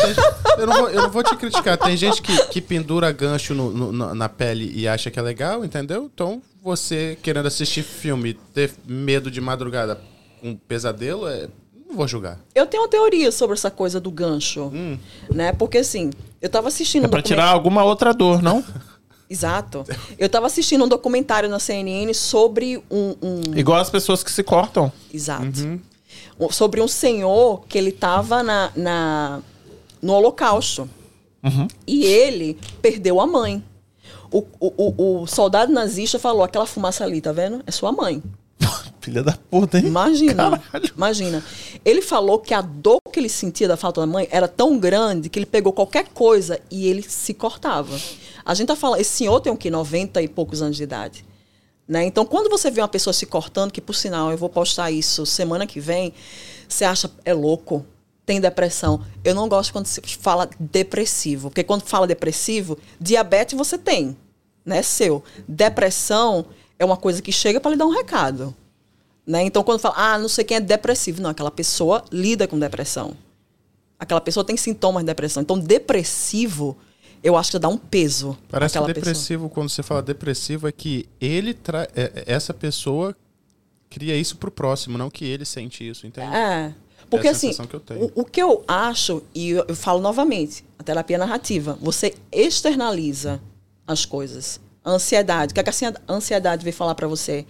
Eu 0.57 0.67
não, 0.67 0.75
vou, 0.79 0.89
eu 0.89 1.03
não 1.03 1.11
vou 1.11 1.23
te 1.23 1.37
criticar. 1.37 1.77
Tem 1.77 1.95
gente 1.95 2.23
que, 2.23 2.47
que 2.47 2.61
pendura 2.63 3.13
gancho 3.13 3.55
no- 3.55 3.71
no- 3.71 3.93
na- 3.93 4.15
na 4.15 4.29
pele 4.31 4.73
e 4.75 4.89
acha 4.89 5.11
que 5.11 5.19
é 5.19 5.23
legal, 5.23 5.63
entendeu? 5.63 6.11
Então, 6.15 6.41
você 6.63 7.19
querendo 7.23 7.47
assistir 7.47 7.83
filme, 7.83 8.33
ter 8.55 8.73
medo 8.89 9.31
de 9.31 9.43
madrugada 9.43 10.01
com 10.41 10.57
pesadelo, 10.57 11.29
é, 11.29 11.49
não 11.89 11.97
vou 11.97 12.07
julgar. 12.09 12.39
Eu 12.55 12.67
tenho 12.67 12.83
uma 12.83 12.89
teoria 12.89 13.31
sobre 13.33 13.55
essa 13.55 13.71
coisa 13.71 14.01
do 14.01 14.11
gancho, 14.11 14.71
né? 15.33 15.53
Porque 15.53 15.79
assim, 15.79 16.11
eu 16.41 16.49
tava 16.49 16.69
assistindo 16.69 17.05
É 17.05 17.07
um 17.07 17.11
pra 17.11 17.23
tirar 17.23 17.49
alguma 17.49 17.85
outra 17.85 18.13
dor, 18.13 18.43
não? 18.43 18.63
Exato. 19.29 19.85
Eu 20.19 20.29
tava 20.29 20.47
assistindo 20.47 20.85
um 20.85 20.89
documentário 20.89 21.49
na 21.49 21.59
CNN 21.59 22.13
sobre 22.15 22.79
um... 22.91 23.15
um- 23.21 23.41
Igual 23.59 23.81
as 23.81 23.91
pessoas 23.91 24.23
que 24.23 24.31
se 24.31 24.43
cortam. 24.45 24.93
Exato. 25.13 25.61
Uhum. 25.61 25.81
Um- 26.39 26.51
Sobre 26.53 26.81
um 26.81 26.87
senhor 26.87 27.65
que 27.69 27.77
ele 27.77 27.91
tava 27.91 28.43
na, 28.45 28.71
na- 28.77 29.41
no 30.01 30.13
holocausto. 30.13 30.89
Uhum. 31.43 31.67
E 31.87 32.05
ele 32.05 32.57
perdeu 32.81 33.21
a 33.21 33.27
mãe. 33.27 33.65
O, 34.31 34.45
o, 34.61 34.73
o- 34.77 35.23
o 35.23 35.27
soldado 35.27 35.73
nazista 35.73 36.19
falou, 36.21 36.43
aquela 36.45 36.67
fumaça 36.67 37.03
ali, 37.05 37.21
tá 37.21 37.33
vendo? 37.33 37.63
É 37.67 37.71
sua 37.73 37.91
mãe. 37.91 38.23
Filha 39.07 39.23
da 39.23 39.39
puta, 39.49 39.79
hein? 39.79 39.87
Imagina, 39.87 40.59
Caralho. 40.59 40.93
imagina. 40.97 41.45
Ele 41.85 42.03
falou 42.03 42.41
que 42.41 42.53
a 42.53 42.61
dor 42.61 42.99
que 43.13 43.21
ele 43.21 43.29
sentia 43.29 43.69
da 43.69 43.77
falta 43.77 44.01
da 44.01 44.07
mãe 44.07 44.27
era 44.33 44.49
tão 44.49 44.81
grande 44.81 45.29
que 45.29 45.39
ele 45.39 45.47
pegou 45.47 45.73
qualquer 45.73 46.09
coisa 46.09 46.59
e 46.69 46.89
ele 46.89 47.03
se 47.03 47.33
cortava. 47.33 47.97
A 48.45 48.53
gente 48.53 48.67
tá 48.67 48.75
falando, 48.75 48.99
esse 48.99 49.11
senhor 49.11 49.41
tem 49.41 49.53
o 49.53 49.57
quê? 49.57 49.71
90 49.71 50.21
e 50.23 50.27
poucos 50.27 50.61
anos 50.61 50.77
de 50.77 50.83
idade. 50.83 51.25
Né? 51.87 52.05
Então, 52.05 52.27
quando 52.27 52.51
você 52.51 52.69
vê 52.69 52.81
uma 52.81 52.89
pessoa 52.89 53.15
se 53.15 53.27
cortando, 53.27 53.71
que 53.71 53.81
por 53.81 53.95
sinal 53.95 54.33
eu 54.33 54.37
vou 54.37 54.49
postar 54.49 54.91
isso 54.91 55.25
semana 55.25 55.69
que 55.69 55.79
vem, 55.79 56.13
você 56.69 56.85
acha, 56.85 57.09
é 57.25 57.33
louco, 57.33 57.87
tem 58.25 58.41
depressão. 58.41 59.01
Eu 59.23 59.37
não 59.37 59.49
gosto 59.49 59.73
quando 59.73 59.87
se 59.87 60.01
fala 60.19 60.51
depressivo, 60.59 61.49
porque 61.49 61.63
quando 61.63 61.83
fala 61.83 62.09
depressivo, 62.09 62.77
diabetes 63.01 63.57
você 63.57 63.79
tem, 63.79 64.17
né? 64.65 64.83
Seu. 64.83 65.23
Depressão 65.47 66.47
é 66.77 66.85
uma 66.85 66.97
coisa 66.97 67.23
que 67.23 67.31
chega 67.31 67.61
para 67.61 67.71
lhe 67.71 67.77
dar 67.77 67.87
um 67.87 67.95
recado. 67.95 68.53
Né? 69.27 69.43
Então, 69.43 69.65
quando 69.65 69.81
fala, 69.81 69.95
ah, 69.97 70.19
não 70.19 70.29
sei 70.29 70.45
quem 70.45 70.59
é 70.59 70.61
depressivo, 70.61 71.21
não, 71.21 71.31
aquela 71.31 71.51
pessoa 71.51 72.05
lida 72.13 72.47
com 72.47 72.59
depressão. 72.59 73.17
Aquela 73.99 74.21
pessoa 74.21 74.45
tem 74.45 74.57
sintomas 74.57 75.03
de 75.03 75.07
depressão. 75.07 75.43
Então, 75.43 75.59
depressivo, 75.59 76.77
eu 77.25 77.37
acho 77.37 77.51
que 77.51 77.59
dá 77.59 77.69
um 77.69 77.79
peso. 77.79 78.39
Parece 78.49 78.73
que 78.73 78.79
àquela 78.79 78.95
pessoa. 78.95 79.05
depressivo, 79.13 79.49
quando 79.49 79.69
você 79.69 79.83
fala 79.83 80.03
depressivo, 80.03 80.69
é 80.69 80.73
que 80.73 81.09
ele 81.21 81.55
tra... 81.55 81.89
é- 81.95 82.13
é- 82.15 82.25
essa 82.27 82.55
pessoa 82.55 83.17
cria 83.91 84.15
isso 84.15 84.37
pro 84.37 84.51
próximo, 84.51 84.97
não 84.97 85.11
que 85.11 85.25
ele 85.25 85.45
sente 85.45 85.89
isso, 85.89 86.07
entende? 86.07 86.35
É. 86.35 86.73
Porque 87.09 87.29
É 87.29 87.31
assim, 87.31 87.53
que. 87.53 87.93
O, 87.95 88.13
o 88.23 88.25
que 88.25 88.41
eu 88.43 88.65
acho, 88.67 89.23
e 89.35 89.51
eu, 89.51 89.65
eu 89.69 89.77
falo 89.77 90.01
novamente, 90.01 90.65
a 90.79 90.83
terapia 90.83 91.17
narrativa, 91.19 91.79
você 91.81 92.15
externaliza 92.31 93.41
as 93.87 94.05
coisas. 94.05 94.61
A 94.85 94.91
ansiedade, 94.91 95.51
o 95.51 95.55
que, 95.55 95.61
é 95.61 95.63
que 95.65 95.71
a 95.71 96.13
ansiedade 96.13 96.63
veio 96.63 96.75
falar 96.75 96.95
para 96.95 97.09
você? 97.09 97.45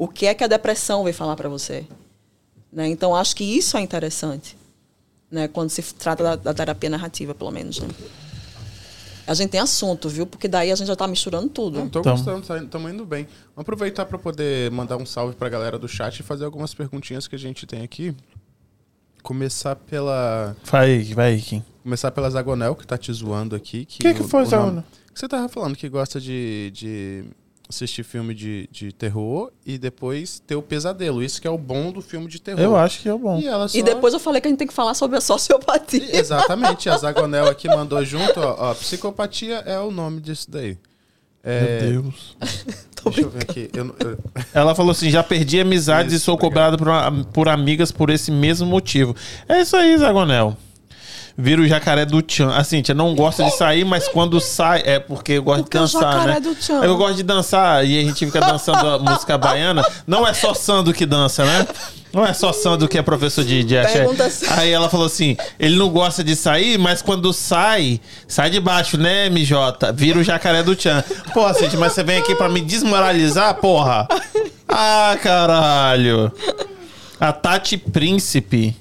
O 0.00 0.08
que 0.08 0.24
é 0.26 0.32
que 0.34 0.42
a 0.42 0.46
depressão 0.46 1.04
veio 1.04 1.14
falar 1.14 1.36
para 1.36 1.46
você? 1.48 1.84
Né? 2.72 2.88
Então, 2.88 3.14
acho 3.14 3.36
que 3.36 3.44
isso 3.44 3.76
é 3.76 3.80
interessante, 3.82 4.56
né? 5.30 5.46
quando 5.46 5.68
se 5.68 5.82
trata 5.94 6.22
da, 6.24 6.36
da 6.36 6.54
terapia 6.54 6.88
narrativa, 6.88 7.34
pelo 7.34 7.50
menos. 7.50 7.80
Né? 7.80 7.88
A 9.26 9.34
gente 9.34 9.50
tem 9.50 9.60
assunto, 9.60 10.08
viu? 10.08 10.26
Porque 10.26 10.48
daí 10.48 10.72
a 10.72 10.74
gente 10.74 10.86
já 10.86 10.94
está 10.94 11.06
misturando 11.06 11.50
tudo. 11.50 11.78
Não, 11.80 11.88
tô 11.90 12.00
Então- 12.00 12.12
gostando, 12.16 12.64
estamos 12.64 12.90
indo 12.92 13.04
bem. 13.04 13.24
Vamos 13.54 13.58
aproveitar 13.62 14.06
para 14.06 14.16
poder 14.18 14.70
mandar 14.70 14.96
um 14.96 15.04
salve 15.04 15.36
pra 15.36 15.48
galera 15.50 15.78
do 15.78 15.86
chat 15.86 16.20
e 16.20 16.22
fazer 16.22 16.46
algumas 16.46 16.72
perguntinhas 16.72 17.28
que 17.28 17.36
a 17.36 17.38
gente 17.38 17.66
tem 17.66 17.82
aqui. 17.82 18.16
Começar 19.22 19.76
pela. 19.76 20.56
Vai, 20.64 21.02
vai, 21.14 21.36
Kim. 21.38 21.62
Começar 21.82 22.10
pela 22.10 22.30
Zagonel, 22.30 22.74
que 22.74 22.86
tá 22.86 22.96
te 22.96 23.12
zoando 23.12 23.54
aqui. 23.54 23.84
Que, 23.84 23.98
Que 23.98 24.14
que 24.14 24.22
o- 24.22 24.28
foi, 24.28 24.40
o 24.44 24.50
nome- 24.50 24.50
Zagonel? 24.64 24.84
Você 25.14 25.28
tava 25.28 25.48
falando 25.48 25.76
que 25.76 25.88
gosta 25.90 26.18
de, 26.18 26.70
de 26.72 27.24
assistir 27.70 28.02
filme 28.02 28.34
de, 28.34 28.68
de 28.70 28.92
terror 28.92 29.50
e 29.64 29.78
depois 29.78 30.38
ter 30.46 30.56
o 30.56 30.62
pesadelo. 30.62 31.22
Isso 31.22 31.40
que 31.40 31.48
é 31.48 31.50
o 31.50 31.56
bom 31.56 31.90
do 31.90 32.02
filme 32.02 32.28
de 32.28 32.40
terror. 32.40 32.60
Eu 32.60 32.76
acho 32.76 33.00
que 33.00 33.08
é 33.08 33.16
bom. 33.16 33.38
E 33.40 33.46
ela 33.46 33.66
só... 33.68 33.78
E 33.78 33.82
depois 33.82 34.12
eu 34.12 34.20
falei 34.20 34.40
que 34.40 34.48
a 34.48 34.50
gente 34.50 34.58
tem 34.58 34.66
que 34.68 34.74
falar 34.74 34.92
sobre 34.94 35.16
a 35.16 35.20
sociopatia. 35.20 36.04
Exatamente, 36.14 36.90
a 36.90 36.96
Zagonel 36.98 37.46
aqui 37.46 37.68
mandou 37.68 38.04
junto, 38.04 38.38
ó, 38.38 38.70
ó, 38.70 38.74
psicopatia 38.74 39.56
é 39.64 39.78
o 39.78 39.90
nome 39.90 40.20
disso 40.20 40.50
daí. 40.50 40.76
É, 41.42 41.86
Meu 41.86 42.02
Deus. 42.02 42.36
Tô 43.02 43.08
deixa 43.08 43.22
eu 43.22 43.30
ver 43.30 43.42
aqui. 43.44 43.70
Eu, 43.72 43.86
eu- 43.98 44.18
Ela 44.52 44.74
falou 44.74 44.90
assim: 44.90 45.08
já 45.08 45.22
perdi 45.22 45.58
amizades 45.58 46.12
Isso, 46.12 46.22
e 46.22 46.24
sou 46.26 46.34
obrigado. 46.34 46.76
cobrado 46.76 47.16
por, 47.24 47.32
por 47.32 47.48
amigas 47.48 47.90
por 47.90 48.10
esse 48.10 48.30
mesmo 48.30 48.66
motivo. 48.66 49.16
É 49.48 49.62
isso 49.62 49.74
aí, 49.74 49.96
Zagonel. 49.96 50.54
Vira 51.40 51.62
o 51.62 51.66
jacaré 51.66 52.04
do 52.04 52.20
Tchan. 52.20 52.52
A 52.54 52.62
Cintia 52.62 52.94
não 52.94 53.14
gosta 53.14 53.44
de 53.44 53.50
sair, 53.56 53.84
mas 53.84 54.06
quando 54.08 54.40
sai 54.40 54.82
é 54.84 54.98
porque 54.98 55.32
eu 55.32 55.42
gosto 55.42 55.62
Porque 55.62 55.78
de 55.78 55.84
o 55.84 55.86
dançar, 55.86 56.12
jacaré 56.12 56.40
né? 56.40 56.86
Eu 56.86 56.96
gosto 56.96 57.16
de 57.16 57.22
dançar 57.22 57.86
e 57.86 57.98
a 57.98 58.02
gente 58.02 58.26
fica 58.26 58.40
dançando 58.40 58.86
a 58.86 58.98
música 58.98 59.38
baiana. 59.38 59.84
Não 60.06 60.26
é 60.26 60.34
só 60.34 60.52
Sandro 60.52 60.92
que 60.92 61.06
dança, 61.06 61.44
né? 61.44 61.66
Não 62.12 62.26
é 62.26 62.32
só 62.32 62.52
Sandro 62.52 62.88
que 62.88 62.98
é 62.98 63.02
professor 63.02 63.44
de, 63.44 63.64
de 63.64 63.78
axé. 63.78 64.04
Assim. 64.04 64.46
Aí 64.50 64.70
ela 64.70 64.90
falou 64.90 65.06
assim: 65.06 65.36
ele 65.58 65.76
não 65.76 65.88
gosta 65.88 66.22
de 66.22 66.36
sair, 66.36 66.76
mas 66.78 67.00
quando 67.00 67.32
sai, 67.32 68.00
sai 68.28 68.50
de 68.50 68.60
baixo, 68.60 68.98
né, 68.98 69.30
MJ? 69.30 69.92
Vira 69.94 70.18
o 70.18 70.22
jacaré 70.22 70.62
do 70.62 70.76
Tchan. 70.76 71.02
Porra, 71.32 71.54
Cintia, 71.54 71.78
mas 71.78 71.92
você 71.92 72.02
vem 72.02 72.18
aqui 72.18 72.34
pra 72.34 72.48
me 72.48 72.60
desmoralizar, 72.60 73.54
porra? 73.54 74.06
Ah, 74.68 75.16
caralho. 75.22 76.32
A 77.18 77.32
Tati 77.32 77.76
Príncipe 77.76 78.76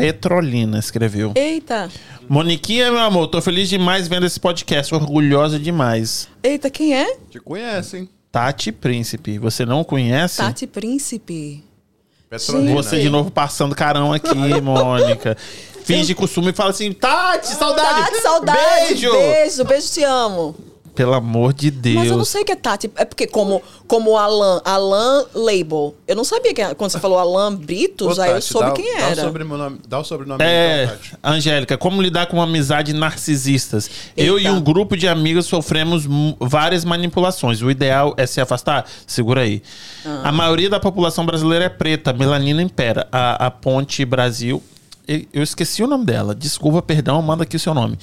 Petrolina 0.00 0.78
escreveu. 0.78 1.32
Eita, 1.34 1.90
Moniquinha, 2.28 2.90
meu 2.90 3.00
amor, 3.00 3.26
tô 3.28 3.40
feliz 3.42 3.68
demais 3.68 4.08
vendo 4.08 4.26
esse 4.26 4.38
podcast, 4.38 4.94
orgulhosa 4.94 5.58
demais. 5.58 6.28
eita, 6.42 6.70
quem 6.70 6.94
é? 6.94 7.16
te 7.30 7.40
conhecem. 7.40 8.08
Tati 8.32 8.70
Príncipe, 8.70 9.38
você 9.38 9.66
não 9.66 9.82
conhece? 9.82 10.36
Tati 10.38 10.66
Príncipe. 10.66 11.64
Petrolina. 12.28 12.72
Você 12.74 13.00
de 13.00 13.10
novo 13.10 13.30
passando 13.30 13.74
carão 13.74 14.12
aqui, 14.12 14.34
Mônica. 14.62 15.36
Finge 15.84 16.14
costume 16.14 16.50
e 16.50 16.52
fala 16.52 16.70
assim: 16.70 16.92
Tati, 16.92 17.48
saudade! 17.48 18.10
Tati, 18.10 18.22
saudade. 18.22 18.60
Beijo! 18.88 19.10
Beijo, 19.10 19.64
beijo, 19.64 19.92
te 19.92 20.04
amo. 20.04 20.54
Pelo 21.00 21.14
amor 21.14 21.54
de 21.54 21.70
Deus. 21.70 21.96
Mas 21.96 22.10
eu 22.10 22.16
não 22.18 22.26
sei 22.26 22.42
o 22.42 22.44
que 22.44 22.52
é 22.52 22.56
Tati. 22.56 22.90
É 22.94 23.06
porque, 23.06 23.26
como, 23.26 23.62
como 23.88 24.18
Alan, 24.18 24.60
Alan 24.66 25.24
Label. 25.34 25.94
Eu 26.06 26.14
não 26.14 26.24
sabia 26.24 26.52
que 26.52 26.74
quando 26.74 26.90
você 26.90 27.00
falou 27.00 27.18
Alan 27.18 27.56
Britos, 27.56 28.18
Ô, 28.18 28.20
aí 28.20 28.32
eu 28.32 28.42
soube 28.42 28.66
dá, 28.66 28.72
quem 28.74 28.98
Dá 28.98 29.00
o 29.00 29.10
era. 29.12 29.22
sobrenome, 29.22 29.78
dá 29.88 29.98
o 29.98 30.04
sobrenome 30.04 30.44
É, 30.44 30.84
então, 30.84 30.96
Tati. 30.98 31.12
Angélica, 31.24 31.78
como 31.78 32.02
lidar 32.02 32.26
com 32.26 32.36
uma 32.36 32.44
amizade 32.44 32.92
narcisistas? 32.92 33.90
Eu 34.14 34.38
e 34.38 34.42
Eita. 34.42 34.52
um 34.52 34.60
grupo 34.60 34.94
de 34.94 35.08
amigos 35.08 35.46
sofremos 35.46 36.04
várias 36.38 36.84
manipulações. 36.84 37.62
O 37.62 37.70
ideal 37.70 38.12
é 38.18 38.26
se 38.26 38.38
afastar? 38.38 38.84
Segura 39.06 39.40
aí. 39.40 39.62
Ah. 40.04 40.28
A 40.28 40.32
maioria 40.32 40.68
da 40.68 40.78
população 40.78 41.24
brasileira 41.24 41.64
é 41.64 41.70
preta, 41.70 42.12
melanina 42.12 42.60
impera. 42.60 43.08
A, 43.10 43.46
a 43.46 43.50
Ponte 43.50 44.04
Brasil. 44.04 44.62
Eu 45.32 45.42
esqueci 45.42 45.82
o 45.82 45.86
nome 45.86 46.04
dela. 46.04 46.34
Desculpa, 46.34 46.82
perdão, 46.82 47.22
manda 47.22 47.44
aqui 47.44 47.56
o 47.56 47.58
seu 47.58 47.72
nome. 47.72 47.98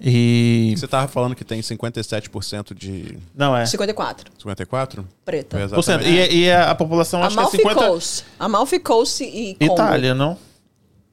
E. 0.00 0.74
Você 0.76 0.88
tava 0.88 1.06
falando 1.08 1.34
que 1.34 1.44
tem 1.44 1.60
57% 1.60 2.74
de 2.74 3.18
Não 3.34 3.54
é. 3.56 3.66
54. 3.66 4.32
54? 4.38 5.06
Preta. 5.24 5.58
É, 5.58 5.68
Por 5.68 5.82
cento. 5.82 6.00
exatamente. 6.00 6.34
E, 6.34 6.44
e 6.44 6.50
a, 6.50 6.70
a 6.70 6.74
população 6.74 7.22
acho 7.22 7.34
que 7.36 7.38
é 7.38 7.42
Amalfi 7.42 7.56
50. 7.58 7.74
Coast. 7.86 8.24
Amalfi 8.38 8.78
Coast 8.78 9.24
e 9.24 9.54
Congo. 9.56 9.74
Itália, 9.74 10.14
não? 10.14 10.38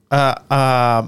A, 0.09 0.41
a 0.49 1.07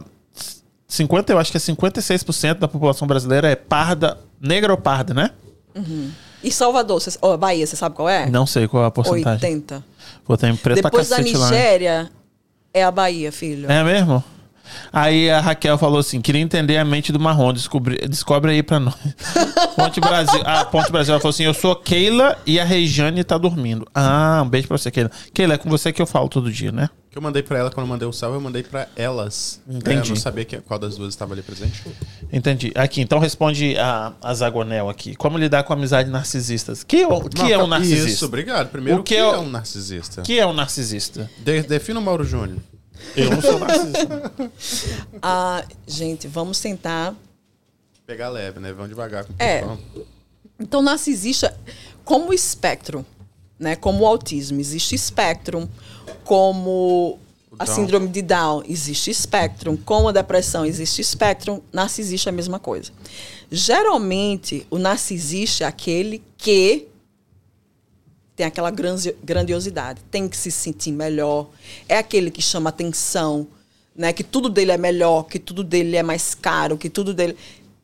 50, 0.87 1.31
eu 1.31 1.39
acho 1.39 1.51
que 1.51 1.57
é 1.57 1.61
56% 1.61 2.55
da 2.55 2.67
população 2.67 3.07
brasileira 3.07 3.47
é 3.47 3.55
parda, 3.55 4.17
negra 4.41 4.73
ou 4.73 4.77
parda, 4.77 5.13
né? 5.13 5.31
E 6.43 6.51
Salvador, 6.51 6.99
cê, 6.99 7.17
oh, 7.21 7.37
Bahia, 7.37 7.65
você 7.65 7.75
sabe 7.75 7.95
qual 7.95 8.09
é? 8.09 8.29
Não 8.29 8.45
sei 8.45 8.67
qual 8.67 8.83
é 8.83 8.87
a 8.87 8.91
porcentagem. 8.91 9.49
80. 9.49 9.83
Pô, 10.25 10.35
tem 10.35 10.55
preto 10.55 10.81
Depois 10.81 11.07
da 11.07 11.17
lá. 11.17 11.23
né? 11.23 11.29
Nigéria, 11.31 12.11
é 12.73 12.83
a 12.83 12.91
Bahia, 12.91 13.31
filho. 13.31 13.71
É 13.71 13.83
mesmo? 13.83 14.23
Aí 14.91 15.29
a 15.29 15.39
Raquel 15.39 15.77
falou 15.77 15.99
assim: 15.99 16.21
queria 16.21 16.41
entender 16.41 16.77
a 16.77 16.85
mente 16.85 17.11
do 17.11 17.19
Marrom, 17.19 17.53
descobri, 17.53 17.97
descobre 18.07 18.51
aí 18.51 18.63
pra 18.63 18.79
nós. 18.79 18.95
Ponte 19.75 19.99
Brasil. 19.99 20.41
A 20.45 20.65
Ponte 20.65 20.91
Brasil 20.91 21.13
ela 21.13 21.21
falou 21.21 21.31
assim: 21.31 21.43
eu 21.43 21.53
sou 21.53 21.75
Keila 21.75 22.37
e 22.45 22.59
a 22.59 22.63
Regiane 22.65 23.23
tá 23.23 23.37
dormindo. 23.37 23.87
Ah, 23.93 24.41
um 24.45 24.49
beijo 24.49 24.67
pra 24.67 24.77
você, 24.77 24.89
Keila. 24.91 25.11
Keila, 25.33 25.53
é 25.53 25.57
com 25.57 25.69
você 25.69 25.91
que 25.93 26.01
eu 26.01 26.05
falo 26.07 26.27
todo 26.29 26.51
dia, 26.51 26.71
né? 26.71 26.89
que 27.11 27.17
eu 27.17 27.23
mandei 27.23 27.41
pra 27.41 27.57
ela 27.57 27.71
quando 27.71 27.87
eu 27.87 27.89
mandei 27.89 28.07
o 28.07 28.13
salve, 28.13 28.37
eu 28.37 28.41
mandei 28.41 28.61
pra 28.61 28.87
elas. 28.95 29.59
Entendi. 29.67 29.97
É, 29.97 30.01
eu 30.03 30.09
não 30.09 30.15
sabia 30.15 30.45
que- 30.45 30.57
qual 30.61 30.77
das 30.79 30.95
duas 30.95 31.09
estava 31.09 31.33
ali 31.33 31.41
presente. 31.41 31.81
Entendi. 32.31 32.71
Aqui, 32.75 33.01
então 33.01 33.17
responde 33.17 33.75
a, 33.79 34.13
a 34.21 34.31
Zagonel 34.31 34.87
aqui. 34.87 35.15
Como 35.15 35.35
lidar 35.35 35.63
com 35.63 35.73
amizade 35.73 36.07
narcisistas? 36.11 36.83
Que, 36.83 36.97
é 37.01 37.07
o- 37.07 37.21
que 37.27 37.51
é 37.51 37.57
um 37.57 37.61
Não, 37.61 37.67
narcisista? 37.67 38.09
Isso, 38.11 38.25
obrigado. 38.25 38.69
Primeiro, 38.69 38.99
O 38.99 39.03
que 39.03 39.15
que, 39.15 39.19
é 39.19 39.23
é, 39.23 39.37
o- 39.37 39.41
um 39.41 39.49
narcisista? 39.49 40.21
que 40.21 40.37
é 40.39 40.45
um 40.45 40.53
narcisista? 40.53 41.27
De, 41.39 41.63
defina 41.63 41.99
o 41.99 42.03
Mauro 42.03 42.23
Júnior. 42.23 42.59
Eu 43.15 43.29
não 43.31 43.41
sou 43.41 43.59
narcisista. 43.59 44.31
Ah, 45.21 45.65
gente, 45.87 46.27
vamos 46.27 46.59
tentar. 46.59 47.15
Pegar 48.05 48.29
leve, 48.29 48.59
né? 48.59 48.71
Vamos 48.71 48.89
devagar 48.89 49.25
com 49.25 49.33
o 49.33 49.35
É. 49.39 49.63
Então, 50.59 50.81
narcisista, 50.81 51.57
como 52.03 52.29
o 52.29 52.33
espectro, 52.33 53.05
né? 53.57 53.75
Como 53.75 54.03
o 54.03 54.07
autismo, 54.07 54.59
existe 54.59 54.95
espectro. 54.95 55.69
Como 56.23 57.19
a 57.57 57.65
síndrome 57.65 58.07
de 58.07 58.21
Down, 58.21 58.63
existe 58.67 59.09
espectro. 59.09 59.77
Como 59.85 60.09
a 60.09 60.11
depressão, 60.11 60.65
existe 60.65 61.01
espectro. 61.01 61.63
Narcisista 61.73 62.29
é 62.29 62.31
a 62.31 62.33
mesma 62.33 62.59
coisa. 62.59 62.91
Geralmente, 63.51 64.65
o 64.69 64.77
narcisista 64.77 65.63
é 65.63 65.67
aquele 65.67 66.23
que 66.37 66.88
tem 68.39 68.45
aquela 68.45 68.71
grandiosidade, 68.71 69.99
tem 70.09 70.29
que 70.29 70.37
se 70.37 70.49
sentir 70.49 70.93
melhor, 70.93 71.49
é 71.89 71.97
aquele 71.97 72.31
que 72.31 72.41
chama 72.41 72.69
atenção, 72.69 73.45
né? 73.93 74.13
Que 74.13 74.23
tudo 74.23 74.47
dele 74.47 74.71
é 74.71 74.77
melhor, 74.77 75.23
que 75.23 75.37
tudo 75.37 75.61
dele 75.61 75.97
é 75.97 76.01
mais 76.03 76.33
caro, 76.33 76.77
que 76.77 76.89
tudo 76.89 77.13
dele. 77.13 77.35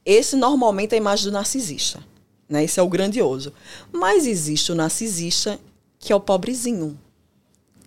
Esse 0.05 0.37
normalmente 0.37 0.93
é 0.93 0.95
a 0.95 0.97
imagem 0.97 1.25
do 1.25 1.31
narcisista, 1.33 1.99
né? 2.47 2.63
Esse 2.63 2.79
é 2.79 2.83
o 2.83 2.87
grandioso. 2.87 3.51
Mas 3.91 4.25
existe 4.25 4.71
o 4.71 4.75
narcisista 4.75 5.59
que 5.99 6.13
é 6.13 6.15
o 6.15 6.21
pobrezinho, 6.21 6.97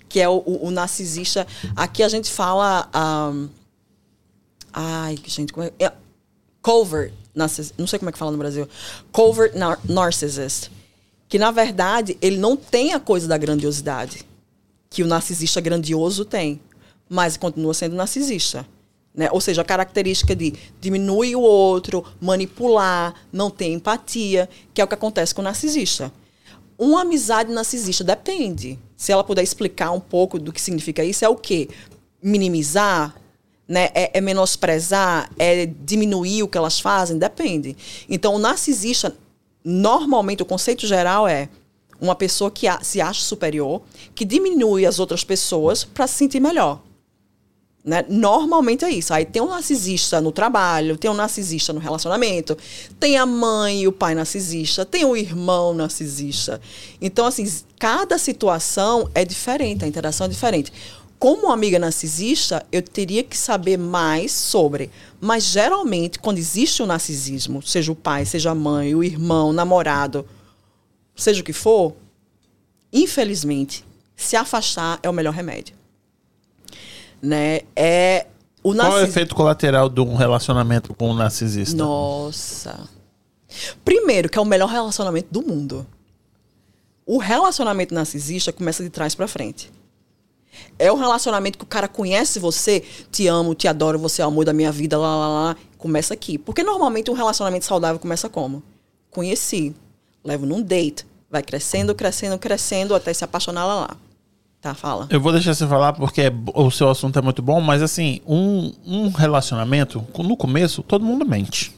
que 0.07 0.21
é 0.21 0.29
o, 0.29 0.43
o- 0.45 0.67
o 0.67 0.71
narcisista. 0.71 1.47
Aqui 1.75 2.03
a 2.03 2.09
gente 2.11 2.31
fala, 2.31 2.87
ah, 2.93 3.33
ai, 4.75 5.17
gente, 5.27 5.55
como 5.55 5.67
é? 5.67 5.73
é 5.79 5.91
covert, 6.61 7.15
não 7.35 7.49
sei 7.49 7.99
como 7.99 8.11
é 8.11 8.13
que 8.13 8.19
fala 8.19 8.31
no 8.33 8.37
Brasil, 8.37 8.69
covert 9.11 9.55
nar 9.55 9.81
narcissist 9.89 10.71
que 11.29 11.39
na 11.39 11.51
verdade 11.51 12.17
ele 12.21 12.39
não 12.39 12.57
tem 12.57 12.95
a 12.95 13.01
coisa 13.01 13.29
da 13.29 13.37
grandiosidade 13.37 14.27
que 14.91 15.03
o 15.03 15.07
narcisista 15.07 15.61
grandioso 15.61 16.25
tem, 16.25 16.61
mas 17.09 17.37
continua 17.37 17.75
sendo 17.75 17.95
narcisista. 17.95 18.67
Né? 19.15 19.29
Ou 19.33 19.41
seja, 19.41 19.63
a 19.63 19.65
característica 19.65 20.35
de 20.35 20.55
diminuir 20.81 21.37
o 21.37 21.41
outro, 21.41 22.05
manipular, 22.21 23.15
não 23.33 23.51
ter 23.51 23.69
empatia, 23.69 24.49
que 24.73 24.81
é 24.81 24.85
o 24.85 24.89
que 24.89 24.95
acontece 24.95 25.35
com 25.35 25.41
o 25.41 25.45
narcisista. 25.45 26.13
Uma 26.79 27.03
amizade 27.03 27.53
narcisista 27.53 28.05
depende. 28.05 28.79
Se 28.97 29.11
ela 29.11 29.25
puder 29.25 29.43
explicar 29.43 29.91
um 29.91 30.01
pouco 30.01 30.39
do 30.39 30.53
que 30.53 30.61
significa 30.61 31.05
isso, 31.05 31.25
é 31.25 31.29
o 31.29 31.37
quê? 31.37 31.69
Minimizar, 32.23 33.15
né? 33.67 33.91
é, 33.93 34.19
é 34.19 34.21
menosprezar, 34.21 35.31
é 35.39 35.67
diminuir 35.67 36.45
o 36.45 36.49
que 36.49 36.57
elas 36.57 36.79
fazem? 36.79 37.19
Depende. 37.19 37.77
Então, 38.09 38.35
o 38.35 38.39
narcisista, 38.39 39.17
normalmente, 39.69 40.43
o 40.43 40.47
conceito 40.47 40.87
geral 40.87 41.29
é 41.29 41.49
uma 42.01 42.15
pessoa 42.15 42.51
que 42.51 42.67
se 42.83 43.01
acha 43.01 43.23
superior, 43.23 43.83
que 44.15 44.25
diminui 44.25 44.87
as 44.87 44.99
outras 44.99 45.25
pessoas 45.25 45.85
para 45.85 46.07
se 46.07 46.15
sentir 46.15 46.41
melhor. 46.41 46.81
Né? 47.85 48.05
Normalmente 48.09 48.85
é 48.85 48.91
isso. 48.91 49.15
Aí 49.15 49.25
tem 49.25 49.41
um 49.41 49.49
narcisista 49.49 50.21
no 50.21 50.33
trabalho, 50.33 50.97
tem 50.97 51.11
um 51.11 51.15
narcisista 51.15 51.73
no 51.73 51.81
relacionamento, 51.81 52.57
tem 53.01 53.17
a 53.17 53.25
mãe 53.25 53.83
e 53.83 53.89
o 53.89 53.93
pai 53.93 54.15
narcisista, 54.15 54.85
tem 54.85 55.05
o 55.05 55.17
irmão 55.17 55.73
narcisista. 55.73 56.61
Então, 57.01 57.25
assim, 57.27 57.51
cada 57.79 58.19
situação 58.19 59.09
é 59.15 59.25
diferente, 59.25 59.85
a 59.85 59.89
interação 59.89 60.27
é 60.27 60.29
diferente. 60.29 60.73
Como 61.19 61.51
amiga 61.51 61.79
narcisista, 61.79 62.65
eu 62.71 62.83
teria 62.83 63.25
que 63.25 63.37
saber 63.37 63.77
mais 63.77 64.31
sobre. 64.33 64.91
Mas 65.21 65.45
geralmente, 65.45 66.19
quando 66.19 66.39
existe 66.39 66.83
o 66.83 66.87
narcisismo, 66.87 67.61
seja 67.63 67.91
o 67.91 67.97
pai, 67.97 68.25
seja 68.25 68.53
a 68.53 68.55
mãe, 68.55 68.95
o 68.95 69.03
irmão, 69.03 69.51
o 69.51 69.53
namorado, 69.53 70.25
seja 71.17 71.41
o 71.41 71.45
que 71.45 71.53
for, 71.53 71.97
infelizmente, 72.93 73.85
se 74.15 74.37
afastar 74.37 75.01
é 75.03 75.11
o 75.11 75.13
melhor 75.13 75.35
remédio 75.35 75.79
né? 77.23 77.61
É 77.75 78.27
o 78.63 78.75
Qual 78.75 78.87
é 78.87 78.89
o 78.89 78.93
narcis... 78.93 79.09
efeito 79.09 79.35
colateral 79.35 79.89
de 79.89 80.01
um 80.01 80.15
relacionamento 80.15 80.95
com 80.95 81.11
um 81.11 81.15
narcisista? 81.15 81.77
Nossa. 81.77 82.89
Primeiro, 83.85 84.29
que 84.29 84.39
é 84.39 84.41
o 84.41 84.45
melhor 84.45 84.69
relacionamento 84.69 85.29
do 85.31 85.43
mundo. 85.43 85.87
O 87.07 87.19
relacionamento 87.19 87.95
narcisista 87.95 88.53
começa 88.53 88.83
de 88.83 88.91
trás 88.91 89.15
pra 89.15 89.27
frente. 89.27 89.71
É 90.79 90.93
um 90.93 90.97
relacionamento 90.97 91.59
que 91.59 91.65
o 91.65 91.67
cara 91.67 91.89
conhece 91.89 92.39
você, 92.39 92.83
te 93.11 93.27
amo, 93.27 93.55
te 93.55 93.69
adoro, 93.69 93.99
você 93.99 94.23
é 94.23 94.25
o 94.25 94.29
amor 94.29 94.45
da 94.45 94.53
minha 94.53 94.73
vida, 94.73 94.99
lá, 94.99 95.17
lá, 95.17 95.29
lá. 95.29 95.57
Começa 95.77 96.15
aqui. 96.15 96.39
Porque 96.39 96.63
normalmente 96.63 97.11
um 97.11 97.15
relacionamento 97.15 97.65
saudável 97.65 97.99
começa 97.99 98.29
como? 98.29 98.63
Conheci, 99.11 99.75
levo 100.25 100.47
num 100.47 100.63
date, 100.63 101.07
vai 101.31 101.43
crescendo, 101.43 101.95
crescendo, 101.95 102.39
crescendo, 102.39 102.95
até 102.95 103.13
se 103.13 103.25
apaixonar 103.25 103.65
lá, 103.65 103.75
lá. 103.75 103.97
Tá, 104.61 104.75
fala. 104.75 105.07
Eu 105.11 105.21
vou 105.21 105.31
deixar 105.31 105.55
você 105.55 105.67
falar 105.69 105.93
porque 105.93 106.23
é 106.23 106.33
o 106.53 106.71
seu 106.71 106.91
assunto 106.91 107.17
é 107.17 107.23
muito 107.23 107.41
bom, 107.41 107.61
mas 107.61 107.81
assim, 107.81 108.21
um, 108.27 108.73
um 108.85 109.09
relacionamento, 109.09 110.05
no 110.19 110.37
começo, 110.37 110.83
todo 110.83 111.05
mundo 111.05 111.25
mente. 111.25 111.78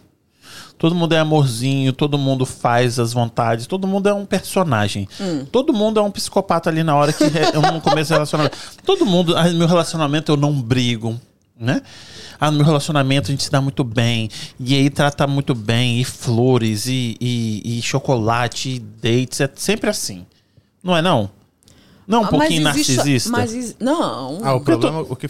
Todo 0.81 0.95
mundo 0.95 1.13
é 1.15 1.19
amorzinho, 1.19 1.93
todo 1.93 2.17
mundo 2.17 2.47
faz 2.47 2.99
as 2.99 3.13
vontades, 3.13 3.67
todo 3.67 3.87
mundo 3.87 4.09
é 4.09 4.15
um 4.15 4.25
personagem. 4.25 5.07
Todo 5.53 5.75
mundo 5.75 6.01
é 6.01 6.03
um 6.03 6.11
psicopata 6.11 6.71
ali 6.71 6.83
na 6.83 6.97
hora 6.97 7.13
que 7.13 7.23
re- 7.25 7.53
no 7.53 7.83
começo 7.83 8.09
do 8.09 8.15
relacionamento. 8.15 8.57
Todo 8.83 9.05
mundo, 9.05 9.37
ah, 9.37 9.45
no 9.51 9.59
meu 9.59 9.69
relacionamento 9.69 10.33
eu 10.33 10.39
não 10.39 10.55
brigo, 10.55 11.21
né? 11.55 11.83
Ah, 12.41 12.51
no 12.51 12.57
meu 12.57 12.65
relacionamento 12.65 13.29
a 13.29 13.31
gente 13.31 13.43
se 13.45 13.51
dá 13.51 13.61
muito 13.61 13.85
bem. 13.85 14.31
E 14.59 14.75
aí 14.75 14.89
trata 14.89 15.27
muito 15.27 15.55
bem, 15.55 16.01
e 16.01 16.05
flores, 16.05 16.87
e, 16.87 17.15
e, 17.21 17.79
e 17.79 17.83
chocolate, 17.83 18.71
e 18.71 18.79
dates, 18.79 19.39
é 19.43 19.51
sempre 19.55 19.91
assim. 19.91 20.25
Não 20.83 20.97
é 20.97 21.03
não? 21.03 21.29
Não, 22.09 22.23
um 22.23 22.25
Ah, 22.25 22.29
pouquinho 22.29 22.63
mas 22.63 22.75
existe- 22.77 22.97
narcisista. 22.97 23.31
Mas 23.31 23.77
não. 23.79 24.39
Ah, 24.43 24.55
o 24.55 24.61
Porque 24.61 24.73
eu 24.73 24.77
tô- 24.81 24.89
problema, 24.89 25.07
o 25.13 25.15
que 25.15 25.29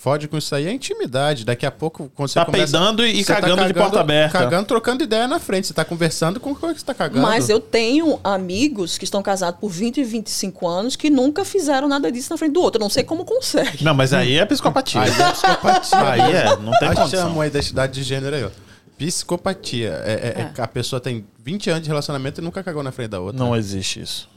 fode 0.00 0.28
com 0.28 0.38
isso 0.38 0.54
aí 0.54 0.66
é 0.66 0.70
a 0.70 0.72
intimidade. 0.72 1.44
Daqui 1.44 1.66
a 1.66 1.70
pouco, 1.70 2.10
quando 2.14 2.28
você 2.28 2.34
Tá 2.38 2.44
começa- 2.44 2.72
peidando 2.72 3.04
e 3.04 3.24
você 3.24 3.34
tá 3.34 3.40
cagando 3.40 3.66
de 3.66 3.74
porta 3.74 4.00
aberta. 4.00 4.38
Cagando, 4.38 4.66
trocando 4.66 5.02
ideia 5.04 5.26
na 5.26 5.38
frente. 5.40 5.66
Você 5.66 5.74
tá 5.74 5.84
conversando 5.84 6.38
com 6.38 6.52
o 6.52 6.54
que 6.54 6.60
você 6.66 6.84
tá 6.84 6.94
cagando. 6.94 7.20
Mas 7.20 7.48
eu 7.48 7.58
tenho 7.60 8.20
amigos 8.22 8.96
que 8.96 9.04
estão 9.04 9.22
casados 9.22 9.58
por 9.60 9.68
20 9.70 9.98
e 10.00 10.04
25 10.04 10.66
anos 10.68 10.94
que 10.96 11.10
nunca 11.10 11.44
fizeram 11.44 11.88
nada 11.88 12.10
disso 12.12 12.28
na 12.30 12.36
frente 12.38 12.52
do 12.52 12.60
outro. 12.62 12.78
Eu 12.78 12.84
não 12.84 12.90
sei 12.90 13.02
como 13.02 13.24
consegue. 13.24 13.82
Não, 13.84 13.92
mas 13.94 14.12
aí 14.12 14.38
é 14.38 14.44
psicopatia. 14.46 15.00
Aí 15.02 15.10
é 15.10 15.32
psicopatia. 15.32 15.98
Aí 16.08 16.32
é, 16.34 16.56
não 16.56 16.72
tem 16.78 16.94
condição. 16.94 17.28
chama 17.28 17.42
a 17.42 17.46
identidade 17.46 17.92
de 17.92 18.02
gênero 18.02 18.36
aí, 18.36 18.44
ó. 18.44 18.50
Psicopatia. 18.96 20.00
É, 20.04 20.12
é- 20.12 20.42
é 20.42 20.44
que 20.54 20.60
a 20.60 20.66
pessoa 20.68 21.00
tem 21.00 21.24
20 21.44 21.70
anos 21.70 21.82
de 21.82 21.88
relacionamento 21.88 22.40
e 22.40 22.44
nunca 22.44 22.62
cagou 22.62 22.82
na 22.82 22.92
frente 22.92 23.10
da 23.10 23.20
outra. 23.20 23.38
Não 23.38 23.54
existe 23.56 24.00
isso. 24.00 24.28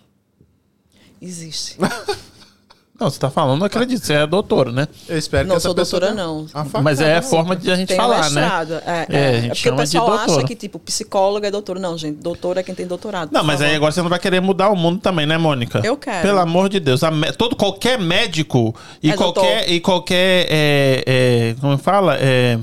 Existe. 1.22 1.78
Não, 3.02 3.10
você 3.10 3.18
tá 3.20 3.32
falando, 3.32 3.58
não 3.60 3.66
acredito. 3.66 4.06
Você 4.06 4.14
é 4.14 4.28
doutor, 4.28 4.72
né? 4.72 4.88
Eu 5.10 5.18
espero 5.18 5.48
Não 5.48 5.56
que 5.56 5.58
essa 5.58 5.68
sou 5.68 5.74
pessoa 5.76 6.00
doutora, 6.02 6.16
tenha 6.24 6.28
não. 6.28 6.48
facada 6.48 6.84
Mas 6.84 7.02
é 7.02 7.18
a 7.18 7.22
forma 7.24 7.56
de 7.56 7.72
a 7.72 7.76
gente 7.76 7.88
Tem 7.88 7.98
falar, 7.98 8.18
mestrado. 8.30 8.70
né? 8.76 8.82
É, 8.86 8.92
É, 8.92 9.06
é. 9.18 9.30
a 9.30 9.34
gente 9.42 9.46
É 9.46 9.54
porque 9.56 9.70
o 9.70 9.76
pessoal 9.76 10.08
doutora. 10.08 10.32
acha 10.38 10.48
que, 10.48 10.56
tipo, 10.56 10.78
psicólogo 10.78 11.44
é 11.44 11.50
doutor. 11.50 11.80
Não, 11.80 11.98
gente. 11.98 12.18
Doutor 12.22 12.58
é 12.58 12.64
quem 12.64 12.76
tem 12.76 12.86
doutorado. 12.86 13.32
Não, 13.34 13.44
mas 13.44 13.60
aí 13.60 13.70
favor. 13.70 13.76
agora 13.78 13.92
você 13.92 14.02
não 14.04 14.10
vai 14.10 14.20
querer 14.20 14.40
mudar 14.40 14.70
o 14.70 14.76
mundo 14.76 15.00
também, 15.02 15.26
né, 15.26 15.36
Mônica? 15.38 15.82
Eu 15.84 15.98
quero. 15.98 16.22
Pelo 16.22 16.40
amor 16.40 16.70
de 16.70 16.80
Deus. 16.80 17.02
Todo, 17.40 17.56
qualquer 17.56 17.98
médico 17.98 18.76
e 19.02 19.10
É 19.10 19.16
qualquer. 19.16 19.68
E 19.68 19.80
qualquer 19.80 20.46
é, 20.50 21.04
é, 21.08 21.56
como 21.60 21.78
fala? 21.80 22.18
É, 22.20 22.60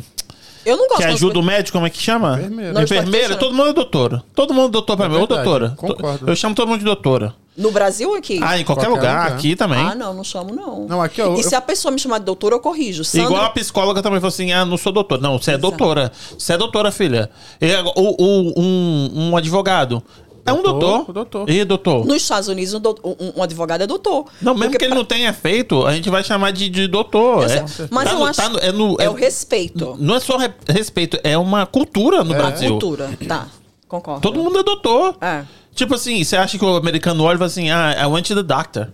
Eu 0.65 0.77
não 0.77 0.87
gosto 0.87 0.99
que 1.01 1.05
ajuda 1.05 1.39
o 1.41 1.43
médico, 1.43 1.73
como 1.73 1.87
é 1.87 1.91
que 1.91 2.01
chama? 2.01 2.35
Enfermeira. 2.39 2.83
Enfermeira, 2.83 3.37
todo 3.37 3.55
mundo 3.55 3.71
é 3.71 3.73
doutora. 3.73 4.23
Todo 4.37 4.55
mundo 4.55 4.69
é 4.69 4.71
doutor 4.71 4.97
pra 4.97 5.07
É 5.07 5.09
mim. 5.09 5.17
Ô, 5.17 5.19
verdade, 5.27 5.43
doutora. 5.43 5.75
concordo. 5.77 6.31
Eu 6.31 6.37
chamo 6.37 6.55
todo 6.55 6.69
mundo 6.69 6.79
de 6.79 6.85
doutora. 6.85 7.35
No 7.59 7.73
Brasil 7.73 8.11
ou 8.11 8.15
aqui? 8.17 8.39
Ah, 8.43 8.59
em 8.59 8.65
qualquer, 8.65 8.87
Qualquer 8.87 8.89
lugar, 8.89 9.25
lugar. 9.25 9.37
aqui 9.37 9.57
também. 9.57 9.81
Ah, 9.81 9.95
não, 9.95 10.15
não 10.15 10.23
chamo, 10.23 10.55
não. 10.55 10.87
Não, 10.87 11.03
aqui, 11.03 11.21
ó, 11.21 11.35
E 11.35 11.39
eu- 11.39 11.43
se 11.43 11.55
a 11.57 11.61
pessoa 11.61 11.91
me 11.91 11.99
chamar 11.99 12.19
de 12.21 12.25
doutora, 12.25 12.55
eu 12.55 12.61
corrijo. 12.61 13.03
Sandra... 13.05 13.27
Igual 13.27 13.45
a 13.45 13.51
psicóloga 13.51 14.01
também 14.01 14.21
falou 14.21 14.29
assim: 14.29 14.53
ah, 14.53 14.65
não 14.65 14.77
sou 14.79 14.93
doutora. 14.93 15.21
Não, 15.21 15.37
você 15.39 15.51
é 15.53 15.59
doutora. 15.59 16.13
Você 16.39 16.53
é 16.53 16.57
doutora, 16.57 16.93
filha. 16.93 17.29
E, 17.61 17.67
o, 17.97 18.15
o- 18.17 18.55
um, 18.63 19.11
um 19.31 19.37
advogado. 19.37 20.03
É 20.47 20.53
um 20.53 20.63
Doutor, 20.63 20.81
doutor. 21.05 21.13
doutor. 21.13 21.51
E 21.51 21.63
doutor? 21.63 22.07
Nos 22.07 22.23
Estados 22.23 22.49
Unidos, 22.49 22.73
um, 22.73 22.81
dou- 22.81 22.99
um- 23.05 23.33
um 23.37 23.43
advogado 23.43 23.83
é 23.83 23.87
doutor. 23.87 24.25
Não, 24.41 24.55
mesmo 24.55 24.67
Porque 24.71 24.79
que 24.79 24.85
ele 24.85 24.93
pra- 24.93 24.99
não 24.99 25.05
tenha 25.05 25.31
feito, 25.35 25.85
a 25.85 25.93
gente 25.93 26.09
vai 26.09 26.25
chamar 26.25 26.53
de, 26.53 26.71
de 26.71 26.87
doutor. 26.89 27.43
Eu 27.43 27.51
É, 27.51 27.65
mas 27.91 28.05
tá 28.05 28.13
eu 28.15 28.19
no- 28.19 28.25
acho 28.25 28.41
tá 28.41 28.49
no- 28.49 28.59
é 28.61 28.73
no- 28.73 28.97
é 28.99 29.05
é- 29.05 29.11
o 29.11 29.15
respeito. 29.15 29.95
Não 30.01 30.15
é 30.15 30.21
só 30.21 30.39
re- 30.39 30.55
respeito, 30.67 31.19
é 31.23 31.37
uma 31.37 31.67
cultura 31.67 32.25
no 32.25 32.33
Brasil. 32.35 32.71
Cultura, 32.71 33.11
tá. 33.29 33.47
Concordo. 33.87 34.21
Todo 34.23 34.43
mundo 34.43 34.59
é 34.59 34.63
doutor. 34.63 35.17
É. 35.21 35.45
Tipo 35.79 35.95
assim, 35.95 36.23
você 36.25 36.37
acha 36.37 36.59
que 36.59 36.65
o 36.65 36.75
americano 36.75 37.23
olha 37.23 37.37
e 37.37 37.39
fala 37.39 37.47
assim, 37.47 37.71
ah, 37.71 37.95
I 38.03 38.07
went 38.07 38.27
to 38.27 38.35
the 38.35 38.43
doctor. 38.43 38.89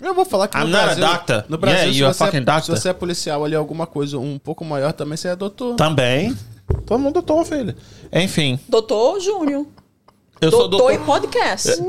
Eu 0.00 0.14
vou 0.14 0.24
falar 0.24 0.48
que 0.48 0.56
no 0.56 0.64
I'm 0.64 0.70
not 0.70 0.88
a 0.88 0.94
doctor. 0.94 1.44
no 1.50 1.58
Brasil 1.58 1.92
Yeah, 1.92 2.14
se, 2.14 2.18
você 2.18 2.24
fucking 2.24 2.38
é, 2.38 2.40
doctor. 2.40 2.62
se 2.62 2.70
você 2.70 2.88
é 2.88 2.94
policial 2.94 3.44
ali, 3.44 3.54
alguma 3.54 3.86
coisa 3.86 4.18
um 4.18 4.38
pouco 4.38 4.64
maior, 4.64 4.94
também 4.94 5.18
você 5.18 5.28
é 5.28 5.36
doutor. 5.36 5.76
Também. 5.76 6.34
Todo 6.86 6.98
mundo 6.98 7.18
é 7.18 7.20
doutor, 7.20 7.44
filho. 7.44 7.76
Enfim, 8.10 8.58
Doutor 8.66 9.20
Júnior. 9.20 9.66
eu 10.40 10.50
sou 10.50 10.66
Doutor 10.66 10.78
doutor. 10.78 10.94
e 10.94 10.98
podcast. 11.04 11.68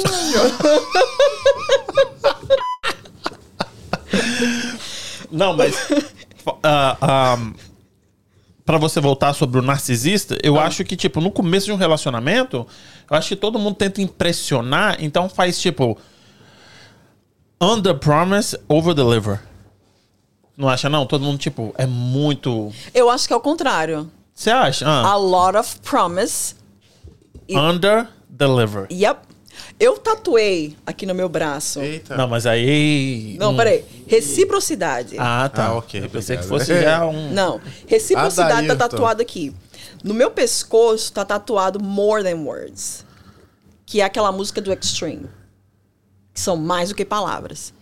Não, 5.31 5.55
mas. 5.55 5.77
ah, 6.61 6.97
ah, 7.01 7.37
pra 8.65 8.77
você 8.77 8.99
voltar 8.99 9.33
sobre 9.33 9.59
o 9.59 9.61
narcisista, 9.61 10.37
eu 10.43 10.59
acho 10.59 10.83
que, 10.83 10.97
tipo, 10.97 11.21
no 11.21 11.31
começo 11.31 11.67
de 11.67 11.71
um 11.71 11.77
relacionamento, 11.77 12.67
eu 13.09 13.15
acho 13.17 13.29
que 13.29 13.35
todo 13.35 13.59
mundo 13.59 13.75
tenta 13.75 14.01
impressionar, 14.01 14.97
então 14.99 15.27
faz, 15.29 15.59
tipo. 15.59 15.97
Under 17.61 17.95
promise, 17.97 18.57
over 18.67 18.93
deliver. 18.93 19.39
Não 20.57 20.67
acha, 20.69 20.89
não? 20.89 21.05
Todo 21.05 21.23
mundo, 21.23 21.37
tipo, 21.37 21.73
é 21.77 21.85
muito. 21.85 22.71
Eu 22.93 23.09
acho 23.09 23.27
que 23.27 23.33
é 23.33 23.35
o 23.35 23.41
contrário. 23.41 24.09
Você 24.33 24.49
acha? 24.49 24.85
Ah, 24.87 25.11
A 25.11 25.15
lot 25.17 25.57
of 25.57 25.79
promise. 25.81 26.55
under 27.49 28.07
deliver. 28.29 28.87
Yep. 28.91 29.19
Eu 29.79 29.97
tatuei 29.97 30.75
aqui 30.85 31.05
no 31.05 31.13
meu 31.15 31.29
braço. 31.29 31.79
Eita. 31.79 32.15
Não, 32.17 32.27
mas 32.27 32.45
aí. 32.45 33.37
Não, 33.39 33.51
hum. 33.53 33.57
peraí. 33.57 33.83
Reciprocidade. 34.07 35.15
Ah, 35.17 35.49
tá. 35.53 35.67
Ah, 35.67 35.75
ok, 35.75 36.03
Eu 36.03 36.09
pensei 36.09 36.37
que 36.37 36.43
obrigado. 36.45 36.59
fosse 36.67 36.81
já 36.83 37.05
um. 37.07 37.31
Não. 37.33 37.61
Reciprocidade 37.87 38.67
tá 38.67 38.73
Adairton. 38.73 38.77
tatuado 38.97 39.21
aqui. 39.21 39.53
No 40.03 40.13
meu 40.13 40.31
pescoço 40.31 41.11
tá 41.11 41.25
tatuado 41.25 41.81
More 41.81 42.23
Than 42.23 42.43
Words. 42.43 43.05
Que 43.85 44.01
é 44.01 44.03
aquela 44.03 44.31
música 44.31 44.61
do 44.61 44.71
Extreme. 44.71 45.29
Que 46.33 46.39
são 46.39 46.57
mais 46.57 46.89
do 46.89 46.95
que 46.95 47.05
palavras. 47.05 47.73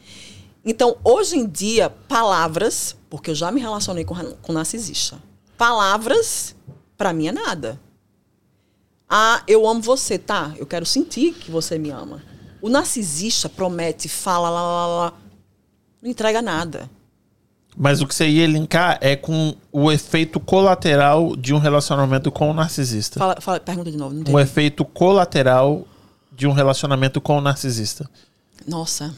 Então, 0.65 0.97
hoje 1.03 1.37
em 1.37 1.45
dia, 1.45 1.89
palavras, 1.89 2.95
porque 3.09 3.31
eu 3.31 3.35
já 3.35 3.51
me 3.51 3.59
relacionei 3.59 4.05
com, 4.05 4.15
com 4.41 4.53
narcisista. 4.53 5.21
Palavras, 5.57 6.55
pra 6.97 7.11
mim 7.11 7.27
é 7.27 7.31
nada. 7.31 7.79
Ah, 9.09 9.43
eu 9.47 9.67
amo 9.67 9.81
você, 9.81 10.17
tá? 10.17 10.53
Eu 10.57 10.65
quero 10.65 10.85
sentir 10.85 11.33
que 11.33 11.51
você 11.51 11.77
me 11.77 11.89
ama. 11.89 12.23
O 12.61 12.69
narcisista 12.69 13.49
promete, 13.49 14.07
fala, 14.07 14.49
lá, 14.49 14.61
lá, 14.61 14.87
lá. 14.87 15.13
Não 16.01 16.09
entrega 16.09 16.41
nada. 16.41 16.89
Mas 17.75 18.01
o 18.01 18.07
que 18.07 18.13
você 18.13 18.27
ia 18.27 18.45
linkar 18.45 18.97
é 19.01 19.15
com 19.15 19.55
o 19.71 19.91
efeito 19.91 20.39
colateral 20.39 21.35
de 21.35 21.53
um 21.53 21.57
relacionamento 21.57 22.31
com 22.31 22.49
o 22.49 22.53
narcisista. 22.53 23.19
Fala, 23.19 23.37
fala, 23.39 23.59
pergunta 23.59 23.91
de 23.91 23.97
novo. 23.97 24.13
Não 24.13 24.33
O 24.33 24.39
efeito 24.39 24.85
colateral 24.85 25.87
de 26.31 26.47
um 26.47 26.51
relacionamento 26.51 27.19
com 27.19 27.37
o 27.37 27.41
narcisista. 27.41 28.09
Nossa. 28.67 29.13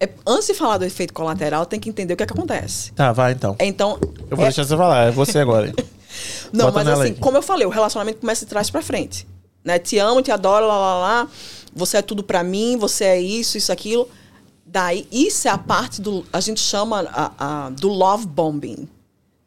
É, 0.00 0.08
antes 0.26 0.46
de 0.46 0.54
falar 0.54 0.78
do 0.78 0.84
efeito 0.84 1.12
colateral, 1.12 1.66
tem 1.66 1.80
que 1.80 1.88
entender 1.88 2.14
o 2.14 2.16
que 2.16 2.22
é 2.22 2.26
que 2.26 2.32
acontece. 2.32 2.92
Tá, 2.92 3.12
vai 3.12 3.32
então. 3.32 3.56
Então. 3.58 3.98
Eu 4.30 4.36
vou 4.36 4.44
é- 4.44 4.48
deixar 4.48 4.64
você 4.64 4.76
falar, 4.76 5.08
é 5.08 5.10
você 5.10 5.38
agora. 5.38 5.72
Não, 6.52 6.66
Bota 6.66 6.84
mas 6.84 6.88
assim, 6.88 7.12
aí. 7.12 7.14
como 7.14 7.36
eu 7.36 7.42
falei, 7.42 7.66
o 7.66 7.70
relacionamento 7.70 8.18
começa 8.20 8.44
de 8.44 8.48
trás 8.48 8.70
pra 8.70 8.80
frente. 8.80 9.26
Né? 9.64 9.78
Te 9.78 9.98
amo, 9.98 10.22
te 10.22 10.30
adoro, 10.30 10.66
lá, 10.66 10.76
lá, 10.78 10.98
lá. 10.98 11.28
Você 11.74 11.98
é 11.98 12.02
tudo 12.02 12.22
pra 12.22 12.42
mim, 12.42 12.76
você 12.76 13.04
é 13.04 13.20
isso, 13.20 13.58
isso, 13.58 13.70
aquilo. 13.72 14.08
Daí, 14.70 15.08
isso 15.10 15.48
é 15.48 15.50
a 15.50 15.56
parte 15.56 16.00
do. 16.02 16.26
A 16.30 16.40
gente 16.40 16.60
chama 16.60 17.00
a, 17.10 17.32
a- 17.66 17.70
do 17.70 17.88
love 17.88 18.26
bombing. 18.26 18.86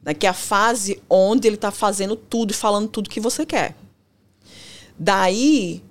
Né? 0.04 0.16
Que 0.16 0.26
é 0.26 0.30
a 0.30 0.34
fase 0.34 1.00
onde 1.08 1.48
ele 1.48 1.58
tá 1.58 1.70
fazendo 1.70 2.16
tudo 2.16 2.50
e 2.52 2.56
falando 2.56 2.88
tudo 2.88 3.08
que 3.10 3.20
você 3.20 3.46
quer. 3.46 3.76
Daí, 4.98 5.84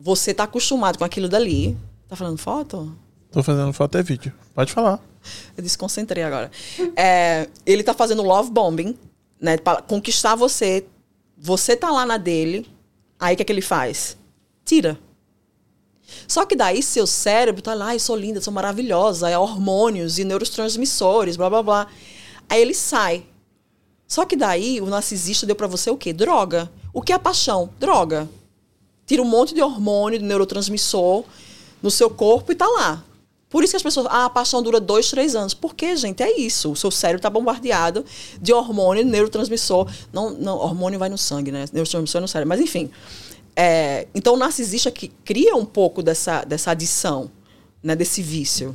você 0.00 0.32
tá 0.34 0.44
acostumado 0.44 0.98
com 0.98 1.04
aquilo 1.04 1.28
dali. 1.28 1.76
Tá 2.08 2.16
falando 2.16 2.38
foto? 2.38 2.96
Tô 3.30 3.42
fazendo 3.42 3.72
foto 3.72 3.98
e 3.98 4.02
vídeo. 4.02 4.32
Pode 4.54 4.72
falar. 4.72 5.00
Eu 5.56 5.62
desconcentrei 5.62 6.22
agora. 6.24 6.50
É, 6.96 7.48
ele 7.64 7.82
tá 7.82 7.94
fazendo 7.94 8.22
love 8.22 8.50
bombing, 8.50 8.96
né? 9.40 9.56
Pra 9.56 9.80
conquistar 9.82 10.34
você. 10.34 10.86
Você 11.38 11.76
tá 11.76 11.90
lá 11.90 12.04
na 12.04 12.16
dele. 12.16 12.66
Aí 13.20 13.34
o 13.34 13.36
que, 13.36 13.42
é 13.42 13.44
que 13.44 13.52
ele 13.52 13.62
faz? 13.62 14.16
Tira. 14.64 14.98
Só 16.26 16.44
que 16.44 16.56
daí 16.56 16.82
seu 16.82 17.06
cérebro 17.06 17.62
tá 17.62 17.74
lá, 17.74 17.86
ai, 17.86 17.98
sou 17.98 18.16
linda, 18.16 18.40
sou 18.40 18.52
maravilhosa, 18.52 19.28
é 19.28 19.38
hormônios 19.38 20.18
e 20.18 20.24
neurotransmissores, 20.24 21.36
blá 21.36 21.48
blá 21.50 21.62
blá. 21.62 21.86
Aí 22.48 22.60
ele 22.60 22.74
sai. 22.74 23.24
Só 24.06 24.24
que 24.24 24.36
daí 24.36 24.80
o 24.80 24.86
narcisista 24.86 25.46
deu 25.46 25.56
pra 25.56 25.66
você 25.66 25.90
o 25.90 25.96
quê? 25.96 26.12
Droga. 26.12 26.70
O 26.92 27.00
que 27.00 27.12
é 27.12 27.18
paixão? 27.18 27.70
Droga. 27.78 28.28
Tira 29.06 29.22
um 29.22 29.26
monte 29.26 29.54
de 29.54 29.62
hormônio, 29.62 30.18
de 30.18 30.24
neurotransmissor 30.24 31.24
no 31.82 31.90
seu 31.90 32.10
corpo 32.10 32.52
e 32.52 32.54
tá 32.54 32.66
lá. 32.66 33.04
Por 33.52 33.62
isso 33.62 33.72
que 33.72 33.76
as 33.76 33.82
pessoas, 33.82 34.06
ah, 34.08 34.24
a 34.24 34.30
paixão 34.30 34.62
dura 34.62 34.80
dois, 34.80 35.10
três 35.10 35.34
anos. 35.34 35.52
Por 35.52 35.74
quê, 35.74 35.94
gente? 35.94 36.22
É 36.22 36.40
isso. 36.40 36.72
O 36.72 36.76
seu 36.76 36.90
cérebro 36.90 37.18
está 37.18 37.28
bombardeado 37.28 38.02
de 38.40 38.50
hormônio, 38.50 39.04
neurotransmissor. 39.04 39.90
Não, 40.10 40.30
não, 40.30 40.56
hormônio 40.56 40.98
vai 40.98 41.10
no 41.10 41.18
sangue, 41.18 41.52
né? 41.52 41.66
Neurotransmissor 41.70 42.18
é 42.18 42.22
no 42.22 42.28
cérebro. 42.28 42.48
Mas 42.48 42.60
enfim. 42.60 42.90
É, 43.54 44.06
então 44.14 44.34
o 44.34 44.36
narcisista 44.36 44.90
que 44.90 45.08
cria 45.08 45.54
um 45.54 45.64
pouco 45.64 46.02
dessa, 46.02 46.44
dessa 46.44 46.70
adição, 46.70 47.30
né? 47.82 47.94
Desse 47.94 48.22
vício. 48.22 48.74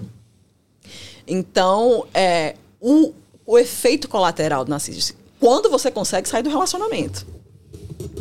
Então, 1.27 2.07
é, 2.13 2.55
o, 2.79 3.13
o 3.45 3.57
efeito 3.57 4.07
colateral 4.07 4.63
do 4.63 4.69
narcisista. 4.69 5.15
Quando 5.39 5.69
você 5.69 5.91
consegue 5.91 6.27
sair 6.27 6.43
do 6.43 6.49
relacionamento. 6.49 7.25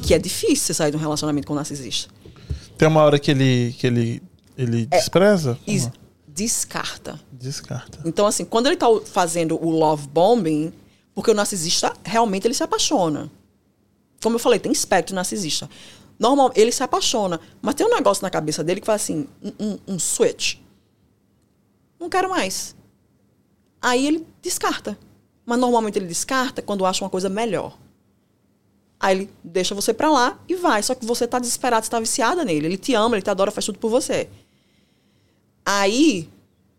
Que 0.02 0.14
é 0.14 0.18
difícil 0.18 0.74
sair 0.74 0.90
de 0.90 0.96
um 0.96 1.00
relacionamento 1.00 1.46
com 1.46 1.52
um 1.52 1.56
narcisista. 1.56 2.12
Tem 2.78 2.88
uma 2.88 3.02
hora 3.02 3.18
que 3.18 3.30
ele, 3.30 3.74
que 3.78 3.86
ele, 3.86 4.22
ele 4.56 4.86
despreza? 4.86 5.58
E 5.66 5.78
Como? 5.80 5.92
descarta. 6.26 7.20
Descarta. 7.32 8.00
Então, 8.04 8.26
assim, 8.26 8.44
quando 8.44 8.66
ele 8.66 8.76
tá 8.76 8.86
fazendo 9.04 9.62
o 9.62 9.70
love 9.70 10.06
bombing, 10.08 10.72
porque 11.14 11.30
o 11.30 11.34
narcisista 11.34 11.94
realmente 12.04 12.46
ele 12.46 12.54
se 12.54 12.62
apaixona. 12.62 13.30
Como 14.22 14.36
eu 14.36 14.40
falei, 14.40 14.58
tem 14.58 14.72
espectro 14.72 15.14
narcisista. 15.14 15.68
Normal, 16.18 16.50
ele 16.54 16.72
se 16.72 16.82
apaixona, 16.82 17.38
mas 17.60 17.74
tem 17.74 17.86
um 17.86 17.94
negócio 17.94 18.22
na 18.22 18.30
cabeça 18.30 18.64
dele 18.64 18.80
que 18.80 18.86
faz 18.86 19.02
assim, 19.02 19.26
um, 19.42 19.52
um- 19.60 19.78
um 19.94 19.98
switch. 19.98 20.56
Não 22.00 22.08
quero 22.08 22.30
mais. 22.30 22.74
Aí 23.82 24.06
ele 24.06 24.26
descarta. 24.42 24.98
Mas 25.44 25.58
normalmente 25.58 25.98
ele 25.98 26.06
descarta 26.06 26.60
quando 26.62 26.84
acha 26.86 27.04
uma 27.04 27.10
coisa 27.10 27.28
melhor. 27.28 27.76
Aí 28.98 29.14
ele 29.16 29.30
deixa 29.44 29.74
você 29.74 29.92
pra 29.92 30.10
lá 30.10 30.38
e 30.48 30.54
vai. 30.56 30.82
Só 30.82 30.94
que 30.94 31.04
você 31.04 31.26
tá 31.26 31.38
desesperado, 31.38 31.84
você 31.84 31.90
tá 31.90 32.00
viciada 32.00 32.44
nele. 32.44 32.66
Ele 32.66 32.76
te 32.78 32.94
ama, 32.94 33.14
ele 33.14 33.22
te 33.22 33.30
adora, 33.30 33.50
faz 33.50 33.66
tudo 33.66 33.78
por 33.78 33.90
você. 33.90 34.28
Aí 35.64 36.28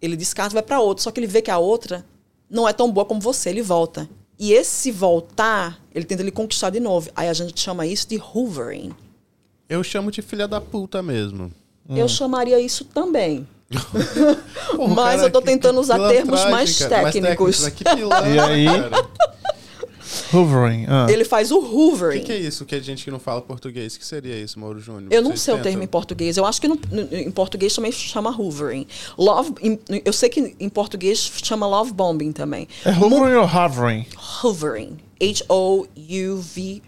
ele 0.01 0.15
descarta 0.15 0.53
e 0.53 0.55
vai 0.55 0.63
pra 0.63 0.79
outra. 0.79 1.03
Só 1.03 1.11
que 1.11 1.19
ele 1.19 1.27
vê 1.27 1.41
que 1.41 1.51
a 1.51 1.57
outra 1.57 2.05
não 2.49 2.67
é 2.67 2.73
tão 2.73 2.91
boa 2.91 3.05
como 3.05 3.21
você, 3.21 3.49
ele 3.49 3.61
volta. 3.61 4.09
E 4.39 4.51
esse 4.53 4.91
voltar, 4.91 5.79
ele 5.93 6.05
tenta 6.05 6.23
lhe 6.23 6.31
conquistar 6.31 6.69
de 6.69 6.79
novo. 6.79 7.09
Aí 7.15 7.27
a 7.27 7.33
gente 7.33 7.59
chama 7.59 7.85
isso 7.87 8.07
de 8.07 8.17
hoovering. 8.19 8.93
Eu 9.69 9.83
chamo 9.83 10.11
de 10.11 10.21
filha 10.21 10.47
da 10.47 10.61
puta 10.61 11.01
mesmo. 11.03 11.51
Eu 11.89 12.07
chamaria 12.07 12.59
isso 12.59 12.85
também. 12.85 13.47
Porra, 14.75 14.93
Mas 14.95 15.15
cara, 15.15 15.23
eu 15.27 15.31
tô 15.31 15.41
tentando 15.41 15.75
que 15.75 15.79
usar 15.81 16.07
termos 16.09 16.43
mais 16.45 16.77
cara. 16.79 17.03
técnicos. 17.11 17.67
Que 17.69 17.83
pilantra, 17.83 18.27
E 18.33 18.39
aí? 18.39 18.65
cara. 18.65 19.07
Hovering. 20.33 20.85
Ah. 20.89 21.07
Ele 21.09 21.23
faz 21.25 21.51
o 21.51 21.57
O 21.59 21.89
hoovering. 21.89 22.19
que, 22.19 22.25
que 22.27 22.31
é 22.33 22.37
isso 22.37 22.65
que 22.65 22.75
a 22.75 22.79
gente 22.79 23.03
que 23.03 23.11
não 23.11 23.19
fala 23.19 23.41
português? 23.41 23.95
O 23.95 23.99
que 23.99 24.05
seria 24.05 24.35
isso, 24.37 24.59
Mauro 24.59 24.79
Júnior? 24.79 25.11
Eu 25.11 25.21
não 25.21 25.31
Vocês 25.31 25.41
sei 25.41 25.53
o 25.53 25.57
tentam? 25.57 25.71
termo 25.71 25.83
em 25.83 25.87
português. 25.87 26.37
Eu 26.37 26.45
acho 26.45 26.59
que 26.61 26.67
no- 26.67 26.79
no- 26.91 27.07
em 27.15 27.31
português 27.31 27.73
também 27.75 27.91
chama 27.91 28.29
hoovering. 28.37 28.87
Love, 29.17 29.53
em- 29.61 29.79
eu 30.03 30.11
sei 30.13 30.29
que 30.29 30.55
em 30.59 30.69
português 30.69 31.19
chama 31.43 31.67
love 31.67 31.93
bombing 31.93 32.31
também. 32.31 32.67
É 32.85 32.91
hovering 32.91 33.35
ou 33.35 33.45
hovering? 33.45 34.05
Hoovering. 34.43 34.97
H-O-U-V. 35.21 36.81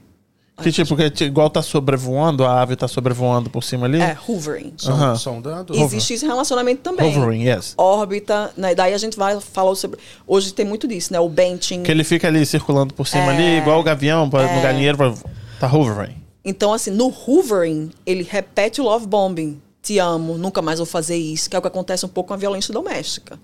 Que 0.61 0.71
tipo, 0.71 0.95
que 0.95 1.03
é 1.23 1.27
igual 1.27 1.49
tá 1.49 1.61
sobrevoando, 1.61 2.45
a 2.45 2.61
ave 2.61 2.75
tá 2.75 2.87
sobrevoando 2.87 3.49
por 3.49 3.63
cima 3.63 3.85
ali? 3.85 3.99
É, 4.01 4.17
hoovering. 4.27 4.73
Som-. 4.77 5.15
Sondando? 5.15 5.75
Existe 5.75 6.13
esse 6.13 6.25
relacionamento 6.25 6.81
também. 6.81 7.15
Hovering, 7.17 7.43
yes. 7.47 7.73
Órbita, 7.77 8.51
né? 8.57 8.75
daí 8.75 8.93
a 8.93 8.97
gente 8.97 9.17
vai 9.17 9.39
falar 9.39 9.75
sobre. 9.75 9.99
Hoje 10.27 10.53
tem 10.53 10.65
muito 10.65 10.87
disso, 10.87 11.13
né? 11.13 11.19
O 11.19 11.29
benching. 11.29 11.83
Que 11.83 11.91
ele 11.91 12.03
fica 12.03 12.27
ali 12.27 12.45
circulando 12.45 12.93
por 12.93 13.07
cima 13.07 13.25
É. 13.25 13.29
ali, 13.29 13.57
igual 13.57 13.79
o 13.79 13.83
gavião 13.83 14.29
pra- 14.29 14.53
no 14.55 14.61
galinheiro, 14.61 14.97
pra- 14.97 15.13
tá 15.59 15.67
hovering. 15.73 16.15
Então, 16.43 16.73
assim, 16.73 16.91
no 16.91 17.07
hoovering, 17.27 17.91
ele 18.05 18.23
repete 18.23 18.79
o 18.81 18.83
love 18.83 19.05
bombing. 19.07 19.61
Te 19.81 19.97
amo, 19.99 20.37
nunca 20.37 20.61
mais 20.61 20.79
vou 20.79 20.85
fazer 20.85 21.15
isso, 21.17 21.49
que 21.49 21.55
é 21.55 21.59
o 21.59 21.61
que 21.61 21.67
acontece 21.67 22.05
um 22.05 22.09
pouco 22.09 22.27
com 22.29 22.33
a 22.33 22.37
violência 22.37 22.73
doméstica. 22.73 23.39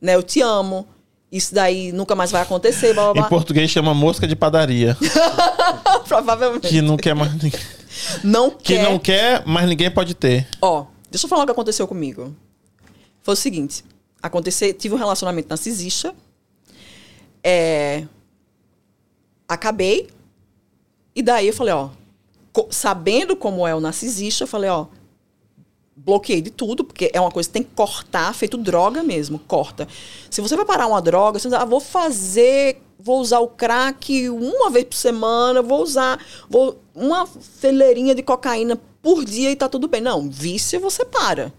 Né? 0.00 0.14
Eu 0.14 0.22
te 0.22 0.40
amo, 0.40 0.86
isso 1.36 1.54
daí 1.54 1.92
nunca 1.92 2.14
mais 2.14 2.30
vai 2.30 2.42
acontecer, 2.42 2.92
blá 2.94 3.02
Em 3.10 3.12
blá 3.12 3.22
blá. 3.22 3.28
português 3.28 3.70
chama 3.70 3.92
mosca 3.94 4.26
de 4.26 4.34
padaria. 4.36 4.96
Provavelmente. 6.08 6.68
que 6.68 6.80
não 6.80 6.96
quer 6.96 7.14
mais 7.14 7.32
ninguém. 7.32 7.60
não 8.22 8.50
Que 8.50 8.76
quer. 8.76 8.82
não 8.82 8.98
quer, 8.98 9.42
mas 9.46 9.68
ninguém 9.68 9.90
pode 9.90 10.14
ter. 10.14 10.46
Ó, 10.60 10.86
deixa 11.10 11.26
eu 11.26 11.30
falar 11.30 11.42
o 11.42 11.46
que 11.46 11.52
aconteceu 11.52 11.86
comigo. 11.86 12.34
Foi 13.22 13.34
o 13.34 13.36
seguinte: 13.36 13.84
acontecer, 14.22 14.72
tive 14.74 14.94
um 14.94 14.98
relacionamento 14.98 15.48
narcisista. 15.48 16.14
É, 17.42 18.04
acabei. 19.48 20.08
E 21.14 21.22
daí 21.22 21.46
eu 21.48 21.52
falei, 21.54 21.72
ó, 21.72 21.88
sabendo 22.70 23.36
como 23.36 23.66
é 23.66 23.74
o 23.74 23.80
narcisista, 23.80 24.44
eu 24.44 24.48
falei, 24.48 24.68
ó, 24.68 24.86
bloqueei 25.96 26.42
de 26.42 26.50
tudo, 26.50 26.84
porque 26.84 27.10
é 27.12 27.20
uma 27.20 27.30
coisa 27.30 27.48
que 27.48 27.54
tem 27.54 27.62
que 27.62 27.74
cortar, 27.74 28.32
feito 28.34 28.58
droga 28.58 29.02
mesmo, 29.02 29.38
corta. 29.38 29.88
Se 30.30 30.42
você 30.42 30.54
vai 30.54 30.66
parar 30.66 30.86
uma 30.86 31.00
droga, 31.00 31.38
você 31.38 31.48
diz, 31.48 31.58
ah, 31.58 31.64
vou 31.64 31.80
fazer, 31.80 32.82
vou 32.98 33.20
usar 33.20 33.40
o 33.40 33.48
crack 33.48 34.28
uma 34.28 34.70
vez 34.70 34.84
por 34.84 34.96
semana, 34.96 35.62
vou 35.62 35.82
usar 35.82 36.22
vou, 36.50 36.78
uma 36.94 37.26
fileirinha 37.26 38.14
de 38.14 38.22
cocaína 38.22 38.78
por 39.00 39.24
dia 39.24 39.50
e 39.50 39.56
tá 39.56 39.68
tudo 39.68 39.88
bem. 39.88 40.02
Não, 40.02 40.28
vício 40.28 40.78
você 40.80 41.04
para. 41.04 41.52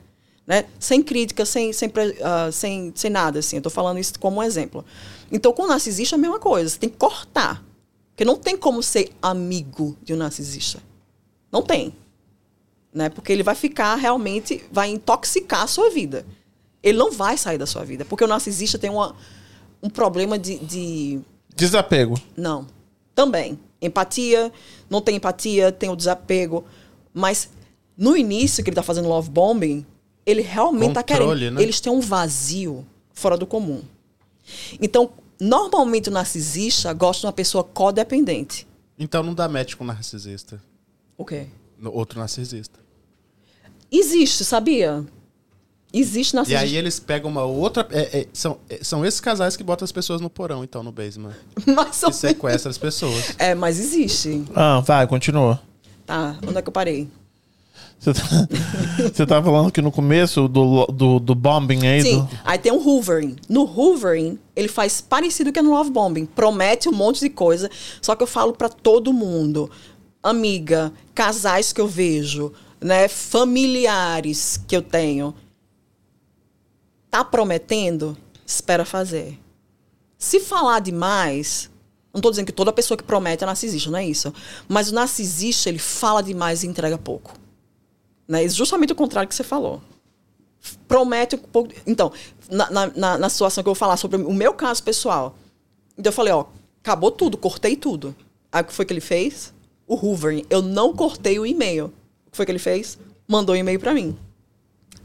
Né? 0.45 0.65
Sem 0.79 1.01
crítica, 1.01 1.43
sem, 1.43 1.73
sem, 1.73 1.91
ah, 2.23 2.49
sem, 2.51 2.93
sem 2.95 3.09
nada, 3.09 3.39
assim. 3.39 3.57
Eu 3.57 3.61
tô 3.63 3.69
falando 3.69 3.97
isso 3.97 4.19
como 4.19 4.37
um 4.37 4.43
exemplo. 4.43 4.85
Então, 5.31 5.51
com 5.51 5.63
o 5.63 5.67
narcisista 5.67 6.15
é 6.15 6.17
a 6.17 6.21
mesma 6.21 6.39
coisa. 6.39 6.69
Você 6.69 6.79
tem 6.79 6.89
que 6.89 6.95
cortar. 6.95 7.65
Porque 8.11 8.23
não 8.23 8.37
tem 8.37 8.55
como 8.55 8.81
ser 8.81 9.09
amigo 9.21 9.97
de 10.01 10.13
um 10.13 10.17
narcisista. 10.17 10.79
Não 11.51 11.61
tem 11.61 11.93
né? 12.93 13.09
Porque 13.09 13.31
ele 13.31 13.43
vai 13.43 13.55
ficar 13.55 13.95
realmente, 13.95 14.63
vai 14.71 14.89
intoxicar 14.89 15.63
a 15.63 15.67
sua 15.67 15.89
vida. 15.89 16.25
Ele 16.81 16.97
não 16.97 17.11
vai 17.11 17.37
sair 17.37 17.57
da 17.57 17.65
sua 17.65 17.83
vida, 17.83 18.05
porque 18.05 18.23
o 18.23 18.27
narcisista 18.27 18.77
tem 18.77 18.89
uma, 18.89 19.15
um 19.81 19.89
problema 19.89 20.37
de, 20.37 20.57
de 20.59 21.19
Desapego. 21.55 22.19
não, 22.35 22.67
também 23.15 23.59
empatia, 23.81 24.51
não 24.89 25.01
tem 25.01 25.15
empatia, 25.15 25.71
tem 25.71 25.89
o 25.89 25.95
desapego, 25.95 26.65
mas 27.13 27.49
no 27.95 28.15
início 28.15 28.63
que 28.63 28.69
ele 28.69 28.73
está 28.73 28.83
fazendo 28.83 29.07
love 29.07 29.29
bombing, 29.29 29.85
ele 30.25 30.41
realmente 30.41 30.89
está 30.89 31.03
Controle, 31.03 31.39
querendo, 31.39 31.55
né? 31.55 31.63
eles 31.63 31.79
têm 31.79 31.91
um 31.91 31.99
vazio 31.99 32.85
fora 33.13 33.37
do 33.37 33.47
comum. 33.47 33.81
Então, 34.81 35.11
normalmente 35.39 36.09
o 36.09 36.11
narcisista 36.11 36.91
gosta 36.93 37.21
de 37.21 37.25
uma 37.27 37.33
pessoa 37.33 37.63
codependente. 37.63 38.67
Então 38.97 39.21
não 39.21 39.33
dá 39.33 39.47
match 39.47 39.75
com 39.75 39.83
narcisista. 39.83 40.61
O 41.17 41.23
quê? 41.23 41.47
No- 41.79 41.91
Outro 41.93 42.19
narcisista. 42.19 42.79
Existe, 43.91 44.43
sabia? 44.43 45.05
Existe 45.93 46.33
E 46.33 46.35
narcisista. 46.35 46.65
aí 46.65 46.75
eles 46.75 46.99
pegam 46.99 47.29
uma 47.31 47.43
outra. 47.43 47.87
é- 47.91 48.19
é- 48.21 48.27
são, 48.33 48.57
é- 48.69 48.79
são 48.83 49.05
esses 49.05 49.21
casais 49.21 49.55
que 49.55 49.63
botam 49.63 49.85
as 49.85 49.91
pessoas 49.91 50.19
no 50.19 50.29
porão, 50.29 50.63
então, 50.63 50.83
no 50.83 50.91
basement. 50.91 51.33
Mais 51.65 52.03
ou 52.03 52.09
E 52.09 52.13
sequestram 52.13 52.69
as 52.69 52.77
pessoas. 52.77 53.35
É, 53.39 53.55
mas 53.55 53.79
existe. 53.79 54.43
Ah, 54.55 54.81
vai, 54.81 55.07
continua. 55.07 55.61
Tá, 56.05 56.37
onde 56.45 56.57
é 56.57 56.61
que 56.61 56.67
eu 56.67 56.73
parei? 56.73 57.07
Você 57.99 58.13
tá, 58.13 58.21
você 59.13 59.25
tá 59.25 59.41
falando 59.41 59.71
que 59.71 59.81
no 59.81 59.91
começo 59.91 60.47
do, 60.47 60.85
do, 60.87 61.19
do 61.19 61.33
bombing 61.33 61.87
aí 61.87 62.01
Sim, 62.01 62.19
do. 62.19 62.29
aí 62.45 62.57
tem 62.59 62.71
um 62.71 62.85
hoovering. 62.85 63.35
No 63.49 63.61
hoovering, 63.63 64.37
ele 64.55 64.67
faz 64.67 65.01
parecido 65.01 65.51
que 65.51 65.61
no 65.61 65.71
love 65.71 65.89
bombing. 65.89 66.25
Promete 66.25 66.87
um 66.89 66.91
monte 66.91 67.21
de 67.21 67.29
coisa, 67.29 67.71
só 68.01 68.15
que 68.15 68.21
eu 68.21 68.27
falo 68.27 68.53
pra 68.53 68.69
todo 68.69 69.11
mundo. 69.13 69.71
Amiga, 70.29 70.91
casais 71.15 71.71
que 71.71 71.79
eu 71.81 71.87
vejo, 71.87 72.51
né, 72.81 73.07
familiares 73.07 74.57
que 74.67 74.75
eu 74.75 74.81
tenho. 74.81 75.33
Tá 77.09 77.23
prometendo? 77.23 78.17
Espera 78.45 78.85
fazer. 78.85 79.39
Se 80.17 80.39
falar 80.39 80.79
demais, 80.79 81.69
não 82.13 82.19
tô 82.21 82.29
dizendo 82.29 82.47
que 82.47 82.51
toda 82.51 82.73
pessoa 82.73 82.97
que 82.97 83.03
promete 83.03 83.43
é 83.43 83.47
narcisista, 83.47 83.89
não 83.89 83.99
é 83.99 84.05
isso. 84.05 84.33
Mas 84.67 84.89
o 84.91 84.95
narcisista, 84.95 85.69
ele 85.69 85.79
fala 85.79 86.21
demais 86.21 86.63
e 86.63 86.67
entrega 86.67 86.97
pouco. 86.97 87.33
Né? 88.27 88.47
Justamente 88.49 88.91
o 88.93 88.95
contrário 88.95 89.27
que 89.29 89.35
você 89.35 89.43
falou 89.43 89.81
promete 90.87 91.35
um 91.35 91.39
pouco. 91.39 91.71
Então, 91.85 92.11
na- 92.49 92.69
na, 92.93 93.17
na 93.17 93.29
situação 93.29 93.63
que 93.63 93.69
eu 93.69 93.73
vou 93.73 93.79
falar 93.79 93.95
sobre 93.95 94.17
o 94.21 94.33
meu 94.33 94.53
caso 94.53 94.83
pessoal. 94.83 95.35
Então 95.97 96.09
eu 96.09 96.13
falei, 96.13 96.33
ó, 96.33 96.45
acabou 96.83 97.09
tudo, 97.11 97.37
cortei 97.37 97.75
tudo. 97.77 98.13
Aí 98.51 98.61
o 98.61 98.65
que 98.65 98.73
foi 98.73 98.83
que 98.85 98.91
ele 98.91 98.99
fez? 98.99 99.53
O 99.87 99.95
hoovering. 99.95 100.45
Eu 100.49 100.61
não 100.61 100.93
cortei 100.93 101.39
o 101.39 101.45
e-mail. 101.45 101.93
O 102.27 102.31
que 102.31 102.37
foi 102.37 102.45
que 102.45 102.51
ele 102.51 102.59
fez? 102.59 102.99
Mandou 103.27 103.55
um 103.55 103.57
e-mail 103.57 103.79
pra 103.79 103.93
mim. 103.93 104.17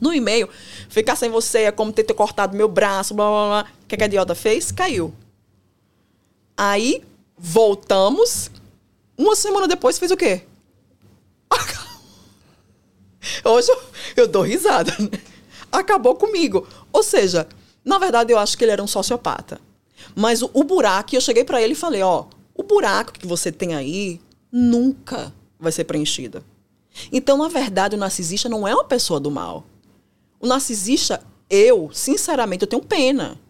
No 0.01 0.13
e-mail, 0.13 0.49
ficar 0.89 1.15
sem 1.15 1.31
você 1.31 1.61
é 1.61 1.73
como 1.73 1.93
ter, 1.93 2.03
ter 2.03 2.15
cortado 2.15 2.57
meu 2.57 2.69
braço, 2.69 3.15
blá 3.15 3.25
blá 3.25 3.47
blá. 3.47 3.73
O 3.85 3.87
que, 3.87 3.97
que 3.97 4.03
a 4.03 4.07
idiota 4.07 4.35
fez? 4.35 4.73
Caiu. 4.73 5.15
Aí, 6.57 7.05
voltamos. 7.39 8.51
Uma 9.17 9.37
semana 9.37 9.69
depois, 9.69 9.99
fez 9.99 10.11
o 10.11 10.17
quê? 10.17 10.43
Hoje 13.45 13.71
eu, 13.71 13.83
eu 14.17 14.29
dou 14.29 14.43
risada. 14.43 14.93
Né? 14.99 15.21
Acabou 15.71 16.17
comigo. 16.17 16.67
Ou 16.93 17.03
seja, 17.03 17.47
na 17.85 17.99
verdade 17.99 18.33
eu 18.33 18.39
acho 18.39 18.59
que 18.59 18.65
ele 18.65 18.73
era 18.73 18.83
um 18.83 18.89
sociopata. 18.89 19.61
Mas 20.15 20.43
o, 20.43 20.51
o 20.53 20.65
buraco, 20.65 21.15
eu 21.15 21.21
cheguei 21.21 21.45
pra 21.45 21.63
ele 21.63 21.73
e 21.73 21.77
falei: 21.77 22.03
ó, 22.03 22.27
o 22.55 22.63
buraco 22.63 23.13
que 23.13 23.27
você 23.27 23.53
tem 23.53 23.75
aí 23.75 24.21
nunca 24.53 25.35
vai 25.59 25.73
ser 25.73 25.85
preenchido. 25.85 26.45
Então, 27.11 27.39
na 27.39 27.49
verdade, 27.49 27.97
o 27.97 27.99
narcisista 27.99 28.49
não 28.49 28.69
é 28.69 28.75
uma 28.75 28.85
pessoa 28.85 29.19
do 29.19 29.31
mal. 29.31 29.65
O 30.39 30.47
narcisista, 30.47 31.25
eu, 31.49 31.91
sinceramente, 31.93 32.63
eu 32.63 32.69
tenho 32.69 32.83
pena. 32.83 33.41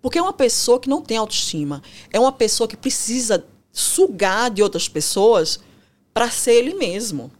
Porque 0.00 0.18
é 0.18 0.22
uma 0.22 0.32
pessoa 0.32 0.80
que 0.80 0.88
não 0.88 1.02
tem 1.02 1.18
autoestima. 1.18 1.82
É 2.10 2.18
uma 2.18 2.32
pessoa 2.32 2.66
que 2.66 2.76
precisa 2.76 3.44
sugar 3.70 4.50
de 4.50 4.62
outras 4.62 4.88
pessoas 4.88 5.60
para 6.14 6.30
ser 6.30 6.54
ele 6.54 6.74
mesmo. 6.74 7.30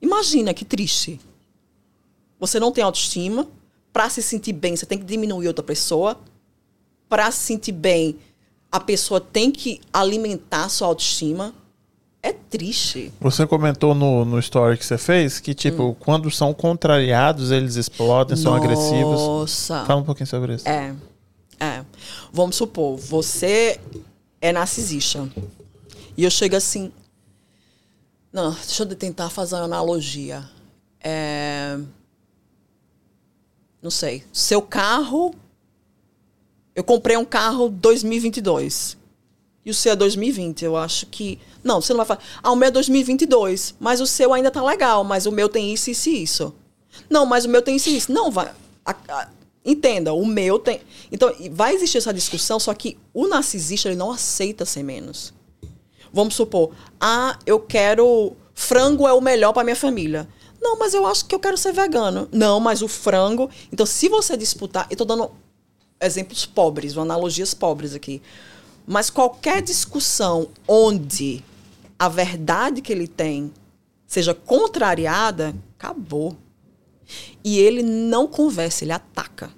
Imagina 0.00 0.54
que 0.54 0.64
triste. 0.64 1.20
Você 2.38 2.60
não 2.60 2.70
tem 2.70 2.84
autoestima. 2.84 3.48
Para 3.92 4.08
se 4.10 4.22
sentir 4.22 4.52
bem, 4.52 4.76
você 4.76 4.86
tem 4.86 4.98
que 4.98 5.04
diminuir 5.04 5.48
outra 5.48 5.64
pessoa. 5.64 6.20
Para 7.08 7.30
se 7.30 7.38
sentir 7.38 7.72
bem, 7.72 8.18
a 8.70 8.78
pessoa 8.78 9.20
tem 9.20 9.50
que 9.50 9.80
alimentar 9.92 10.68
sua 10.68 10.88
autoestima. 10.88 11.54
É 12.26 12.32
triste. 12.32 13.12
Você 13.20 13.46
comentou 13.46 13.94
no, 13.94 14.24
no 14.24 14.40
story 14.40 14.76
que 14.76 14.84
você 14.84 14.98
fez 14.98 15.38
que, 15.38 15.54
tipo, 15.54 15.90
Hum. 15.90 15.96
quando 16.00 16.28
são 16.28 16.52
contrariados, 16.52 17.52
eles 17.52 17.76
explodem, 17.76 18.36
são 18.36 18.52
agressivos. 18.52 19.20
Nossa. 19.20 19.84
Fala 19.84 20.00
um 20.00 20.04
pouquinho 20.04 20.26
sobre 20.26 20.54
isso. 20.56 20.68
É. 20.68 20.92
É. 21.60 21.84
Vamos 22.32 22.56
supor, 22.56 22.96
você 22.96 23.78
é 24.40 24.50
narcisista. 24.50 25.28
E 26.16 26.24
eu 26.24 26.30
chego 26.30 26.56
assim. 26.56 26.90
Não, 28.32 28.50
deixa 28.50 28.82
eu 28.82 28.96
tentar 28.96 29.30
fazer 29.30 29.54
uma 29.54 29.62
analogia. 29.62 30.42
É, 31.00 31.78
não 33.80 33.90
sei. 33.92 34.24
Seu 34.32 34.60
carro. 34.60 35.32
Eu 36.74 36.82
comprei 36.82 37.16
um 37.16 37.24
carro 37.24 37.68
2022. 37.68 38.98
E 39.66 39.70
o 39.70 39.74
seu 39.74 39.92
é 39.92 39.96
2020. 39.96 40.64
Eu 40.64 40.76
acho 40.76 41.06
que. 41.06 41.38
Não, 41.64 41.80
você 41.80 41.92
não 41.92 41.98
vai 41.98 42.06
falar. 42.06 42.20
Ah, 42.42 42.52
o 42.52 42.56
meu 42.56 42.68
é 42.68 42.70
2022. 42.70 43.74
Mas 43.80 44.00
o 44.00 44.06
seu 44.06 44.32
ainda 44.32 44.50
tá 44.50 44.62
legal. 44.62 45.02
Mas 45.02 45.26
o 45.26 45.32
meu 45.32 45.48
tem 45.48 45.74
isso, 45.74 45.90
isso 45.90 46.08
e 46.08 46.22
isso. 46.22 46.54
Não, 47.10 47.26
mas 47.26 47.44
o 47.44 47.48
meu 47.48 47.60
tem 47.60 47.74
isso 47.76 47.88
e 47.90 47.96
isso. 47.96 48.12
Não, 48.12 48.30
vai. 48.30 48.50
a- 48.84 48.94
a- 49.08 49.28
entenda, 49.64 50.12
o 50.12 50.24
meu 50.24 50.60
tem. 50.60 50.80
Então, 51.10 51.34
vai 51.50 51.74
existir 51.74 51.98
essa 51.98 52.14
discussão, 52.14 52.60
só 52.60 52.72
que 52.72 52.96
o 53.12 53.26
narcisista 53.26 53.88
ele 53.88 53.96
não 53.96 54.12
aceita 54.12 54.64
ser 54.64 54.84
menos. 54.84 55.34
Vamos 56.12 56.36
supor, 56.36 56.70
ah, 57.00 57.36
eu 57.44 57.58
quero. 57.58 58.34
Frango 58.54 59.06
é 59.08 59.12
o 59.12 59.20
melhor 59.20 59.52
para 59.52 59.64
minha 59.64 59.74
família. 59.76 60.28
Não, 60.62 60.78
mas 60.78 60.94
eu 60.94 61.04
acho 61.04 61.24
que 61.26 61.34
eu 61.34 61.40
quero 61.40 61.56
ser 61.58 61.72
vegano. 61.72 62.28
Não, 62.32 62.60
mas 62.60 62.80
o 62.80 62.86
frango. 62.88 63.50
Então, 63.72 63.84
se 63.84 64.08
você 64.08 64.36
disputar. 64.36 64.86
Eu 64.88 64.96
tô 64.96 65.04
dando 65.04 65.30
exemplos 66.00 66.46
pobres, 66.46 66.96
analogias 66.96 67.52
pobres 67.52 67.92
aqui. 67.94 68.22
Mas 68.86 69.10
qualquer 69.10 69.60
discussão 69.62 70.48
onde 70.66 71.42
a 71.98 72.08
verdade 72.08 72.80
que 72.80 72.92
ele 72.92 73.08
tem 73.08 73.52
seja 74.06 74.32
contrariada, 74.32 75.54
acabou. 75.76 76.36
E 77.42 77.58
ele 77.58 77.82
não 77.82 78.26
conversa, 78.26 78.84
ele 78.84 78.92
ataca. 78.92 79.50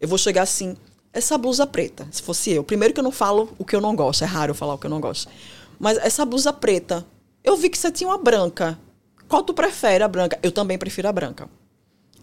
Eu 0.00 0.08
vou 0.08 0.18
chegar 0.18 0.42
assim, 0.42 0.76
essa 1.12 1.38
blusa 1.38 1.66
preta, 1.66 2.08
se 2.10 2.22
fosse 2.22 2.50
eu. 2.50 2.64
Primeiro 2.64 2.92
que 2.92 3.00
eu 3.00 3.04
não 3.04 3.12
falo 3.12 3.52
o 3.58 3.64
que 3.64 3.74
eu 3.74 3.80
não 3.80 3.94
gosto, 3.94 4.24
é 4.24 4.26
raro 4.26 4.50
eu 4.50 4.54
falar 4.54 4.74
o 4.74 4.78
que 4.78 4.86
eu 4.86 4.90
não 4.90 5.00
gosto. 5.00 5.30
Mas 5.78 5.96
essa 5.98 6.24
blusa 6.24 6.52
preta, 6.52 7.06
eu 7.42 7.56
vi 7.56 7.68
que 7.68 7.78
você 7.78 7.90
tinha 7.90 8.08
uma 8.08 8.18
branca. 8.18 8.78
Qual 9.28 9.42
tu 9.42 9.54
prefere, 9.54 10.02
a 10.02 10.08
branca? 10.08 10.38
Eu 10.42 10.50
também 10.50 10.78
prefiro 10.78 11.08
a 11.08 11.12
branca. 11.12 11.48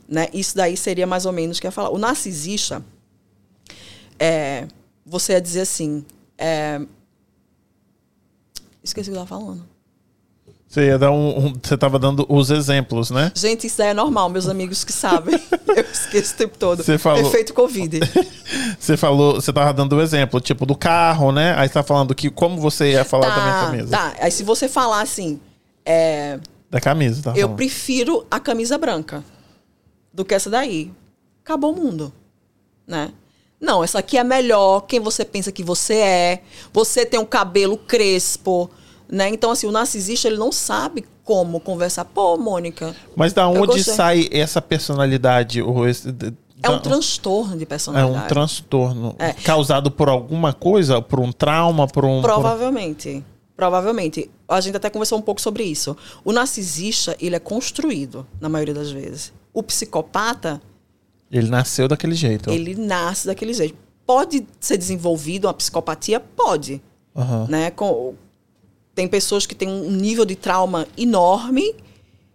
Né? 0.07 0.27
Isso 0.33 0.55
daí 0.55 0.75
seria 0.77 1.07
mais 1.07 1.25
ou 1.25 1.31
menos 1.31 1.57
o 1.57 1.61
que 1.61 1.67
eu 1.67 1.69
ia 1.69 1.71
falar. 1.73 1.89
O 1.89 1.97
narcisista, 1.97 2.83
é, 4.19 4.67
você 5.05 5.33
ia 5.33 5.41
dizer 5.41 5.61
assim, 5.61 6.03
é, 6.37 6.81
esqueci 8.83 9.09
o 9.09 9.13
que 9.13 9.19
eu 9.19 9.23
estava 9.23 9.41
falando. 9.41 9.65
Você 10.67 10.87
ia 10.87 10.97
dar 10.97 11.11
um, 11.11 11.45
um- 11.47 11.53
Você 11.61 11.77
tava 11.77 11.97
dando 11.97 12.25
os 12.27 12.49
exemplos, 12.49 13.09
né? 13.11 13.31
Gente, 13.35 13.67
isso 13.67 13.77
daí 13.77 13.89
é 13.89 13.93
normal, 13.93 14.29
meus 14.29 14.47
amigos 14.47 14.83
que 14.83 14.91
sabem. 14.91 15.35
Eu 15.75 15.83
esqueço 15.83 16.33
o 16.33 16.37
tempo 16.37 16.57
todo. 16.57 16.83
Você 16.83 16.97
falou- 16.97 17.27
Efeito 17.27 17.53
Covid. 17.53 17.99
Você 18.79 18.95
falou, 18.97 19.35
você 19.41 19.51
tava 19.51 19.73
dando 19.73 19.95
o 19.95 20.01
exemplo, 20.01 20.39
tipo, 20.39 20.65
do 20.65 20.75
carro, 20.75 21.31
né? 21.31 21.53
Aí 21.57 21.67
você 21.67 21.73
tá 21.73 21.83
falando 21.83 22.13
que 22.13 22.29
como 22.29 22.59
você 22.61 22.91
ia 22.91 23.03
falar 23.03 23.29
da 23.35 23.41
minha 23.41 23.65
camisa. 23.65 23.91
tá. 23.91 24.15
Aí 24.19 24.29
se 24.31 24.43
você 24.43 24.67
falar 24.69 25.01
assim, 25.01 25.39
é, 25.83 26.39
Da 26.69 26.79
camisa, 26.79 27.21
tá? 27.23 27.29
eu 27.31 27.41
falando. 27.41 27.55
prefiro 27.57 28.25
a 28.29 28.39
camisa 28.39 28.77
branca 28.77 29.23
do 30.13 30.23
que 30.23 30.33
essa 30.33 30.49
daí. 30.49 30.91
Acabou 31.43 31.73
o 31.73 31.75
mundo, 31.75 32.13
né? 32.87 33.11
Não, 33.65 33.83
essa 33.83 33.99
aqui 33.99 34.17
é 34.17 34.23
melhor, 34.23 34.81
quem 34.81 34.99
você 34.99 35.25
pensa 35.25 35.51
que 35.51 35.63
você 35.63 35.95
é. 35.95 36.41
Você 36.71 37.05
tem 37.05 37.19
um 37.19 37.25
cabelo 37.25 37.77
crespo, 37.77 38.69
Né? 39.07 39.29
Então, 39.29 39.51
assim, 39.51 39.67
o 39.67 39.71
narcisista 39.71 40.27
ele 40.27 40.37
não 40.37 40.51
sabe 40.51 41.05
como 41.23 41.59
conversar. 41.59 42.05
Pô, 42.05 42.37
Mônica. 42.37 42.95
Mas 43.15 43.33
da 43.33 43.47
onde 43.47 43.83
sai 43.83 44.27
essa 44.31 44.59
personalidade? 44.61 45.61
Ou 45.61 45.87
esse, 45.87 46.09
É 46.63 46.69
um 46.71 46.79
transtorno 46.79 47.55
de 47.55 47.63
É 47.63 47.65
personalidade. 47.67 48.23
um 48.25 48.27
transtorno 48.27 49.15
É. 49.19 49.33
causado 49.33 49.91
por 49.91 50.09
alguma 50.09 50.53
coisa? 50.53 51.01
Por 51.03 51.19
um 51.19 51.31
trauma? 51.31 51.85
Por 51.87 52.03
um. 52.03 52.21
por- 52.21 52.29
Provavelmente. 52.31 53.23
Provavelmente. 53.55 54.29
A 54.49 54.59
gente 54.59 54.75
até 54.75 54.89
conversou 54.89 55.17
um 55.19 55.21
pouco 55.21 55.39
sobre 55.39 55.63
isso. 55.63 55.95
O 56.23 56.31
narcisista, 56.31 57.15
ele 57.21 57.35
é 57.35 57.39
construído, 57.39 58.25
na 58.41 58.49
maioria 58.49 58.73
das 58.73 58.89
vezes. 58.91 59.31
O 59.53 59.61
psicopata, 59.61 60.59
Ele 61.31 61.49
nasceu 61.49 61.87
daquele 61.87 62.15
jeito. 62.15 62.49
ele 62.49 62.75
nasce 62.75 63.27
daquele 63.27 63.53
jeito. 63.53 63.75
Pode 64.05 64.45
ser 64.59 64.77
desenvolvido 64.77 65.47
uma 65.47 65.53
psicopatia? 65.53 66.19
Pode. 66.19 66.81
Aham. 67.15 67.47
né? 67.49 67.71
Com, 67.71 68.13
tem 68.93 69.07
pessoas 69.07 69.45
que 69.45 69.55
têm 69.55 69.67
um 69.67 69.89
nível 69.91 70.25
de 70.25 70.35
trauma 70.35 70.87
enorme 70.97 71.75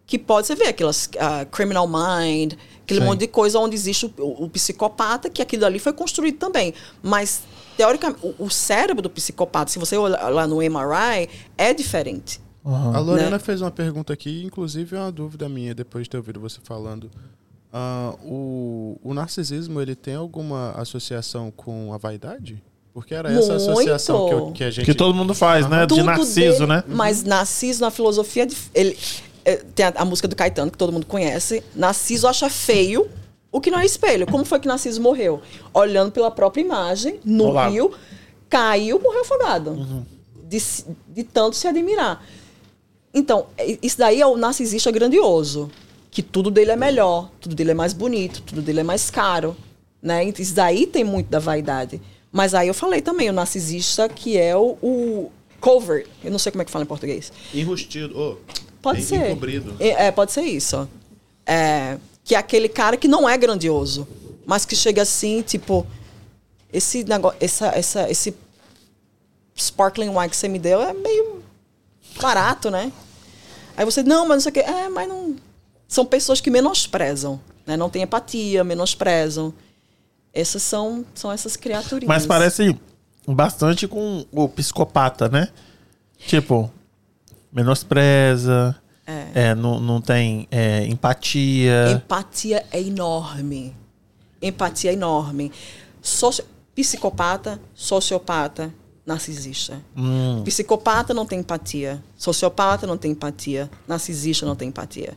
que 0.06 0.18
pode 0.18 0.46
você 0.48 0.56
ver 0.56 0.66
aquelas 0.68 1.08
ah, 1.20 1.44
criminal 1.44 1.86
mind, 1.86 2.54
aquele 2.82 2.98
Sim. 3.00 3.06
monte 3.06 3.20
de 3.20 3.28
coisa 3.28 3.58
onde 3.60 3.76
existe 3.76 4.06
o, 4.06 4.12
o- 4.18 4.44
o 4.44 4.50
psicopata 4.50 5.30
que 5.30 5.40
aquilo 5.40 5.64
ali 5.64 5.78
foi 5.78 5.92
construído 5.92 6.36
também, 6.36 6.74
mas 7.00 7.42
teoricamente 7.76 8.18
o, 8.26 8.34
o 8.46 8.50
cérebro 8.50 9.02
do 9.02 9.08
psicopata, 9.08 9.70
se 9.70 9.78
você 9.78 9.96
olhar 9.96 10.28
lá 10.28 10.48
no 10.48 10.56
MRI, 10.56 11.28
é 11.56 11.72
diferente. 11.72 12.40
aham. 12.66 12.96
A 12.96 12.98
Lorena 12.98 13.30
Né? 13.30 13.38
fez 13.38 13.60
uma 13.60 13.70
pergunta 13.70 14.12
aqui, 14.12 14.42
inclusive 14.44 14.96
é 14.96 14.98
uma 14.98 15.12
dúvida 15.12 15.48
minha, 15.48 15.72
depois 15.74 16.04
de 16.04 16.10
ter 16.10 16.16
ouvido 16.16 16.40
você 16.40 16.58
falando. 16.64 17.08
Ah, 17.72 18.14
o, 18.24 18.98
o 19.02 19.14
narcisismo, 19.14 19.80
ele 19.80 19.94
tem 19.94 20.14
alguma 20.14 20.72
associação 20.72 21.52
com 21.56 21.92
a 21.94 21.98
vaidade? 21.98 22.62
Porque 22.92 23.14
era 23.14 23.30
essa 23.32 23.54
Muito. 23.54 23.70
associação 23.70 24.26
que, 24.26 24.34
eu- 24.34 24.52
que 24.52 24.64
a 24.64 24.70
gente... 24.70 24.84
Que 24.84 24.94
todo 24.94 25.14
mundo 25.14 25.32
faz, 25.34 25.68
né? 25.68 25.86
De 25.86 26.02
Narciso, 26.02 26.34
dele- 26.60 26.66
né? 26.66 26.84
Mas 26.88 27.22
Narciso, 27.22 27.80
na 27.80 27.90
filosofia, 27.90 28.44
de- 28.44 28.56
ele, 28.74 28.98
é, 29.44 29.56
tem 29.56 29.86
a, 29.86 29.92
a 29.96 30.04
música 30.04 30.26
do 30.26 30.34
Caetano, 30.34 30.70
que 30.72 30.76
todo 30.76 30.92
mundo 30.92 31.06
conhece. 31.06 31.62
Narciso 31.74 32.26
acha 32.26 32.50
feio 32.50 33.08
o 33.52 33.60
que 33.60 33.70
não 33.70 33.78
é 33.78 33.86
espelho. 33.86 34.26
Como 34.26 34.44
foi 34.44 34.58
que 34.58 34.66
Narciso 34.66 35.00
morreu? 35.00 35.40
Olhando 35.72 36.10
pela 36.10 36.30
própria 36.32 36.62
imagem, 36.62 37.20
no 37.24 37.44
Olá. 37.44 37.68
rio, 37.68 37.92
caiu, 38.48 38.98
morreu 39.00 39.20
afogado. 39.22 39.70
Uhum. 39.70 40.02
De, 40.48 40.58
de 41.08 41.22
tanto 41.22 41.54
se 41.54 41.68
admirar. 41.68 42.20
Então, 43.14 43.46
é- 43.56 43.78
isso 43.80 43.96
daí 43.98 44.20
é 44.20 44.26
o 44.26 44.36
narcisista 44.36 44.90
grandioso. 44.90 45.70
Que 46.10 46.22
tudo 46.22 46.50
dele 46.50 46.72
é 46.72 46.76
melhor, 46.76 47.30
tudo 47.40 47.54
dele 47.54 47.70
é 47.70 47.74
mais 47.74 47.92
bonito, 47.92 48.42
tudo 48.42 48.60
dele 48.62 48.80
é 48.80 48.82
mais 48.82 49.10
caro. 49.10 49.56
Né? 50.02 50.24
Isso 50.38 50.54
daí 50.54 50.86
tem 50.86 51.04
muito 51.04 51.28
da 51.28 51.38
vaidade. 51.38 52.00
Mas 52.32 52.54
aí 52.54 52.68
eu 52.68 52.74
falei 52.74 53.00
também, 53.00 53.28
o 53.28 53.32
narcisista 53.32 54.08
que 54.08 54.36
é 54.38 54.56
o, 54.56 54.76
o 54.82 55.30
covert. 55.60 56.06
Eu 56.24 56.30
não 56.30 56.38
sei 56.38 56.50
como 56.52 56.62
é 56.62 56.64
que 56.64 56.70
fala 56.70 56.84
em 56.84 56.88
português. 56.88 57.32
Enrustido. 57.54 58.14
Oh, 58.18 58.36
Pode 58.82 59.00
en- 59.00 59.04
ser. 59.04 59.30
Encobrido. 59.30 59.74
É, 59.78 60.06
é, 60.06 60.10
pode 60.10 60.32
ser 60.32 60.42
isso. 60.42 60.88
É, 61.46 61.98
que 62.24 62.34
é 62.34 62.38
aquele 62.38 62.68
cara 62.68 62.96
que 62.96 63.06
não 63.08 63.28
é 63.28 63.36
grandioso, 63.36 64.06
mas 64.46 64.64
que 64.64 64.74
chega 64.74 65.02
assim, 65.02 65.42
tipo, 65.42 65.86
esse 66.72 67.04
negócio, 67.04 67.36
essa, 67.40 67.66
essa, 67.68 68.10
esse 68.10 68.34
sparkling 69.56 70.08
wine 70.08 70.28
que 70.30 70.36
você 70.36 70.48
me 70.48 70.58
deu 70.58 70.80
é 70.80 70.92
meio 70.92 71.42
barato, 72.20 72.70
né? 72.70 72.92
Aí 73.76 73.84
você, 73.84 74.02
não, 74.02 74.26
mas 74.26 74.36
não 74.36 74.40
sei 74.40 74.50
o 74.50 74.52
quê. 74.52 74.60
É, 74.60 74.88
mas 74.88 75.08
não. 75.08 75.36
São 75.90 76.06
pessoas 76.06 76.40
que 76.40 76.52
menosprezam, 76.52 77.40
né? 77.66 77.76
Não 77.76 77.90
tem 77.90 78.02
empatia, 78.02 78.62
menosprezam. 78.62 79.52
Essas 80.32 80.62
são, 80.62 81.04
são 81.12 81.32
essas 81.32 81.56
criaturinhas. 81.56 82.06
Mas 82.06 82.24
parece 82.24 82.78
bastante 83.26 83.88
com 83.88 84.24
o 84.30 84.48
psicopata, 84.48 85.28
né? 85.28 85.48
Tipo, 86.16 86.70
menospreza, 87.52 88.80
é, 89.34 89.52
não, 89.56 89.80
não 89.80 90.00
tem 90.00 90.46
é, 90.48 90.86
empatia. 90.86 91.90
Empatia 91.90 92.64
é 92.70 92.80
enorme. 92.80 93.74
Empatia 94.40 94.90
é 94.90 94.94
enorme. 94.94 95.50
Soci... 96.00 96.44
Psicopata, 96.72 97.60
sociopata, 97.74 98.72
narcisista. 99.04 99.82
Hum, 99.96 100.44
Psicopata 100.44 101.12
não 101.12 101.26
tem 101.26 101.40
empatia. 101.40 102.00
Sociopata 102.16 102.86
não 102.86 102.96
tem 102.96 103.10
empatia. 103.10 103.68
Narcisista 103.88 104.46
não 104.46 104.54
tem 104.54 104.68
empatia. 104.68 105.16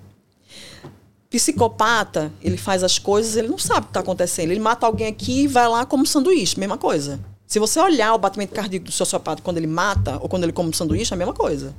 Psicopata, 1.29 2.31
ele 2.41 2.57
faz 2.57 2.83
as 2.83 2.99
coisas, 2.99 3.35
ele 3.35 3.47
não 3.47 3.57
sabe 3.57 3.79
o 3.79 3.83
que 3.83 3.89
está 3.89 4.01
acontecendo. 4.01 4.51
Ele 4.51 4.59
mata 4.59 4.85
alguém 4.85 5.07
aqui 5.07 5.41
e 5.43 5.47
vai 5.47 5.67
lá 5.67 5.85
como 5.85 6.05
sanduíche, 6.05 6.59
mesma 6.59 6.77
coisa. 6.77 7.19
Se 7.47 7.57
você 7.59 7.79
olhar 7.79 8.13
o 8.13 8.17
batimento 8.19 8.53
cardíaco 8.53 8.85
do 8.85 8.91
sociopata 8.91 9.41
quando 9.41 9.57
ele 9.57 9.67
mata 9.67 10.17
ou 10.21 10.29
quando 10.29 10.43
ele 10.43 10.53
come 10.53 10.69
um 10.69 10.73
sanduíche, 10.73 11.11
é 11.11 11.15
a 11.15 11.17
mesma 11.17 11.33
coisa. 11.33 11.75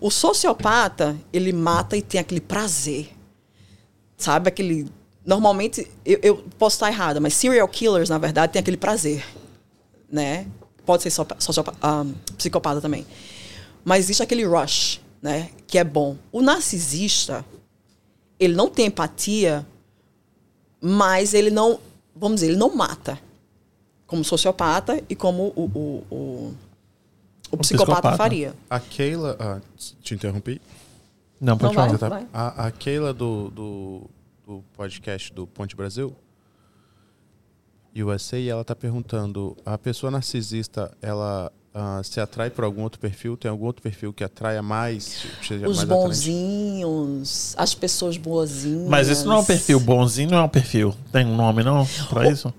O 0.00 0.10
sociopata, 0.10 1.16
ele 1.32 1.52
mata 1.52 1.96
e 1.96 2.02
tem 2.02 2.20
aquele 2.20 2.40
prazer. 2.40 3.10
Sabe? 4.16 4.48
Aquele. 4.48 4.88
Normalmente, 5.24 5.90
eu, 6.04 6.18
eu 6.22 6.36
posso 6.58 6.76
estar 6.76 6.88
errada, 6.88 7.20
mas 7.20 7.34
serial 7.34 7.68
killers, 7.68 8.08
na 8.08 8.18
verdade, 8.18 8.52
tem 8.52 8.60
aquele 8.60 8.76
prazer. 8.76 9.24
Né? 10.10 10.46
Pode 10.84 11.02
ser 11.02 11.10
sopa- 11.10 11.36
sociopa- 11.38 11.74
ah, 11.82 12.04
psicopata 12.36 12.80
também. 12.80 13.06
Mas 13.84 14.04
existe 14.04 14.22
aquele 14.22 14.44
rush, 14.44 15.00
né? 15.22 15.50
Que 15.66 15.78
é 15.78 15.84
bom. 15.84 16.16
O 16.30 16.40
narcisista, 16.40 17.44
ele 18.38 18.54
não 18.54 18.68
tem 18.68 18.86
empatia, 18.86 19.66
mas 20.80 21.34
ele 21.34 21.50
não. 21.50 21.78
Vamos 22.14 22.36
dizer, 22.36 22.48
ele 22.52 22.58
não 22.58 22.74
mata. 22.74 23.18
Como 24.06 24.24
sociopata 24.24 25.02
e 25.08 25.16
como 25.16 25.52
o, 25.56 25.64
o, 25.64 26.04
o, 26.14 26.54
o 27.50 27.56
psicopata, 27.56 27.92
psicopata. 27.92 28.16
faria. 28.16 28.54
A 28.70 28.78
Keila... 28.78 29.36
Ah, 29.38 29.60
te 30.00 30.14
interrompi? 30.14 30.60
não, 31.40 31.58
pode 31.58 31.74
Não 31.74 31.98
falar. 31.98 32.08
vai. 32.08 32.24
Tá? 32.24 32.28
A, 32.32 32.66
a 32.66 32.70
Keila 32.70 33.12
do, 33.12 33.50
do, 33.50 34.02
do 34.46 34.64
podcast 34.76 35.32
do 35.32 35.46
Ponte 35.46 35.74
Brasil, 35.74 36.14
USA, 37.96 38.38
ela 38.38 38.64
tá 38.64 38.74
perguntando, 38.76 39.56
a 39.64 39.76
pessoa 39.76 40.10
narcisista, 40.10 40.96
ela 41.02 41.50
ah, 41.78 42.00
se 42.02 42.18
atrai 42.18 42.48
por 42.48 42.64
algum 42.64 42.82
outro 42.82 42.98
perfil? 42.98 43.36
Tem 43.36 43.50
algum 43.50 43.66
outro 43.66 43.82
perfil 43.82 44.12
que 44.12 44.24
atraia 44.24 44.62
mais? 44.62 45.26
seja 45.46 45.68
Os 45.68 45.76
mais 45.76 45.90
atraente? 45.90 46.04
bonzinhos, 46.06 47.54
as 47.58 47.74
pessoas 47.74 48.16
boazinhas. 48.16 48.88
Mas 48.88 49.08
isso 49.08 49.26
não 49.26 49.36
é 49.36 49.38
um 49.40 49.44
perfil 49.44 49.78
bonzinho, 49.80 50.30
não 50.30 50.38
é 50.38 50.42
um 50.42 50.48
perfil. 50.48 50.94
Tem 51.12 51.26
um 51.26 51.36
nome, 51.36 51.62
não? 51.62 51.86
Pra 52.08 52.28
isso? 52.30 52.52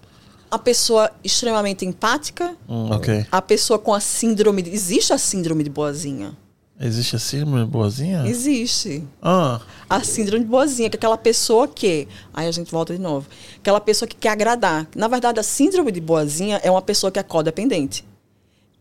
A 0.49 0.57
pessoa 0.60 1.11
extremamente 1.23 1.85
empática, 1.85 2.56
Hum, 2.69 2.91
ok. 2.91 3.26
a 3.31 3.41
pessoa 3.41 3.77
com 3.77 3.94
a 3.94 3.99
síndrome 3.99 4.61
de... 4.61 4.69
Existe 4.69 5.11
a 5.11 5.18
síndrome 5.18 5.64
de 5.64 5.69
boazinha? 5.69 6.31
Existe 6.80 7.15
assim, 7.15 7.41
uma 7.41 7.65
boazinha? 7.65 8.23
Existe. 8.27 9.03
Ah, 9.19 9.60
A 9.89 10.03
síndrome 10.03 10.44
de 10.44 10.49
boazinha, 10.49 10.89
que 10.91 10.95
é 10.95 10.99
aquela 10.99 11.18
pessoa 11.18 11.68
que. 11.68 12.07
Aí 12.31 12.48
a 12.48 12.52
gente 12.52 12.72
volta 12.72 12.94
de 12.95 13.02
novo. 13.02 13.27
Aquela 13.57 13.81
pessoa 13.81 14.07
que 14.07 14.15
quer 14.15 14.30
agradar. 14.30 14.88
Na 14.95 15.07
verdade, 15.07 15.39
a 15.39 15.44
síndrome 15.44 15.91
de 15.91 15.99
boazinha 15.99 16.61
é 16.64 16.69
uma 16.69 16.81
pessoa 16.84 17.10
que 17.11 17.18
é 17.18 17.23
codependente. 17.23 18.06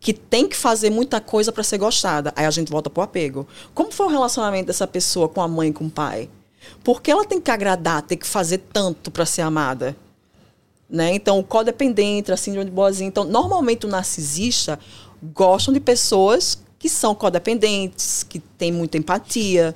Que 0.07 0.13
tem 0.13 0.49
que 0.49 0.55
fazer 0.55 0.89
muita 0.89 1.21
coisa 1.21 1.51
para 1.51 1.65
ser 1.65 1.79
gostada. 1.79 2.33
Aí 2.37 2.47
a 2.47 2.51
gente 2.53 2.71
volta 2.71 2.89
pro 2.89 3.03
apego. 3.03 3.45
Como 3.75 3.91
foi 3.91 4.07
o 4.07 4.09
relacionamento 4.09 4.69
dessa 4.69 4.87
pessoa 4.87 5.29
com 5.29 5.43
a 5.43 5.49
mãe 5.49 5.71
e 5.71 5.73
com 5.73 5.87
o 5.87 5.91
pai? 5.91 6.31
Por 6.85 7.03
que 7.03 7.11
ela 7.11 7.25
tem 7.25 7.41
que 7.41 7.51
agradar, 7.51 8.03
tem 8.03 8.17
que 8.17 8.25
fazer 8.25 8.59
tanto 8.73 9.11
para 9.11 9.27
ser 9.27 9.43
amada? 9.43 9.97
Né? 10.89 11.13
Então, 11.13 11.41
o 11.41 11.43
codependente, 11.43 12.31
a 12.31 12.37
síndrome 12.37 12.67
de 12.67 12.71
boazinha. 12.71 13.09
Então, 13.09 13.25
normalmente 13.25 13.85
o 13.85 13.89
narcisista 13.89 14.79
gostam 15.21 15.75
de 15.75 15.81
pessoas 15.81 16.57
que 16.79 16.89
são 16.89 17.13
codependentes, 17.13 18.23
que 18.23 18.39
têm 18.39 18.71
muita 18.71 18.97
empatia. 18.97 19.75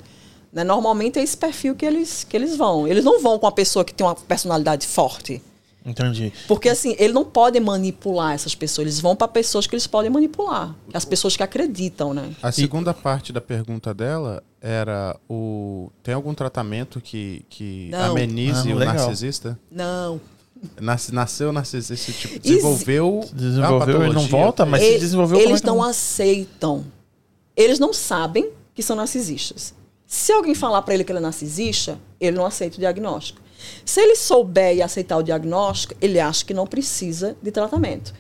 Né? 0.52 0.62
Normalmente 0.62 1.18
é 1.18 1.24
esse 1.24 1.36
perfil 1.36 1.74
que 1.74 1.84
eles, 1.84 2.22
que 2.22 2.36
eles 2.36 2.56
vão. 2.56 2.86
Eles 2.86 3.04
não 3.04 3.20
vão 3.20 3.36
com 3.36 3.46
uma 3.46 3.52
pessoa 3.52 3.84
que 3.84 3.92
tem 3.92 4.06
uma 4.06 4.14
personalidade 4.14 4.86
forte. 4.86 5.42
Entendi. 5.84 6.32
Porque, 6.48 6.68
assim, 6.68 6.94
eles 6.98 7.14
não 7.14 7.24
podem 7.24 7.60
manipular 7.60 8.32
essas 8.34 8.54
pessoas. 8.54 8.86
Eles 8.86 9.00
vão 9.00 9.14
para 9.16 9.28
pessoas 9.28 9.66
que 9.66 9.74
eles 9.74 9.86
podem 9.86 10.10
manipular. 10.10 10.74
As 10.92 11.04
pessoas 11.04 11.36
que 11.36 11.42
acreditam, 11.42 12.12
né? 12.14 12.32
A 12.42 12.52
segunda 12.52 12.92
parte 12.94 13.32
da 13.32 13.40
pergunta 13.40 13.92
dela 13.94 14.42
era 14.60 15.16
o 15.28 15.90
tem 16.02 16.12
algum 16.14 16.34
tratamento 16.34 17.00
que, 17.00 17.44
que 17.48 17.88
Não. 17.90 18.10
amenize 18.12 18.70
Ah, 18.70 18.74
o 18.74 18.78
legal. 18.78 18.94
narcisista? 18.94 19.58
Não. 19.70 20.20
Nas- 20.78 21.10
nasceu 21.10 21.52
narcisista, 21.52 22.12
tipo, 22.12 22.38
desenvolveu 22.38 23.26
Desenvolveu 23.32 24.02
a 24.02 24.08
e 24.08 24.12
não 24.12 24.26
volta, 24.26 24.66
mas 24.66 24.82
se 24.82 24.88
Ele- 24.88 24.98
desenvolveu 24.98 25.38
como 25.38 25.48
é 25.48 25.50
eles 25.52 25.60
que 25.62 25.66
não 25.66 25.82
aceitam. 25.82 26.84
Eles 27.56 27.78
não 27.78 27.94
sabem 27.94 28.50
que 28.74 28.82
são 28.82 28.94
narcisistas. 28.94 29.72
Se 30.06 30.32
alguém 30.32 30.54
falar 30.54 30.82
para 30.82 30.92
ele 30.92 31.04
que 31.04 31.12
ele 31.12 31.18
é 31.18 31.22
narcisista, 31.22 31.98
ele 32.20 32.36
não 32.36 32.44
aceita 32.44 32.76
o 32.76 32.80
diagnóstico. 32.80 33.40
Se 33.84 34.00
ele 34.00 34.16
souber 34.16 34.76
e 34.76 34.82
aceitar 34.82 35.16
o 35.18 35.22
diagnóstico, 35.22 35.94
ele 36.00 36.18
acha 36.20 36.44
que 36.44 36.54
não 36.54 36.66
precisa 36.66 37.36
de 37.42 37.50
tratamento. 37.50 38.14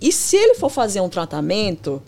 E 0.00 0.12
se 0.12 0.36
ele 0.36 0.54
for 0.54 0.70
fazer 0.70 1.00
um 1.00 1.08
tratamento, 1.08 2.02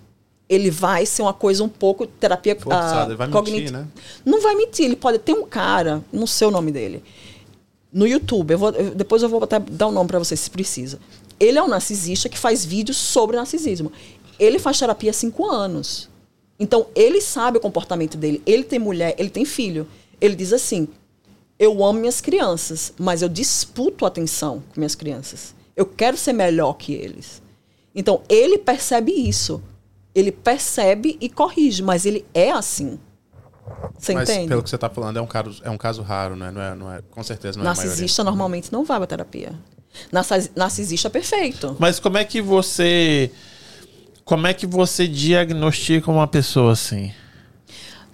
ele 0.49 0.71
vai 0.71 1.05
ser 1.07 1.23
uma 1.23 1.35
coisa 1.35 1.63
um 1.63 1.69
pouco 1.69 2.07
terapia 2.07 2.57
Forçado, 2.59 2.99
ah, 3.01 3.05
ele 3.07 3.17
vai 3.17 3.27
mentir, 3.27 3.41
cogniti- 3.45 3.73
né? 3.73 3.87
Não 4.25 4.41
vai 4.41 4.55
mentir, 4.55 4.85
ele 4.85 4.97
pode 4.97 5.19
ter 5.19 5.33
um 5.33 5.45
cara, 5.45 6.03
não 6.13 6.27
sei 6.27 6.49
o 6.49 6.51
nome 6.51 6.73
dele, 6.73 7.03
no 7.93 8.07
YouTube. 8.07 8.53
Eu 8.53 8.59
vou, 8.59 8.73
depois 8.73 9.23
eu 9.23 9.29
vou 9.29 9.43
até 9.43 9.59
dar 9.59 9.87
o 9.87 9.93
nome 9.93 10.09
para 10.09 10.19
você 10.19 10.37
se 10.37 10.51
precisa. 10.51 10.99
Ele 11.41 11.59
é 11.59 11.63
um 11.63 11.69
narcisista 11.69 12.29
que 12.29 12.39
faz 12.39 12.65
vídeos 12.65 12.97
sobre 12.97 13.37
narcisismo. 13.37 13.93
Ele 14.39 14.59
faz 14.59 14.79
terapia 14.79 15.11
há 15.11 15.15
cinco 15.15 15.47
anos. 15.47 16.09
Então, 16.59 16.87
ele 16.95 17.21
sabe 17.21 17.59
o 17.59 17.61
comportamento 17.61 18.17
dele. 18.19 18.43
Ele 18.45 18.65
tem 18.65 18.79
mulher, 18.79 19.15
ele 19.19 19.31
tem 19.31 19.45
filho. 19.45 19.87
Ele 20.21 20.35
diz 20.35 20.53
assim: 20.53 20.89
eu 21.59 21.85
amo 21.85 21.99
minhas 22.01 22.21
crianças, 22.21 22.93
mas 22.99 23.23
eu 23.23 23.29
disputo 23.29 24.07
atenção 24.07 24.63
com 24.73 24.81
minhas 24.81 24.95
crianças. 24.95 25.55
Eu 25.77 25.87
quero 25.87 26.17
ser 26.17 26.33
melhor 26.33 26.75
que 26.75 26.93
eles. 26.93 27.43
Então, 27.95 28.23
ele 28.29 28.59
percebe 28.59 29.13
isso. 29.13 29.63
Ele 30.15 30.33
percebe 30.33 31.17
e 31.21 31.29
corrige, 31.29 31.83
mas 31.83 32.05
ele 32.07 32.25
é 32.35 32.51
assim. 32.51 32.99
Você 33.99 34.15
Mas 34.15 34.29
entende? 34.31 34.49
pelo 34.49 34.63
que 34.63 34.71
você 34.71 34.77
está 34.77 34.89
falando, 34.89 35.19
é 35.19 35.23
um 35.23 35.27
caso, 35.27 35.61
é 35.63 35.71
um 35.71 35.77
caso 35.77 36.03
raro, 36.03 36.35
né? 36.35 36.51
Não 36.51 36.61
é, 36.61 36.75
não 36.75 36.93
é, 36.93 37.03
com 37.11 37.23
certeza 37.23 37.59
não 37.59 37.65
é. 37.65 37.69
Narcisista 37.69 38.25
normalmente 38.25 38.73
não 38.73 38.85
vai 38.85 38.97
pra 38.99 39.07
terapia. 39.07 39.53
Narcis- 40.11 40.51
Narcisista 40.57 41.09
é 41.09 41.11
perfeito. 41.11 41.77
Mas 41.79 42.01
como 42.01 42.17
é 42.19 42.25
que 42.25 42.41
você. 42.41 43.31
Como 44.25 44.47
é 44.47 44.55
que 44.55 44.67
você 44.67 45.07
diagnostica 45.07 46.11
uma 46.11 46.27
pessoa 46.27 46.73
assim? 46.73 47.13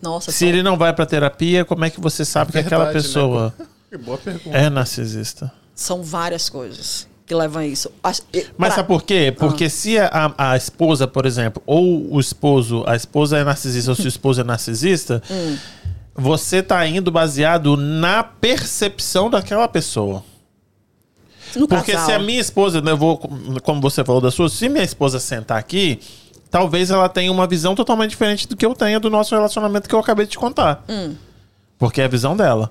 Nossa, 0.05 0.31
Se 0.31 0.41
são- 0.41 0.49
ele 0.49 0.63
não 0.63 0.77
vai 0.77 0.93
pra 0.93 1.07
terapia, 1.07 1.65
como 1.65 1.85
é 1.85 1.91
que 1.91 1.99
você 2.01 2.25
sabe 2.25 2.53
que 2.53 2.59
aquela 2.59 2.85
Verdade, 2.85 3.07
né? 3.07 3.13
pessoa 3.15 3.55
Que 3.91 3.97
boa 3.99 4.19
pergunta. 4.19 4.57
é 4.57 4.69
narcisista? 4.69 5.51
são 5.75 6.03
várias 6.03 6.49
coisas 6.51 7.09
que 7.27 7.35
levam 7.35 7.63
a 7.63 7.67
isso. 7.67 7.91
As- 8.03 8.23
Mas 8.59 8.69
pra- 8.69 8.71
sabe 8.77 8.89
por 8.89 9.03
quê? 9.03 9.33
Ah. 9.35 9.39
Porque 9.41 9.71
se 9.71 9.99
a, 9.99 10.33
a 10.37 10.57
esposa, 10.57 11.09
por 11.09 11.25
exemplo, 11.25 11.63
ou 11.65 12.13
o 12.15 12.21
esposo, 12.21 12.85
a 12.87 12.95
esposa 12.95 13.39
é 13.39 13.45
narcisista 13.45 13.91
ou 13.91 13.95
se 13.97 14.03
o 14.03 14.09
esposo 14.09 14.43
é 14.43 14.45
narcisista, 14.45 15.23
Hum. 15.31 15.57
você 16.15 16.63
tá 16.63 16.87
indo 16.87 17.11
baseado 17.11 17.77
na 17.77 18.23
percepção 18.23 19.31
daquela 19.31 19.67
pessoa. 19.67 20.23
no 21.57 21.67
Porque 21.67 21.93
casal, 21.93 22.07
se 22.07 22.13
a 22.13 22.19
minha 22.19 22.41
esposa, 22.41 22.81
né, 22.83 22.91
eu 22.93 22.97
vou, 22.97 23.17
como 23.63 23.81
você 23.81 24.05
falou 24.05 24.21
da 24.21 24.31
sua, 24.31 24.49
se 24.49 24.69
minha 24.69 24.85
esposa 24.85 25.19
sentar 25.19 25.57
aqui, 25.59 26.01
talvez 26.55 26.89
ela 26.89 27.09
tenha 27.09 27.33
uma 27.33 27.49
visão 27.49 27.75
totalmente 27.75 28.11
diferente 28.11 28.47
do 28.47 28.57
que 28.57 28.65
eu 28.65 28.77
tenho 28.77 29.01
do 29.01 29.11
nosso 29.11 29.35
relacionamento 29.35 29.89
que 29.89 29.95
eu 29.97 29.99
acabei 29.99 30.25
de 30.25 30.31
te 30.31 30.39
contar. 30.39 30.85
Hum. 30.89 31.17
Porque 31.77 32.01
é 32.01 32.05
a 32.05 32.09
visão 32.09 32.37
dela. 32.37 32.71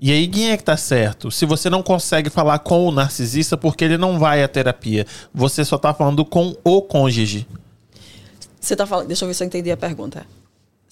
E 0.00 0.10
aí, 0.10 0.26
quem 0.26 0.50
é 0.50 0.56
que 0.56 0.64
tá 0.64 0.74
certo? 0.74 1.30
Se 1.30 1.44
você 1.44 1.68
não 1.68 1.82
consegue 1.82 2.30
falar 2.30 2.60
com 2.60 2.86
o 2.86 2.90
narcisista 2.90 3.58
porque 3.58 3.84
ele 3.84 3.98
não 3.98 4.18
vai 4.18 4.42
à 4.42 4.48
terapia, 4.48 5.06
você 5.34 5.66
só 5.66 5.76
tá 5.76 5.92
falando 5.92 6.24
com 6.24 6.56
o 6.64 6.80
cônjuge. 6.80 7.46
Você 8.58 8.74
tá 8.74 8.86
falando, 8.86 9.08
deixa 9.08 9.26
eu 9.26 9.28
ver 9.28 9.34
se 9.34 9.44
eu 9.44 9.48
entendi 9.48 9.70
a 9.70 9.76
pergunta. 9.76 10.26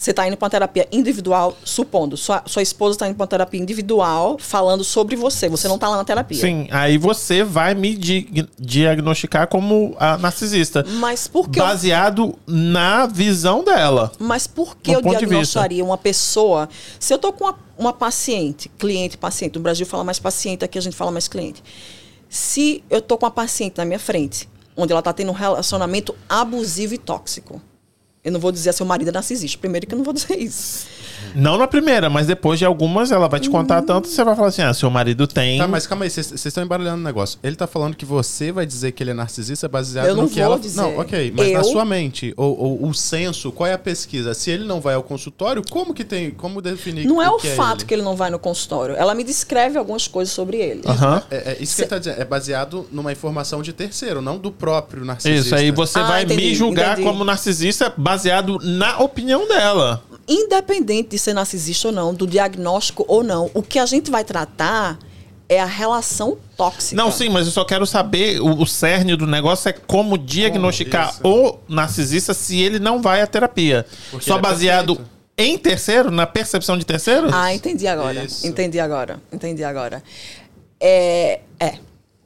Você 0.02 0.12
tá 0.12 0.26
indo 0.26 0.36
pra 0.36 0.46
uma 0.46 0.50
terapia 0.50 0.88
individual, 0.90 1.56
supondo, 1.64 2.16
sua, 2.16 2.42
sua 2.44 2.60
esposa 2.60 2.98
tá 2.98 3.06
indo 3.06 3.14
pra 3.14 3.22
uma 3.22 3.28
terapia 3.28 3.60
individual 3.60 4.36
falando 4.36 4.82
sobre 4.82 5.14
você. 5.14 5.48
Você 5.48 5.68
não 5.68 5.78
tá 5.78 5.88
lá 5.88 5.96
na 5.96 6.02
terapia. 6.02 6.40
Sim, 6.40 6.66
aí 6.72 6.98
você 6.98 7.44
vai 7.44 7.72
me 7.72 7.94
di- 7.94 8.48
diagnosticar 8.58 9.46
como 9.46 9.94
a 10.00 10.18
narcisista. 10.18 10.84
Mas 10.98 11.28
por 11.28 11.48
que 11.48 11.60
eu 11.60 11.64
Baseado 11.64 12.34
na 12.48 13.06
visão 13.06 13.62
dela. 13.62 14.10
Mas 14.18 14.48
por 14.48 14.76
que 14.76 14.90
eu 14.90 15.00
diagnostaria 15.00 15.84
uma 15.84 15.96
pessoa? 15.96 16.68
Se 16.98 17.14
eu 17.14 17.18
tô 17.18 17.32
com 17.32 17.44
uma, 17.44 17.56
uma 17.78 17.92
paciente, 17.92 18.68
cliente, 18.76 19.16
paciente, 19.16 19.54
no 19.54 19.60
Brasil 19.60 19.86
fala 19.86 20.02
mais 20.02 20.18
paciente, 20.18 20.64
aqui 20.64 20.76
a 20.78 20.82
gente 20.82 20.96
fala 20.96 21.12
mais 21.12 21.28
cliente. 21.28 21.62
Se 22.28 22.82
eu 22.90 23.00
tô 23.00 23.16
com 23.16 23.24
uma 23.24 23.30
paciente 23.30 23.74
na 23.78 23.84
minha 23.84 24.00
frente, 24.00 24.48
onde 24.76 24.92
ela 24.92 25.00
tá 25.00 25.12
tendo 25.12 25.30
um 25.30 25.34
relacionamento 25.34 26.12
abusivo 26.28 26.92
e 26.92 26.98
tóxico. 26.98 27.62
Eu 28.24 28.30
não 28.30 28.38
vou 28.38 28.52
dizer 28.52 28.70
a 28.70 28.72
seu 28.72 28.86
marido 28.86 29.08
é 29.08 29.12
narcisista. 29.12 29.58
Primeiro 29.58 29.84
que 29.84 29.92
eu 29.94 29.98
não 29.98 30.04
vou 30.04 30.14
dizer 30.14 30.38
isso. 30.38 30.86
Não 31.34 31.58
na 31.58 31.66
primeira, 31.66 32.08
mas 32.08 32.26
depois 32.26 32.56
de 32.58 32.64
algumas 32.64 33.10
ela 33.10 33.26
vai 33.28 33.40
te 33.40 33.50
contar 33.50 33.82
tanto, 33.82 34.06
você 34.06 34.22
vai 34.22 34.36
falar 34.36 34.48
assim: 34.48 34.62
ah, 34.62 34.72
seu 34.72 34.88
marido 34.90 35.26
tem. 35.26 35.58
Tá, 35.58 35.66
mas 35.66 35.86
calma 35.88 36.04
aí, 36.04 36.10
vocês 36.10 36.32
estão 36.46 36.62
embaralhando 36.62 36.98
o 37.00 37.04
negócio. 37.04 37.38
Ele 37.42 37.56
tá 37.56 37.66
falando 37.66 37.96
que 37.96 38.04
você 38.04 38.52
vai 38.52 38.64
dizer 38.66 38.92
que 38.92 39.02
ele 39.02 39.10
é 39.10 39.14
narcisista 39.14 39.66
baseado 39.68 40.14
no 40.14 40.28
que 40.28 40.34
vou 40.36 40.42
ela. 40.44 40.58
dizer. 40.58 40.80
Não, 40.80 40.98
ok, 40.98 41.32
mas 41.36 41.52
na 41.52 41.58
Eu- 41.60 41.64
sua 41.64 41.84
mente, 41.84 42.32
ou, 42.36 42.56
ou 42.82 42.88
o 42.88 42.94
senso, 42.94 43.50
qual 43.50 43.66
é 43.68 43.72
a 43.72 43.78
pesquisa? 43.78 44.34
Se 44.34 44.50
ele 44.50 44.64
não 44.64 44.80
vai 44.80 44.94
ao 44.94 45.02
consultório, 45.02 45.62
como 45.68 45.92
que 45.94 46.04
tem. 46.04 46.30
Como 46.30 46.60
definir 46.62 47.06
Não 47.06 47.20
é 47.20 47.28
o 47.30 47.38
que 47.38 47.48
fato 47.48 47.80
ele? 47.80 47.86
que 47.86 47.94
ele 47.94 48.02
não 48.02 48.14
vai 48.14 48.30
no 48.30 48.38
consultório. 48.38 48.94
Ela 48.94 49.14
me 49.16 49.24
descreve 49.24 49.78
algumas 49.78 50.06
coisas 50.06 50.32
sobre 50.32 50.58
ele. 50.58 50.82
Aham. 50.86 51.22
É, 51.30 51.52
é 51.52 51.56
isso 51.60 51.74
que 51.74 51.82
ele 51.82 51.88
tá 51.88 51.98
dizendo. 51.98 52.20
É 52.20 52.24
baseado 52.24 52.86
numa 52.92 53.10
informação 53.10 53.62
de 53.62 53.72
terceiro, 53.72 54.20
não 54.22 54.38
do 54.38 54.52
próprio 54.52 55.04
narcisista. 55.04 55.46
Isso, 55.46 55.54
aí 55.56 55.70
você 55.72 55.98
Ah, 55.98 56.04
vai 56.06 56.22
entendi, 56.24 56.42
me 56.48 56.54
julgar 56.54 56.92
entendi. 56.92 57.08
como 57.08 57.24
narcisista 57.24 57.92
baseado 58.12 58.58
na 58.62 58.98
opinião 58.98 59.48
dela. 59.48 60.02
Independente 60.28 61.10
de 61.10 61.18
ser 61.18 61.32
narcisista 61.32 61.88
ou 61.88 61.94
não, 61.94 62.14
do 62.14 62.26
diagnóstico 62.26 63.04
ou 63.08 63.24
não, 63.24 63.50
o 63.54 63.62
que 63.62 63.78
a 63.78 63.86
gente 63.86 64.10
vai 64.10 64.24
tratar 64.24 64.98
é 65.48 65.60
a 65.60 65.66
relação 65.66 66.38
tóxica. 66.56 66.96
Não, 66.96 67.10
sim, 67.10 67.28
mas 67.28 67.46
eu 67.46 67.52
só 67.52 67.64
quero 67.64 67.86
saber, 67.86 68.40
o, 68.40 68.62
o 68.62 68.66
cerne 68.66 69.16
do 69.16 69.26
negócio 69.26 69.68
é 69.68 69.72
como 69.72 70.16
diagnosticar 70.16 71.10
isso. 71.10 71.20
o 71.24 71.58
narcisista 71.68 72.32
se 72.34 72.60
ele 72.60 72.78
não 72.78 73.02
vai 73.02 73.20
à 73.20 73.26
terapia. 73.26 73.86
Porque 74.10 74.26
só 74.26 74.38
é 74.38 74.40
baseado 74.40 74.96
perfeito. 74.96 75.10
em 75.38 75.58
terceiro, 75.58 76.10
na 76.10 76.26
percepção 76.26 76.76
de 76.78 76.84
terceiro? 76.84 77.28
Ah, 77.32 77.52
entendi 77.54 77.86
agora. 77.86 78.24
Isso. 78.24 78.46
Entendi 78.46 78.78
agora. 78.78 79.20
Entendi 79.32 79.64
agora. 79.64 80.02
É. 80.80 81.40
É. 81.58 81.78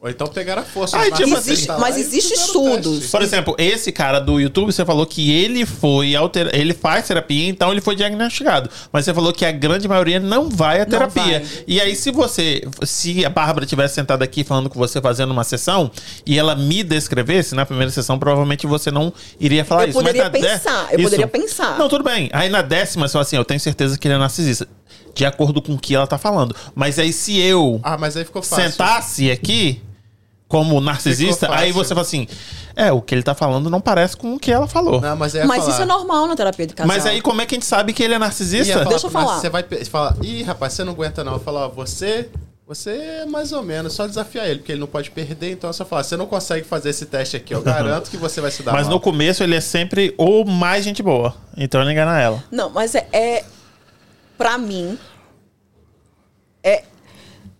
Ou 0.06 0.10
então 0.10 0.28
pegar 0.28 0.56
a 0.56 0.62
força. 0.62 0.96
Tipo 1.10 1.36
assim- 1.36 1.66
lá 1.66 1.78
mas 1.80 1.96
existe 1.96 2.32
estudos. 2.32 3.06
Por 3.10 3.22
exemplo, 3.22 3.56
esse 3.58 3.90
cara 3.90 4.20
do 4.20 4.38
YouTube, 4.38 4.72
você 4.72 4.84
falou 4.84 5.04
que 5.04 5.32
ele 5.32 5.66
foi 5.66 6.14
ao 6.14 6.28
ter... 6.28 6.54
ele 6.54 6.72
faz 6.72 7.08
terapia, 7.08 7.48
então 7.48 7.72
ele 7.72 7.80
foi 7.80 7.96
diagnosticado. 7.96 8.70
Mas 8.92 9.04
você 9.04 9.12
falou 9.12 9.32
que 9.32 9.44
a 9.44 9.50
grande 9.50 9.88
maioria 9.88 10.20
não 10.20 10.48
vai 10.48 10.80
à 10.80 10.86
terapia. 10.86 11.40
vai. 11.40 11.46
E 11.66 11.80
aí, 11.80 11.96
se 11.96 12.12
você, 12.12 12.62
se 12.84 13.24
a 13.24 13.28
Bárbara 13.30 13.66
tivesse 13.66 13.94
sentada 13.94 14.24
aqui 14.24 14.44
falando 14.44 14.70
com 14.70 14.78
você 14.78 15.00
fazendo 15.00 15.32
uma 15.32 15.42
sessão 15.42 15.90
e 16.24 16.38
ela 16.38 16.54
me 16.54 16.84
descrevesse 16.84 17.54
na 17.54 17.66
primeira 17.66 17.90
sessão, 17.90 18.16
provavelmente 18.16 18.64
você 18.64 18.92
não 18.92 19.12
iria 19.40 19.64
falar 19.64 19.82
Eu 19.84 19.88
isso. 19.88 19.98
poderia 19.98 20.30
Mas 20.30 20.40
pensar, 20.40 20.88
eu 20.92 21.02
poderia 21.02 21.26
pensar. 21.26 21.78
Não, 21.78 21.88
tudo 21.88 22.04
bem. 22.04 22.30
Aí 22.32 22.48
na 22.48 22.62
décima, 22.62 23.08
você 23.08 23.12
fala 23.12 23.22
assim, 23.22 23.36
eu 23.36 23.44
tenho 23.44 23.58
certeza 23.58 23.98
que 23.98 24.06
ele 24.06 24.14
é 24.14 24.18
narcisista. 24.18 24.68
De 25.14 25.24
acordo 25.24 25.62
com 25.62 25.72
o 25.72 25.78
que 25.78 25.94
ela 25.94 26.06
tá 26.06 26.18
falando. 26.18 26.54
Mas 26.74 26.98
aí, 26.98 27.10
se 27.10 27.40
eu 27.40 27.80
Ah, 27.82 27.96
mas 27.96 28.18
aí 28.18 28.24
ficou 28.26 28.42
fácil. 28.42 28.70
sentasse 28.70 29.30
aqui 29.30 29.80
como 30.48 30.80
narcisista, 30.80 31.52
aí 31.52 31.72
você 31.72 31.88
fala 31.88 32.02
assim: 32.02 32.26
é, 32.74 32.92
o 32.92 33.00
que 33.02 33.14
ele 33.14 33.22
tá 33.22 33.34
falando 33.34 33.68
não 33.68 33.80
parece 33.80 34.16
com 34.16 34.34
o 34.34 34.38
que 34.38 34.52
ela 34.52 34.66
falou. 34.66 35.00
Não, 35.00 35.16
mas 35.16 35.34
ia 35.34 35.46
Mas 35.46 35.58
falar. 35.62 35.72
isso 35.72 35.82
é 35.82 35.86
normal 35.86 36.26
na 36.26 36.36
terapia 36.36 36.66
de 36.66 36.74
casal. 36.74 36.86
Mas 36.94 37.06
aí 37.06 37.20
como 37.20 37.40
é 37.40 37.46
que 37.46 37.54
a 37.54 37.56
gente 37.56 37.66
sabe 37.66 37.92
que 37.92 38.02
ele 38.02 38.14
é 38.14 38.18
narcisista? 38.18 38.74
falar, 38.74 38.88
Deixa 38.90 39.06
eu 39.06 39.10
falar. 39.10 39.40
Você 39.40 39.48
vai 39.50 39.64
falar, 39.90 40.16
ih, 40.22 40.42
rapaz, 40.42 40.72
você 40.74 40.84
não 40.84 40.92
aguenta 40.92 41.24
não. 41.24 41.34
Eu 41.34 41.40
falo, 41.40 41.58
ó, 41.58 41.68
você. 41.68 42.28
Você 42.68 42.90
é 42.90 43.26
mais 43.26 43.52
ou 43.52 43.62
menos, 43.62 43.92
só 43.92 44.08
desafiar 44.08 44.48
ele, 44.48 44.58
porque 44.58 44.72
ele 44.72 44.80
não 44.80 44.88
pode 44.88 45.12
perder, 45.12 45.52
então 45.52 45.70
é 45.70 45.72
só 45.72 45.84
falar, 45.84 46.02
você 46.02 46.16
não 46.16 46.26
consegue 46.26 46.66
fazer 46.66 46.90
esse 46.90 47.06
teste 47.06 47.36
aqui, 47.36 47.54
eu 47.54 47.62
garanto 47.62 48.10
que 48.10 48.16
você 48.16 48.40
vai 48.40 48.50
se 48.50 48.60
dar 48.64 48.72
Mas 48.72 48.88
mal. 48.88 48.94
no 48.94 49.00
começo 49.00 49.40
ele 49.44 49.54
é 49.54 49.60
sempre 49.60 50.12
o 50.18 50.44
mais 50.44 50.84
gente 50.84 51.00
boa. 51.00 51.32
Então 51.56 51.80
ele 51.80 51.92
engana 51.92 52.20
ela. 52.20 52.42
Não, 52.50 52.68
mas 52.68 52.96
é, 52.96 53.06
é 53.12 53.44
para 54.36 54.58
mim 54.58 54.98
é 56.64 56.82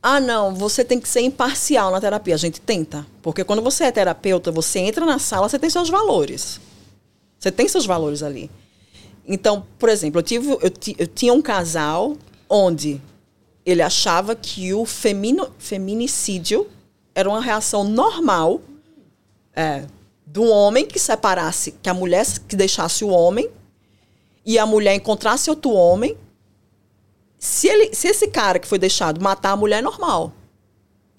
ah, 0.09 0.21
não, 0.21 0.55
você 0.55 0.85
tem 0.85 1.01
que 1.01 1.09
ser 1.09 1.23
imparcial 1.23 1.91
na 1.91 2.01
terapia. 2.01 2.37
A 2.37 2.39
gente 2.39 2.61
tenta, 2.61 3.05
porque 3.21 3.43
quando 3.43 3.61
você 3.61 3.83
é 3.83 3.91
terapeuta, 3.91 4.53
você 4.53 4.79
entra 4.79 5.05
na 5.05 5.19
sala, 5.19 5.49
você 5.49 5.59
tem 5.59 5.69
seus 5.69 5.91
valores. 5.91 6.61
Você 7.37 7.51
tem 7.51 7.67
seus 7.67 7.85
valores 7.85 8.23
ali. 8.23 8.49
Então, 9.27 9.67
por 9.77 9.89
exemplo, 9.89 10.21
eu 10.21 10.23
tive 10.23 10.49
eu, 10.49 10.73
eu 10.97 11.07
tinha 11.09 11.33
um 11.33 11.43
casal 11.43 12.17
onde 12.49 13.03
ele 13.65 13.83
achava 13.83 14.37
que 14.37 14.73
o 14.73 14.85
femino, 14.87 15.51
feminicídio 15.59 16.69
era 17.13 17.29
uma 17.29 17.41
reação 17.41 17.83
normal 17.83 18.61
é, 19.57 19.87
do 20.25 20.45
homem 20.45 20.87
que 20.87 21.01
separasse, 21.01 21.73
que 21.83 21.91
a 21.91 21.95
mulher 21.95 22.25
que 22.47 22.55
deixasse 22.55 23.05
o 23.05 23.09
homem 23.09 23.51
e 24.45 24.57
a 24.57 24.65
mulher 24.65 24.95
encontrasse 24.95 25.51
outro 25.51 25.73
homem, 25.73 26.17
se, 27.47 27.69
ele, 27.69 27.95
se 27.95 28.09
esse 28.09 28.29
cara 28.29 28.59
que 28.59 28.67
foi 28.67 28.79
deixado 28.79 29.21
matar 29.21 29.53
a 29.53 29.57
mulher 29.57 29.79
é 29.79 29.83
normal. 29.83 30.33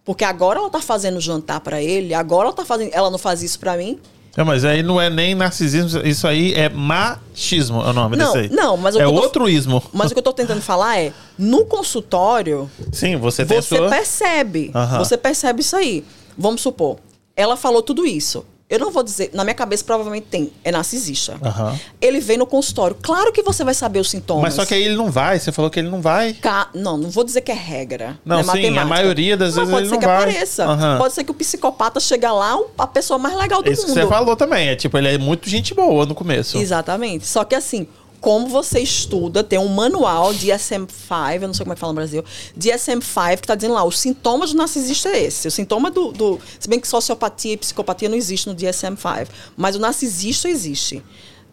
Porque 0.03 0.23
agora 0.23 0.59
ela 0.59 0.69
tá 0.69 0.81
fazendo 0.81 1.19
jantar 1.19 1.59
pra 1.59 1.81
ele, 1.81 2.13
agora 2.13 2.47
ela 2.47 2.55
tá 2.55 2.63
fazendo. 2.65 2.91
Ela 2.93 3.09
não 3.11 3.17
faz 3.17 3.41
isso 3.43 3.59
pra 3.59 3.75
mim. 3.77 3.99
É, 4.35 4.43
mas 4.43 4.63
aí 4.63 4.83
não 4.83 5.01
é 5.01 5.09
nem 5.09 5.33
narcisismo, 5.33 5.99
isso 6.05 6.27
aí 6.27 6.53
é 6.53 6.69
machismo, 6.69 7.81
é 7.81 7.89
o 7.89 7.93
nome 7.93 8.15
Não, 8.15 8.33
desse 8.33 8.37
aí. 8.45 8.55
não, 8.55 8.77
mas 8.77 8.95
É 8.95 9.03
tô- 9.03 9.11
outro 9.11 9.49
ismo. 9.49 9.81
Mas 9.91 10.11
o 10.11 10.13
que 10.13 10.19
eu 10.19 10.23
tô 10.23 10.31
tentando 10.31 10.61
falar 10.61 10.99
é, 10.99 11.11
no 11.39 11.65
consultório, 11.65 12.69
Sim, 12.91 13.15
você 13.15 13.43
você 13.43 13.61
sua... 13.63 13.89
percebe. 13.89 14.69
Aham. 14.75 14.99
Você 14.99 15.17
percebe 15.17 15.61
isso 15.61 15.75
aí. 15.75 16.05
Vamos 16.37 16.61
supor, 16.61 16.97
ela 17.35 17.57
falou 17.57 17.81
tudo 17.81 18.05
isso. 18.05 18.45
Eu 18.69 18.79
não 18.79 18.91
vou 18.91 19.01
dizer, 19.01 19.29
na 19.33 19.45
minha 19.45 19.53
cabeça 19.53 19.81
provavelmente 19.81 20.27
tem, 20.29 20.51
é 20.61 20.71
narcisista. 20.73 21.37
Aham. 21.41 21.79
Ele 22.01 22.19
vem 22.19 22.37
no 22.37 22.45
consultório. 22.45 22.97
Claro 23.01 23.31
que 23.31 23.41
você 23.41 23.63
vai 23.63 23.73
saber 23.73 23.99
os 23.99 24.09
sintomas. 24.09 24.43
Mas 24.43 24.53
só 24.55 24.65
que 24.65 24.73
aí 24.73 24.83
ele 24.83 24.97
não 24.97 25.09
vai, 25.09 25.39
você 25.39 25.53
falou 25.53 25.71
que 25.71 25.79
ele 25.79 25.87
não 25.89 26.01
vai. 26.01 26.33
Ca- 26.33 26.69
Não, 26.73 26.97
não 26.97 27.09
vou 27.09 27.23
dizer 27.23 27.39
que 27.41 27.51
é 27.51 27.55
regra. 27.55 28.19
Não, 28.25 28.39
é 28.39 28.43
sim, 28.43 28.47
matemática. 28.47 28.81
a 28.81 28.85
maioria 28.85 29.37
das 29.37 29.55
Mas 29.55 29.69
vezes 29.69 29.71
pode 29.71 29.83
ele 29.83 29.89
ser 29.89 29.93
não 29.95 29.99
que 30.01 30.05
vai. 30.05 30.15
apareça. 30.17 30.65
Aham. 30.65 30.97
Pode 30.97 31.13
ser 31.13 31.23
que 31.23 31.31
o 31.31 31.33
psicopata 31.33 31.99
chega 32.01 32.29
lá, 32.33 32.59
a 32.77 32.87
pessoa 32.87 33.17
mais 33.17 33.37
legal 33.37 33.63
do 33.63 33.71
Isso 33.71 33.83
que 33.83 33.87
mundo. 33.91 34.01
você 34.01 34.07
falou 34.07 34.35
também, 34.35 34.67
é 34.67 34.75
tipo, 34.75 34.97
ele 34.97 35.07
é 35.07 35.17
muito 35.17 35.49
gente 35.49 35.73
boa 35.73 36.05
no 36.05 36.13
começo. 36.13 36.57
Exatamente. 36.57 37.25
Só 37.25 37.45
que 37.45 37.55
assim, 37.55 37.87
como 38.19 38.47
você 38.47 38.79
estuda, 38.79 39.43
tem 39.43 39.57
um 39.59 39.67
manual 39.67 40.33
de 40.33 40.47
DSM-5, 40.47 41.41
eu 41.41 41.47
não 41.47 41.53
sei 41.53 41.63
como 41.63 41.73
é 41.73 41.75
que 41.75 41.79
fala 41.79 41.93
no 41.93 41.97
Brasil, 41.97 42.23
DSM-5 42.57 43.41
que 43.41 43.47
tá 43.47 43.55
dizendo 43.55 43.73
lá, 43.73 43.83
os 43.83 43.99
sintomas 43.99 44.51
do 44.51 44.57
narcisista 44.57 45.09
é 45.09 45.23
esse. 45.23 45.47
O 45.47 45.51
sintoma 45.51 45.89
do, 45.91 46.11
do- 46.11 46.39
Se 46.59 46.67
bem 46.67 46.79
que 46.79 46.87
sociopatia 46.87 47.53
e 47.53 47.57
psicopatia 47.57 48.09
não 48.09 48.15
existe 48.17 48.47
no 48.47 48.55
DSM-5, 48.55 49.27
mas 49.55 49.75
o 49.75 49.79
narcisista 49.79 50.49
existe. 50.49 51.03